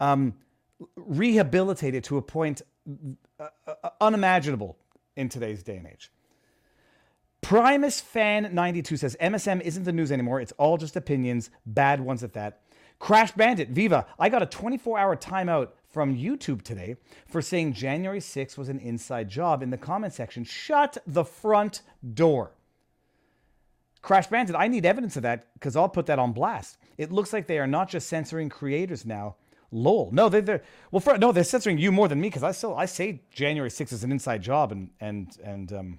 um, 0.00 0.34
rehabilitate 0.96 1.94
it 1.94 2.04
to 2.04 2.16
a 2.16 2.22
point 2.22 2.62
uh, 3.38 3.48
uh, 3.66 3.90
unimaginable 4.00 4.76
in 5.16 5.28
today's 5.28 5.62
day 5.62 5.76
and 5.76 5.86
age. 5.86 6.10
Primus 7.40 8.00
Fan 8.00 8.50
92 8.52 8.96
says 8.96 9.16
MSM 9.20 9.60
isn't 9.60 9.84
the 9.84 9.92
news 9.92 10.10
anymore. 10.10 10.40
It's 10.40 10.52
all 10.58 10.76
just 10.76 10.96
opinions, 10.96 11.50
bad 11.64 12.00
ones 12.00 12.24
at 12.24 12.32
that. 12.32 12.62
Crash 12.98 13.32
Bandit, 13.32 13.68
Viva, 13.70 14.06
I 14.18 14.28
got 14.28 14.42
a 14.42 14.46
24 14.46 14.98
hour 14.98 15.16
timeout 15.16 15.68
from 15.88 16.16
YouTube 16.16 16.62
today 16.62 16.96
for 17.28 17.40
saying 17.40 17.74
January 17.74 18.20
6th 18.20 18.58
was 18.58 18.68
an 18.68 18.80
inside 18.80 19.28
job 19.28 19.62
in 19.62 19.70
the 19.70 19.76
comment 19.76 20.12
section. 20.12 20.44
Shut 20.44 20.98
the 21.06 21.24
front 21.24 21.82
door. 22.14 22.52
Crash 24.06 24.28
Bandit, 24.28 24.54
I 24.54 24.68
need 24.68 24.86
evidence 24.86 25.16
of 25.16 25.24
that 25.24 25.52
because 25.54 25.74
I'll 25.74 25.88
put 25.88 26.06
that 26.06 26.20
on 26.20 26.30
blast. 26.30 26.78
It 26.96 27.10
looks 27.10 27.32
like 27.32 27.48
they 27.48 27.58
are 27.58 27.66
not 27.66 27.88
just 27.88 28.08
censoring 28.08 28.48
creators 28.48 29.04
now. 29.04 29.34
Lol. 29.72 30.10
No, 30.12 30.28
they, 30.28 30.40
they're 30.40 30.62
well. 30.92 31.00
For, 31.00 31.18
no, 31.18 31.32
they're 31.32 31.42
censoring 31.42 31.76
you 31.76 31.90
more 31.90 32.06
than 32.06 32.20
me 32.20 32.28
because 32.28 32.44
I 32.44 32.52
still 32.52 32.76
I 32.76 32.84
say 32.86 33.22
January 33.32 33.68
6th 33.68 33.92
is 33.92 34.04
an 34.04 34.12
inside 34.12 34.42
job 34.42 34.70
and 34.70 34.90
and 35.00 35.36
and 35.42 35.72
um, 35.72 35.98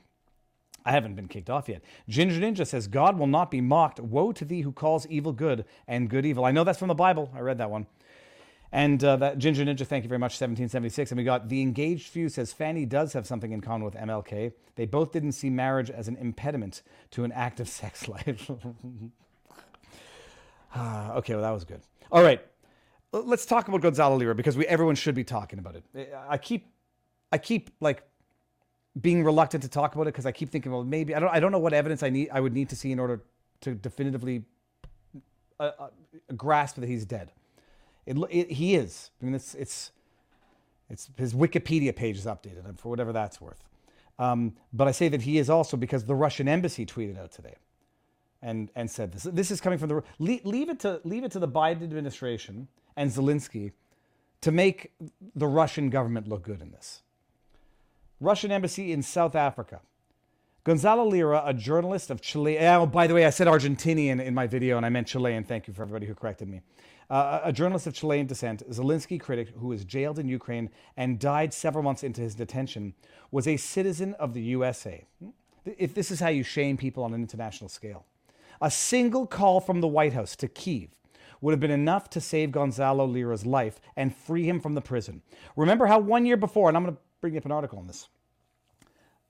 I 0.86 0.92
haven't 0.92 1.16
been 1.16 1.28
kicked 1.28 1.50
off 1.50 1.68
yet. 1.68 1.82
Ginger 2.08 2.40
Ninja 2.40 2.66
says, 2.66 2.88
God 2.88 3.20
will 3.20 3.28
not 3.28 3.52
be 3.52 3.60
mocked. 3.60 4.00
Woe 4.00 4.32
to 4.32 4.46
thee 4.46 4.62
who 4.62 4.72
calls 4.72 5.06
evil 5.08 5.34
good 5.34 5.66
and 5.86 6.10
good 6.10 6.26
evil. 6.26 6.46
I 6.46 6.52
know 6.52 6.64
that's 6.64 6.80
from 6.80 6.88
the 6.88 6.96
Bible. 6.96 7.30
I 7.36 7.42
read 7.42 7.58
that 7.58 7.70
one. 7.70 7.88
And 8.72 9.02
uh, 9.04 9.16
that 9.18 9.38
Ginger 9.38 9.64
Ninja, 9.64 9.86
thank 9.86 10.04
you 10.04 10.10
very 10.10 10.20
much, 10.20 10.34
1776. 10.34 11.12
And 11.12 11.18
we 11.18 11.24
got 11.24 11.50
The 11.50 11.62
Engaged 11.62 12.08
Few 12.10 12.30
says 12.30 12.52
Fani 12.52 12.86
does 12.86 13.14
have 13.14 13.26
something 13.26 13.52
in 13.52 13.62
common 13.62 13.86
with 13.86 13.96
MLK. 13.96 14.52
They 14.76 14.86
both 14.86 15.12
didn't 15.12 15.32
see 15.32 15.50
marriage 15.50 15.90
as 15.90 16.08
an 16.08 16.18
impediment 16.18 16.82
to 17.12 17.24
an 17.24 17.32
active 17.32 17.70
sex 17.70 18.08
life. 18.08 18.50
Ah, 20.76 21.14
okay, 21.14 21.34
well, 21.34 21.42
that 21.42 21.52
was 21.52 21.64
good. 21.64 21.82
All 22.12 22.22
right, 22.22 22.40
let's 23.12 23.46
talk 23.46 23.68
about 23.68 23.82
Gonzalo 23.82 24.16
Lira 24.16 24.36
because 24.36 24.58
we 24.58 24.66
everyone 24.68 24.96
should 24.96 25.16
be 25.16 25.24
talking 25.24 25.60
about 25.60 25.76
it. 25.76 26.14
I 26.28 26.38
keep, 26.38 26.68
I 27.32 27.38
keep 27.38 27.72
like 27.80 28.04
being 29.00 29.24
reluctant 29.24 29.64
to 29.64 29.70
talk 29.70 29.96
about 29.96 30.04
it 30.04 30.14
because 30.14 30.26
I 30.26 30.32
keep 30.32 30.50
thinking, 30.50 30.72
well, 30.72 30.84
maybe 30.84 31.16
I 31.16 31.20
don't, 31.20 31.34
I 31.34 31.40
don't 31.40 31.52
know 31.52 31.60
what 31.60 31.74
evidence 31.74 32.04
I 32.04 32.10
need, 32.10 32.30
I 32.32 32.40
would 32.40 32.54
need 32.54 32.70
to 32.70 32.76
see 32.76 32.92
in 32.92 33.00
order 33.00 33.24
to 33.62 33.74
definitively 33.74 34.44
uh, 35.60 35.72
uh, 35.80 35.88
grasp 36.36 36.76
that 36.76 36.88
he's 36.88 37.06
dead. 37.06 37.32
It, 38.08 38.18
it, 38.30 38.52
he 38.52 38.76
is. 38.76 39.12
I 39.22 39.26
mean, 39.26 39.36
it's 39.36 39.54
it's 39.54 39.92
it's 40.90 41.10
his 41.18 41.34
Wikipedia 41.34 41.96
page 41.96 42.18
is 42.18 42.26
updated, 42.26 42.66
and 42.66 42.80
for 42.80 42.90
whatever 42.90 43.12
that's 43.12 43.40
worth. 43.42 43.64
Um, 44.18 44.56
but 44.74 44.88
I 44.88 44.92
say 44.92 45.10
that 45.10 45.22
he 45.22 45.38
is 45.38 45.50
also 45.50 45.78
because 45.78 46.06
the 46.06 46.16
Russian 46.16 46.48
embassy 46.48 46.86
tweeted 46.86 47.20
out 47.20 47.32
today, 47.32 47.56
and 48.42 48.72
and 48.76 48.90
said 48.90 49.12
this. 49.12 49.24
This 49.24 49.52
is 49.52 49.60
coming 49.60 49.78
from 49.78 49.90
the 49.90 50.04
leave, 50.20 50.46
leave 50.46 50.70
it 50.70 50.80
to 50.80 51.02
leave 51.04 51.26
it 51.26 51.32
to 51.34 51.40
the 51.40 51.48
Biden 51.50 51.84
administration 51.84 52.70
and 52.96 53.12
Zelensky 53.12 53.74
to 54.42 54.52
make 54.52 54.94
the 55.36 55.48
Russian 55.48 55.90
government 55.90 56.28
look 56.28 56.44
good 56.44 56.62
in 56.62 56.72
this. 56.72 57.02
Russian 58.22 58.52
embassy 58.52 58.94
in 58.94 59.04
South 59.04 59.36
Africa. 59.36 59.82
Gonzalo 60.64 61.06
Lira, 61.06 61.44
a 61.46 61.54
journalist 61.54 62.10
of 62.10 62.20
Chile. 62.20 62.58
Oh, 62.60 62.86
by 62.86 63.08
the 63.08 63.14
way, 63.14 63.26
I 63.26 63.30
said 63.30 63.48
Argentinian 63.48 64.22
in 64.22 64.34
my 64.34 64.48
video 64.48 64.76
and 64.76 64.86
I 64.86 64.90
meant 64.90 65.08
Chilean. 65.08 65.44
Thank 65.44 65.68
you 65.68 65.74
for 65.74 65.84
everybody 65.84 66.06
who 66.06 66.14
corrected 66.14 66.50
me. 66.50 66.62
Uh, 67.10 67.40
a 67.44 67.54
journalist 67.54 67.88
of 67.88 67.94
Chilean 67.94 68.26
descent, 68.26 68.70
Zelensky 68.70 69.20
critic 69.20 69.50
who 69.58 69.68
was 69.68 69.86
jailed 69.86 70.20
in 70.20 70.28
Ukraine 70.28 70.70
and 70.98 71.20
died 71.20 71.54
several 71.54 71.84
months 71.84 72.04
into 72.04 72.22
his 72.22 72.36
detention, 72.36 72.94
was 73.32 73.48
a 73.48 73.56
citizen 73.56 74.14
of 74.16 74.34
the 74.34 74.42
USA. 74.42 75.06
If 75.66 75.94
this 75.94 76.12
is 76.12 76.20
how 76.20 76.30
you 76.30 76.44
shame 76.44 76.76
people 76.76 77.04
on 77.04 77.14
an 77.14 77.22
international 77.22 77.70
scale, 77.70 78.06
a 78.62 78.70
single 78.70 79.26
call 79.26 79.62
from 79.62 79.80
the 79.80 79.88
White 79.88 80.14
House 80.14 80.36
to 80.38 80.48
Kiev 80.48 80.90
would 81.40 81.52
have 81.52 81.60
been 81.60 81.72
enough 81.72 82.10
to 82.10 82.22
save 82.22 82.52
Gonzalo 82.52 83.06
Lira's 83.06 83.46
life 83.46 83.80
and 83.96 84.16
free 84.16 84.48
him 84.48 84.60
from 84.60 84.74
the 84.74 84.82
prison. 84.82 85.22
Remember 85.56 85.86
how 85.86 86.00
one 86.00 86.26
year 86.26 86.38
before, 86.38 86.68
and 86.68 86.76
I'm 86.76 86.84
going 86.84 86.96
to 86.96 87.02
bring 87.22 87.38
up 87.38 87.46
an 87.46 87.52
article 87.52 87.80
on 87.80 87.88
this, 87.88 88.08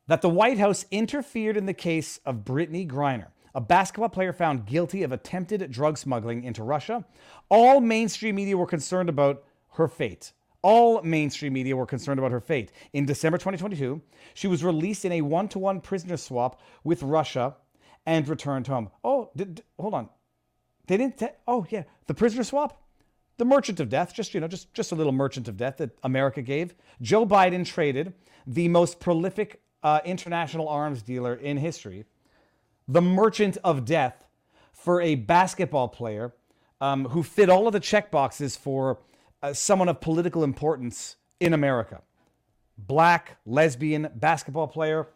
that 0.08 0.22
the 0.22 0.30
White 0.30 0.58
House 0.58 0.86
interfered 0.90 1.58
in 1.58 1.66
the 1.66 1.74
case 1.74 2.20
of 2.26 2.46
Brittney 2.46 2.88
Griner, 2.88 3.28
a 3.58 3.60
basketball 3.60 4.08
player 4.08 4.32
found 4.32 4.68
guilty 4.68 5.02
of 5.02 5.12
attempted 5.12 5.72
drug 5.72 5.98
smuggling 5.98 6.44
into 6.44 6.62
Russia. 6.62 7.04
All 7.50 7.82
mainstream 7.82 8.36
media 8.36 8.56
were 8.56 8.68
concerned 8.68 9.10
about 9.10 9.44
her 9.74 9.88
fate. 9.88 10.32
All 10.62 11.02
mainstream 11.02 11.54
media 11.54 11.76
were 11.76 11.88
concerned 11.88 12.20
about 12.20 12.32
her 12.32 12.40
fate. 12.40 12.72
In 12.94 13.08
December 13.08 13.40
2022, 13.40 14.00
she 14.36 14.48
was 14.48 14.64
released 14.64 15.06
in 15.06 15.12
a 15.12 15.22
one 15.22 15.48
to 15.48 15.58
one 15.58 15.82
prisoner 15.82 16.18
swap 16.18 16.62
with 16.84 17.02
Russia 17.02 17.56
and 18.06 18.28
returned 18.28 18.68
home. 18.68 18.92
Oh, 19.04 19.32
did, 19.36 19.64
hold 19.80 19.96
on. 19.96 20.10
They 20.86 20.98
didn't. 20.98 21.18
Te- 21.18 21.36
oh, 21.48 21.66
yeah. 21.72 21.84
The 22.06 22.14
prisoner 22.14 22.44
swap? 22.44 22.84
The 23.38 23.46
merchant 23.46 23.80
of 23.80 23.90
death, 23.90 24.14
just 24.14 24.36
you 24.36 24.40
know, 24.40 24.48
just 24.48 24.72
just 24.76 24.92
a 24.92 24.96
little 24.96 25.12
merchant 25.12 25.48
of 25.48 25.58
death 25.58 25.78
that 25.78 25.98
America 26.04 26.44
gave. 26.44 26.76
Joe 27.02 27.26
Biden 27.26 27.66
traded 27.66 28.14
the 28.46 28.68
most 28.68 29.00
prolific 29.00 29.62
uh, 29.82 30.00
international 30.06 30.70
arms 30.70 31.02
dealer 31.02 31.36
in 31.36 31.58
history, 31.58 32.06
the 32.88 33.02
merchant 33.02 33.58
of 33.64 33.86
death, 33.86 34.28
for 34.88 35.02
a 35.02 35.16
basketball 35.16 35.90
player 35.90 36.34
um, 36.80 37.06
who 37.06 37.22
fit 37.22 37.50
all 37.50 37.68
of 37.68 37.74
the 37.74 37.80
check 37.80 38.10
boxes 38.10 38.56
for 38.56 39.00
uh, 39.44 39.52
someone 39.52 39.90
of 39.90 40.00
political 40.00 40.44
importance 40.44 41.18
in 41.40 41.54
America. 41.54 42.02
Black, 42.78 43.38
lesbian, 43.46 44.10
basketball 44.16 44.68
player. 44.68 45.08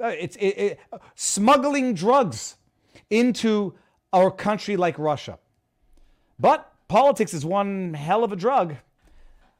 Uh, 0.00 0.08
it's 0.08 0.36
it, 0.36 0.46
it, 0.46 0.80
smuggling 1.14 1.94
drugs 1.94 2.56
into 3.10 3.74
our 4.12 4.30
country 4.30 4.76
like 4.76 4.98
Russia. 4.98 5.38
But 6.38 6.70
politics 6.86 7.34
is 7.34 7.44
one 7.44 7.94
hell 7.94 8.22
of 8.22 8.32
a 8.32 8.36
drug. 8.36 8.76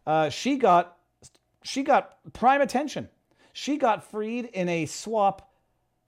Uh, 0.07 0.29
she 0.29 0.57
got 0.57 0.99
she 1.63 1.83
got 1.83 2.19
prime 2.33 2.61
attention. 2.61 3.09
She 3.53 3.77
got 3.77 4.05
freed 4.09 4.47
in 4.47 4.69
a 4.69 4.87
swap 4.87 5.52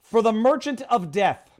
for 0.04 0.22
the 0.22 0.32
merchant 0.32 0.82
of 0.82 1.10
death. 1.10 1.50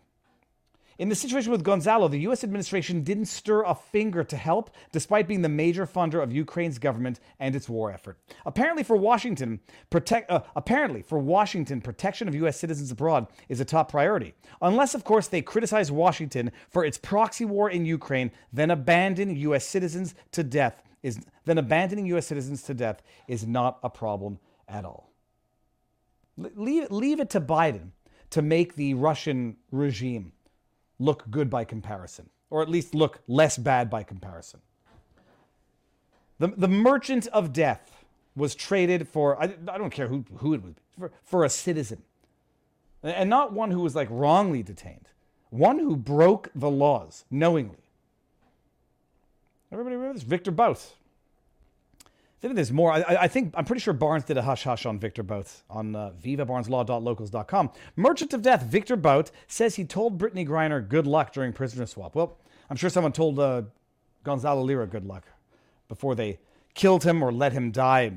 In 0.96 1.08
the 1.08 1.16
situation 1.16 1.50
with 1.50 1.64
Gonzalo, 1.64 2.06
the 2.06 2.20
U.S. 2.20 2.44
administration 2.44 3.02
didn't 3.02 3.24
stir 3.24 3.64
a 3.64 3.74
finger 3.74 4.22
to 4.22 4.36
help, 4.36 4.70
despite 4.92 5.26
being 5.26 5.42
the 5.42 5.48
major 5.48 5.86
funder 5.86 6.22
of 6.22 6.32
Ukraine's 6.32 6.78
government 6.78 7.18
and 7.40 7.56
its 7.56 7.68
war 7.68 7.90
effort. 7.90 8.16
Apparently, 8.46 8.84
for 8.84 8.96
Washington, 8.96 9.58
protect. 9.90 10.30
Uh, 10.30 10.42
apparently, 10.54 11.02
for 11.02 11.18
Washington, 11.18 11.80
protection 11.80 12.28
of 12.28 12.34
U.S. 12.36 12.56
citizens 12.56 12.92
abroad 12.92 13.26
is 13.48 13.58
a 13.58 13.64
top 13.64 13.90
priority. 13.90 14.34
Unless, 14.62 14.94
of 14.94 15.02
course, 15.02 15.26
they 15.26 15.42
criticize 15.42 15.90
Washington 15.90 16.52
for 16.68 16.84
its 16.84 16.98
proxy 16.98 17.44
war 17.44 17.68
in 17.68 17.84
Ukraine, 17.84 18.30
then 18.52 18.70
abandon 18.70 19.34
U.S. 19.36 19.66
citizens 19.66 20.14
to 20.30 20.44
death 20.44 20.80
is 21.02 21.18
then 21.44 21.58
abandoning 21.58 22.06
U.S. 22.06 22.26
citizens 22.26 22.62
to 22.62 22.74
death 22.74 23.02
is 23.26 23.44
not 23.44 23.78
a 23.82 23.90
problem 23.90 24.38
at 24.68 24.84
all. 24.84 25.10
Leave, 26.36 26.90
leave 26.90 27.18
it 27.18 27.30
to 27.30 27.40
Biden 27.40 27.90
to 28.30 28.42
make 28.42 28.74
the 28.74 28.94
Russian 28.94 29.56
regime 29.70 30.32
look 30.98 31.30
good 31.30 31.50
by 31.50 31.64
comparison, 31.64 32.28
or 32.50 32.62
at 32.62 32.68
least 32.68 32.94
look 32.94 33.20
less 33.26 33.56
bad 33.58 33.90
by 33.90 34.02
comparison. 34.02 34.60
The, 36.38 36.48
the 36.48 36.68
merchant 36.68 37.26
of 37.28 37.52
death 37.52 38.04
was 38.36 38.54
traded 38.54 39.08
for, 39.08 39.40
I, 39.40 39.54
I 39.68 39.78
don't 39.78 39.90
care 39.90 40.08
who, 40.08 40.24
who 40.38 40.54
it 40.54 40.62
would 40.62 40.76
be, 40.76 40.82
for, 40.98 41.12
for 41.22 41.44
a 41.44 41.48
citizen. 41.48 42.02
And 43.02 43.28
not 43.28 43.52
one 43.52 43.70
who 43.70 43.80
was 43.80 43.94
like 43.94 44.08
wrongly 44.10 44.62
detained, 44.62 45.08
one 45.50 45.78
who 45.78 45.96
broke 45.96 46.50
the 46.54 46.70
laws 46.70 47.24
knowingly. 47.30 47.78
Everybody 49.70 49.96
remember 49.96 50.14
this? 50.14 50.22
Victor 50.22 50.50
Bout. 50.50 50.94
I 52.44 52.46
think 52.46 52.56
there's 52.56 52.72
more. 52.72 52.92
I, 52.92 53.02
I, 53.22 53.28
think 53.28 53.54
I'm 53.56 53.64
pretty 53.64 53.80
sure 53.80 53.94
Barnes 53.94 54.24
did 54.24 54.36
a 54.36 54.42
hush 54.42 54.64
hush 54.64 54.84
on 54.84 54.98
Victor 54.98 55.22
Bout 55.22 55.50
on 55.70 55.96
uh, 55.96 56.12
vivabarneslaw.locals.com. 56.22 57.70
Merchant 57.96 58.34
of 58.34 58.42
Death 58.42 58.64
Victor 58.64 58.96
Bout 58.96 59.30
says 59.46 59.76
he 59.76 59.86
told 59.86 60.18
Brittney 60.18 60.46
Griner 60.46 60.86
good 60.86 61.06
luck 61.06 61.32
during 61.32 61.54
prisoner 61.54 61.86
swap. 61.86 62.14
Well, 62.14 62.36
I'm 62.68 62.76
sure 62.76 62.90
someone 62.90 63.12
told 63.12 63.38
uh, 63.38 63.62
Gonzalo 64.24 64.60
Lira 64.62 64.86
good 64.86 65.06
luck 65.06 65.24
before 65.88 66.14
they 66.14 66.38
killed 66.74 67.02
him 67.04 67.22
or 67.22 67.32
let 67.32 67.54
him 67.54 67.70
die. 67.70 68.12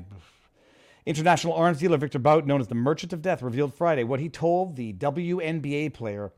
International 1.06 1.54
arms 1.54 1.78
dealer 1.78 1.96
Victor 1.96 2.18
Bout, 2.18 2.46
known 2.46 2.60
as 2.60 2.68
the 2.68 2.74
Merchant 2.74 3.14
of 3.14 3.22
Death, 3.22 3.40
revealed 3.40 3.72
Friday 3.72 4.04
what 4.04 4.20
he 4.20 4.28
told 4.28 4.76
the 4.76 4.92
WNBA 4.92 5.94
player 5.94 6.32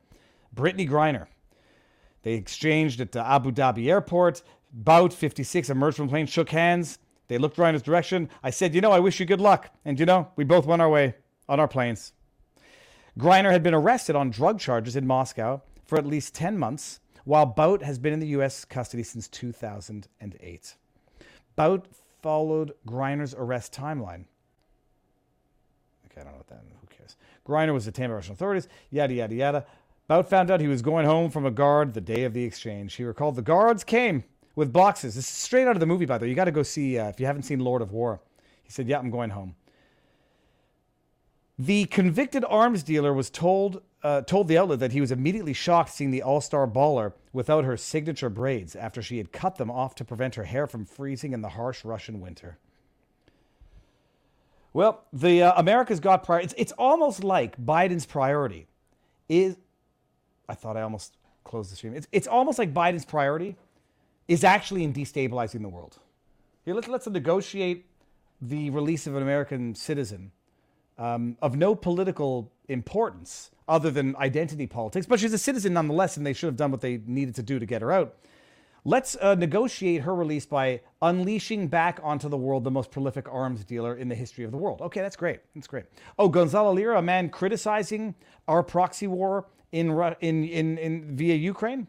Brittany 0.53 0.87
Griner. 0.87 1.27
They 2.23 2.35
exchanged 2.35 3.01
at 3.01 3.11
the 3.11 3.27
Abu 3.27 3.51
Dhabi 3.51 3.89
airport. 3.89 4.43
Bout, 4.73 5.13
56, 5.13 5.71
emerged 5.71 5.97
from 5.97 6.07
the 6.07 6.11
plane, 6.11 6.27
shook 6.27 6.51
hands. 6.51 7.01
They 7.31 7.39
looked 7.39 7.57
Griner's 7.57 7.83
direction. 7.83 8.29
I 8.43 8.51
said, 8.51 8.75
You 8.75 8.81
know, 8.81 8.91
I 8.91 8.99
wish 8.99 9.21
you 9.21 9.25
good 9.25 9.41
luck. 9.41 9.71
And 9.85 10.01
you 10.01 10.05
know, 10.05 10.33
we 10.35 10.43
both 10.43 10.67
went 10.67 10.83
our 10.83 10.91
way 10.91 11.15
on 11.49 11.61
our 11.61 11.69
planes. 11.69 12.13
Griner 13.17 13.53
had 13.53 13.63
been 13.63 13.73
arrested 13.73 14.17
on 14.17 14.31
drug 14.31 14.59
charges 14.59 14.97
in 14.97 15.07
Moscow 15.07 15.63
for 15.87 15.97
at 15.97 16.05
least 16.05 16.35
10 16.35 16.59
months, 16.59 16.99
while 17.23 17.47
Bout 17.47 17.85
has 17.85 18.01
been 18.01 18.13
in 18.13 18.19
the 18.19 18.27
U.S. 18.29 18.65
custody 18.65 19.05
since 19.05 19.29
2008. 19.29 20.75
Bout 21.55 21.87
followed 22.21 22.73
Griner's 22.85 23.33
arrest 23.35 23.73
timeline. 23.73 24.25
Okay, 26.07 26.23
I 26.23 26.25
don't 26.25 26.33
know 26.33 26.39
what 26.39 26.49
that 26.49 26.65
means. 26.67 26.79
Who 26.81 26.89
cares? 26.89 27.15
Griner 27.47 27.73
was 27.73 27.85
detained 27.85 28.11
by 28.11 28.17
Russian 28.17 28.33
authorities, 28.33 28.67
yada, 28.91 29.15
yada, 29.15 29.35
yada. 29.37 29.67
Bout 30.09 30.29
found 30.29 30.51
out 30.51 30.61
he 30.61 30.67
was 30.67 30.83
going 30.83 31.07
home 31.07 31.31
from 31.31 31.47
a 31.47 31.53
guard 31.53 31.95
the 31.95 32.01
day 32.01 32.25
of 32.25 32.35
the 32.35 32.43
exchange. 32.43 32.95
He 32.95 33.05
recalled 33.05 33.37
the 33.37 33.43
guards 33.43 33.85
came 33.85 34.25
with 34.57 34.73
boxes. 34.73 35.15
This 35.15 35.29
is 35.29 35.35
straight 35.35 35.67
out 35.67 35.77
of 35.77 35.81
the 35.81 35.87
movie, 35.87 36.07
by 36.07 36.19
the 36.19 36.25
way. 36.25 36.29
You 36.31 36.35
got 36.35 36.45
to 36.45 36.53
go 36.53 36.63
see 36.63 36.99
uh, 36.99 37.09
if 37.09 37.21
you 37.21 37.27
haven't 37.27 37.43
seen 37.43 37.61
Lord 37.61 37.83
of 37.83 37.93
War. 37.93 38.21
He 38.63 38.71
said, 38.71 38.89
"Yeah, 38.89 38.99
I'm 38.99 39.11
going 39.11 39.31
home." 39.31 39.55
The 41.59 41.85
convicted 41.87 42.45
arms 42.49 42.83
dealer 42.83 43.13
was 43.13 43.29
told 43.29 43.83
uh, 44.03 44.23
told 44.23 44.49
the 44.49 44.57
outlet 44.57 44.79
that 44.81 44.93
he 44.93 45.01
was 45.01 45.13
immediately 45.13 45.53
shocked 45.53 45.91
seeing 45.91 46.11
the 46.11 46.23
all-star 46.23 46.67
baller 46.67 47.13
without 47.33 47.65
her 47.65 47.77
signature 47.77 48.31
braids 48.31 48.75
after 48.75 49.03
she 49.03 49.19
had 49.19 49.31
cut 49.31 49.57
them 49.57 49.71
off 49.71 49.95
to 49.97 50.05
prevent 50.05 50.37
her 50.37 50.45
hair 50.45 50.67
from 50.67 50.85
freezing 50.85 51.33
in 51.33 51.43
the 51.43 51.51
harsh 51.51 51.85
Russian 51.85 52.21
winter. 52.21 52.59
Well, 54.73 55.05
the 55.13 55.43
uh, 55.43 55.53
America's 55.61 56.01
got 56.01 56.23
priority. 56.23 56.47
It's, 56.47 56.55
it's 56.57 56.73
almost 56.73 57.25
like 57.25 57.63
Biden's 57.63 58.07
priority 58.07 58.69
is. 59.29 59.57
I 60.49 60.55
thought 60.55 60.77
I 60.77 60.83
almost 60.83 61.17
closed 61.45 61.71
the 61.71 61.77
stream. 61.77 61.95
It's, 61.95 62.09
it's 62.11 62.27
almost 62.27 62.59
like 62.59 62.73
Biden's 62.73 63.05
priority 63.05 63.57
is 64.31 64.45
actually 64.45 64.85
in 64.85 64.93
destabilizing 64.93 65.61
the 65.61 65.69
world. 65.69 65.99
Here, 66.65 66.73
let's, 66.73 66.87
let's 66.87 67.09
negotiate 67.09 67.87
the 68.41 68.71
release 68.71 69.09
of 69.09 69.17
an 69.17 69.23
American 69.23 69.75
citizen 69.75 70.31
um, 70.99 71.37
of 71.43 71.57
no 71.57 71.75
political 71.75 72.53
importance 72.69 73.51
other 73.69 73.91
than 73.91 74.15
identity 74.17 74.69
politics, 74.69 75.05
but 75.05 75.19
she's 75.19 75.33
a 75.33 75.39
citizen 75.39 75.73
nonetheless, 75.73 76.17
and 76.17 76.25
they 76.25 76.33
should 76.33 76.47
have 76.47 76.57
done 76.57 76.71
what 76.71 76.81
they 76.81 77.01
needed 77.07 77.35
to 77.35 77.43
do 77.43 77.59
to 77.59 77.67
get 77.67 77.83
her 77.83 77.91
out. 77.91 78.15
Let's 78.85 79.17
uh, 79.17 79.35
negotiate 79.35 80.03
her 80.03 80.15
release 80.15 80.47
by 80.47 80.81
unleashing 81.03 81.67
back 81.67 81.99
onto 82.01 82.29
the 82.29 82.37
world 82.37 82.63
the 82.63 82.71
most 82.71 82.93
prolific 82.93 83.27
arms 83.29 83.65
dealer 83.65 83.97
in 83.97 84.09
the 84.09 84.15
history 84.15 84.45
of 84.45 84.53
the 84.53 84.57
world. 84.57 84.81
Okay, 84.81 85.01
that's 85.01 85.17
great. 85.17 85.41
That's 85.57 85.67
great. 85.67 85.87
Oh, 86.21 86.29
Gonzalo 86.29 86.73
Lira, 86.73 86.99
a 86.99 87.03
man 87.03 87.31
criticizing 87.31 88.15
our 88.47 88.63
proxy 88.63 89.09
war 89.09 89.47
in, 89.73 89.91
in, 90.21 90.45
in, 90.45 90.79
in 90.79 91.17
via 91.17 91.35
Ukraine. 91.35 91.89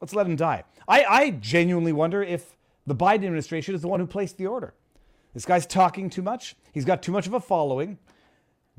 Let's 0.00 0.14
let 0.14 0.26
him 0.26 0.36
die. 0.36 0.64
I, 0.86 1.04
I 1.04 1.30
genuinely 1.30 1.92
wonder 1.92 2.22
if 2.22 2.56
the 2.86 2.94
Biden 2.94 3.14
administration 3.14 3.74
is 3.74 3.82
the 3.82 3.88
one 3.88 4.00
who 4.00 4.06
placed 4.06 4.36
the 4.36 4.46
order. 4.46 4.74
This 5.34 5.44
guy's 5.44 5.66
talking 5.66 6.08
too 6.08 6.22
much. 6.22 6.56
He's 6.72 6.84
got 6.84 7.02
too 7.02 7.12
much 7.12 7.26
of 7.26 7.34
a 7.34 7.40
following. 7.40 7.98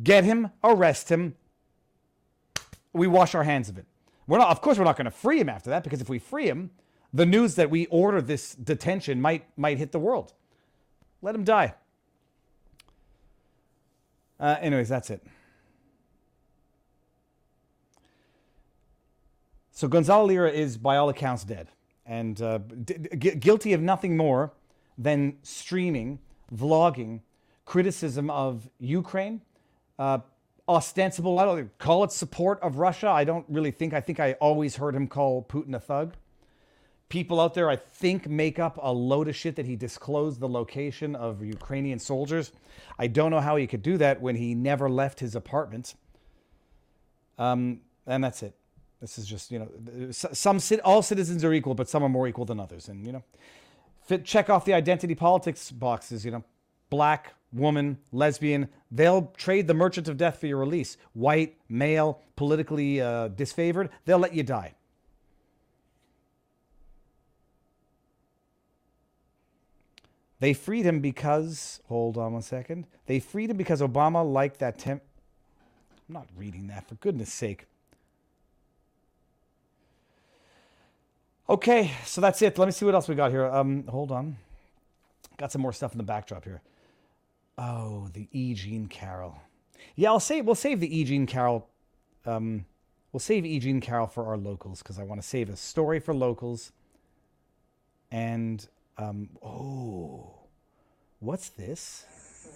Get 0.02 0.23
him, 0.23 0.52
arrest 0.64 1.10
him. 1.10 1.35
We 2.94 3.07
wash 3.07 3.35
our 3.35 3.44
hands 3.44 3.69
of 3.69 3.77
it. 3.77 3.85
We're 4.27 4.38
not, 4.38 4.49
of 4.49 4.61
course, 4.61 4.77
we're 4.77 4.84
not 4.84 4.98
going 4.98 5.06
to 5.06 5.11
free 5.11 5.39
him 5.39 5.49
after 5.49 5.69
that 5.69 5.84
because 5.84 6.02
if 6.02 6.10
we 6.10 6.19
free 6.19 6.48
him, 6.48 6.72
the 7.14 7.26
news 7.26 7.56
that 7.56 7.69
we 7.69 7.85
ordered 7.88 8.27
this 8.27 8.53
detention 8.53 9.22
might 9.22 9.45
might 9.57 9.77
hit 9.77 9.91
the 9.91 9.99
world. 9.99 10.34
Let 11.22 11.34
him 11.34 11.44
die. 11.44 11.73
Uh, 14.39 14.57
anyways, 14.60 14.89
that's 14.89 15.10
it. 15.10 15.26
So 19.77 19.87
Gonzalo 19.87 20.25
Lira 20.25 20.49
is, 20.49 20.75
by 20.75 20.97
all 20.97 21.09
accounts, 21.09 21.43
dead 21.43 21.67
and 22.03 22.41
uh, 22.41 22.57
guilty 22.57 23.73
of 23.73 23.81
nothing 23.81 24.17
more 24.17 24.51
than 24.97 25.37
streaming, 25.43 26.17
vlogging, 26.51 27.19
criticism 27.63 28.31
of 28.31 28.67
Ukraine, 28.79 29.39
uh, 29.99 30.17
ostensible, 30.67 31.37
I 31.37 31.45
don't 31.45 31.77
call 31.77 32.03
it 32.03 32.11
support 32.11 32.59
of 32.63 32.79
Russia. 32.79 33.09
I 33.09 33.23
don't 33.23 33.45
really 33.49 33.69
think, 33.69 33.93
I 33.93 34.01
think 34.01 34.19
I 34.19 34.33
always 34.41 34.77
heard 34.77 34.95
him 34.95 35.07
call 35.07 35.43
Putin 35.43 35.75
a 35.75 35.79
thug. 35.79 36.15
People 37.07 37.39
out 37.39 37.53
there, 37.53 37.69
I 37.69 37.75
think, 37.75 38.27
make 38.27 38.57
up 38.57 38.79
a 38.81 38.91
load 38.91 39.27
of 39.27 39.35
shit 39.35 39.55
that 39.57 39.67
he 39.67 39.75
disclosed 39.75 40.39
the 40.39 40.49
location 40.49 41.15
of 41.15 41.43
Ukrainian 41.43 41.99
soldiers. 41.99 42.51
I 42.97 43.05
don't 43.05 43.29
know 43.29 43.41
how 43.41 43.57
he 43.57 43.67
could 43.67 43.83
do 43.83 43.99
that 43.99 44.23
when 44.23 44.37
he 44.37 44.55
never 44.55 44.89
left 44.89 45.19
his 45.19 45.35
apartment. 45.35 45.93
Um, 47.37 47.81
and 48.07 48.23
that's 48.23 48.41
it. 48.41 48.55
This 48.99 49.19
is 49.19 49.27
just, 49.27 49.51
you 49.51 49.59
know, 49.59 50.11
some 50.11 50.59
all 50.83 51.01
citizens 51.01 51.43
are 51.43 51.53
equal, 51.53 51.75
but 51.75 51.87
some 51.87 52.03
are 52.03 52.09
more 52.09 52.27
equal 52.27 52.45
than 52.45 52.59
others. 52.59 52.89
And, 52.89 53.05
you 53.05 53.11
know, 53.11 53.23
fit, 54.01 54.25
check 54.25 54.49
off 54.49 54.65
the 54.65 54.73
identity 54.73 55.13
politics 55.13 55.71
boxes, 55.71 56.25
you 56.25 56.31
know, 56.31 56.43
black, 56.89 57.33
woman, 57.53 57.97
lesbian, 58.11 58.69
they'll 58.91 59.33
trade 59.37 59.67
the 59.67 59.73
merchant 59.73 60.07
of 60.07 60.17
death 60.17 60.39
for 60.39 60.47
your 60.47 60.57
release. 60.57 60.97
White, 61.13 61.57
male, 61.69 62.21
politically 62.35 62.99
uh, 63.01 63.29
disfavored, 63.29 63.89
they'll 64.05 64.17
let 64.17 64.33
you 64.33 64.43
die. 64.43 64.73
They 70.39 70.53
freed 70.53 70.85
him 70.85 70.99
because, 70.99 71.81
hold 71.87 72.17
on 72.17 72.33
one 72.33 72.41
second. 72.43 72.85
They 73.07 73.19
freed 73.19 73.49
him 73.49 73.57
because 73.57 73.81
Obama 73.81 74.29
liked 74.29 74.59
that 74.59 74.77
temp. 74.77 75.01
I'm 76.07 76.13
not 76.13 76.27
reading 76.35 76.67
that, 76.67 76.87
for 76.87 76.95
goodness 76.95 77.33
sake. 77.33 77.65
Okay, 81.49 81.91
so 82.05 82.19
that's 82.19 82.41
it. 82.41 82.57
Let 82.57 82.65
me 82.65 82.71
see 82.71 82.85
what 82.85 82.93
else 82.93 83.07
we 83.07 83.15
got 83.15 83.31
here. 83.31 83.45
Um, 83.45 83.85
hold 83.87 84.11
on. 84.11 84.37
Got 85.37 85.51
some 85.51 85.61
more 85.61 85.71
stuff 85.71 85.93
in 85.93 85.97
the 85.97 86.03
backdrop 86.03 86.43
here. 86.43 86.61
Oh, 87.57 88.09
the 88.13 88.27
E. 88.31 88.53
Jean 88.53 88.87
Carroll. 88.87 89.35
Yeah, 89.95 90.09
I'll 90.09 90.19
save. 90.19 90.45
we'll 90.45 90.55
save 90.55 90.79
the 90.79 90.99
E. 90.99 91.03
Jean 91.03 91.25
Carroll. 91.25 91.67
Um, 92.25 92.65
we'll 93.11 93.19
save 93.21 93.45
E. 93.45 93.59
Jean 93.59 93.79
Carroll 93.79 94.07
for 94.07 94.25
our 94.25 94.37
locals 94.37 94.79
because 94.81 94.99
I 94.99 95.03
want 95.03 95.21
to 95.21 95.27
save 95.27 95.49
a 95.49 95.55
story 95.55 95.99
for 95.99 96.13
locals. 96.13 96.71
And 98.11 98.67
um, 98.97 99.29
oh, 99.43 100.33
what's 101.19 101.49
this? 101.49 102.05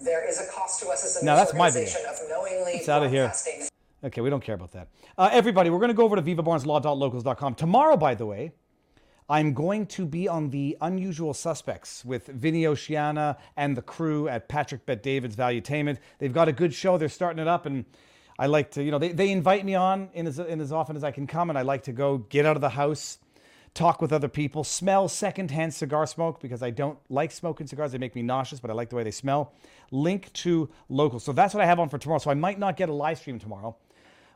There 0.04 0.28
is 0.28 0.40
a 0.40 0.50
cost 0.52 0.80
to 0.80 0.88
us 0.88 1.04
as 1.04 1.22
a 1.22 1.24
No, 1.24 1.36
that's 1.36 1.54
my 1.54 1.70
video. 1.70 1.88
organization 1.88 2.24
of 2.24 2.30
knowingly 2.30 2.72
It's 2.72 2.88
out 2.88 3.02
of 3.02 3.10
here. 3.10 3.32
Okay, 4.04 4.20
we 4.20 4.30
don't 4.30 4.42
care 4.42 4.56
about 4.56 4.72
that. 4.72 4.88
Uh, 5.16 5.30
everybody, 5.32 5.70
we're 5.70 5.78
going 5.78 5.88
to 5.88 5.94
go 5.94 6.02
over 6.04 6.16
to 6.16 6.22
vivabarneslaw.locals.com. 6.22 7.54
Tomorrow, 7.54 7.96
by 7.96 8.14
the 8.14 8.26
way, 8.26 8.52
I'm 9.28 9.54
going 9.54 9.86
to 9.86 10.04
be 10.04 10.28
on 10.28 10.50
the 10.50 10.76
Unusual 10.80 11.32
Suspects 11.32 12.04
with 12.04 12.26
Vinnie 12.26 12.64
Oshana 12.64 13.38
and 13.56 13.76
the 13.76 13.82
crew 13.82 14.28
at 14.28 14.48
Patrick 14.48 14.84
Bet 14.84 15.02
David's 15.02 15.36
Valuetainment. 15.36 15.98
They've 16.18 16.32
got 16.32 16.48
a 16.48 16.52
good 16.52 16.74
show. 16.74 16.98
They're 16.98 17.08
starting 17.08 17.40
it 17.40 17.48
up, 17.48 17.64
and 17.64 17.84
I 18.38 18.46
like 18.46 18.72
to, 18.72 18.82
you 18.82 18.90
know, 18.90 18.98
they, 18.98 19.12
they 19.12 19.30
invite 19.30 19.64
me 19.64 19.74
on 19.74 20.10
in 20.12 20.26
as, 20.26 20.38
in 20.38 20.60
as 20.60 20.72
often 20.72 20.96
as 20.96 21.04
I 21.04 21.12
can 21.12 21.26
come, 21.26 21.50
and 21.50 21.58
I 21.58 21.62
like 21.62 21.84
to 21.84 21.92
go 21.92 22.18
get 22.18 22.44
out 22.44 22.56
of 22.56 22.60
the 22.60 22.70
house, 22.70 23.18
talk 23.74 24.02
with 24.02 24.12
other 24.12 24.28
people, 24.28 24.64
smell 24.64 25.08
secondhand 25.08 25.72
cigar 25.72 26.06
smoke 26.06 26.40
because 26.40 26.62
I 26.62 26.70
don't 26.70 26.98
like 27.08 27.30
smoking 27.30 27.66
cigars. 27.66 27.92
They 27.92 27.98
make 27.98 28.14
me 28.14 28.22
nauseous, 28.22 28.58
but 28.58 28.70
I 28.70 28.74
like 28.74 28.90
the 28.90 28.96
way 28.96 29.04
they 29.04 29.12
smell. 29.12 29.52
Link 29.92 30.32
to 30.34 30.68
local. 30.88 31.20
So 31.20 31.32
that's 31.32 31.54
what 31.54 31.62
I 31.62 31.66
have 31.66 31.78
on 31.78 31.88
for 31.88 31.98
tomorrow. 31.98 32.18
So 32.18 32.30
I 32.30 32.34
might 32.34 32.58
not 32.58 32.76
get 32.76 32.88
a 32.88 32.92
live 32.92 33.18
stream 33.18 33.38
tomorrow, 33.38 33.76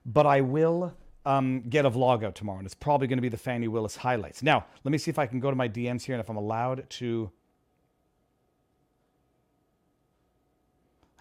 but 0.07 0.27
I 0.27 0.43
will 0.43 0.95
um, 1.27 1.63
get 1.69 1.85
a 1.85 1.91
vlog 1.91 2.25
out 2.25 2.37
tomorrow, 2.37 2.59
and 2.59 2.67
it's 2.67 2.75
probably 2.75 3.09
going 3.09 3.19
to 3.19 3.23
be 3.23 3.29
the 3.29 3.37
Fani 3.37 3.67
Willis 3.67 3.97
highlights. 3.97 4.43
Now, 4.43 4.65
let 4.85 4.93
me 4.93 4.99
see 4.99 5.11
if 5.11 5.19
I 5.19 5.27
can 5.27 5.41
go 5.41 5.51
to 5.51 5.57
my 5.57 5.69
DMs 5.69 6.03
here 6.03 6.15
and 6.15 6.21
if 6.21 6.31
I'm 6.31 6.37
allowed 6.37 6.89
to. 6.89 7.31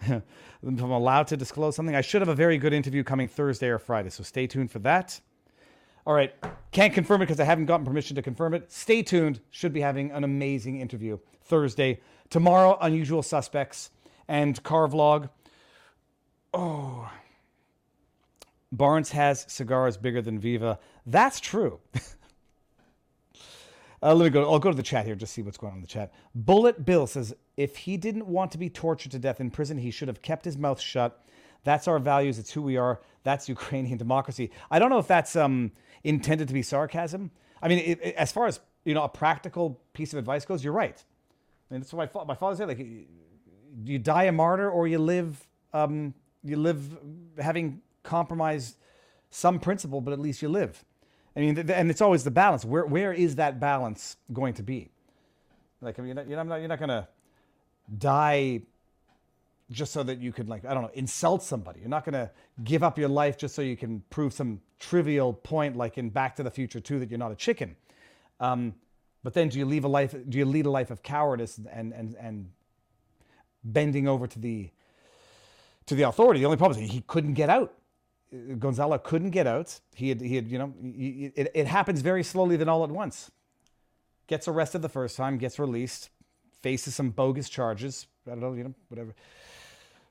if 0.02 0.22
I'm 0.62 0.80
allowed 0.80 1.26
to 1.28 1.36
disclose 1.36 1.74
something, 1.74 1.96
I 1.96 2.02
should 2.02 2.22
have 2.22 2.28
a 2.28 2.34
very 2.34 2.56
good 2.56 2.72
interview 2.72 3.02
coming 3.02 3.26
Thursday 3.26 3.66
or 3.66 3.78
Friday, 3.78 4.10
so 4.10 4.22
stay 4.22 4.46
tuned 4.46 4.70
for 4.70 4.78
that. 4.80 5.20
All 6.06 6.14
right, 6.14 6.32
can't 6.70 6.94
confirm 6.94 7.22
it 7.22 7.24
because 7.24 7.40
I 7.40 7.44
haven't 7.44 7.66
gotten 7.66 7.84
permission 7.84 8.14
to 8.14 8.22
confirm 8.22 8.54
it. 8.54 8.70
Stay 8.70 9.02
tuned. 9.02 9.40
Should 9.50 9.72
be 9.72 9.80
having 9.80 10.12
an 10.12 10.22
amazing 10.22 10.80
interview 10.80 11.18
Thursday. 11.42 11.98
Tomorrow, 12.30 12.78
unusual 12.80 13.24
suspects 13.24 13.90
and 14.28 14.62
car 14.62 14.86
vlog. 14.86 15.30
Oh, 16.54 17.10
Barnes 18.72 19.10
has 19.12 19.44
cigars 19.48 19.96
bigger 19.96 20.20
than 20.22 20.38
Viva. 20.38 20.78
That's 21.06 21.40
true. 21.40 21.80
uh, 24.02 24.14
let 24.14 24.24
me 24.24 24.30
go. 24.30 24.50
I'll 24.50 24.58
go 24.58 24.70
to 24.70 24.76
the 24.76 24.82
chat 24.82 25.06
here 25.06 25.14
just 25.14 25.32
see 25.32 25.42
what's 25.42 25.56
going 25.56 25.72
on 25.72 25.78
in 25.78 25.82
the 25.82 25.88
chat. 25.88 26.12
Bullet 26.34 26.84
Bill 26.84 27.06
says 27.06 27.34
if 27.56 27.76
he 27.76 27.96
didn't 27.96 28.26
want 28.26 28.50
to 28.52 28.58
be 28.58 28.68
tortured 28.68 29.12
to 29.12 29.18
death 29.18 29.40
in 29.40 29.50
prison, 29.50 29.78
he 29.78 29.90
should 29.90 30.08
have 30.08 30.22
kept 30.22 30.44
his 30.44 30.56
mouth 30.58 30.80
shut. 30.80 31.24
That's 31.64 31.88
our 31.88 31.98
values. 31.98 32.38
It's 32.38 32.52
who 32.52 32.62
we 32.62 32.76
are. 32.76 33.00
That's 33.24 33.48
Ukrainian 33.58 33.98
democracy. 33.98 34.50
I 34.70 34.78
don't 34.78 34.90
know 34.90 34.98
if 34.98 35.06
that's 35.08 35.36
um, 35.36 35.72
intended 36.04 36.48
to 36.48 36.54
be 36.54 36.62
sarcasm. 36.62 37.30
I 37.62 37.68
mean, 37.68 37.78
it, 37.78 38.00
it- 38.02 38.14
as 38.16 38.32
far 38.32 38.46
as 38.46 38.60
you 38.84 38.94
know, 38.94 39.02
a 39.02 39.08
practical 39.08 39.80
piece 39.94 40.12
of 40.12 40.18
advice 40.18 40.44
goes, 40.44 40.62
you're 40.62 40.72
right. 40.72 41.02
I 41.70 41.74
mean, 41.74 41.80
that's 41.80 41.92
what 41.92 42.14
my, 42.14 42.24
my 42.24 42.34
father 42.36 42.56
said. 42.56 42.68
Like, 42.68 42.78
you- 42.78 43.06
you 43.84 43.98
die 43.98 44.24
a 44.24 44.32
martyr, 44.32 44.70
or 44.70 44.88
you 44.88 44.98
live 44.98 45.46
um, 45.74 46.14
you 46.42 46.56
live 46.56 46.96
having 47.38 47.82
compromised 48.06 48.76
some 49.30 49.58
principle, 49.60 50.00
but 50.00 50.12
at 50.12 50.18
least 50.18 50.40
you 50.40 50.48
live. 50.48 50.84
I 51.36 51.40
mean, 51.40 51.54
th- 51.54 51.68
and 51.70 51.90
it's 51.90 52.00
always 52.00 52.24
the 52.24 52.30
balance. 52.30 52.64
Where 52.64 52.86
where 52.86 53.12
is 53.12 53.36
that 53.36 53.60
balance 53.60 54.16
going 54.32 54.54
to 54.54 54.62
be? 54.62 54.90
Like, 55.82 55.98
I 55.98 56.02
mean, 56.02 56.08
you're 56.08 56.14
not, 56.14 56.28
you're 56.28 56.44
not, 56.44 56.58
you're 56.58 56.68
not 56.68 56.78
going 56.78 56.88
to 56.88 57.06
die 57.98 58.62
just 59.70 59.92
so 59.92 60.02
that 60.02 60.18
you 60.20 60.32
can, 60.32 60.46
like, 60.46 60.64
I 60.64 60.72
don't 60.72 60.84
know, 60.84 60.90
insult 60.94 61.42
somebody. 61.42 61.80
You're 61.80 61.90
not 61.90 62.04
going 62.04 62.14
to 62.14 62.30
give 62.64 62.82
up 62.82 62.98
your 62.98 63.08
life 63.08 63.36
just 63.36 63.54
so 63.54 63.62
you 63.62 63.76
can 63.76 64.02
prove 64.10 64.32
some 64.32 64.60
trivial 64.78 65.32
point, 65.32 65.76
like 65.76 65.98
in 65.98 66.08
Back 66.08 66.36
to 66.36 66.42
the 66.42 66.50
Future 66.50 66.80
2, 66.80 67.00
that 67.00 67.10
you're 67.10 67.18
not 67.18 67.32
a 67.32 67.36
chicken. 67.36 67.76
Um, 68.40 68.74
but 69.22 69.34
then, 69.34 69.48
do 69.48 69.58
you 69.58 69.66
leave 69.66 69.84
a 69.84 69.88
life? 69.88 70.14
Do 70.28 70.38
you 70.38 70.44
lead 70.44 70.66
a 70.66 70.70
life 70.70 70.92
of 70.92 71.02
cowardice 71.02 71.58
and 71.72 71.92
and 71.92 72.14
and 72.20 72.48
bending 73.64 74.06
over 74.06 74.28
to 74.28 74.38
the 74.38 74.70
to 75.86 75.96
the 75.96 76.04
authority? 76.04 76.40
The 76.40 76.46
only 76.46 76.58
problem 76.58 76.80
is 76.80 76.90
he 76.92 77.00
couldn't 77.00 77.34
get 77.34 77.50
out. 77.50 77.74
Gonzalo 78.58 78.98
couldn't 78.98 79.30
get 79.30 79.46
out. 79.46 79.78
He 79.94 80.08
had, 80.08 80.20
he 80.20 80.34
had, 80.34 80.48
you 80.48 80.58
know, 80.58 80.74
it, 80.82 81.50
it 81.54 81.66
happens 81.66 82.00
very 82.00 82.22
slowly, 82.22 82.56
then 82.56 82.68
all 82.68 82.84
at 82.84 82.90
once. 82.90 83.30
Gets 84.26 84.48
arrested 84.48 84.82
the 84.82 84.88
first 84.88 85.16
time, 85.16 85.38
gets 85.38 85.58
released, 85.58 86.10
faces 86.62 86.94
some 86.94 87.10
bogus 87.10 87.48
charges. 87.48 88.06
I 88.26 88.30
don't 88.30 88.40
know, 88.40 88.52
you 88.54 88.64
know, 88.64 88.74
whatever. 88.88 89.14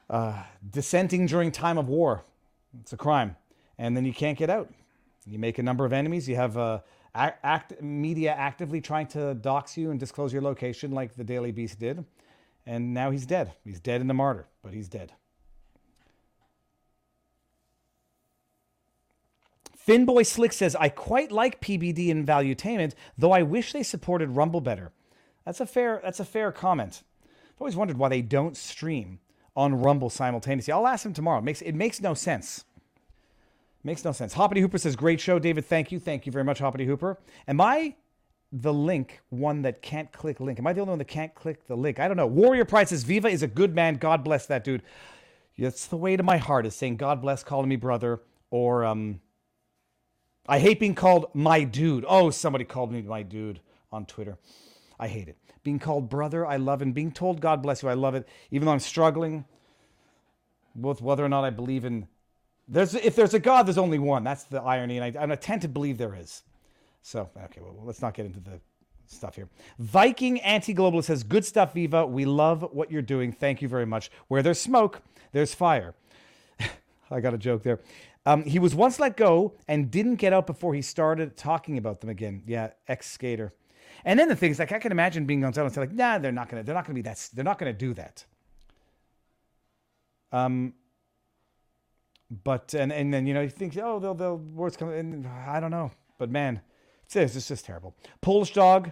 Uh, 0.09 0.41
dissenting 0.71 1.25
during 1.25 1.51
time 1.51 1.77
of 1.77 1.89
war, 1.89 2.23
it's 2.79 2.93
a 2.93 2.97
crime, 2.97 3.35
and 3.77 3.95
then 3.97 4.05
you 4.05 4.13
can't 4.13 4.37
get 4.37 4.49
out. 4.49 4.71
You 5.25 5.39
make 5.39 5.57
a 5.57 5.63
number 5.63 5.85
of 5.85 5.91
enemies. 5.91 6.29
You 6.29 6.35
have 6.35 6.57
uh, 6.57 6.79
act, 7.13 7.81
media 7.81 8.33
actively 8.33 8.79
trying 8.79 9.07
to 9.07 9.33
dox 9.33 9.75
you 9.75 9.91
and 9.91 9.99
disclose 9.99 10.31
your 10.31 10.43
location, 10.43 10.91
like 10.91 11.15
the 11.15 11.23
Daily 11.23 11.51
Beast 11.51 11.79
did, 11.79 12.05
and 12.65 12.93
now 12.93 13.11
he's 13.11 13.25
dead. 13.25 13.53
He's 13.63 13.79
dead 13.79 13.99
in 13.99 14.07
the 14.07 14.13
martyr, 14.13 14.47
but 14.63 14.73
he's 14.73 14.87
dead. 14.87 15.11
Finboy 19.85 20.25
Slick 20.25 20.53
says, 20.53 20.75
I 20.75 20.89
quite 20.89 21.31
like 21.31 21.61
PBD 21.61 22.09
and 22.09 22.25
Valuetainment, 22.25 22.93
though 23.17 23.31
I 23.31 23.43
wish 23.43 23.71
they 23.71 23.83
supported 23.83 24.31
Rumble 24.31 24.61
better. 24.61 24.91
That's 25.45 25.59
a 25.59 25.65
fair 25.65 26.01
that's 26.03 26.19
a 26.19 26.25
fair 26.25 26.51
comment. 26.51 27.03
I've 27.23 27.61
always 27.61 27.75
wondered 27.75 27.97
why 27.97 28.09
they 28.09 28.21
don't 28.21 28.57
stream 28.57 29.19
on 29.55 29.75
Rumble 29.75 30.09
simultaneously. 30.09 30.73
I'll 30.73 30.87
ask 30.87 31.03
them 31.03 31.13
tomorrow. 31.13 31.39
It 31.39 31.43
makes 31.43 31.61
it 31.61 31.75
makes 31.75 32.01
no 32.01 32.13
sense. 32.13 32.65
Makes 33.83 34.03
no 34.03 34.11
sense. 34.11 34.33
Hoppity 34.33 34.61
Hooper 34.61 34.79
says, 34.79 34.95
Great 34.95 35.21
show, 35.21 35.37
David. 35.37 35.65
Thank 35.65 35.91
you. 35.91 35.99
Thank 35.99 36.25
you 36.25 36.31
very 36.31 36.43
much, 36.43 36.57
Hoppity 36.57 36.87
Hooper. 36.87 37.19
Am 37.47 37.61
I 37.61 37.95
the 38.51 38.73
link 38.73 39.21
one 39.29 39.61
that 39.61 39.83
can't 39.83 40.11
click 40.11 40.39
link? 40.39 40.57
Am 40.57 40.65
I 40.65 40.73
the 40.73 40.81
only 40.81 40.91
one 40.91 40.99
that 40.99 41.07
can't 41.07 41.35
click 41.35 41.67
the 41.67 41.75
link? 41.75 41.99
I 41.99 42.07
don't 42.07 42.17
know. 42.17 42.25
Warrior 42.25 42.65
Pride 42.65 42.89
says, 42.89 43.03
Viva 43.03 43.27
is 43.27 43.43
a 43.43 43.47
good 43.47 43.75
man. 43.75 43.95
God 43.95 44.23
bless 44.23 44.47
that 44.47 44.63
dude. 44.63 44.81
That's 45.57 45.85
the 45.85 45.97
way 45.97 46.17
to 46.17 46.23
my 46.23 46.37
heart 46.37 46.65
is 46.65 46.75
saying, 46.75 46.97
God 46.97 47.21
bless 47.21 47.43
calling 47.43 47.69
me 47.69 47.75
brother 47.75 48.21
or 48.49 48.83
um, 48.83 49.21
I 50.47 50.59
hate 50.59 50.79
being 50.79 50.95
called 50.95 51.27
my 51.33 51.63
dude. 51.63 52.05
Oh, 52.07 52.29
somebody 52.29 52.65
called 52.65 52.91
me 52.91 53.01
my 53.01 53.23
dude 53.23 53.59
on 53.91 54.05
Twitter. 54.05 54.37
I 54.99 55.07
hate 55.07 55.27
it. 55.27 55.37
Being 55.63 55.79
called 55.79 56.09
brother, 56.09 56.45
I 56.45 56.57
love, 56.57 56.81
and 56.81 56.93
being 56.93 57.11
told 57.11 57.41
God 57.41 57.63
bless 57.63 57.81
you, 57.81 57.89
I 57.89 57.93
love 57.93 58.15
it. 58.15 58.27
Even 58.51 58.67
though 58.67 58.71
I'm 58.71 58.79
struggling 58.79 59.45
with 60.75 61.01
whether 61.01 61.25
or 61.25 61.29
not 61.29 61.43
I 61.43 61.49
believe 61.49 61.85
in 61.85 62.07
there's 62.67 62.95
if 62.95 63.15
there's 63.15 63.33
a 63.33 63.39
God, 63.39 63.67
there's 63.67 63.77
only 63.77 63.99
one. 63.99 64.23
That's 64.23 64.43
the 64.43 64.61
irony, 64.61 64.97
and 64.97 65.17
I, 65.17 65.21
and 65.21 65.31
I 65.31 65.35
tend 65.35 65.61
to 65.61 65.67
believe 65.67 65.97
there 65.97 66.15
is. 66.15 66.43
So 67.01 67.29
okay, 67.37 67.61
well 67.61 67.75
let's 67.83 68.01
not 68.01 68.13
get 68.13 68.25
into 68.25 68.39
the 68.39 68.59
stuff 69.05 69.35
here. 69.35 69.47
Viking 69.77 70.41
anti-globalist 70.41 71.05
says, 71.05 71.23
"Good 71.23 71.45
stuff, 71.45 71.73
Viva. 71.73 72.05
We 72.05 72.25
love 72.25 72.67
what 72.71 72.91
you're 72.91 73.03
doing. 73.03 73.31
Thank 73.31 73.61
you 73.61 73.67
very 73.67 73.85
much. 73.85 74.09
Where 74.27 74.41
there's 74.41 74.59
smoke, 74.59 75.01
there's 75.31 75.53
fire." 75.53 75.93
I 77.11 77.19
got 77.19 77.35
a 77.35 77.37
joke 77.37 77.61
there. 77.61 77.79
Um, 78.25 78.43
he 78.43 78.57
was 78.57 78.73
once 78.73 78.99
let 78.99 79.17
go 79.17 79.53
and 79.67 79.91
didn't 79.91 80.15
get 80.15 80.33
out 80.33 80.47
before 80.47 80.73
he 80.73 80.81
started 80.81 81.37
talking 81.37 81.77
about 81.77 82.01
them 82.01 82.09
again. 82.09 82.41
Yeah, 82.47 82.71
ex 82.87 83.09
skater. 83.11 83.53
And 84.03 84.19
then 84.19 84.27
the 84.27 84.35
thing 84.35 84.51
is, 84.51 84.59
like, 84.59 84.71
I 84.71 84.79
can 84.79 84.91
imagine 84.91 85.25
being 85.25 85.41
Gonzalo 85.41 85.65
and 85.65 85.73
say, 85.73 85.81
like, 85.81 85.91
nah, 85.91 86.17
they're 86.17 86.31
not 86.31 86.49
gonna, 86.49 86.63
they're 86.63 86.75
not 86.75 86.85
gonna 86.85 86.95
be 86.95 87.01
that, 87.03 87.29
they're 87.33 87.45
not 87.45 87.57
gonna 87.59 87.73
do 87.73 87.93
that. 87.93 88.25
Um, 90.31 90.73
but 92.43 92.73
and 92.73 92.91
and 92.91 93.13
then 93.13 93.27
you 93.27 93.33
know 93.33 93.41
you 93.41 93.49
think, 93.49 93.77
oh, 93.77 93.99
they'll 93.99 94.15
they'll 94.15 94.37
words 94.37 94.75
come, 94.75 94.89
and 94.89 95.27
I 95.27 95.59
don't 95.59 95.71
know, 95.71 95.91
but 96.17 96.29
man, 96.29 96.61
it's 97.05 97.15
it's 97.15 97.47
just, 97.47 97.65
terrible. 97.65 97.95
Polish 98.21 98.53
dog. 98.53 98.91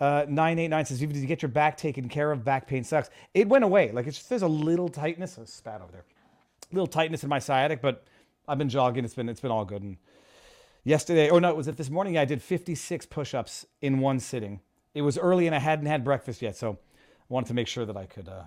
Uh, 0.00 0.26
989 0.28 0.86
says, 0.86 0.98
did 0.98 1.16
you 1.16 1.24
get 1.24 1.40
your 1.40 1.48
back 1.48 1.76
taken 1.76 2.08
care 2.08 2.32
of? 2.32 2.44
Back 2.44 2.66
pain 2.66 2.82
sucks. 2.82 3.10
It 3.32 3.48
went 3.48 3.62
away. 3.62 3.92
Like, 3.92 4.08
it's 4.08 4.18
just, 4.18 4.28
there's 4.28 4.42
a 4.42 4.48
little 4.48 4.88
tightness. 4.88 5.38
Oh, 5.40 5.44
spat 5.44 5.80
over 5.80 5.92
there 5.92 6.04
A 6.70 6.74
little 6.74 6.88
tightness 6.88 7.22
in 7.22 7.28
my 7.28 7.38
sciatic, 7.38 7.80
but 7.80 8.04
I've 8.46 8.58
been 8.58 8.68
jogging. 8.68 9.04
It's 9.04 9.14
been 9.14 9.28
it's 9.28 9.40
been 9.40 9.50
all 9.50 9.64
good. 9.64 9.82
And 9.82 9.96
yesterday, 10.84 11.30
or 11.30 11.40
no, 11.40 11.50
it 11.50 11.56
was 11.56 11.66
it 11.68 11.76
this 11.76 11.90
morning. 11.90 12.18
I 12.18 12.24
did 12.24 12.42
56 12.42 13.06
push-ups 13.06 13.66
in 13.80 14.00
one 14.00 14.18
sitting. 14.20 14.60
It 14.94 15.02
was 15.02 15.18
early 15.18 15.46
and 15.46 15.54
I 15.54 15.58
hadn't 15.58 15.86
had 15.86 16.04
breakfast 16.04 16.42
yet, 16.42 16.56
so 16.56 16.72
I 16.72 16.76
wanted 17.28 17.48
to 17.48 17.54
make 17.54 17.68
sure 17.68 17.86
that 17.86 17.96
I 17.96 18.06
could 18.06 18.28
uh, 18.28 18.44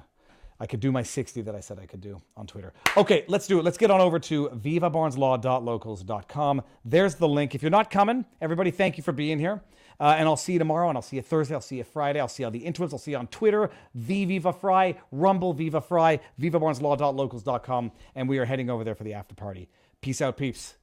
I 0.60 0.66
could 0.66 0.80
do 0.80 0.92
my 0.92 1.04
60 1.04 1.42
that 1.42 1.54
I 1.56 1.60
said 1.60 1.78
I 1.80 1.86
could 1.86 2.02
do 2.02 2.20
on 2.36 2.48
Twitter. 2.48 2.74
Okay, 2.96 3.26
let's 3.28 3.46
do 3.48 3.60
it. 3.60 3.66
Let's 3.66 3.78
get 3.78 3.92
on 3.92 4.02
over 4.02 4.18
to 4.20 4.50
vivabarneslaw.locals.com. 4.50 6.64
There's 6.84 7.14
the 7.16 7.28
link. 7.28 7.54
If 7.54 7.62
you're 7.62 7.70
not 7.70 7.92
coming, 7.92 8.26
everybody, 8.42 8.72
thank 8.72 8.98
you 8.98 9.04
for 9.04 9.12
being 9.12 9.38
here. 9.40 9.62
Uh, 10.00 10.16
and 10.18 10.28
I'll 10.28 10.38
see 10.38 10.54
you 10.54 10.60
tomorrow, 10.60 10.90
and 10.90 10.98
I'll 10.98 11.02
see 11.02 11.16
you 11.16 11.24
Thursday, 11.24 11.56
I'll 11.56 11.62
see 11.62 11.78
you 11.78 11.84
Friday, 11.84 12.20
I'll 12.20 12.28
see 12.28 12.44
you 12.44 12.48
on 12.48 12.54
the 12.54 12.64
interwebs, 12.64 12.94
I'll 12.94 13.00
see 13.00 13.12
you 13.12 13.18
on 13.18 13.26
Twitter, 13.28 13.72
the 13.96 14.26
Viva 14.26 14.54
Frei, 14.54 14.96
Rumble 15.12 15.54
Viva 15.54 15.82
Frei, 15.82 16.20
vivabarneslaw.locals.com, 16.40 17.92
and 18.14 18.30
we 18.30 18.38
are 18.38 18.46
heading 18.46 18.70
over 18.70 18.84
there 18.84 18.94
for 18.94 19.04
the 19.04 19.16
after 19.16 19.34
party. 19.34 19.68
Peace 20.08 20.22
out, 20.22 20.38
peeps. 20.38 20.76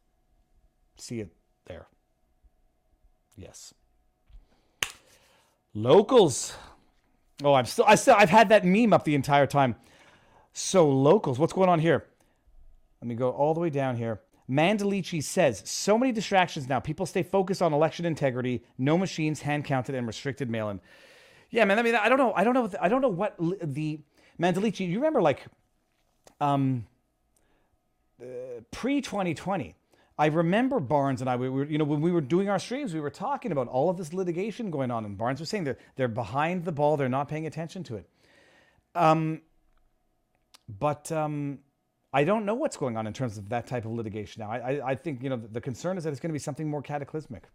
See 0.99 1.15
you 1.15 1.31
there. 1.65 1.87
Yes. 3.39 3.73
Locals. 5.73 6.55
Oh, 7.43 7.55
I'm 7.55 7.65
still, 7.65 7.87
I 7.89 7.95
still, 7.95 8.17
I've 8.19 8.29
had 8.29 8.51
that 8.51 8.67
meme 8.67 8.93
up 8.93 9.05
the 9.05 9.15
entire 9.15 9.47
time. 9.47 9.77
So 10.53 10.87
locals, 10.91 11.39
what's 11.39 11.55
going 11.55 11.71
on 11.71 11.79
here? 11.79 12.05
Let 13.01 13.09
me 13.09 13.15
go 13.15 13.31
all 13.31 13.55
the 13.55 13.61
way 13.61 13.71
down 13.71 13.97
here. 13.97 14.21
Mandalici 14.47 15.25
says 15.25 15.63
so 15.65 15.97
many 15.97 16.13
distractions 16.13 16.69
now. 16.69 16.79
People 16.79 17.07
stay 17.07 17.23
focused 17.23 17.63
on 17.63 17.73
election 17.73 18.05
integrity, 18.05 18.63
no 18.77 18.99
machines, 18.99 19.41
hand 19.41 19.65
counted, 19.65 19.95
and 19.95 20.07
restricted 20.07 20.51
mail 20.51 20.69
in. 20.69 20.83
Yeah, 21.49 21.65
man. 21.65 21.79
I 21.79 21.83
mean, 21.83 21.95
I 21.95 22.11
don't 22.11 22.19
know. 22.19 22.35
I 22.35 22.45
don't 22.45 22.53
know. 22.53 22.71
I 22.79 22.91
don't 22.91 23.01
know 23.01 23.09
what 23.09 23.39
the 23.39 24.01
Mandalici. 24.39 24.87
You 24.87 24.99
remember 24.99 25.23
like, 25.23 25.47
um, 26.43 26.85
pre 28.71 29.01
2020. 29.01 29.75
I 30.17 30.27
remember 30.27 30.79
Barnes 30.79 31.21
and 31.21 31.29
I, 31.29 31.35
we 31.35 31.49
were, 31.49 31.65
you 31.65 31.77
know, 31.77 31.85
when 31.85 32.01
we 32.01 32.13
were 32.13 32.21
doing 32.21 32.49
our 32.49 32.59
streams, 32.59 32.95
we 32.95 33.01
were 33.01 33.11
talking 33.11 33.51
about 33.51 33.67
all 33.67 33.91
of 33.91 33.97
this 33.97 34.13
litigation 34.13 34.71
going 34.71 34.91
on, 34.91 35.05
and 35.05 35.19
Barnes 35.19 35.41
was 35.41 35.49
saying 35.49 35.65
they're 35.65 35.79
they're 35.97 36.09
behind 36.09 36.65
the 36.65 36.73
ball, 36.73 36.97
they're 36.97 37.09
not 37.09 37.29
paying 37.29 37.47
attention 37.47 37.83
to 37.85 37.97
it. 37.97 38.09
Um, 38.95 39.43
but 40.69 41.11
um, 41.11 41.59
I 42.13 42.23
don't 42.23 42.45
know 42.45 42.55
what's 42.55 42.77
going 42.77 42.97
on 42.97 43.09
in 43.09 43.13
terms 43.13 43.39
of 43.39 43.49
that 43.49 43.67
type 43.67 43.85
of 43.85 43.91
litigation 43.91 44.43
now. 44.43 44.51
I, 44.51 44.59
I, 44.59 44.91
I 44.91 44.95
think 44.95 45.21
you 45.21 45.31
know 45.31 45.37
the, 45.37 45.49
the 45.49 45.61
concern 45.61 45.99
is 45.99 46.05
that 46.05 46.11
it's 46.11 46.21
going 46.21 46.31
to 46.31 46.35
be 46.35 46.39
something 46.39 46.69
more 46.69 46.81
cataclysmic, 46.81 47.49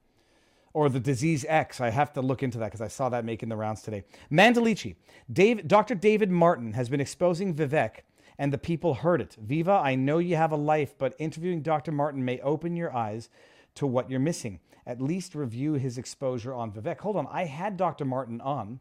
or 0.73 0.89
the 0.89 0.99
disease 0.99 1.45
X. 1.47 1.79
I 1.79 1.89
have 1.91 2.11
to 2.13 2.21
look 2.21 2.43
into 2.43 2.57
that 2.57 2.65
because 2.65 2.81
I 2.81 2.89
saw 2.89 3.07
that 3.07 3.23
making 3.23 3.47
the 3.47 3.55
rounds 3.55 3.81
today. 3.81 4.03
Mandalici, 4.29 4.95
Dave, 5.31 5.65
Dr. 5.65 5.95
David 5.95 6.29
Martin 6.29 6.73
has 6.73 6.89
been 6.89 6.99
exposing 6.99 7.55
Vivek, 7.55 8.01
and 8.39 8.53
the 8.53 8.57
people 8.57 8.93
heard 8.95 9.19
it. 9.19 9.35
Viva, 9.39 9.73
I 9.73 9.95
know 9.95 10.17
you 10.17 10.37
have 10.37 10.53
a 10.53 10.55
life, 10.55 10.97
but 10.97 11.13
interviewing 11.19 11.61
Dr. 11.61 11.91
Martin 11.91 12.23
may 12.23 12.39
open 12.39 12.77
your 12.77 12.95
eyes 12.95 13.29
to 13.75 13.85
what 13.85 14.09
you're 14.09 14.19
missing. 14.19 14.61
At 14.87 15.01
least 15.01 15.35
review 15.35 15.73
his 15.73 15.97
exposure 15.97 16.53
on 16.53 16.71
Vivek. 16.71 17.01
Hold 17.01 17.17
on, 17.17 17.27
I 17.29 17.43
had 17.43 17.75
Dr. 17.75 18.05
Martin 18.05 18.39
on. 18.39 18.79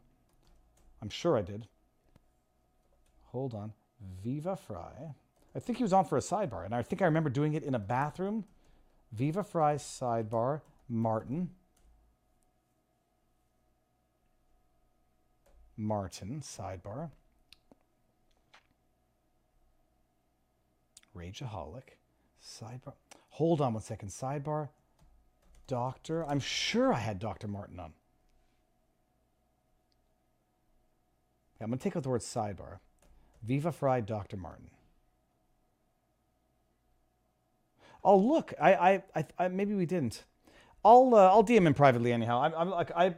I'm 1.01 1.09
sure 1.09 1.37
I 1.37 1.41
did. 1.41 1.67
Hold 3.25 3.53
on. 3.53 3.73
Viva 4.23 4.55
Frei. 4.55 5.13
I 5.53 5.59
think 5.59 5.77
he 5.77 5.83
was 5.83 5.93
on 5.93 6.05
for 6.05 6.17
a 6.17 6.21
sidebar, 6.21 6.63
and 6.63 6.73
I 6.73 6.81
think 6.81 7.01
I 7.01 7.05
remember 7.05 7.29
doing 7.29 7.53
it 7.53 7.63
in 7.63 7.75
a 7.75 7.79
bathroom. 7.79 8.45
Viva 9.11 9.43
Frei 9.43 9.75
sidebar, 9.75 10.61
Martin. 10.87 11.49
Martin 15.75 16.41
sidebar. 16.41 17.11
Rageaholic 21.15 21.95
sidebar. 22.43 22.93
Hold 23.31 23.61
on 23.61 23.73
one 23.73 23.83
second. 23.83 24.09
Sidebar. 24.09 24.69
Doctor. 25.67 26.25
I'm 26.25 26.39
sure 26.39 26.93
I 26.93 26.99
had 26.99 27.19
Dr. 27.19 27.47
Martin 27.47 27.79
on. 27.79 27.93
Okay, 31.55 31.63
I'm 31.65 31.69
going 31.69 31.79
to 31.79 31.83
take 31.83 31.95
out 31.95 32.03
the 32.03 32.09
word 32.09 32.21
sidebar. 32.21 32.79
Viva 33.43 33.71
Frei, 33.71 34.01
Dr. 34.01 34.37
Martin. 34.37 34.69
Oh 38.03 38.17
look, 38.17 38.53
I, 38.61 38.73
I, 38.73 39.03
I, 39.15 39.25
I 39.37 39.47
maybe 39.49 39.75
we 39.75 39.85
didn't. 39.85 40.23
I'll, 40.85 41.13
uh, 41.13 41.27
I'll 41.27 41.43
DM 41.43 41.67
him 41.67 41.73
privately 41.73 42.13
anyhow. 42.13 42.41
I'm, 42.41 42.53
I'm 42.55 42.69
like 42.69 42.91
I, 42.95 43.15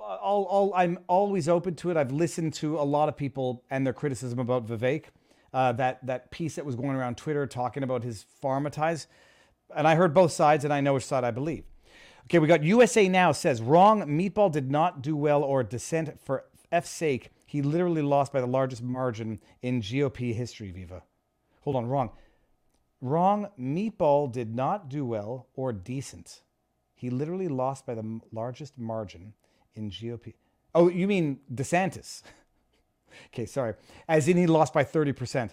I'll, 0.00 0.46
I'll, 0.50 0.72
I'm 0.74 0.98
always 1.08 1.48
open 1.48 1.74
to 1.76 1.90
it. 1.90 1.96
I've 1.96 2.12
listened 2.12 2.54
to 2.54 2.78
a 2.78 2.82
lot 2.82 3.08
of 3.08 3.16
people 3.16 3.64
and 3.70 3.84
their 3.84 3.92
criticism 3.92 4.38
about 4.38 4.66
Vivek. 4.66 5.06
Uh, 5.54 5.70
that 5.70 6.04
that 6.04 6.32
piece 6.32 6.56
that 6.56 6.66
was 6.66 6.74
going 6.74 6.96
around 6.96 7.16
Twitter 7.16 7.46
talking 7.46 7.84
about 7.84 8.02
his 8.02 8.26
pharma 8.42 8.72
ties, 8.72 9.06
and 9.74 9.86
I 9.86 9.94
heard 9.94 10.12
both 10.12 10.32
sides, 10.32 10.64
and 10.64 10.74
I 10.74 10.80
know 10.80 10.94
which 10.94 11.04
side 11.04 11.22
I 11.22 11.30
believe. 11.30 11.62
Okay, 12.24 12.40
we 12.40 12.48
got 12.48 12.64
USA 12.64 13.08
Now 13.08 13.30
says 13.30 13.62
wrong. 13.62 14.02
Meatball 14.02 14.50
did 14.50 14.70
not 14.70 15.00
do 15.00 15.14
well 15.14 15.44
or 15.44 15.62
dissent 15.62 16.20
for 16.20 16.46
F's 16.72 16.90
sake. 16.90 17.30
He 17.46 17.62
literally 17.62 18.02
lost 18.02 18.32
by 18.32 18.40
the 18.40 18.48
largest 18.48 18.82
margin 18.82 19.40
in 19.62 19.80
GOP 19.80 20.34
history. 20.34 20.72
Viva. 20.72 21.04
Hold 21.60 21.76
on, 21.76 21.86
wrong. 21.86 22.10
Wrong. 23.00 23.48
Meatball 23.56 24.32
did 24.32 24.56
not 24.56 24.88
do 24.88 25.04
well 25.04 25.46
or 25.54 25.72
decent. 25.72 26.42
He 26.96 27.10
literally 27.10 27.48
lost 27.48 27.86
by 27.86 27.94
the 27.94 28.20
largest 28.32 28.76
margin 28.76 29.34
in 29.74 29.90
GOP. 29.90 30.34
Oh, 30.74 30.88
you 30.88 31.06
mean 31.06 31.38
DeSantis? 31.54 32.22
okay, 33.32 33.46
sorry. 33.46 33.74
As 34.08 34.28
in 34.28 34.36
he 34.36 34.46
lost 34.46 34.72
by 34.72 34.84
30%. 34.84 35.50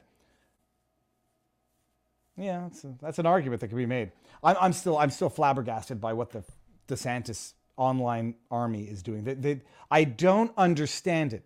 Yeah, 2.37 2.61
that's, 2.61 2.83
a, 2.83 2.95
that's 3.01 3.19
an 3.19 3.25
argument 3.25 3.61
that 3.61 3.67
can 3.67 3.77
be 3.77 3.85
made. 3.85 4.11
I'm, 4.43 4.55
I'm 4.59 4.73
still 4.73 4.97
I'm 4.97 5.11
still 5.11 5.29
flabbergasted 5.29 6.01
by 6.01 6.13
what 6.13 6.31
the 6.31 6.43
DeSantis 6.87 7.53
online 7.77 8.35
army 8.49 8.83
is 8.83 9.03
doing. 9.03 9.23
They, 9.23 9.33
they, 9.33 9.61
I 9.89 10.03
don't 10.03 10.51
understand 10.57 11.33
it. 11.33 11.43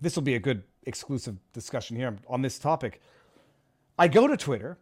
This 0.00 0.16
will 0.16 0.22
be 0.22 0.34
a 0.34 0.40
good 0.40 0.62
exclusive 0.84 1.36
discussion 1.52 1.96
here 1.96 2.16
on 2.28 2.42
this 2.42 2.58
topic. 2.58 3.00
I 3.98 4.08
go 4.08 4.26
to 4.26 4.36
Twitter. 4.36 4.78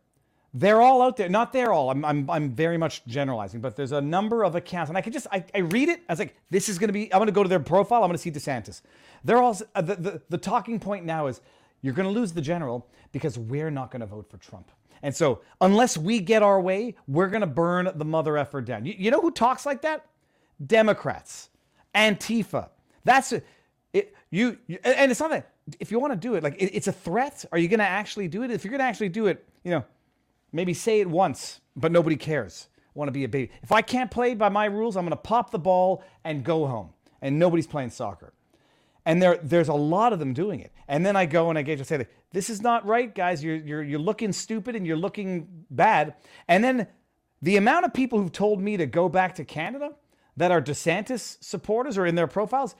They're 0.58 0.82
all 0.82 1.02
out 1.02 1.16
there. 1.16 1.28
Not 1.28 1.52
they're 1.52 1.72
all. 1.72 1.88
I'm, 1.88 2.04
I'm, 2.04 2.28
I'm 2.28 2.50
very 2.50 2.76
much 2.76 3.04
generalizing, 3.06 3.60
but 3.60 3.76
there's 3.76 3.92
a 3.92 4.00
number 4.00 4.44
of 4.44 4.56
accounts, 4.56 4.88
and 4.88 4.98
I 4.98 5.00
can 5.00 5.12
just 5.12 5.28
I, 5.30 5.44
I 5.54 5.58
read 5.58 5.88
it. 5.88 6.00
I 6.08 6.12
was 6.12 6.18
like, 6.18 6.34
this 6.50 6.68
is 6.68 6.80
going 6.80 6.88
to 6.88 6.92
be. 6.92 7.12
I'm 7.12 7.20
going 7.20 7.26
to 7.26 7.32
go 7.32 7.44
to 7.44 7.48
their 7.48 7.60
profile. 7.60 8.02
I'm 8.02 8.08
going 8.08 8.16
to 8.16 8.22
see 8.22 8.32
DeSantis. 8.32 8.82
They're 9.22 9.38
all 9.38 9.56
uh, 9.76 9.82
the, 9.82 9.94
the 9.94 10.22
the 10.30 10.38
talking 10.38 10.80
point 10.80 11.04
now 11.04 11.28
is 11.28 11.40
you're 11.80 11.94
going 11.94 12.12
to 12.12 12.12
lose 12.12 12.32
the 12.32 12.40
general 12.40 12.88
because 13.12 13.38
we're 13.38 13.70
not 13.70 13.92
going 13.92 14.00
to 14.00 14.06
vote 14.06 14.28
for 14.28 14.38
Trump. 14.38 14.72
And 15.00 15.14
so 15.14 15.42
unless 15.60 15.96
we 15.96 16.18
get 16.18 16.42
our 16.42 16.60
way, 16.60 16.96
we're 17.06 17.28
going 17.28 17.42
to 17.42 17.46
burn 17.46 17.92
the 17.94 18.04
mother 18.04 18.36
effer 18.36 18.60
down. 18.60 18.84
You, 18.84 18.94
you 18.98 19.12
know 19.12 19.20
who 19.20 19.30
talks 19.30 19.64
like 19.64 19.82
that? 19.82 20.06
Democrats, 20.66 21.50
Antifa. 21.94 22.70
That's 23.04 23.32
it. 23.32 23.46
You, 24.30 24.58
you 24.66 24.78
and 24.82 25.10
it's 25.12 25.20
not 25.20 25.30
that 25.30 25.52
if 25.78 25.92
you 25.92 26.00
want 26.00 26.14
to 26.14 26.18
do 26.18 26.34
it, 26.34 26.42
like 26.42 26.56
it, 26.60 26.74
it's 26.74 26.88
a 26.88 26.92
threat. 26.92 27.44
Are 27.52 27.58
you 27.58 27.68
going 27.68 27.78
to 27.78 27.86
actually 27.86 28.26
do 28.26 28.42
it? 28.42 28.50
If 28.50 28.64
you're 28.64 28.72
going 28.72 28.80
to 28.80 28.84
actually 28.86 29.08
do 29.08 29.28
it, 29.28 29.48
you 29.62 29.70
know, 29.70 29.84
maybe 30.52 30.74
say 30.74 31.00
it 31.00 31.08
once, 31.08 31.60
but 31.76 31.92
nobody 31.92 32.16
cares. 32.16 32.68
I 32.76 32.98
want 32.98 33.08
to 33.08 33.12
be 33.12 33.24
a 33.24 33.28
baby. 33.28 33.52
If 33.62 33.72
I 33.72 33.82
can't 33.82 34.10
play 34.10 34.34
by 34.34 34.48
my 34.48 34.66
rules, 34.66 34.96
I'm 34.96 35.04
going 35.04 35.10
to 35.10 35.16
pop 35.16 35.50
the 35.50 35.58
ball 35.58 36.02
and 36.24 36.44
go 36.44 36.66
home, 36.66 36.90
and 37.22 37.38
nobody's 37.38 37.66
playing 37.66 37.90
soccer. 37.90 38.32
And 39.04 39.22
there, 39.22 39.38
there's 39.42 39.68
a 39.68 39.74
lot 39.74 40.12
of 40.12 40.18
them 40.18 40.34
doing 40.34 40.60
it. 40.60 40.72
And 40.86 41.04
then 41.06 41.16
I 41.16 41.24
go 41.24 41.48
and 41.48 41.58
I 41.58 41.62
get 41.62 41.78
to 41.78 41.84
say, 41.84 42.06
this 42.32 42.50
is 42.50 42.60
not 42.60 42.84
right, 42.84 43.14
guys. 43.14 43.42
You're, 43.42 43.56
you're, 43.56 43.82
you're 43.82 43.98
looking 43.98 44.32
stupid 44.32 44.76
and 44.76 44.86
you're 44.86 44.98
looking 44.98 45.64
bad. 45.70 46.14
And 46.46 46.62
then 46.62 46.88
the 47.40 47.56
amount 47.56 47.86
of 47.86 47.94
people 47.94 48.20
who've 48.20 48.32
told 48.32 48.60
me 48.60 48.76
to 48.76 48.84
go 48.84 49.08
back 49.08 49.34
to 49.36 49.44
Canada 49.44 49.92
that 50.36 50.50
are 50.50 50.60
DeSantis 50.60 51.42
supporters 51.42 51.96
or 51.96 52.04
in 52.04 52.16
their 52.16 52.26
profiles, 52.26 52.74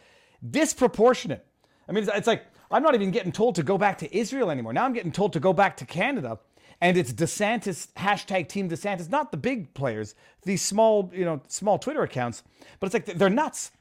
disproportionate. 0.51 1.47
I 1.89 1.93
mean, 1.93 2.05
it's, 2.05 2.13
it's 2.15 2.27
like 2.27 2.45
I'm 2.71 2.83
not 2.83 2.95
even 2.95 3.11
getting 3.11 3.33
told 3.33 3.55
to 3.55 3.63
go 3.63 3.79
back 3.79 3.99
to 3.99 4.17
Israel 4.17 4.51
anymore. 4.51 4.73
Now 4.73 4.85
I'm 4.85 4.93
getting 4.93 5.13
told 5.13 5.33
to 5.33 5.41
go 5.41 5.53
back 5.53 5.79
to 5.79 5.87
Canada, 5.87 6.39
and 6.81 6.97
it's 6.97 7.13
DeSantis 7.13 7.89
hashtag 7.95 8.49
Team 8.49 8.69
DeSantis, 8.69 9.11
not 9.11 9.31
the 9.31 9.37
big 9.37 9.75
players, 9.75 10.15
these 10.43 10.63
small, 10.63 11.11
you 11.15 11.25
know, 11.25 11.41
small 11.49 11.79
Twitter 11.79 12.03
accounts. 12.03 12.43
But 12.79 12.87
it's 12.87 12.95
like 12.95 13.19
they're 13.19 13.31
nuts, 13.31 13.73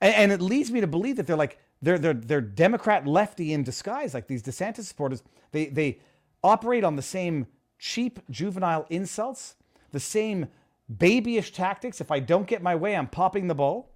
and, 0.00 0.14
and 0.14 0.32
it 0.32 0.40
leads 0.40 0.70
me 0.70 0.80
to 0.80 0.86
believe 0.86 1.16
that 1.16 1.26
they're 1.26 1.36
like 1.36 1.58
they're 1.82 1.98
they're 1.98 2.14
they're 2.14 2.40
Democrat 2.40 3.06
lefty 3.06 3.52
in 3.52 3.62
disguise, 3.62 4.14
like 4.14 4.26
these 4.26 4.42
DeSantis 4.42 4.84
supporters. 4.84 5.22
They 5.52 5.66
they 5.66 6.00
operate 6.42 6.84
on 6.84 6.96
the 6.96 7.02
same 7.02 7.46
cheap 7.78 8.20
juvenile 8.30 8.86
insults, 8.88 9.56
the 9.92 10.00
same 10.00 10.46
babyish 10.88 11.52
tactics. 11.52 12.00
If 12.00 12.10
I 12.10 12.20
don't 12.20 12.46
get 12.46 12.62
my 12.62 12.74
way, 12.74 12.96
I'm 12.96 13.06
popping 13.06 13.48
the 13.48 13.54
ball. 13.54 13.90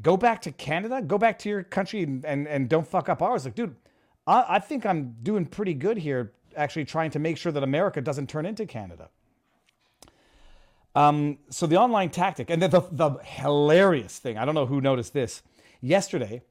Go 0.00 0.16
back 0.16 0.42
to 0.42 0.52
Canada, 0.52 1.02
go 1.02 1.18
back 1.18 1.38
to 1.40 1.48
your 1.48 1.62
country 1.62 2.02
and, 2.02 2.24
and, 2.24 2.48
and 2.48 2.68
don't 2.68 2.86
fuck 2.86 3.08
up 3.08 3.22
ours. 3.22 3.44
Like, 3.44 3.54
dude, 3.54 3.76
I, 4.26 4.44
I 4.48 4.58
think 4.58 4.84
I'm 4.84 5.16
doing 5.22 5.46
pretty 5.46 5.74
good 5.74 5.98
here, 5.98 6.32
actually 6.56 6.84
trying 6.84 7.10
to 7.12 7.18
make 7.18 7.36
sure 7.36 7.52
that 7.52 7.62
America 7.62 8.00
doesn't 8.00 8.28
turn 8.28 8.46
into 8.46 8.66
Canada. 8.66 9.08
Um, 10.94 11.38
so 11.50 11.66
the 11.66 11.76
online 11.76 12.10
tactic, 12.10 12.50
and 12.50 12.62
the, 12.62 12.68
the, 12.68 12.82
the 12.92 13.10
hilarious 13.22 14.18
thing, 14.18 14.38
I 14.38 14.44
don't 14.44 14.54
know 14.54 14.66
who 14.66 14.80
noticed 14.80 15.12
this. 15.12 15.42
Yesterday, 15.80 16.42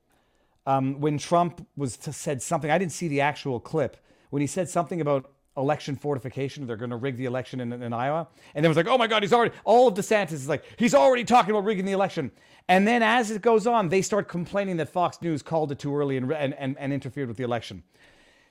um, 0.65 0.99
when 0.99 1.17
Trump 1.17 1.65
was 1.77 1.97
to, 1.97 2.13
said 2.13 2.41
something, 2.41 2.69
I 2.69 2.77
didn't 2.77 2.91
see 2.91 3.07
the 3.07 3.21
actual 3.21 3.59
clip, 3.59 3.97
when 4.31 4.41
he 4.41 4.47
said 4.47 4.67
something 4.67 4.99
about 4.99 5.31
election 5.55 5.95
fortification, 5.95 6.65
they're 6.65 6.75
going 6.75 6.89
to 6.89 6.97
rig 6.97 7.15
the 7.15 7.25
election 7.25 7.59
in, 7.59 7.71
in 7.71 7.93
Iowa, 7.93 8.27
and 8.55 8.65
it 8.65 8.67
was 8.67 8.75
like, 8.75 8.87
oh 8.87 8.97
my 8.97 9.07
God, 9.07 9.23
he's 9.23 9.31
already, 9.31 9.55
all 9.63 9.87
of 9.87 9.93
DeSantis 9.93 10.33
is 10.33 10.49
like, 10.49 10.63
he's 10.77 10.95
already 10.95 11.23
talking 11.23 11.51
about 11.51 11.63
rigging 11.63 11.85
the 11.85 11.91
election. 11.91 12.31
And 12.67 12.87
then 12.87 13.03
as 13.03 13.29
it 13.29 13.41
goes 13.41 13.67
on, 13.67 13.89
they 13.89 14.01
start 14.01 14.27
complaining 14.27 14.77
that 14.77 14.89
Fox 14.89 15.21
News 15.21 15.41
called 15.41 15.71
it 15.71 15.79
too 15.79 15.95
early 15.95 16.17
and, 16.17 16.31
and, 16.33 16.53
and, 16.55 16.77
and 16.77 16.91
interfered 16.91 17.27
with 17.27 17.37
the 17.37 17.43
election. 17.43 17.83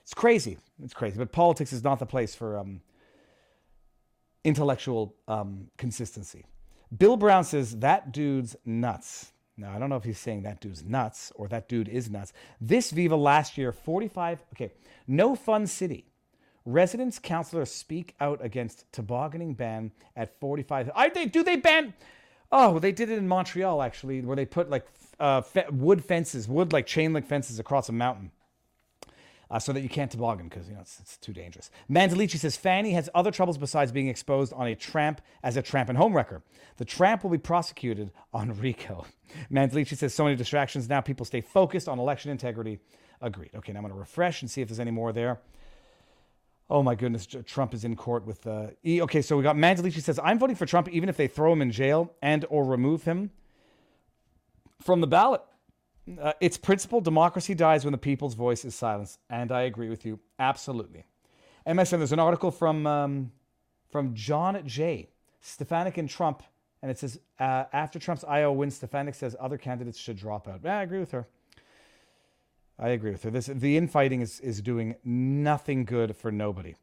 It's 0.03 0.13
crazy. 0.13 0.57
It's 0.83 0.93
crazy. 0.93 1.17
But 1.17 1.31
politics 1.31 1.73
is 1.73 1.83
not 1.83 1.99
the 1.99 2.05
place 2.05 2.35
for 2.35 2.57
um, 2.57 2.81
intellectual 4.43 5.15
um, 5.27 5.67
consistency. 5.77 6.45
Bill 6.95 7.17
Brown 7.17 7.43
says 7.43 7.79
that 7.79 8.11
dude's 8.11 8.55
nuts. 8.65 9.31
Now, 9.55 9.73
I 9.75 9.79
don't 9.79 9.89
know 9.89 9.95
if 9.95 10.03
he's 10.03 10.19
saying 10.19 10.43
that 10.43 10.61
dude's 10.61 10.83
nuts 10.83 11.31
or 11.35 11.47
that 11.49 11.69
dude 11.69 11.87
is 11.87 12.09
nuts. 12.09 12.33
This 12.59 12.91
Viva 12.91 13.15
last 13.15 13.57
year, 13.57 13.71
45, 13.71 14.43
okay, 14.53 14.71
no 15.07 15.35
fun 15.35 15.67
city. 15.67 16.05
Residents 16.65 17.19
councilors 17.19 17.71
speak 17.71 18.15
out 18.19 18.43
against 18.43 18.91
tobogganing 18.91 19.53
ban 19.53 19.91
at 20.15 20.39
45. 20.39 20.91
I, 20.95 21.09
they, 21.09 21.25
do 21.25 21.43
they 21.43 21.57
ban? 21.57 21.93
Oh, 22.51 22.79
they 22.79 22.91
did 22.91 23.09
it 23.09 23.17
in 23.17 23.27
Montreal 23.27 23.81
actually, 23.81 24.21
where 24.21 24.35
they 24.35 24.45
put 24.45 24.69
like 24.69 24.85
uh, 25.19 25.41
fe- 25.41 25.65
wood 25.71 26.03
fences, 26.03 26.47
wood 26.47 26.73
like 26.73 26.85
chain 26.85 27.13
link 27.13 27.27
fences 27.27 27.59
across 27.59 27.89
a 27.89 27.91
mountain. 27.91 28.31
Uh, 29.51 29.59
so 29.59 29.71
that 29.71 29.81
you 29.81 29.89
can't 29.89 30.09
toboggan 30.09 30.47
because 30.47 30.67
you 30.67 30.73
know 30.73 30.81
it's, 30.81 30.99
it's 30.99 31.17
too 31.17 31.33
dangerous. 31.33 31.69
Mandalici 31.89 32.37
says 32.37 32.57
Fani 32.57 32.91
has 32.93 33.09
other 33.13 33.29
troubles 33.29 33.57
besides 33.57 33.91
being 33.91 34.07
exposed 34.07 34.51
on 34.53 34.67
a 34.67 34.75
tramp 34.75 35.21
as 35.43 35.57
a 35.57 35.61
tramp 35.61 35.89
and 35.89 35.97
homewrecker. 35.97 36.41
The 36.77 36.85
tramp 36.85 37.23
will 37.23 37.29
be 37.29 37.37
prosecuted 37.37 38.11
on 38.33 38.57
RICO. 38.59 39.05
Mandalici 39.51 39.95
says 39.95 40.13
so 40.13 40.23
many 40.23 40.35
distractions 40.35 40.89
now. 40.89 41.01
People 41.01 41.25
stay 41.25 41.41
focused 41.41 41.87
on 41.87 41.99
election 41.99 42.31
integrity. 42.31 42.79
Agreed. 43.21 43.51
Okay, 43.55 43.73
now 43.73 43.79
I'm 43.79 43.83
going 43.83 43.93
to 43.93 43.99
refresh 43.99 44.41
and 44.41 44.49
see 44.49 44.61
if 44.61 44.69
there's 44.69 44.79
any 44.79 44.91
more 44.91 45.13
there. 45.13 45.39
Oh 46.69 46.81
my 46.81 46.95
goodness, 46.95 47.27
Trump 47.45 47.73
is 47.73 47.83
in 47.83 47.95
court 47.95 48.25
with 48.25 48.47
uh, 48.47 48.67
E. 48.85 49.01
Okay, 49.01 49.21
so 49.21 49.37
we 49.37 49.43
got 49.43 49.55
Mandalici 49.55 50.01
says 50.01 50.19
I'm 50.23 50.39
voting 50.39 50.55
for 50.55 50.65
Trump 50.65 50.89
even 50.89 51.09
if 51.09 51.17
they 51.17 51.27
throw 51.27 51.53
him 51.53 51.61
in 51.61 51.71
jail 51.71 52.13
and 52.21 52.45
or 52.49 52.65
remove 52.65 53.03
him 53.03 53.31
from 54.81 55.01
the 55.01 55.07
ballot. 55.07 55.41
Uh, 56.21 56.33
it's 56.41 56.57
principle 56.57 56.99
democracy 56.99 57.53
dies 57.53 57.85
when 57.85 57.93
the 57.93 57.97
people's 57.97 58.33
voice 58.33 58.65
is 58.65 58.75
silenced, 58.75 59.19
and 59.29 59.51
I 59.51 59.61
agree 59.61 59.89
with 59.89 60.05
you 60.05 60.19
absolutely. 60.37 61.05
MSN, 61.65 61.99
there's 61.99 62.11
an 62.11 62.19
article 62.19 62.51
from 62.51 62.85
um, 62.85 63.31
from 63.89 64.13
John 64.13 64.61
J. 64.65 65.09
Stefanik 65.39 65.97
and 65.97 66.09
Trump, 66.09 66.43
and 66.81 66.91
it 66.91 66.99
says 66.99 67.19
uh, 67.39 67.65
after 67.71 67.99
Trump's 67.99 68.25
Iowa 68.25 68.51
win, 68.51 68.69
Stefanik 68.69 69.15
says 69.15 69.35
other 69.39 69.57
candidates 69.57 69.97
should 69.97 70.17
drop 70.17 70.47
out. 70.47 70.61
Yeah, 70.63 70.79
I 70.79 70.83
agree 70.83 70.99
with 70.99 71.11
her. 71.11 71.27
I 72.77 72.89
agree 72.89 73.11
with 73.11 73.23
her. 73.23 73.31
This 73.31 73.45
the 73.45 73.77
infighting 73.77 74.19
is 74.19 74.41
is 74.41 74.61
doing 74.61 74.95
nothing 75.05 75.85
good 75.85 76.17
for 76.17 76.31
nobody. 76.31 76.75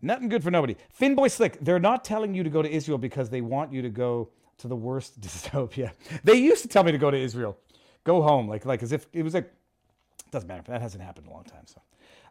Nothing 0.00 0.28
good 0.28 0.44
for 0.44 0.52
nobody. 0.52 0.76
Finboy 0.96 1.28
Slick, 1.28 1.58
they're 1.60 1.80
not 1.80 2.04
telling 2.04 2.34
you 2.34 2.44
to 2.44 2.50
go 2.50 2.62
to 2.62 2.70
Israel 2.70 2.98
because 2.98 3.30
they 3.30 3.40
want 3.40 3.72
you 3.72 3.82
to 3.82 3.88
go 3.90 4.28
to 4.58 4.68
the 4.68 4.76
worst 4.76 5.20
dystopia. 5.20 5.90
They 6.22 6.34
used 6.34 6.62
to 6.62 6.68
tell 6.68 6.84
me 6.84 6.92
to 6.92 6.98
go 6.98 7.10
to 7.10 7.18
Israel. 7.18 7.56
Go 8.08 8.22
home. 8.22 8.48
Like 8.48 8.64
like 8.64 8.82
as 8.82 8.92
if 8.92 9.06
it 9.12 9.22
was 9.22 9.34
like 9.34 9.52
doesn't 10.30 10.48
matter. 10.48 10.62
That 10.66 10.80
hasn't 10.80 11.04
happened 11.04 11.26
in 11.26 11.32
a 11.32 11.34
long 11.34 11.44
time. 11.44 11.66
So 11.66 11.82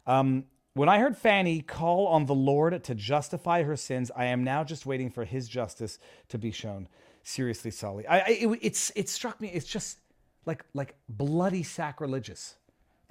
um 0.08 0.46
when 0.74 0.90
I 0.90 0.98
heard 0.98 1.16
Fani 1.16 1.62
call 1.62 2.08
on 2.08 2.26
the 2.26 2.34
Lord 2.34 2.84
to 2.84 2.96
justify 2.96 3.62
her 3.62 3.76
sins, 3.76 4.10
I 4.16 4.26
am 4.26 4.44
now 4.44 4.64
just 4.64 4.88
waiting 4.88 5.12
for 5.12 5.24
his 5.24 5.48
justice 5.48 6.00
to 6.30 6.40
be 6.40 6.50
shown. 6.50 6.88
Seriously, 7.22 7.70
Sully. 7.70 8.08
I, 8.08 8.18
I 8.18 8.30
it, 8.30 8.60
it's 8.64 8.92
it 8.96 9.08
struck 9.08 9.40
me. 9.40 9.50
It's 9.50 9.68
just 9.68 10.00
like 10.48 10.66
like 10.74 10.96
bloody 11.10 11.62
sacrilegious. 11.62 12.56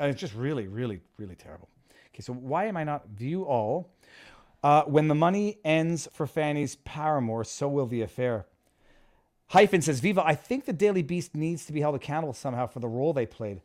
And 0.00 0.10
it's 0.10 0.20
just 0.20 0.34
really, 0.34 0.66
really, 0.66 1.02
really 1.18 1.36
terrible. 1.36 1.68
Okay, 2.08 2.22
so 2.22 2.32
why 2.32 2.64
am 2.64 2.76
I 2.76 2.82
not 2.82 3.06
view 3.10 3.44
all? 3.44 3.92
Uh, 4.64 4.82
when 4.82 5.06
the 5.06 5.14
money 5.14 5.58
ends 5.64 6.08
for 6.12 6.26
Fani's 6.26 6.74
paramour, 6.74 7.44
so 7.44 7.68
will 7.68 7.86
the 7.86 8.02
affair. 8.02 8.46
Hyphen 9.48 9.80
says, 9.80 10.00
Viva, 10.00 10.26
I 10.26 10.34
think 10.34 10.64
the 10.64 10.72
Daily 10.72 11.02
Beast 11.02 11.34
needs 11.34 11.64
to 11.66 11.72
be 11.72 11.80
held 11.80 11.94
accountable 11.94 12.34
somehow 12.34 12.66
for 12.66 12.80
the 12.80 12.88
role 12.88 13.12
they 13.12 13.26
played. 13.26 13.60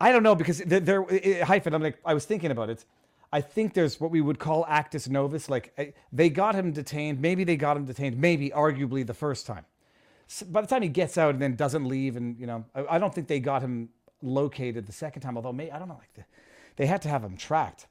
I 0.00 0.12
don't 0.12 0.22
know 0.22 0.34
because 0.34 0.58
there, 0.58 1.04
hyphen. 1.44 1.74
I'm 1.74 1.82
like, 1.82 1.98
I 2.04 2.14
was 2.14 2.24
thinking 2.24 2.50
about 2.50 2.70
it. 2.70 2.84
I 3.32 3.40
think 3.40 3.74
there's 3.74 4.00
what 4.00 4.10
we 4.10 4.20
would 4.20 4.38
call 4.38 4.64
actus 4.68 5.08
novus. 5.08 5.48
Like 5.48 5.72
eh, 5.78 5.90
they 6.12 6.28
got 6.28 6.54
him 6.54 6.72
detained. 6.72 7.20
Maybe 7.20 7.44
they 7.44 7.56
got 7.56 7.76
him 7.76 7.84
detained. 7.84 8.18
Maybe 8.18 8.50
arguably 8.50 9.06
the 9.06 9.14
first 9.14 9.46
time. 9.46 9.64
S 10.28 10.42
by 10.42 10.60
the 10.60 10.66
time 10.66 10.82
he 10.82 10.88
gets 10.88 11.18
out 11.18 11.30
and 11.30 11.42
then 11.42 11.56
doesn't 11.56 11.86
leave, 11.86 12.16
and 12.16 12.38
you 12.38 12.46
know, 12.46 12.64
I, 12.74 12.96
I 12.96 12.98
don't 12.98 13.14
think 13.14 13.26
they 13.26 13.40
got 13.40 13.62
him 13.62 13.88
located 14.22 14.86
the 14.86 14.92
second 14.92 15.22
time. 15.22 15.36
Although, 15.36 15.50
I 15.50 15.78
don't 15.78 15.88
know, 15.88 15.98
like 15.98 16.12
the, 16.14 16.24
they 16.76 16.86
had 16.86 17.02
to 17.02 17.08
have 17.08 17.22
him 17.24 17.36
tracked. 17.36 17.86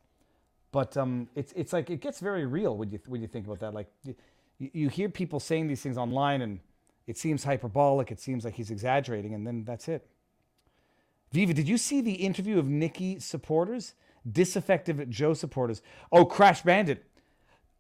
But 0.72 0.96
um, 0.98 1.28
it's 1.36 1.54
it's 1.56 1.74
like 1.74 1.90
it 1.90 2.02
gets 2.02 2.20
very 2.20 2.46
real 2.46 2.78
when 2.78 2.92
you 2.92 3.00
when 3.08 3.22
you 3.22 3.28
think 3.28 3.46
about 3.46 3.60
that. 3.60 3.74
Like 3.74 3.88
you, 4.04 4.16
you 4.60 4.90
hear 4.90 5.10
people 5.10 5.40
saying 5.40 5.68
these 5.68 5.82
things 5.82 5.98
online, 5.98 6.42
and 6.42 6.60
it 7.08 7.18
seems 7.18 7.44
hyperbolic. 7.44 8.12
It 8.12 8.20
seems 8.20 8.44
like 8.46 8.56
he's 8.56 8.72
exaggerating, 8.72 9.34
and 9.34 9.46
then 9.46 9.64
that's 9.64 9.88
it. 9.88 10.08
Viva, 11.32 11.54
did 11.54 11.68
you 11.68 11.78
see 11.78 12.02
the 12.02 12.14
interview 12.14 12.58
of 12.58 12.68
Nikki 12.68 13.20
supporters, 13.20 13.94
disaffective 14.30 15.10
Joe 15.10 15.34
supporters? 15.34 15.82
Oh, 16.12 16.26
Crash 16.26 16.62
Bandit. 16.62 17.06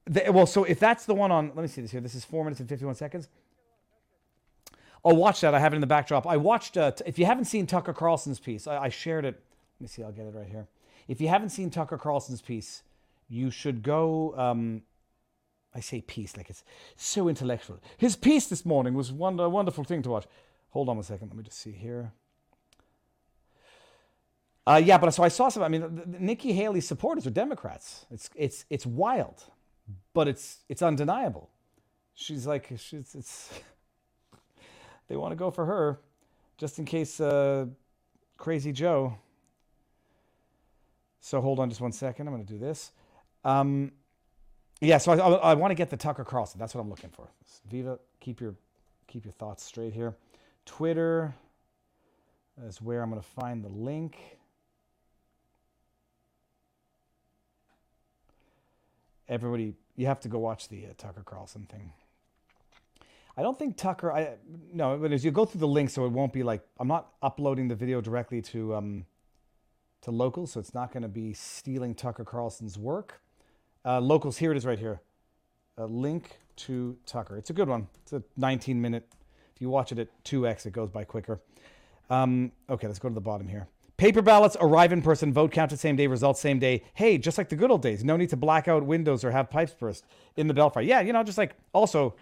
The- 0.05 0.31
well, 0.31 0.45
so 0.45 0.63
if 0.63 0.79
that's 0.79 1.05
the 1.05 1.13
one 1.13 1.31
on, 1.31 1.47
let 1.55 1.61
me 1.61 1.67
see 1.67 1.81
this 1.81 1.91
here. 1.91 2.01
This 2.01 2.15
is 2.15 2.25
four 2.25 2.43
minutes 2.43 2.59
and 2.59 2.69
fifty-one 2.69 2.95
seconds. 2.95 3.29
Oh, 5.03 5.13
watch 5.13 5.41
that. 5.41 5.53
I 5.53 5.59
have 5.59 5.73
it 5.73 5.75
in 5.75 5.81
the 5.81 5.87
backdrop. 5.87 6.27
I 6.27 6.37
watched. 6.37 6.77
Uh, 6.77 6.91
if 7.05 7.19
you 7.19 7.25
haven't 7.25 7.45
seen 7.45 7.67
Tucker 7.67 7.93
Carlson's 7.93 8.39
piece, 8.39 8.67
I, 8.67 8.77
I 8.77 8.89
shared 8.89 9.23
it. 9.23 9.41
Let 9.79 9.81
me 9.81 9.87
see. 9.87 10.03
I'll 10.03 10.11
get 10.11 10.25
it 10.25 10.33
right 10.33 10.47
here. 10.47 10.67
If 11.07 11.21
you 11.21 11.27
haven't 11.27 11.49
seen 11.49 11.69
Tucker 11.69 11.97
Carlson's 11.97 12.41
piece, 12.41 12.83
you 13.29 13.51
should 13.51 13.83
go. 13.83 14.35
Um, 14.37 14.81
I 15.75 15.81
say 15.81 16.01
peace 16.01 16.37
like 16.37 16.49
it's 16.49 16.63
so 16.95 17.27
intellectual. 17.27 17.79
His 17.97 18.15
piece 18.15 18.47
this 18.47 18.65
morning 18.65 18.93
was 18.93 19.11
one 19.11 19.39
a 19.39 19.49
wonderful 19.49 19.83
thing 19.83 20.01
to 20.03 20.09
watch. 20.09 20.25
Hold 20.69 20.87
on 20.89 20.97
a 20.97 21.03
second. 21.03 21.27
Let 21.29 21.37
me 21.37 21.43
just 21.43 21.59
see 21.59 21.71
here. 21.73 22.11
Uh, 24.67 24.81
yeah, 24.83 24.97
but 24.97 25.11
so 25.13 25.21
I 25.23 25.27
saw 25.27 25.49
some. 25.49 25.61
I 25.63 25.67
mean, 25.67 25.81
the- 25.81 26.05
the 26.05 26.19
Nikki 26.19 26.53
Haley's 26.53 26.87
supporters 26.87 27.27
are 27.27 27.31
Democrats. 27.31 28.05
It's 28.09 28.29
it's 28.35 28.65
it's 28.69 28.85
wild, 28.85 29.43
but 30.13 30.27
it's 30.27 30.63
it's 30.69 30.81
undeniable. 30.81 31.49
She's 32.15 32.47
like 32.47 32.71
she's 32.77 33.13
it's. 33.15 33.51
They 35.07 35.15
want 35.15 35.33
to 35.33 35.35
go 35.35 35.51
for 35.51 35.67
her, 35.67 35.99
just 36.57 36.79
in 36.79 36.85
case 36.85 37.19
uh, 37.19 37.67
Crazy 38.37 38.71
Joe. 38.71 39.15
So 41.19 41.41
hold 41.41 41.59
on 41.59 41.69
just 41.69 41.79
one 41.79 41.91
second. 41.91 42.27
I'm 42.27 42.33
going 42.33 42.43
to 42.43 42.51
do 42.51 42.57
this. 42.57 42.91
Um, 43.43 43.91
yeah, 44.81 44.97
so 44.97 45.13
I, 45.13 45.17
I, 45.17 45.31
I 45.51 45.53
want 45.53 45.71
to 45.71 45.75
get 45.75 45.89
the 45.89 45.97
Tucker 45.97 46.23
Carlson. 46.23 46.59
That's 46.59 46.75
what 46.75 46.81
I'm 46.81 46.89
looking 46.89 47.09
for. 47.09 47.29
Viva, 47.69 47.99
keep 48.19 48.41
your 48.41 48.55
keep 49.07 49.25
your 49.25 49.33
thoughts 49.33 49.63
straight 49.63 49.93
here. 49.93 50.15
Twitter 50.65 51.33
is 52.63 52.81
where 52.81 53.01
I'm 53.01 53.09
going 53.09 53.21
to 53.21 53.27
find 53.27 53.63
the 53.63 53.69
link. 53.69 54.17
Everybody, 59.27 59.73
you 59.95 60.05
have 60.07 60.19
to 60.21 60.29
go 60.29 60.39
watch 60.39 60.69
the 60.69 60.85
uh, 60.85 60.89
Tucker 60.97 61.23
Carlson 61.25 61.65
thing. 61.65 61.93
I 63.37 63.41
don't 63.41 63.57
think 63.57 63.75
Tucker. 63.75 64.11
I 64.11 64.35
no, 64.73 64.97
but 64.97 65.11
as 65.11 65.25
you 65.25 65.31
go 65.31 65.45
through 65.45 65.59
the 65.59 65.67
link, 65.67 65.89
so 65.89 66.05
it 66.05 66.11
won't 66.11 66.31
be 66.31 66.43
like 66.43 66.61
I'm 66.79 66.87
not 66.87 67.13
uploading 67.21 67.67
the 67.67 67.75
video 67.75 68.01
directly 68.01 68.41
to 68.43 68.75
um, 68.75 69.05
to 70.01 70.11
locals, 70.11 70.53
so 70.53 70.59
it's 70.59 70.73
not 70.73 70.91
going 70.91 71.03
to 71.03 71.09
be 71.09 71.33
stealing 71.33 71.95
Tucker 71.95 72.23
Carlson's 72.23 72.77
work. 72.77 73.21
Uh, 73.85 74.01
locals, 74.01 74.37
here 74.37 74.51
it 74.51 74.57
is 74.57 74.65
right 74.65 74.79
here. 74.79 74.99
A 75.77 75.85
link 75.85 76.39
to 76.55 76.97
Tucker. 77.05 77.37
It's 77.37 77.51
a 77.51 77.53
good 77.53 77.69
one. 77.69 77.87
It's 78.01 78.13
a 78.13 78.23
19 78.37 78.81
minute. 78.81 79.07
If 79.53 79.61
you 79.61 79.69
watch 79.69 79.91
it 79.91 79.99
at 79.99 80.07
2x, 80.23 80.65
it 80.65 80.73
goes 80.73 80.89
by 80.89 81.03
quicker. 81.03 81.39
Um, 82.09 82.51
okay, 82.69 82.87
let's 82.87 82.99
go 82.99 83.09
to 83.09 83.15
the 83.15 83.21
bottom 83.21 83.47
here. 83.47 83.67
Paper 83.97 84.21
ballots 84.21 84.57
arrive 84.59 84.91
in 84.91 85.01
person, 85.01 85.31
vote 85.31 85.51
counted 85.51 85.79
same 85.79 85.95
day, 85.95 86.07
results 86.07 86.41
same 86.41 86.59
day. 86.59 86.83
Hey, 86.95 87.17
just 87.17 87.37
like 87.37 87.47
the 87.47 87.55
good 87.55 87.71
old 87.71 87.81
days. 87.81 88.03
No 88.03 88.17
need 88.17 88.29
to 88.29 88.37
black 88.37 88.67
out 88.67 88.83
windows 88.85 89.23
or 89.23 89.31
have 89.31 89.49
pipes 89.49 89.73
burst 89.73 90.03
in 90.35 90.47
the 90.47 90.53
Belfry. 90.53 90.85
Yeah, 90.85 91.01
you 91.01 91.13
know, 91.13 91.23
just 91.23 91.37
like 91.37 91.55
also, 91.71 92.15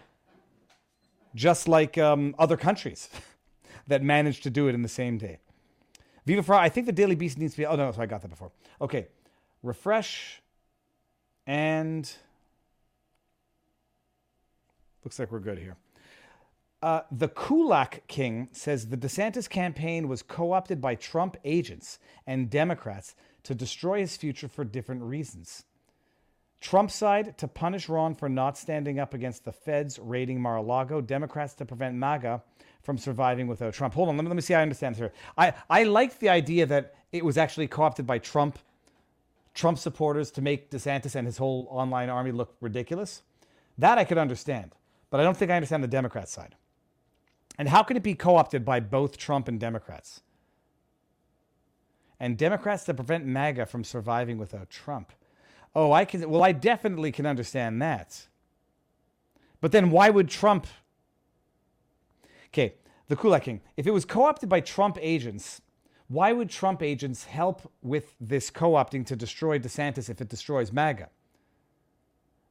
just 1.33 1.67
like 1.67 1.97
um, 1.97 2.35
other 2.37 2.57
countries 2.57 3.09
that 3.87 4.03
managed 4.03 4.43
to 4.43 4.51
do 4.51 4.67
it 4.67 4.75
in 4.75 4.83
the 4.83 4.89
same 4.89 5.17
day. 5.17 5.39
Viva 6.25 6.43
Frei, 6.43 6.57
I 6.57 6.69
think 6.69 6.85
the 6.85 6.91
Daily 6.91 7.15
Beast 7.15 7.39
needs 7.39 7.53
to 7.53 7.61
be. 7.61 7.65
Oh, 7.65 7.75
no, 7.75 7.91
so 7.91 8.01
I 8.01 8.05
got 8.05 8.21
that 8.21 8.29
before. 8.29 8.51
Okay, 8.79 9.07
refresh. 9.63 10.42
And 11.45 12.11
looks 15.03 15.19
like 15.19 15.31
we're 15.31 15.39
good 15.39 15.59
here. 15.59 15.75
Uh, 16.81 17.01
the 17.11 17.29
Kulak 17.29 18.05
King 18.07 18.49
says 18.51 18.87
the 18.87 18.97
DeSantis 18.97 19.49
campaign 19.49 20.07
was 20.07 20.21
co 20.21 20.51
opted 20.51 20.81
by 20.81 20.95
Trump 20.95 21.37
agents 21.45 21.99
and 22.27 22.49
Democrats 22.49 23.15
to 23.43 23.55
destroy 23.55 23.99
his 23.99 24.17
future 24.17 24.47
for 24.47 24.65
different 24.65 25.01
reasons. 25.01 25.63
Trump's 26.59 26.95
side 26.95 27.37
to 27.37 27.47
punish 27.47 27.89
Ron 27.89 28.15
for 28.15 28.29
not 28.29 28.57
standing 28.57 28.99
up 28.99 29.13
against 29.13 29.43
the 29.43 29.51
feds 29.51 29.99
raiding 29.99 30.41
Mar 30.41 30.57
a 30.57 30.61
Lago, 30.61 31.01
Democrats 31.01 31.53
to 31.55 31.65
prevent 31.65 31.95
MAGA 31.95 32.41
from 32.81 32.97
surviving 32.97 33.47
without 33.47 33.73
Trump. 33.73 33.93
Hold 33.93 34.09
on, 34.09 34.17
let 34.17 34.23
me, 34.23 34.29
let 34.29 34.35
me 34.35 34.41
see 34.41 34.53
I 34.53 34.61
understand 34.61 34.95
this 34.95 34.99
here. 34.99 35.13
I, 35.37 35.53
I 35.69 35.83
like 35.83 36.19
the 36.19 36.29
idea 36.29 36.65
that 36.65 36.95
it 37.11 37.23
was 37.23 37.37
actually 37.37 37.67
co 37.67 37.83
opted 37.83 38.07
by 38.07 38.17
Trump 38.17 38.59
Trump 39.53 39.77
supporters 39.77 40.31
to 40.31 40.41
make 40.41 40.71
DeSantis 40.71 41.15
and 41.15 41.27
his 41.27 41.37
whole 41.37 41.67
online 41.69 42.09
army 42.09 42.31
look 42.31 42.55
ridiculous. 42.59 43.21
That 43.77 43.97
I 43.97 44.03
could 44.03 44.17
understand, 44.17 44.75
but 45.09 45.19
I 45.19 45.23
don't 45.23 45.37
think 45.37 45.51
I 45.51 45.55
understand 45.55 45.83
the 45.83 45.87
Democrat 45.87 46.29
side. 46.29 46.55
And 47.57 47.69
how 47.69 47.83
can 47.83 47.97
it 47.97 48.03
be 48.03 48.15
co 48.15 48.35
opted 48.35 48.65
by 48.65 48.79
both 48.79 49.17
Trump 49.17 49.47
and 49.47 49.59
Democrats? 49.59 50.21
And 52.19 52.37
Democrats 52.37 52.83
to 52.85 52.93
prevent 52.93 53.25
MAGA 53.25 53.65
from 53.65 53.83
surviving 53.83 54.37
without 54.37 54.69
Trump. 54.69 55.11
Oh, 55.75 55.91
I 55.91 56.05
can. 56.05 56.29
Well, 56.29 56.43
I 56.43 56.51
definitely 56.51 57.11
can 57.11 57.25
understand 57.25 57.81
that. 57.81 58.27
But 59.61 59.71
then 59.71 59.91
why 59.91 60.09
would 60.09 60.29
Trump? 60.29 60.67
Okay, 62.47 62.75
the 63.07 63.15
Kulak 63.15 63.43
King. 63.43 63.61
If 63.77 63.87
it 63.87 63.91
was 63.91 64.05
co 64.05 64.23
opted 64.23 64.49
by 64.49 64.61
Trump 64.61 64.97
agents, 65.01 65.61
why 66.07 66.33
would 66.33 66.49
Trump 66.49 66.81
agents 66.81 67.25
help 67.25 67.71
with 67.81 68.15
this 68.19 68.49
co 68.49 68.73
opting 68.73 69.05
to 69.07 69.15
destroy 69.15 69.59
DeSantis 69.59 70.09
if 70.09 70.21
it 70.21 70.29
destroys 70.29 70.71
MAGA? 70.71 71.09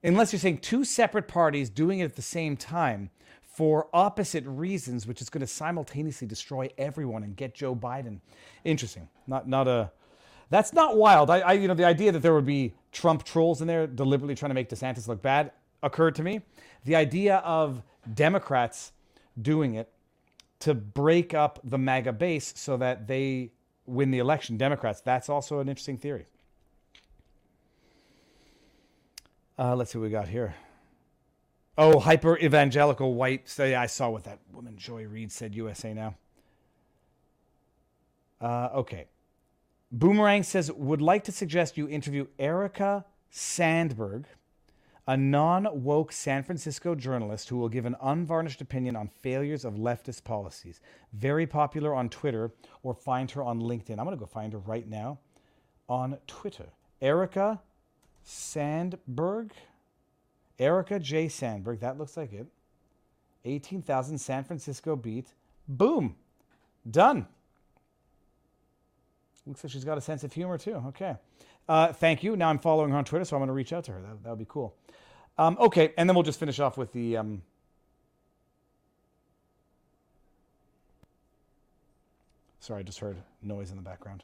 Unless 0.04 0.32
you're 0.32 0.40
saying 0.40 0.58
two 0.58 0.84
separate 0.84 1.28
parties 1.28 1.70
doing 1.70 2.00
it 2.00 2.04
at 2.04 2.16
the 2.16 2.22
same 2.22 2.56
time 2.56 3.10
for 3.42 3.88
opposite 3.92 4.44
reasons, 4.46 5.06
which 5.06 5.20
is 5.20 5.28
going 5.28 5.42
to 5.42 5.46
simultaneously 5.46 6.26
destroy 6.26 6.68
everyone 6.78 7.22
and 7.22 7.36
get 7.36 7.54
Joe 7.54 7.76
Biden. 7.76 8.20
Interesting. 8.64 9.08
Not 9.26 9.46
not 9.46 9.68
a 9.68 9.92
That's 10.50 10.72
not 10.72 10.96
wild. 10.96 11.30
I, 11.30 11.40
I, 11.40 11.52
you 11.52 11.68
know, 11.68 11.74
the 11.74 11.84
idea 11.84 12.12
that 12.12 12.20
there 12.20 12.34
would 12.34 12.46
be 12.46 12.74
Trump 12.90 13.24
trolls 13.24 13.60
in 13.60 13.68
there 13.68 13.86
deliberately 13.86 14.34
trying 14.34 14.50
to 14.50 14.54
make 14.54 14.68
DeSantis 14.68 15.06
look 15.06 15.22
bad 15.22 15.52
occurred 15.82 16.14
to 16.16 16.22
me. 16.22 16.40
The 16.84 16.96
idea 16.96 17.36
of 17.38 17.82
Democrats 18.12 18.92
doing 19.40 19.74
it 19.74 19.90
to 20.62 20.74
break 20.74 21.34
up 21.34 21.59
the 21.64 21.78
MAGA 21.78 22.12
base 22.12 22.52
so 22.56 22.76
that 22.76 23.06
they 23.06 23.52
win 23.86 24.10
the 24.10 24.18
election, 24.18 24.56
Democrats, 24.56 25.01
that's 25.01 25.28
also 25.28 25.59
an 25.59 25.68
interesting 25.68 25.98
theory. 25.98 26.26
Uh, 29.59 29.76
let's 29.76 29.93
see 29.93 29.98
what 29.98 30.05
we 30.05 30.10
got 30.10 30.28
here. 30.28 30.55
Oh, 31.76 31.98
hyper 31.98 32.39
evangelical 32.39 33.14
white. 33.14 33.48
So 33.48 33.64
yeah, 33.64 33.80
I 33.80 33.86
saw 33.86 34.10
what 34.10 34.24
that 34.24 34.39
woman 34.52 34.76
Joy 34.76 35.05
Reid 35.06 35.32
said. 35.32 35.55
USA 35.55 35.94
Now. 35.94 36.14
Uh, 38.40 38.68
okay. 38.74 39.06
Boomerang 39.90 40.43
says 40.43 40.70
would 40.72 41.02
like 41.02 41.24
to 41.24 41.32
suggest 41.32 41.76
you 41.76 41.89
interview 41.89 42.26
Erica 42.39 43.05
Sandberg, 43.30 44.26
a 45.06 45.16
non-woke 45.16 46.12
San 46.12 46.42
Francisco 46.42 46.94
journalist 46.94 47.48
who 47.48 47.56
will 47.56 47.68
give 47.68 47.86
an 47.86 47.96
unvarnished 48.00 48.60
opinion 48.60 48.94
on 48.94 49.08
failures 49.08 49.64
of 49.64 49.74
leftist 49.74 50.22
policies. 50.22 50.80
Very 51.12 51.46
popular 51.46 51.94
on 51.94 52.08
Twitter, 52.08 52.52
or 52.82 52.94
find 52.94 53.30
her 53.32 53.42
on 53.42 53.60
LinkedIn. 53.60 53.98
I'm 53.98 54.04
going 54.04 54.10
to 54.10 54.16
go 54.16 54.26
find 54.26 54.52
her 54.52 54.60
right 54.60 54.88
now 54.88 55.18
on 55.88 56.18
Twitter. 56.26 56.68
Erica 57.00 57.60
Sandberg. 58.22 59.50
Erica 60.58 61.00
J. 61.00 61.28
Sandberg. 61.28 61.80
That 61.80 61.98
looks 61.98 62.16
like 62.16 62.32
it. 62.32 62.46
18,000 63.44 64.18
San 64.18 64.44
Francisco 64.44 64.94
beat. 64.94 65.26
Boom. 65.66 66.14
Done. 66.88 67.26
Looks 69.46 69.64
like 69.64 69.72
she's 69.72 69.84
got 69.84 69.98
a 69.98 70.00
sense 70.00 70.22
of 70.22 70.32
humor 70.32 70.58
too. 70.58 70.74
Okay. 70.88 71.16
Uh, 71.72 71.90
thank 71.90 72.22
you. 72.22 72.36
Now 72.36 72.50
I'm 72.50 72.58
following 72.58 72.90
her 72.90 72.98
on 72.98 73.06
Twitter, 73.06 73.24
so 73.24 73.34
I'm 73.34 73.40
going 73.40 73.46
to 73.46 73.54
reach 73.54 73.72
out 73.72 73.84
to 73.84 73.92
her. 73.92 74.02
That, 74.24 74.28
would 74.28 74.38
be 74.38 74.46
cool. 74.46 74.76
Um, 75.38 75.56
okay. 75.58 75.94
And 75.96 76.06
then 76.06 76.14
we'll 76.14 76.22
just 76.22 76.38
finish 76.38 76.60
off 76.60 76.76
with 76.76 76.92
the. 76.92 77.16
Um, 77.16 77.40
sorry, 82.60 82.80
I 82.80 82.82
just 82.82 82.98
heard 82.98 83.16
noise 83.42 83.70
in 83.70 83.76
the 83.76 83.82
background. 83.82 84.22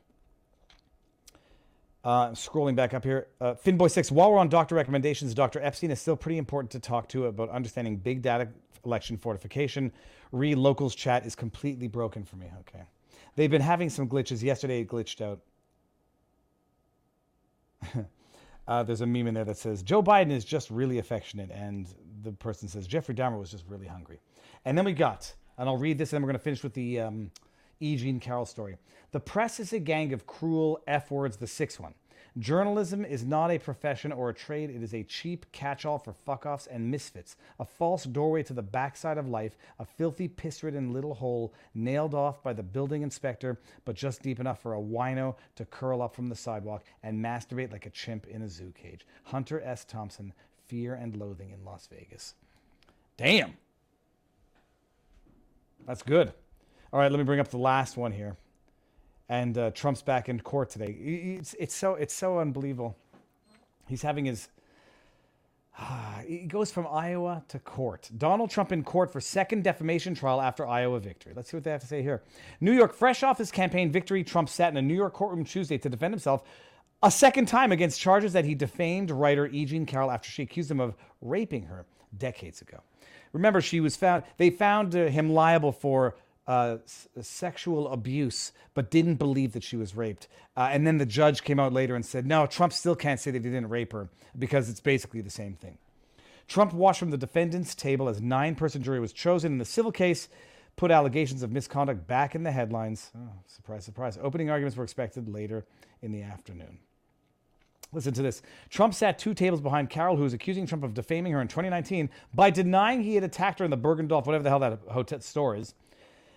Uh, 2.04 2.32
scrolling 2.32 2.76
back 2.76 2.92
up 2.92 3.02
here, 3.02 3.28
uh, 3.40 3.54
Finboy6. 3.54 4.10
While 4.10 4.30
we're 4.30 4.38
on 4.38 4.50
doctor 4.50 4.74
recommendations, 4.74 5.32
Dr. 5.32 5.62
Epstein 5.62 5.90
is 5.90 5.98
still 5.98 6.16
pretty 6.16 6.36
important 6.36 6.70
to 6.72 6.78
talk 6.78 7.08
to 7.08 7.26
about 7.26 7.48
understanding 7.48 7.96
big 7.96 8.20
data 8.20 8.48
election 8.84 9.16
fortification. 9.16 9.90
Re 10.32 10.54
locals 10.54 10.94
chat 10.94 11.24
is 11.24 11.34
completely 11.34 11.88
broken 11.88 12.24
for 12.24 12.36
me. 12.36 12.52
Okay. 12.60 12.84
They've 13.36 13.50
been 13.50 13.62
having 13.62 13.88
some 13.88 14.06
glitches. 14.06 14.42
Yesterday 14.42 14.80
it 14.80 14.88
glitched 14.88 15.22
out. 15.22 15.40
uh, 18.68 18.82
there's 18.82 19.00
a 19.00 19.06
meme 19.06 19.26
in 19.26 19.34
there 19.34 19.44
that 19.44 19.56
says 19.56 19.82
Joe 19.82 20.02
Biden 20.02 20.30
is 20.30 20.44
just 20.44 20.70
really 20.70 20.98
affectionate, 20.98 21.50
and 21.50 21.88
the 22.22 22.32
person 22.32 22.68
says 22.68 22.86
Jeffrey 22.86 23.14
Dahmer 23.14 23.38
was 23.38 23.50
just 23.50 23.64
really 23.68 23.86
hungry. 23.86 24.20
And 24.64 24.76
then 24.76 24.84
we 24.84 24.92
got, 24.92 25.34
and 25.56 25.68
I'll 25.68 25.76
read 25.76 25.98
this, 25.98 26.12
and 26.12 26.16
then 26.16 26.22
we're 26.22 26.32
going 26.32 26.38
to 26.38 26.44
finish 26.44 26.62
with 26.62 26.74
the 26.74 27.00
um, 27.00 27.30
E. 27.80 27.96
Jean 27.96 28.20
Carroll 28.20 28.46
story. 28.46 28.76
The 29.12 29.20
press 29.20 29.60
is 29.60 29.72
a 29.72 29.78
gang 29.78 30.12
of 30.12 30.26
cruel 30.26 30.80
F 30.86 31.10
words, 31.10 31.36
the 31.36 31.46
sixth 31.46 31.80
one. 31.80 31.94
Journalism 32.36 33.04
is 33.04 33.24
not 33.24 33.50
a 33.50 33.58
profession 33.58 34.12
or 34.12 34.28
a 34.28 34.34
trade. 34.34 34.70
It 34.70 34.82
is 34.82 34.94
a 34.94 35.02
cheap 35.02 35.46
catch 35.52 35.84
all 35.84 35.98
for 35.98 36.12
fuck 36.12 36.46
offs 36.46 36.66
and 36.66 36.90
misfits, 36.90 37.36
a 37.58 37.64
false 37.64 38.04
doorway 38.04 38.42
to 38.44 38.52
the 38.52 38.62
backside 38.62 39.18
of 39.18 39.28
life, 39.28 39.56
a 39.78 39.84
filthy, 39.84 40.28
piss 40.28 40.62
ridden 40.62 40.92
little 40.92 41.14
hole 41.14 41.54
nailed 41.74 42.14
off 42.14 42.42
by 42.42 42.52
the 42.52 42.62
building 42.62 43.02
inspector, 43.02 43.58
but 43.84 43.96
just 43.96 44.22
deep 44.22 44.40
enough 44.40 44.60
for 44.60 44.74
a 44.74 44.80
wino 44.80 45.36
to 45.56 45.64
curl 45.64 46.02
up 46.02 46.14
from 46.14 46.28
the 46.28 46.36
sidewalk 46.36 46.84
and 47.02 47.24
masturbate 47.24 47.72
like 47.72 47.86
a 47.86 47.90
chimp 47.90 48.26
in 48.26 48.42
a 48.42 48.48
zoo 48.48 48.72
cage. 48.72 49.06
Hunter 49.24 49.60
S. 49.62 49.84
Thompson, 49.84 50.32
Fear 50.66 50.94
and 50.94 51.16
Loathing 51.16 51.50
in 51.50 51.64
Las 51.64 51.88
Vegas. 51.90 52.34
Damn. 53.16 53.54
That's 55.86 56.02
good. 56.02 56.32
All 56.92 57.00
right, 57.00 57.10
let 57.10 57.18
me 57.18 57.24
bring 57.24 57.40
up 57.40 57.48
the 57.48 57.58
last 57.58 57.96
one 57.96 58.12
here 58.12 58.36
and 59.28 59.58
uh, 59.58 59.70
Trump's 59.72 60.02
back 60.02 60.28
in 60.28 60.40
court 60.40 60.70
today. 60.70 60.96
It's, 61.00 61.54
it's 61.58 61.74
so 61.74 61.94
it's 61.94 62.14
so 62.14 62.38
unbelievable. 62.38 62.96
He's 63.86 64.02
having 64.02 64.24
his. 64.24 64.48
Uh, 65.78 66.18
he 66.26 66.38
goes 66.38 66.70
from 66.70 66.86
Iowa 66.86 67.42
to 67.48 67.58
court. 67.58 68.10
Donald 68.16 68.50
Trump 68.50 68.72
in 68.72 68.82
court 68.82 69.12
for 69.12 69.20
second 69.20 69.64
defamation 69.64 70.14
trial 70.14 70.40
after 70.40 70.66
Iowa 70.66 71.00
victory. 71.00 71.32
Let's 71.34 71.50
see 71.50 71.56
what 71.56 71.64
they 71.64 71.70
have 71.70 71.80
to 71.80 71.86
say 71.86 72.02
here. 72.02 72.22
New 72.60 72.72
York, 72.72 72.94
fresh 72.94 73.22
off 73.22 73.38
his 73.38 73.50
campaign 73.50 73.90
victory, 73.90 74.24
Trump 74.24 74.48
sat 74.48 74.72
in 74.72 74.76
a 74.76 74.82
New 74.82 74.94
York 74.94 75.12
courtroom 75.12 75.44
Tuesday 75.44 75.78
to 75.78 75.88
defend 75.88 76.14
himself 76.14 76.42
a 77.02 77.10
second 77.10 77.46
time 77.46 77.70
against 77.70 78.00
charges 78.00 78.32
that 78.32 78.44
he 78.44 78.54
defamed 78.54 79.10
writer 79.10 79.46
E. 79.46 79.64
Jean 79.64 79.86
Carroll 79.86 80.10
after 80.10 80.28
she 80.28 80.42
accused 80.42 80.70
him 80.70 80.80
of 80.80 80.96
raping 81.20 81.62
her 81.62 81.86
decades 82.16 82.60
ago. 82.60 82.78
Remember, 83.32 83.60
she 83.60 83.80
was 83.80 83.94
found. 83.94 84.24
They 84.36 84.50
found 84.50 84.96
uh, 84.96 85.06
him 85.06 85.30
liable 85.30 85.70
for 85.70 86.16
uh, 86.48 86.78
s- 86.82 87.06
sexual 87.20 87.92
abuse, 87.92 88.52
but 88.74 88.90
didn't 88.90 89.16
believe 89.16 89.52
that 89.52 89.62
she 89.62 89.76
was 89.76 89.94
raped. 89.94 90.26
Uh, 90.56 90.70
and 90.72 90.86
then 90.86 90.98
the 90.98 91.06
judge 91.06 91.44
came 91.44 91.60
out 91.60 91.72
later 91.72 91.94
and 91.94 92.04
said, 92.04 92.26
no, 92.26 92.46
Trump 92.46 92.72
still 92.72 92.96
can't 92.96 93.20
say 93.20 93.30
that 93.30 93.44
he 93.44 93.50
didn't 93.50 93.68
rape 93.68 93.92
her 93.92 94.08
because 94.36 94.68
it's 94.70 94.80
basically 94.80 95.20
the 95.20 95.30
same 95.30 95.54
thing. 95.54 95.76
Trump 96.48 96.72
watched 96.72 96.98
from 96.98 97.10
the 97.10 97.18
defendant's 97.18 97.74
table 97.74 98.08
as 98.08 98.22
nine 98.22 98.54
person 98.54 98.82
jury 98.82 98.98
was 98.98 99.12
chosen 99.12 99.52
in 99.52 99.58
the 99.58 99.64
civil 99.66 99.92
case, 99.92 100.28
put 100.76 100.90
allegations 100.90 101.42
of 101.42 101.52
misconduct 101.52 102.06
back 102.06 102.34
in 102.34 102.42
the 102.42 102.50
headlines. 102.50 103.10
Oh, 103.14 103.28
surprise, 103.46 103.84
surprise. 103.84 104.18
Opening 104.20 104.48
arguments 104.48 104.76
were 104.76 104.84
expected 104.84 105.28
later 105.28 105.66
in 106.00 106.10
the 106.12 106.22
afternoon. 106.22 106.78
Listen 107.92 108.14
to 108.14 108.22
this. 108.22 108.40
Trump 108.70 108.94
sat 108.94 109.18
two 109.18 109.34
tables 109.34 109.60
behind 109.60 109.90
Carroll, 109.90 110.16
who 110.16 110.22
was 110.22 110.32
accusing 110.32 110.66
Trump 110.66 110.84
of 110.84 110.94
defaming 110.94 111.32
her 111.32 111.40
in 111.42 111.48
2019 111.48 112.08
by 112.32 112.48
denying 112.50 113.02
he 113.02 113.14
had 113.14 113.24
attacked 113.24 113.58
her 113.58 113.64
in 113.64 113.70
the 113.70 113.78
Bergendorf, 113.78 114.24
whatever 114.26 114.42
the 114.44 114.50
hell 114.50 114.58
that 114.60 114.80
hotel 114.88 115.20
store 115.20 115.56
is. 115.56 115.74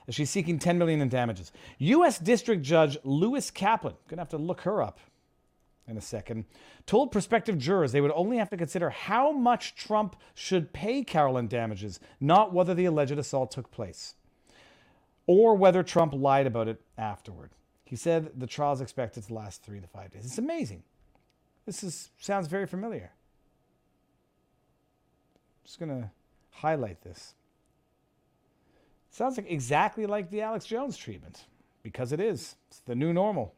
She's 0.10 0.30
seeking 0.30 0.60
10 0.60 0.78
million 0.78 1.02
in 1.02 1.10
damages. 1.10 1.52
U.S. 1.78 2.18
District 2.18 2.62
Judge 2.62 2.98
Lewis 3.04 3.52
Kaplan, 3.52 3.96
gonna 4.08 4.22
have 4.22 4.30
to 4.30 4.38
look 4.38 4.62
her 4.62 4.82
up 4.82 5.00
in 5.88 5.98
a 5.98 6.02
second, 6.02 6.46
told 6.86 7.12
prospective 7.12 7.58
jurors 7.58 7.92
they 7.92 8.02
would 8.02 8.12
only 8.14 8.38
have 8.38 8.50
to 8.50 8.58
consider 8.58 8.90
how 8.90 9.32
much 9.32 9.76
Trump 9.76 10.16
should 10.34 10.74
pay 10.74 11.04
Carolyn 11.04 11.48
damages, 11.48 12.00
not 12.20 12.54
whether 12.54 12.74
the 12.74 12.86
alleged 12.86 13.18
assault 13.18 13.52
took 13.52 13.72
place, 13.72 14.16
or 15.28 15.56
whether 15.56 15.84
Trump 15.84 16.14
lied 16.14 16.48
about 16.48 16.68
it 16.68 16.82
afterward. 16.98 17.52
He 17.86 17.96
said 17.96 18.32
the 18.40 18.48
trial 18.48 18.74
is 18.74 18.82
expected 18.82 19.24
to 19.24 19.34
last 19.34 19.64
three 19.64 19.82
to 19.82 19.88
five 19.88 20.12
days. 20.12 20.26
It's 20.26 20.38
amazing. 20.38 20.84
This 21.66 21.84
is 21.84 22.10
sounds 22.20 22.48
very 22.48 22.66
familiar. 22.66 23.12
Just 25.64 25.80
gonna 25.80 26.12
highlight 26.52 27.02
this. 27.02 27.36
Sounds 29.12 29.38
like 29.38 29.52
exactly 29.52 30.06
like 30.06 30.32
the 30.32 30.42
Alex 30.42 30.66
Jones 30.66 30.96
treatment, 30.96 31.44
because 31.84 32.14
it 32.14 32.22
is. 32.22 32.56
It's 32.70 32.80
the 32.80 32.96
new 32.96 33.12
normal. 33.12 33.54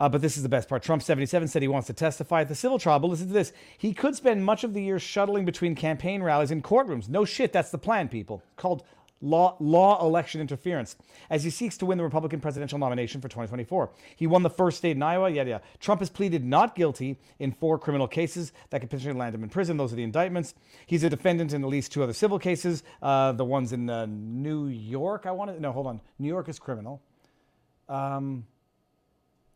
Uh, 0.00 0.08
but 0.08 0.22
this 0.22 0.36
is 0.36 0.42
the 0.42 0.48
best 0.48 0.68
part. 0.68 0.82
Trump 0.82 1.02
77 1.02 1.48
said 1.48 1.60
he 1.60 1.68
wants 1.68 1.88
to 1.88 1.92
testify 1.92 2.40
at 2.40 2.48
the 2.48 2.54
civil 2.54 2.78
trial. 2.78 2.98
But 2.98 3.08
listen 3.08 3.26
to 3.26 3.32
this. 3.32 3.52
He 3.76 3.92
could 3.92 4.14
spend 4.14 4.44
much 4.44 4.64
of 4.64 4.72
the 4.72 4.82
year 4.82 4.98
shuttling 4.98 5.44
between 5.44 5.74
campaign 5.74 6.22
rallies 6.22 6.50
and 6.50 6.62
courtrooms. 6.62 7.08
No 7.08 7.24
shit, 7.24 7.52
that's 7.52 7.70
the 7.70 7.78
plan, 7.78 8.08
people. 8.08 8.42
Called 8.56 8.84
law, 9.20 9.56
law 9.60 10.04
election 10.04 10.40
interference 10.40 10.96
as 11.30 11.44
he 11.44 11.50
seeks 11.50 11.76
to 11.78 11.86
win 11.86 11.98
the 11.98 12.04
Republican 12.04 12.40
presidential 12.40 12.78
nomination 12.78 13.20
for 13.20 13.28
2024. 13.28 13.90
He 14.16 14.26
won 14.26 14.42
the 14.42 14.50
first 14.50 14.78
state 14.78 14.96
in 14.96 15.02
Iowa. 15.02 15.30
Yeah, 15.30 15.44
yeah. 15.44 15.58
Trump 15.80 16.00
has 16.00 16.10
pleaded 16.10 16.44
not 16.44 16.74
guilty 16.74 17.18
in 17.38 17.52
four 17.52 17.78
criminal 17.78 18.08
cases 18.08 18.52
that 18.70 18.80
could 18.80 18.90
potentially 18.90 19.14
land 19.14 19.34
him 19.34 19.42
in 19.42 19.48
prison. 19.48 19.76
Those 19.76 19.92
are 19.92 19.96
the 19.96 20.02
indictments. 20.02 20.54
He's 20.86 21.02
a 21.02 21.10
defendant 21.10 21.52
in 21.52 21.62
at 21.62 21.68
least 21.68 21.92
two 21.92 22.02
other 22.02 22.12
civil 22.12 22.38
cases. 22.38 22.82
Uh, 23.02 23.32
the 23.32 23.44
ones 23.44 23.72
in 23.72 23.90
uh, 23.90 24.06
New 24.08 24.66
York, 24.66 25.26
I 25.26 25.32
want 25.32 25.54
to, 25.54 25.60
no, 25.60 25.72
hold 25.72 25.86
on. 25.86 26.00
New 26.18 26.28
York 26.28 26.48
is 26.48 26.58
criminal. 26.58 27.02
Um, 27.88 28.46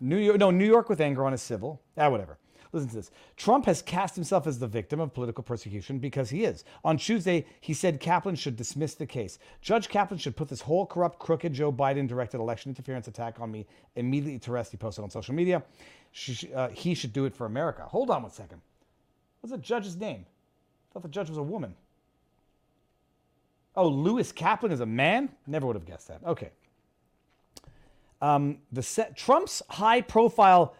New 0.00 0.18
York, 0.18 0.38
no, 0.38 0.50
New 0.50 0.66
York 0.66 0.88
with 0.88 0.98
Engoron 0.98 1.32
is 1.32 1.42
civil. 1.42 1.80
Ah, 1.96 2.08
whatever. 2.08 2.38
Listen 2.72 2.88
to 2.88 2.96
this. 2.96 3.10
Trump 3.36 3.66
has 3.66 3.82
cast 3.82 4.14
himself 4.14 4.46
as 4.46 4.58
the 4.58 4.66
victim 4.66 4.98
of 4.98 5.12
political 5.12 5.44
persecution 5.44 5.98
because 5.98 6.30
he 6.30 6.44
is. 6.44 6.64
On 6.84 6.96
Tuesday, 6.96 7.44
he 7.60 7.74
said 7.74 8.00
Kaplan 8.00 8.34
should 8.34 8.56
dismiss 8.56 8.94
the 8.94 9.06
case. 9.06 9.38
Judge 9.60 9.88
Kaplan 9.88 10.18
should 10.18 10.36
put 10.36 10.48
this 10.48 10.62
whole 10.62 10.86
corrupt, 10.86 11.18
crooked 11.18 11.52
Joe 11.52 11.70
Biden 11.70 12.08
directed 12.08 12.38
election 12.38 12.70
interference 12.70 13.08
attack 13.08 13.40
on 13.40 13.50
me 13.50 13.66
immediately 13.96 14.38
to 14.38 14.52
rest. 14.52 14.70
He 14.70 14.78
posted 14.78 15.04
on 15.04 15.10
social 15.10 15.34
media. 15.34 15.62
She, 16.12 16.50
uh, 16.54 16.68
he 16.68 16.94
should 16.94 17.12
do 17.12 17.26
it 17.26 17.34
for 17.34 17.44
America. 17.44 17.82
Hold 17.82 18.10
on 18.10 18.22
one 18.22 18.32
second. 18.32 18.62
What's 19.40 19.52
the 19.52 19.58
judge's 19.58 19.96
name? 19.96 20.24
I 20.24 20.94
thought 20.94 21.02
the 21.02 21.08
judge 21.08 21.28
was 21.28 21.38
a 21.38 21.42
woman. 21.42 21.74
Oh, 23.76 23.88
Lewis 23.88 24.32
Kaplan 24.32 24.72
is 24.72 24.80
a 24.80 24.86
man? 24.86 25.30
Never 25.46 25.66
would 25.66 25.76
have 25.76 25.86
guessed 25.86 26.08
that. 26.08 26.20
Okay. 26.24 26.50
Um, 28.20 28.58
the 28.70 28.82
set, 28.82 29.16
Trump's 29.16 29.62
high 29.68 30.00
profile 30.00 30.74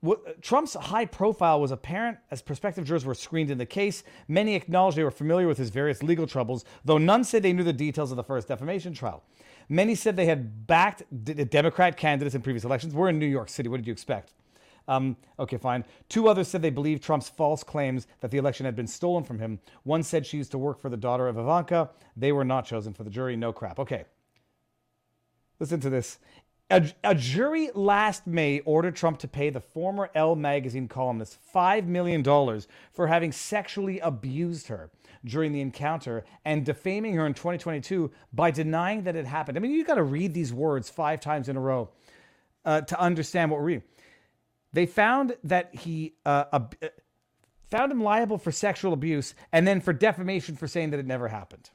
what, 0.00 0.40
Trump's 0.40 0.74
high 0.74 1.04
profile 1.04 1.60
was 1.60 1.70
apparent 1.70 2.18
as 2.30 2.40
prospective 2.40 2.84
jurors 2.84 3.04
were 3.04 3.14
screened 3.14 3.50
in 3.50 3.58
the 3.58 3.66
case. 3.66 4.02
Many 4.28 4.54
acknowledged 4.54 4.96
they 4.96 5.04
were 5.04 5.10
familiar 5.10 5.46
with 5.46 5.58
his 5.58 5.68
various 5.70 6.02
legal 6.02 6.26
troubles, 6.26 6.64
though 6.84 6.98
none 6.98 7.22
said 7.22 7.42
they 7.42 7.52
knew 7.52 7.64
the 7.64 7.72
details 7.72 8.10
of 8.10 8.16
the 8.16 8.24
first 8.24 8.48
defamation 8.48 8.94
trial. 8.94 9.22
Many 9.68 9.94
said 9.94 10.16
they 10.16 10.26
had 10.26 10.66
backed 10.66 11.02
d- 11.24 11.44
Democrat 11.44 11.96
candidates 11.96 12.34
in 12.34 12.42
previous 12.42 12.64
elections. 12.64 12.94
We're 12.94 13.10
in 13.10 13.18
New 13.18 13.26
York 13.26 13.48
City. 13.48 13.68
What 13.68 13.76
did 13.76 13.86
you 13.86 13.92
expect? 13.92 14.32
Um, 14.88 15.16
okay, 15.38 15.58
fine. 15.58 15.84
Two 16.08 16.28
others 16.28 16.48
said 16.48 16.62
they 16.62 16.70
believed 16.70 17.02
Trump's 17.02 17.28
false 17.28 17.62
claims 17.62 18.06
that 18.20 18.30
the 18.30 18.38
election 18.38 18.64
had 18.64 18.74
been 18.74 18.88
stolen 18.88 19.22
from 19.22 19.38
him. 19.38 19.60
One 19.84 20.02
said 20.02 20.26
she 20.26 20.38
used 20.38 20.50
to 20.52 20.58
work 20.58 20.80
for 20.80 20.88
the 20.88 20.96
daughter 20.96 21.28
of 21.28 21.38
Ivanka. 21.38 21.90
They 22.16 22.32
were 22.32 22.44
not 22.44 22.64
chosen 22.64 22.94
for 22.94 23.04
the 23.04 23.10
jury. 23.10 23.36
No 23.36 23.52
crap. 23.52 23.78
Okay. 23.78 24.04
Listen 25.60 25.78
to 25.80 25.90
this. 25.90 26.18
A, 26.70 26.88
a 27.02 27.14
jury 27.16 27.70
last 27.74 28.28
May 28.28 28.60
ordered 28.60 28.94
Trump 28.94 29.18
to 29.20 29.28
pay 29.28 29.50
the 29.50 29.60
former 29.60 30.08
Elle 30.14 30.36
magazine 30.36 30.86
columnist 30.86 31.38
$5 31.52 31.86
million 31.86 32.22
for 32.92 33.08
having 33.08 33.32
sexually 33.32 33.98
abused 33.98 34.68
her 34.68 34.90
during 35.24 35.52
the 35.52 35.60
encounter 35.60 36.24
and 36.44 36.64
defaming 36.64 37.14
her 37.14 37.26
in 37.26 37.34
2022 37.34 38.10
by 38.32 38.52
denying 38.52 39.02
that 39.02 39.16
it 39.16 39.26
happened. 39.26 39.58
I 39.58 39.60
mean, 39.60 39.72
you 39.72 39.84
got 39.84 39.96
to 39.96 40.04
read 40.04 40.32
these 40.32 40.52
words 40.52 40.88
five 40.88 41.20
times 41.20 41.48
in 41.48 41.56
a 41.56 41.60
row 41.60 41.90
uh, 42.64 42.82
to 42.82 43.00
understand 43.00 43.50
what 43.50 43.58
we're 43.58 43.66
reading. 43.66 43.84
They 44.72 44.86
found 44.86 45.36
that 45.44 45.74
he 45.74 46.14
uh, 46.24 46.44
ab- 46.52 46.76
uh, 46.80 46.88
found 47.68 47.90
him 47.90 48.02
liable 48.02 48.38
for 48.38 48.52
sexual 48.52 48.92
abuse 48.92 49.34
and 49.52 49.66
then 49.66 49.80
for 49.80 49.92
defamation 49.92 50.56
for 50.56 50.68
saying 50.68 50.90
that 50.90 51.00
it 51.00 51.06
never 51.06 51.28
happened. 51.28 51.70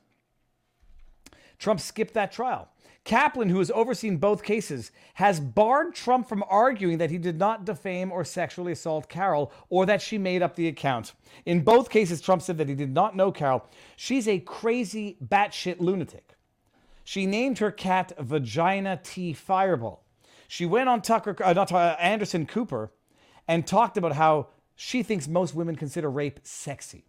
Trump 1.57 1.81
skipped 1.81 2.13
that 2.13 2.31
trial. 2.31 2.69
Kaplan, 3.05 3.49
who 3.49 3.59
has 3.59 3.69
overseen 3.69 4.17
both 4.17 4.43
cases, 4.43 4.91
has 5.13 5.39
barred 5.39 5.93
Trump 5.93 6.27
from 6.27 6.43
arguing 6.49 6.97
that 6.97 7.11
he 7.11 7.19
did 7.19 7.37
not 7.37 7.63
defame 7.63 8.11
or 8.11 8.25
sexually 8.25 8.71
assault 8.71 9.07
Carroll 9.07 9.53
or 9.69 9.85
that 9.85 10.01
she 10.01 10.17
made 10.17 10.41
up 10.41 10.55
the 10.55 10.67
account. 10.67 11.13
In 11.45 11.61
both 11.61 11.91
cases, 11.91 12.19
Trump 12.19 12.41
said 12.41 12.57
that 12.57 12.67
he 12.67 12.73
did 12.73 12.93
not 12.93 13.15
know 13.15 13.31
Carroll. 13.31 13.63
She's 13.95 14.27
a 14.27 14.39
crazy, 14.39 15.17
batshit 15.23 15.79
lunatic. 15.79 16.33
She 17.03 17.27
named 17.27 17.59
her 17.59 17.69
cat 17.69 18.11
Vagina 18.19 18.99
T 19.03 19.33
Fireball. 19.33 20.03
She 20.47 20.65
went 20.65 20.89
on 20.89 21.03
Tucker, 21.03 21.35
uh, 21.43 21.53
not 21.53 21.71
uh, 21.71 21.95
Anderson 21.99 22.47
Cooper, 22.47 22.91
and 23.47 23.67
talked 23.67 23.97
about 23.97 24.13
how 24.13 24.47
she 24.75 25.03
thinks 25.03 25.27
most 25.27 25.53
women 25.53 25.75
consider 25.75 26.09
rape 26.09 26.39
sexy. 26.41 27.05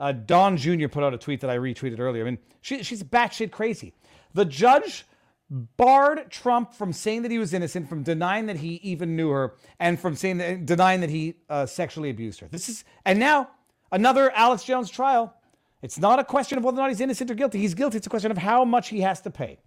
Uh, 0.00 0.10
Don 0.10 0.56
Jr. 0.56 0.88
put 0.88 1.04
out 1.04 1.14
a 1.14 1.18
tweet 1.18 1.40
that 1.42 1.50
I 1.50 1.58
retweeted 1.58 2.00
earlier. 2.00 2.22
I 2.22 2.30
mean, 2.30 2.38
she, 2.60 2.82
she's 2.82 3.04
batshit 3.04 3.52
crazy. 3.52 3.94
The 4.34 4.44
judge 4.44 5.06
barred 5.50 6.30
Trump 6.30 6.74
from 6.74 6.92
saying 6.92 7.22
that 7.22 7.30
he 7.30 7.38
was 7.38 7.54
innocent, 7.54 7.88
from 7.88 8.02
denying 8.02 8.46
that 8.46 8.58
he 8.58 8.74
even 8.82 9.16
knew 9.16 9.30
her, 9.30 9.54
and 9.80 9.98
from 9.98 10.14
saying 10.14 10.38
that, 10.38 10.66
denying 10.66 11.00
that 11.00 11.10
he 11.10 11.34
uh, 11.48 11.66
sexually 11.66 12.10
abused 12.10 12.40
her. 12.40 12.48
This 12.48 12.68
is, 12.68 12.84
and 13.04 13.18
now 13.18 13.50
another 13.90 14.30
Alex 14.32 14.64
Jones 14.64 14.90
trial. 14.90 15.34
It's 15.80 15.98
not 15.98 16.18
a 16.18 16.24
question 16.24 16.58
of 16.58 16.64
whether 16.64 16.78
or 16.78 16.82
not 16.82 16.88
he's 16.88 17.00
innocent 17.00 17.30
or 17.30 17.34
guilty. 17.34 17.60
He's 17.60 17.74
guilty. 17.74 17.98
It's 17.98 18.06
a 18.06 18.10
question 18.10 18.32
of 18.32 18.38
how 18.38 18.64
much 18.64 18.88
he 18.88 19.00
has 19.02 19.20
to 19.22 19.30
pay. 19.30 19.58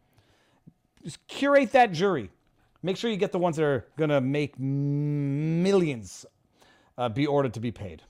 Just 1.03 1.25
curate 1.27 1.71
that 1.71 1.93
jury. 1.93 2.29
Make 2.83 2.97
sure 2.97 3.09
you 3.09 3.17
get 3.17 3.31
the 3.31 3.39
ones 3.39 3.55
that 3.55 3.63
are 3.63 3.85
going 3.97 4.09
to 4.09 4.19
make 4.19 4.59
millions 4.59 6.25
uh, 6.97 7.09
be 7.09 7.25
ordered 7.25 7.53
to 7.53 7.59
be 7.59 7.71
paid. 7.71 8.01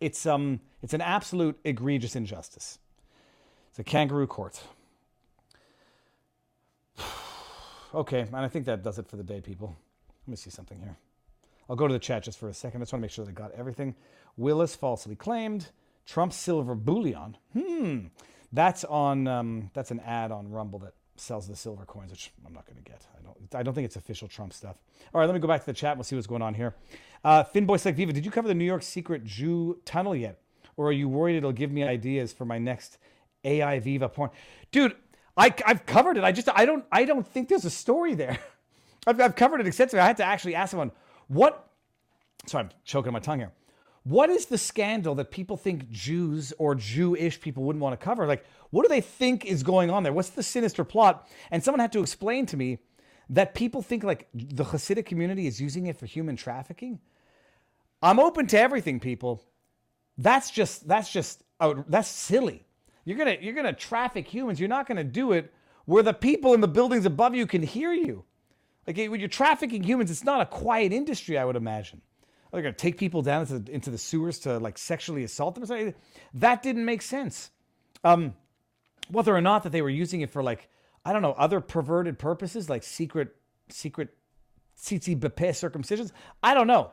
It's 0.00 0.26
um, 0.26 0.60
it's 0.82 0.94
an 0.94 1.00
absolute 1.00 1.58
egregious 1.64 2.16
injustice. 2.16 2.78
It's 3.70 3.78
a 3.78 3.84
kangaroo 3.84 4.26
court. 4.26 4.60
Okay, 7.96 8.20
and 8.20 8.36
I 8.36 8.48
think 8.48 8.66
that 8.66 8.82
does 8.82 8.98
it 8.98 9.08
for 9.08 9.16
the 9.16 9.24
day, 9.24 9.40
people. 9.40 9.76
Let 10.26 10.30
me 10.30 10.36
see 10.36 10.50
something 10.50 10.78
here. 10.78 10.96
I'll 11.68 11.76
go 11.76 11.88
to 11.88 11.92
the 11.92 11.98
chat 11.98 12.22
just 12.22 12.38
for 12.38 12.48
a 12.48 12.54
second. 12.54 12.80
I 12.80 12.82
just 12.82 12.92
want 12.92 13.00
to 13.00 13.04
make 13.04 13.10
sure 13.10 13.24
they 13.24 13.32
got 13.32 13.52
everything. 13.52 13.94
Willis 14.36 14.76
falsely 14.76 15.16
claimed 15.16 15.70
Trump 16.04 16.32
silver 16.32 16.74
bullion. 16.74 17.36
Hmm, 17.52 18.06
that's 18.52 18.84
on. 18.84 19.26
Um, 19.26 19.70
that's 19.74 19.90
an 19.90 20.00
ad 20.00 20.30
on 20.30 20.50
Rumble 20.50 20.78
that 20.80 20.94
sells 21.16 21.48
the 21.48 21.56
silver 21.56 21.84
coins, 21.84 22.10
which 22.10 22.32
I'm 22.46 22.52
not 22.52 22.66
going 22.66 22.76
to 22.76 22.82
get. 22.82 23.04
I 23.18 23.22
don't. 23.22 23.54
I 23.54 23.62
don't 23.62 23.74
think 23.74 23.86
it's 23.86 23.96
official 23.96 24.28
Trump 24.28 24.52
stuff. 24.52 24.76
All 25.12 25.20
right, 25.20 25.26
let 25.26 25.34
me 25.34 25.40
go 25.40 25.48
back 25.48 25.60
to 25.60 25.66
the 25.66 25.72
chat. 25.72 25.96
We'll 25.96 26.04
see 26.04 26.14
what's 26.16 26.28
going 26.28 26.42
on 26.42 26.54
here. 26.54 26.74
Uh, 27.24 27.42
Finboy 27.42 27.80
Select 27.80 27.96
Viva, 27.96 28.12
did 28.12 28.24
you 28.24 28.30
cover 28.30 28.46
the 28.46 28.54
New 28.54 28.64
York 28.64 28.82
secret 28.82 29.24
Jew 29.24 29.80
tunnel 29.84 30.14
yet, 30.14 30.38
or 30.76 30.88
are 30.88 30.92
you 30.92 31.08
worried 31.08 31.36
it'll 31.36 31.52
give 31.52 31.72
me 31.72 31.82
ideas 31.82 32.32
for 32.32 32.44
my 32.44 32.58
next 32.58 32.98
AI 33.42 33.80
Viva 33.80 34.08
porn? 34.08 34.30
Dude, 34.70 34.94
I, 35.36 35.54
I've 35.66 35.84
covered 35.86 36.16
it. 36.16 36.24
I 36.24 36.32
just 36.32 36.48
I 36.54 36.64
don't 36.64 36.84
I 36.90 37.04
don't 37.04 37.26
think 37.26 37.48
there's 37.48 37.64
a 37.64 37.70
story 37.70 38.14
there. 38.14 38.38
I've, 39.06 39.20
I've 39.20 39.36
covered 39.36 39.60
it 39.60 39.66
extensively. 39.66 40.00
I 40.00 40.06
had 40.06 40.16
to 40.18 40.24
actually 40.24 40.54
ask 40.54 40.70
someone 40.70 40.92
what. 41.28 41.70
Sorry, 42.46 42.64
I'm 42.64 42.70
choking 42.84 43.12
my 43.12 43.20
tongue 43.20 43.40
here. 43.40 43.52
What 44.04 44.30
is 44.30 44.46
the 44.46 44.58
scandal 44.58 45.16
that 45.16 45.32
people 45.32 45.56
think 45.56 45.90
Jews 45.90 46.52
or 46.58 46.76
Jewish 46.76 47.40
people 47.40 47.64
wouldn't 47.64 47.82
want 47.82 47.98
to 47.98 48.04
cover? 48.04 48.24
Like, 48.26 48.44
what 48.70 48.82
do 48.82 48.88
they 48.88 49.00
think 49.00 49.44
is 49.44 49.64
going 49.64 49.90
on 49.90 50.04
there? 50.04 50.12
What's 50.12 50.30
the 50.30 50.44
sinister 50.44 50.84
plot? 50.84 51.28
And 51.50 51.62
someone 51.62 51.80
had 51.80 51.92
to 51.92 52.00
explain 52.00 52.46
to 52.46 52.56
me 52.56 52.78
that 53.30 53.54
people 53.54 53.82
think 53.82 54.04
like 54.04 54.28
the 54.32 54.64
Hasidic 54.64 55.06
community 55.06 55.48
is 55.48 55.60
using 55.60 55.86
it 55.86 55.96
for 55.96 56.06
human 56.06 56.36
trafficking. 56.36 57.00
I'm 58.00 58.20
open 58.20 58.46
to 58.48 58.60
everything, 58.60 59.00
people. 59.00 59.42
That's 60.18 60.50
just 60.50 60.86
that's 60.86 61.10
just 61.10 61.42
that's 61.88 62.08
silly. 62.08 62.65
You're 63.06 63.16
gonna 63.16 63.38
you're 63.40 63.54
gonna 63.54 63.72
traffic 63.72 64.26
humans. 64.26 64.60
You're 64.60 64.68
not 64.68 64.86
gonna 64.86 65.04
do 65.04 65.32
it 65.32 65.54
where 65.86 66.02
the 66.02 66.12
people 66.12 66.52
in 66.52 66.60
the 66.60 66.68
buildings 66.68 67.06
above 67.06 67.34
you 67.34 67.46
can 67.46 67.62
hear 67.62 67.92
you. 67.92 68.24
Like 68.86 68.98
when 68.98 69.20
you're 69.20 69.28
trafficking 69.28 69.82
humans, 69.82 70.10
it's 70.10 70.24
not 70.24 70.40
a 70.42 70.46
quiet 70.46 70.92
industry. 70.92 71.38
I 71.38 71.44
would 71.44 71.56
imagine. 71.56 72.02
They're 72.52 72.62
gonna 72.62 72.74
take 72.74 72.98
people 72.98 73.22
down 73.22 73.42
into, 73.42 73.72
into 73.72 73.90
the 73.90 73.98
sewers 73.98 74.40
to 74.40 74.58
like 74.58 74.76
sexually 74.76 75.22
assault 75.22 75.54
them. 75.54 75.94
That 76.34 76.62
didn't 76.62 76.84
make 76.84 77.00
sense. 77.00 77.50
Um, 78.02 78.34
whether 79.08 79.34
or 79.34 79.40
not 79.40 79.62
that 79.62 79.72
they 79.72 79.82
were 79.82 79.90
using 79.90 80.20
it 80.22 80.30
for 80.30 80.42
like 80.42 80.68
I 81.04 81.12
don't 81.12 81.22
know 81.22 81.32
other 81.32 81.60
perverted 81.60 82.18
purposes 82.18 82.68
like 82.68 82.82
secret 82.82 83.36
secret 83.68 84.16
tzitzi 84.76 85.18
bepe 85.18 85.50
circumcisions. 85.50 86.10
I 86.42 86.54
don't 86.54 86.66
know. 86.66 86.90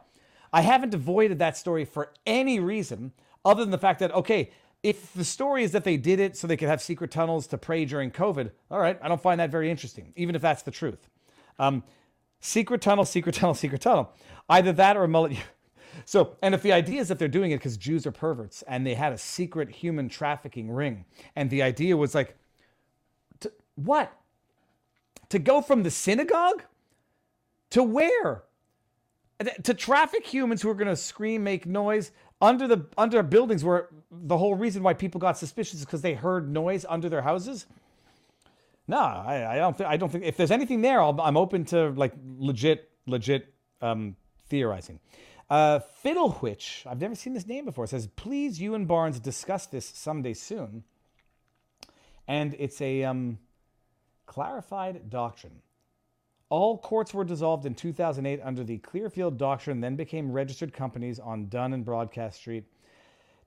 I 0.52 0.62
haven't 0.62 0.94
avoided 0.94 1.40
that 1.40 1.58
story 1.58 1.86
for 1.86 2.14
any 2.28 2.60
reason 2.60 3.14
other 3.44 3.64
than 3.64 3.72
the 3.72 3.80
fact 3.80 4.00
that 4.00 4.14
okay, 4.14 4.52
if 4.84 5.14
the 5.14 5.24
story 5.24 5.64
is 5.64 5.72
that 5.72 5.86
they 5.86 5.98
did 5.98 6.20
it 6.20 6.36
so 6.36 6.46
they 6.46 6.58
could 6.58 6.68
have 6.68 6.82
secret 6.82 7.10
tunnels 7.10 7.48
to 7.48 7.58
pray 7.58 7.86
during 7.86 8.12
COVID, 8.12 8.52
all 8.70 8.80
right, 8.80 9.00
I 9.02 9.08
don't 9.08 9.22
find 9.22 9.40
that 9.40 9.50
very 9.50 9.72
interesting, 9.72 10.12
even 10.18 10.36
if 10.36 10.42
that's 10.42 10.62
the 10.62 10.72
truth. 10.72 11.10
Um, 11.58 11.84
secret 12.42 12.82
tunnel, 12.82 13.06
secret 13.06 13.36
tunnel, 13.36 13.54
secret 13.56 13.82
tunnel. 13.82 14.12
Either 14.50 14.74
that 14.74 14.98
or 14.98 15.04
a 15.04 15.08
mullet. 15.08 15.38
So, 16.06 16.38
and 16.42 16.56
if 16.56 16.64
the 16.64 16.74
idea 16.74 17.02
is 17.02 17.10
that 17.10 17.20
they're 17.20 17.28
doing 17.28 17.52
it 17.52 17.58
because 17.58 17.78
Jews 17.78 18.08
are 18.08 18.12
perverts 18.12 18.64
and 18.64 18.84
they 18.86 18.96
had 18.96 19.14
a 19.14 19.18
secret 19.18 19.70
human 19.70 20.10
trafficking 20.10 20.72
ring, 20.72 21.06
and 21.36 21.52
the 21.52 21.62
idea 21.62 21.96
was 21.96 22.16
like, 22.16 22.36
to, 23.42 23.52
what? 23.76 24.12
To 25.30 25.38
go 25.38 25.62
from 25.62 25.84
the 25.84 25.92
synagogue 25.92 26.64
to 27.70 27.84
where? 27.84 28.44
To 29.64 29.74
traffic 29.76 30.26
humans 30.26 30.64
who 30.64 30.70
are 30.70 30.76
going 30.76 30.88
to 30.88 30.96
scream, 30.96 31.44
make 31.44 31.68
noise 31.68 32.12
under 32.42 32.68
the 32.68 32.86
under 32.98 33.24
buildings 33.24 33.64
where 33.64 33.90
the 34.12 34.38
whole 34.38 34.56
reason 34.56 34.84
why 34.84 34.94
people 34.94 35.20
got 35.20 35.38
suspicious 35.38 35.80
is 35.80 35.86
because 35.86 36.02
they 36.02 36.14
heard 36.14 36.50
noise 36.50 36.86
under 36.88 37.10
their 37.10 37.22
houses. 37.22 37.66
No, 38.88 38.98
I, 38.98 39.54
I 39.54 39.56
don't 39.58 39.78
think 39.78 39.90
I 39.90 39.98
don't 39.98 40.12
think 40.12 40.26
if 40.26 40.36
there's 40.36 40.52
anything 40.52 40.82
there, 40.82 41.02
i 41.02 41.28
am 41.28 41.38
open 41.38 41.66
to 41.66 41.90
like 41.92 42.14
legit 42.38 42.90
legit 43.06 43.54
um, 43.82 44.16
theorizing. 44.48 45.00
Uh, 45.50 45.80
Fiddlewitch, 46.04 46.86
I've 46.90 47.00
never 47.00 47.16
seen 47.16 47.34
this 47.34 47.46
name 47.46 47.66
before, 47.66 47.86
says, 47.86 48.08
please, 48.16 48.60
you 48.60 48.74
and 48.74 48.88
Barnes 48.88 49.20
discuss 49.20 49.68
this 49.68 49.86
someday 49.86 50.34
soon. 50.34 50.84
And 52.28 52.56
it's 52.58 52.82
a 52.82 53.04
um, 53.04 53.38
clarified 54.26 55.10
doctrine. 55.10 55.62
All 56.50 56.78
courts 56.78 57.14
were 57.14 57.24
dissolved 57.24 57.66
in 57.66 57.74
2008 57.74 58.40
under 58.44 58.64
the 58.64 58.78
Clearfield 58.80 59.38
Doctrine, 59.38 59.82
then 59.82 59.96
became 59.96 60.32
registered 60.32 60.74
companies 60.74 61.20
on 61.20 61.48
Dun 61.50 61.74
and 61.74 61.84
Bradstreet. 61.84 62.66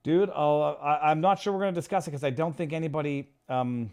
Dude, 0.03 0.31
I'll, 0.35 0.79
I, 0.81 1.11
am 1.11 1.21
not 1.21 1.41
sure 1.41 1.53
we're 1.53 1.61
going 1.61 1.75
to 1.75 1.81
discuss 1.81 2.07
it 2.07 2.11
because 2.11 2.25
I 2.25 2.31
don't 2.31 2.57
think 2.57 2.73
anybody, 2.73 3.29
um, 3.49 3.93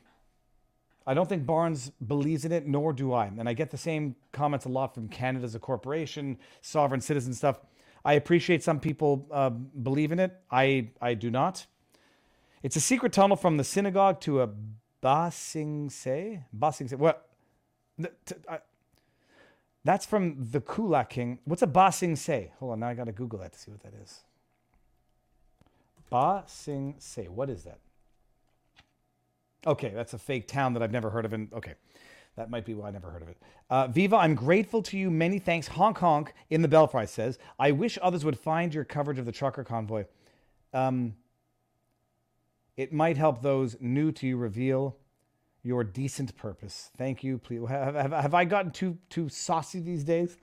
I 1.08 1.14
don't 1.14 1.28
think 1.28 1.46
Barnes 1.46 1.92
believes 2.06 2.46
in 2.46 2.52
it, 2.52 2.68
nor 2.68 2.94
do 2.94 3.14
I. 3.14 3.26
And 3.26 3.50
I 3.50 3.54
get 3.54 3.72
the 3.72 3.78
same 3.78 4.16
comments 4.32 4.66
a 4.66 4.70
lot 4.70 4.94
from 4.94 5.08
Canada 5.08 5.44
as 5.46 5.56
a 5.56 5.60
corporation, 5.60 6.38
sovereign 6.62 7.02
citizen 7.02 7.34
stuff. 7.34 7.60
I 8.06 8.14
appreciate 8.14 8.64
some 8.64 8.80
people 8.80 9.28
uh, 9.32 9.50
believe 9.50 10.12
in 10.12 10.20
it. 10.20 10.40
I, 10.52 10.90
I 11.02 11.14
do 11.14 11.32
not. 11.32 11.66
It's 12.62 12.76
a 12.76 12.82
secret 12.82 13.12
tunnel 13.12 13.36
from 13.36 13.58
the 13.58 13.64
synagogue 13.64 14.22
to 14.22 14.42
a 14.42 14.50
Ba 15.02 15.30
Sing 15.34 15.90
Se. 15.90 16.44
Se. 16.72 16.96
What? 16.96 17.28
That's 19.86 20.06
from 20.06 20.38
the 20.52 20.62
Kulak 20.62 21.10
King. 21.10 21.40
What's 21.46 21.62
a 21.62 21.68
Ba 21.68 21.92
Sing 21.92 22.16
Se? 22.16 22.52
Hold 22.60 22.74
on, 22.74 22.80
now 22.80 22.88
I 22.88 22.94
got 22.94 23.06
to 23.06 23.12
Google 23.12 23.40
that 23.40 23.54
to 23.54 23.60
see 23.60 23.72
what 23.72 23.82
that 23.84 23.94
is. 24.02 24.22
Ba 26.10 26.44
Sing 26.48 26.96
Se. 27.00 27.28
What 27.28 27.50
is 27.50 27.64
that? 27.64 27.80
Okay, 29.66 29.90
that's 29.90 30.14
a 30.14 30.18
fake 30.20 30.48
town 30.48 30.74
that 30.74 30.84
I've 30.84 30.92
never 30.92 31.10
heard 31.10 31.26
of. 31.26 31.34
In 31.34 31.50
okay, 31.54 31.74
That 32.36 32.50
might 32.50 32.66
be 32.66 32.74
why 32.74 32.88
I 32.88 32.92
never 32.92 33.10
heard 33.10 33.22
of 33.22 33.30
it. 33.30 33.38
Uh, 33.70 33.88
Viva, 33.88 34.18
I'm 34.18 34.36
grateful 34.36 34.82
to 34.84 34.98
you. 34.98 35.12
Many 35.12 35.40
thanks. 35.40 35.68
Honk 35.68 35.98
honk 36.00 36.34
in 36.50 36.62
the 36.62 36.68
Belfry 36.68 37.08
says, 37.08 37.38
I 37.60 37.72
wish 37.72 37.98
others 38.02 38.26
would 38.26 38.40
find 38.40 38.74
your 38.74 38.84
coverage 38.84 39.20
of 39.20 39.26
the 39.26 39.32
trucker 39.32 39.64
convoy. 39.64 40.06
Um, 40.74 41.16
it 42.76 42.92
might 42.92 43.18
help 43.18 43.42
those 43.42 43.78
new 43.80 44.12
to 44.14 44.28
you 44.28 44.38
reveal 44.38 44.98
your 45.64 45.84
decent 45.84 46.36
purpose. 46.36 46.92
Thank 46.98 47.24
you. 47.24 47.38
Please, 47.38 47.62
have, 47.70 47.96
have, 47.96 48.12
have 48.12 48.34
I 48.34 48.46
gotten 48.46 48.72
too 48.72 48.98
too 49.10 49.30
saucy 49.30 49.80
these 49.80 50.04
days? 50.04 50.38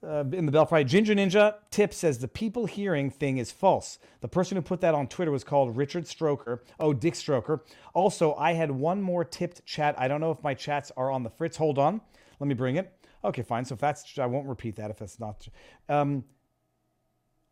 Uh, 0.00 0.22
in 0.32 0.46
the 0.46 0.52
Belfry, 0.52 0.84
Ginger 0.84 1.14
Ninja 1.14 1.54
tip 1.72 1.92
says 1.92 2.18
the 2.18 2.28
people 2.28 2.66
hearing 2.66 3.10
thing 3.10 3.38
is 3.38 3.50
false. 3.50 3.98
The 4.20 4.28
person 4.28 4.56
who 4.56 4.62
put 4.62 4.80
that 4.82 4.94
on 4.94 5.08
Twitter 5.08 5.32
was 5.32 5.42
called 5.42 5.76
Richard 5.76 6.04
Stroker. 6.04 6.60
Oh, 6.78 6.92
Dick 6.92 7.14
Stroker. 7.14 7.62
Also, 7.94 8.34
I 8.34 8.52
had 8.52 8.70
one 8.70 9.02
more 9.02 9.24
tipped 9.24 9.66
chat. 9.66 9.96
I 9.98 10.06
don't 10.06 10.20
know 10.20 10.30
if 10.30 10.40
my 10.42 10.54
chats 10.54 10.92
are 10.96 11.10
on 11.10 11.24
the 11.24 11.30
fritz. 11.30 11.56
Hold 11.56 11.78
on, 11.78 12.00
let 12.38 12.46
me 12.46 12.54
bring 12.54 12.76
it. 12.76 12.92
Okay, 13.24 13.42
fine. 13.42 13.64
So 13.64 13.74
if 13.74 13.80
that's, 13.80 14.18
I 14.20 14.26
won't 14.26 14.46
repeat 14.46 14.76
that 14.76 14.90
if 14.90 14.98
that's 14.98 15.18
not. 15.18 15.48
Um, 15.88 16.22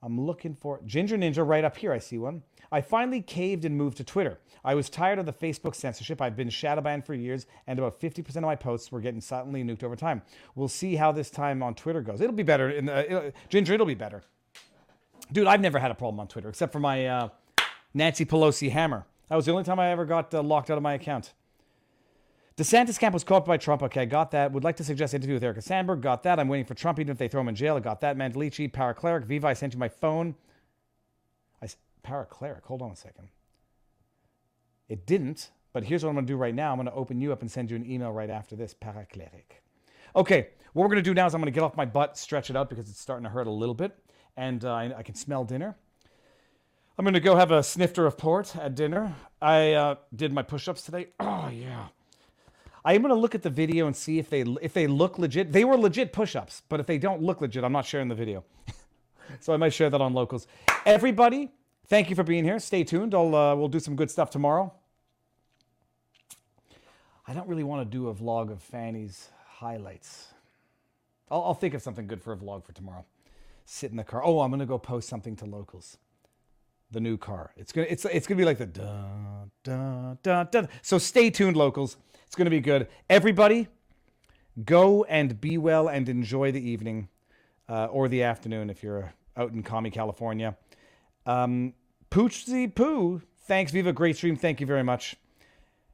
I'm 0.07 0.21
looking 0.21 0.55
for 0.55 0.81
Ginger 0.87 1.17
Ninja 1.17 1.45
right 1.45 1.65
up 1.65 1.77
here. 1.77 1.93
I 1.93 1.99
see 1.99 2.17
one. 2.17 2.45
I 2.71 2.81
finally 2.81 3.21
caved 3.21 3.65
and 3.65 3.77
moved 3.77 3.97
to 3.97 4.05
Twitter. 4.05 4.39
I 4.65 4.77
was 4.77 4.89
tired 4.89 5.19
of 5.19 5.27
the 5.27 5.33
Facebook 5.33 5.75
censorship. 5.75 6.23
I've 6.23 6.37
been 6.37 6.49
shadow 6.49 6.81
banned 6.81 7.05
for 7.05 7.13
years, 7.13 7.47
and 7.67 7.77
about 7.77 8.01
50% 8.01 8.37
of 8.37 8.43
my 8.43 8.55
posts 8.55 8.93
were 8.93 9.01
getting 9.01 9.21
silently 9.21 9.65
nuked 9.65 9.83
over 9.83 9.97
time. 9.97 10.23
We'll 10.55 10.69
see 10.69 10.95
how 10.95 11.11
this 11.11 11.29
time 11.29 11.61
on 11.61 11.75
Twitter 11.75 12.03
goes. 12.03 12.21
It'll 12.21 12.37
be 12.37 12.45
better. 12.45 12.71
In 12.71 12.87
the, 12.87 13.05
it'll, 13.05 13.33
Ginger, 13.49 13.75
it'll 13.75 13.85
be 13.85 13.95
better. 13.95 14.23
Dude, 15.33 15.49
I've 15.49 15.61
never 15.61 15.81
had 15.81 15.91
a 15.91 15.95
problem 15.97 16.21
on 16.21 16.29
Twitter 16.29 16.49
except 16.51 16.73
for 16.73 16.79
my 16.79 17.05
uh, 17.07 17.29
Nancy 17.93 18.25
Pelosi 18.25 18.71
hammer. 18.71 19.07
That 19.29 19.35
was 19.35 19.47
the 19.47 19.51
only 19.51 19.65
time 19.65 19.81
I 19.81 19.91
ever 19.91 20.05
got 20.05 20.33
uh, 20.33 20.41
locked 20.41 20.71
out 20.71 20.77
of 20.77 20.85
my 20.85 20.95
account. 20.95 21.33
DeSantis 22.57 22.99
camp 22.99 23.13
was 23.13 23.23
caught 23.23 23.45
by 23.45 23.59
Trump. 23.59 23.83
Okay, 23.83 24.07
got 24.07 24.31
that. 24.31 24.51
Would 24.53 24.65
like 24.65 24.77
to 24.77 24.85
suggest 24.85 25.13
interview 25.13 25.35
with 25.35 25.45
Erica 25.45 25.61
Sandberg. 25.61 26.01
Got 26.01 26.23
that. 26.23 26.41
I'm 26.41 26.49
waiting 26.49 26.65
for 26.65 26.75
Trump, 26.75 26.99
even 26.99 27.13
if 27.13 27.19
they 27.19 27.29
throw 27.29 27.43
him 27.43 27.49
in 27.49 27.55
jail. 27.55 27.77
I 27.77 27.81
got 27.81 28.01
that. 28.01 28.17
Mandalici, 28.17 28.71
Paracleric, 28.73 29.25
Viva. 29.25 29.49
I 29.49 29.53
sent 29.53 29.75
you 29.75 29.79
my 29.79 29.91
phone. 29.91 30.35
I 31.61 31.69
Paracleric. 32.03 32.63
Hold 32.65 32.81
on 32.81 32.91
a 32.91 32.97
second. 32.97 33.29
It 34.89 35.05
didn't, 35.05 35.51
but 35.75 35.85
here's 35.85 36.03
what 36.03 36.11
I'm 36.11 36.15
going 36.15 36.27
to 36.27 36.33
do 36.33 36.37
right 36.37 36.55
now. 36.55 36.71
I'm 36.71 36.79
going 36.79 36.87
to 36.87 36.95
open 36.95 37.21
you 37.21 37.31
up 37.33 37.43
and 37.43 37.51
send 37.51 37.71
you 37.71 37.77
an 37.77 37.91
email 37.91 38.13
right 38.13 38.31
after 38.31 38.57
this. 38.57 38.75
Paracleric. 38.75 39.61
Okay, 40.15 40.49
what 40.73 40.85
we're 40.85 40.89
going 40.89 41.03
to 41.03 41.11
do 41.11 41.13
now 41.13 41.27
is 41.27 41.35
I'm 41.35 41.43
going 41.43 41.53
to 41.53 41.55
get 41.55 41.65
off 41.65 41.77
my 41.77 41.85
butt, 41.85 42.17
stretch 42.17 42.49
it 42.49 42.57
out 42.57 42.71
because 42.71 42.89
it's 42.89 43.01
starting 43.01 43.25
to 43.25 43.31
hurt 43.31 43.47
a 43.47 43.51
little 43.51 43.75
bit, 43.75 43.99
and 44.37 44.65
uh, 44.65 44.73
I, 44.73 44.99
I 44.99 45.03
can 45.03 45.15
smell 45.15 45.45
dinner. 45.45 45.77
I'm 46.97 47.05
going 47.05 47.13
to 47.13 47.21
go 47.21 47.37
have 47.37 47.51
a 47.51 47.63
snifter 47.63 48.07
of 48.07 48.17
port 48.17 48.57
at 48.57 48.75
dinner. 48.75 49.15
I 49.43 49.73
uh, 49.73 49.95
did 50.15 50.33
my 50.33 50.43
push-ups 50.43 50.83
today. 50.83 51.09
Oh 51.21 51.51
yeah. 51.53 51.89
I 52.87 52.93
am 52.93 53.03
going 53.03 53.13
to 53.13 53.21
look 53.21 53.35
at 53.35 53.43
the 53.43 53.51
video 53.51 53.89
and 53.89 53.97
see 53.97 54.21
if 54.21 54.31
they 54.31 54.43
if 54.63 54.73
they 54.73 54.87
look 54.87 55.19
legit. 55.19 55.51
They 55.51 55.65
were 55.65 55.77
legit 55.77 56.13
push-ups, 56.13 56.63
but 56.69 56.79
if 56.79 56.87
they 56.87 56.99
don't 56.99 57.21
look 57.21 57.41
legit, 57.41 57.65
I'm 57.65 57.73
not 57.73 57.85
sharing 57.85 58.07
the 58.07 58.15
video. 58.15 58.45
so 59.41 59.53
I 59.53 59.57
might 59.57 59.75
share 59.75 59.91
that 59.91 60.01
on 60.01 60.15
locals. 60.15 60.47
Everybody, 60.87 61.51
thank 61.89 62.11
you 62.11 62.15
for 62.15 62.23
being 62.23 62.45
here. 62.45 62.61
Stay 62.61 62.85
tuned. 62.85 63.13
I'll 63.13 63.35
uh, 63.35 63.57
we'll 63.57 63.67
do 63.67 63.81
some 63.81 63.97
good 63.97 64.09
stuff 64.09 64.31
tomorrow. 64.31 64.73
I 67.27 67.35
don't 67.35 67.49
really 67.49 67.65
want 67.65 67.91
to 67.91 67.99
do 67.99 68.09
a 68.09 68.15
vlog 68.15 68.53
of 68.53 68.63
Fani's 68.63 69.31
highlights. 69.47 70.29
I'll, 71.29 71.43
I'll 71.43 71.55
think 71.55 71.75
of 71.75 71.83
something 71.83 72.07
good 72.07 72.23
for 72.23 72.33
a 72.33 72.37
vlog 72.37 72.65
for 72.65 72.73
tomorrow. 72.73 73.05
Sit 73.65 73.91
in 73.91 73.97
the 73.97 74.05
car. 74.05 74.23
Oh, 74.25 74.39
I'm 74.39 74.57
to 74.57 74.65
go 74.65 74.79
post 74.79 75.09
something 75.09 75.35
to 75.37 75.45
locals 75.45 75.99
the 76.91 77.01
new 77.01 77.17
car. 77.17 77.53
It's 77.57 77.73
gonna 77.73 77.87
it's 77.91 78.05
it's 78.05 78.27
gonna 78.27 78.39
be 78.39 78.45
like 78.45 78.59
the 78.59 78.67
da 78.67 79.45
da 79.65 80.15
da 80.23 80.45
da. 80.45 80.63
So 80.83 80.99
stay 80.99 81.31
tuned, 81.31 81.57
locals. 81.57 81.97
It's 82.27 82.35
gonna 82.35 82.51
be 82.51 82.61
good. 82.61 82.89
Everybody, 83.11 83.69
go 84.65 85.05
and 85.05 85.41
be 85.41 85.59
well 85.59 85.89
and 85.89 86.09
enjoy 86.09 86.53
the 86.53 86.61
evening 86.61 87.09
uh, 87.69 87.87
or 87.87 88.09
the 88.09 88.23
afternoon 88.23 88.71
if 88.71 88.83
you're 88.83 89.13
out 89.37 89.53
in 89.53 89.63
Kami, 89.63 89.91
California. 89.91 90.57
Um, 91.25 91.75
Poochsy 92.11 92.73
Poo. 92.73 93.23
Thanks, 93.47 93.73
Viva. 93.73 93.93
Great 93.93 94.17
stream. 94.17 94.37
Thank 94.37 94.61
you 94.61 94.67
very 94.67 94.83
much. 94.83 95.17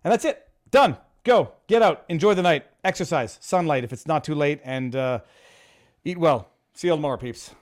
And 0.05 0.12
that's 0.12 0.24
it. 0.24 0.48
Done. 0.70 0.97
Go. 1.24 1.52
Get 1.66 1.82
out. 1.82 2.05
Enjoy 2.09 2.35
the 2.35 2.43
night. 2.43 2.66
Exercise. 2.85 3.39
Sunlight 3.40 3.85
if 3.85 3.93
it's 3.93 4.06
not 4.06 4.24
too 4.24 4.35
late. 4.35 4.60
And 4.64 4.94
uh, 4.97 5.20
eat 6.05 6.19
well. 6.19 6.48
See 6.74 6.89
you 6.89 6.94
tomorrow, 6.94 7.16
peeps. 7.16 7.55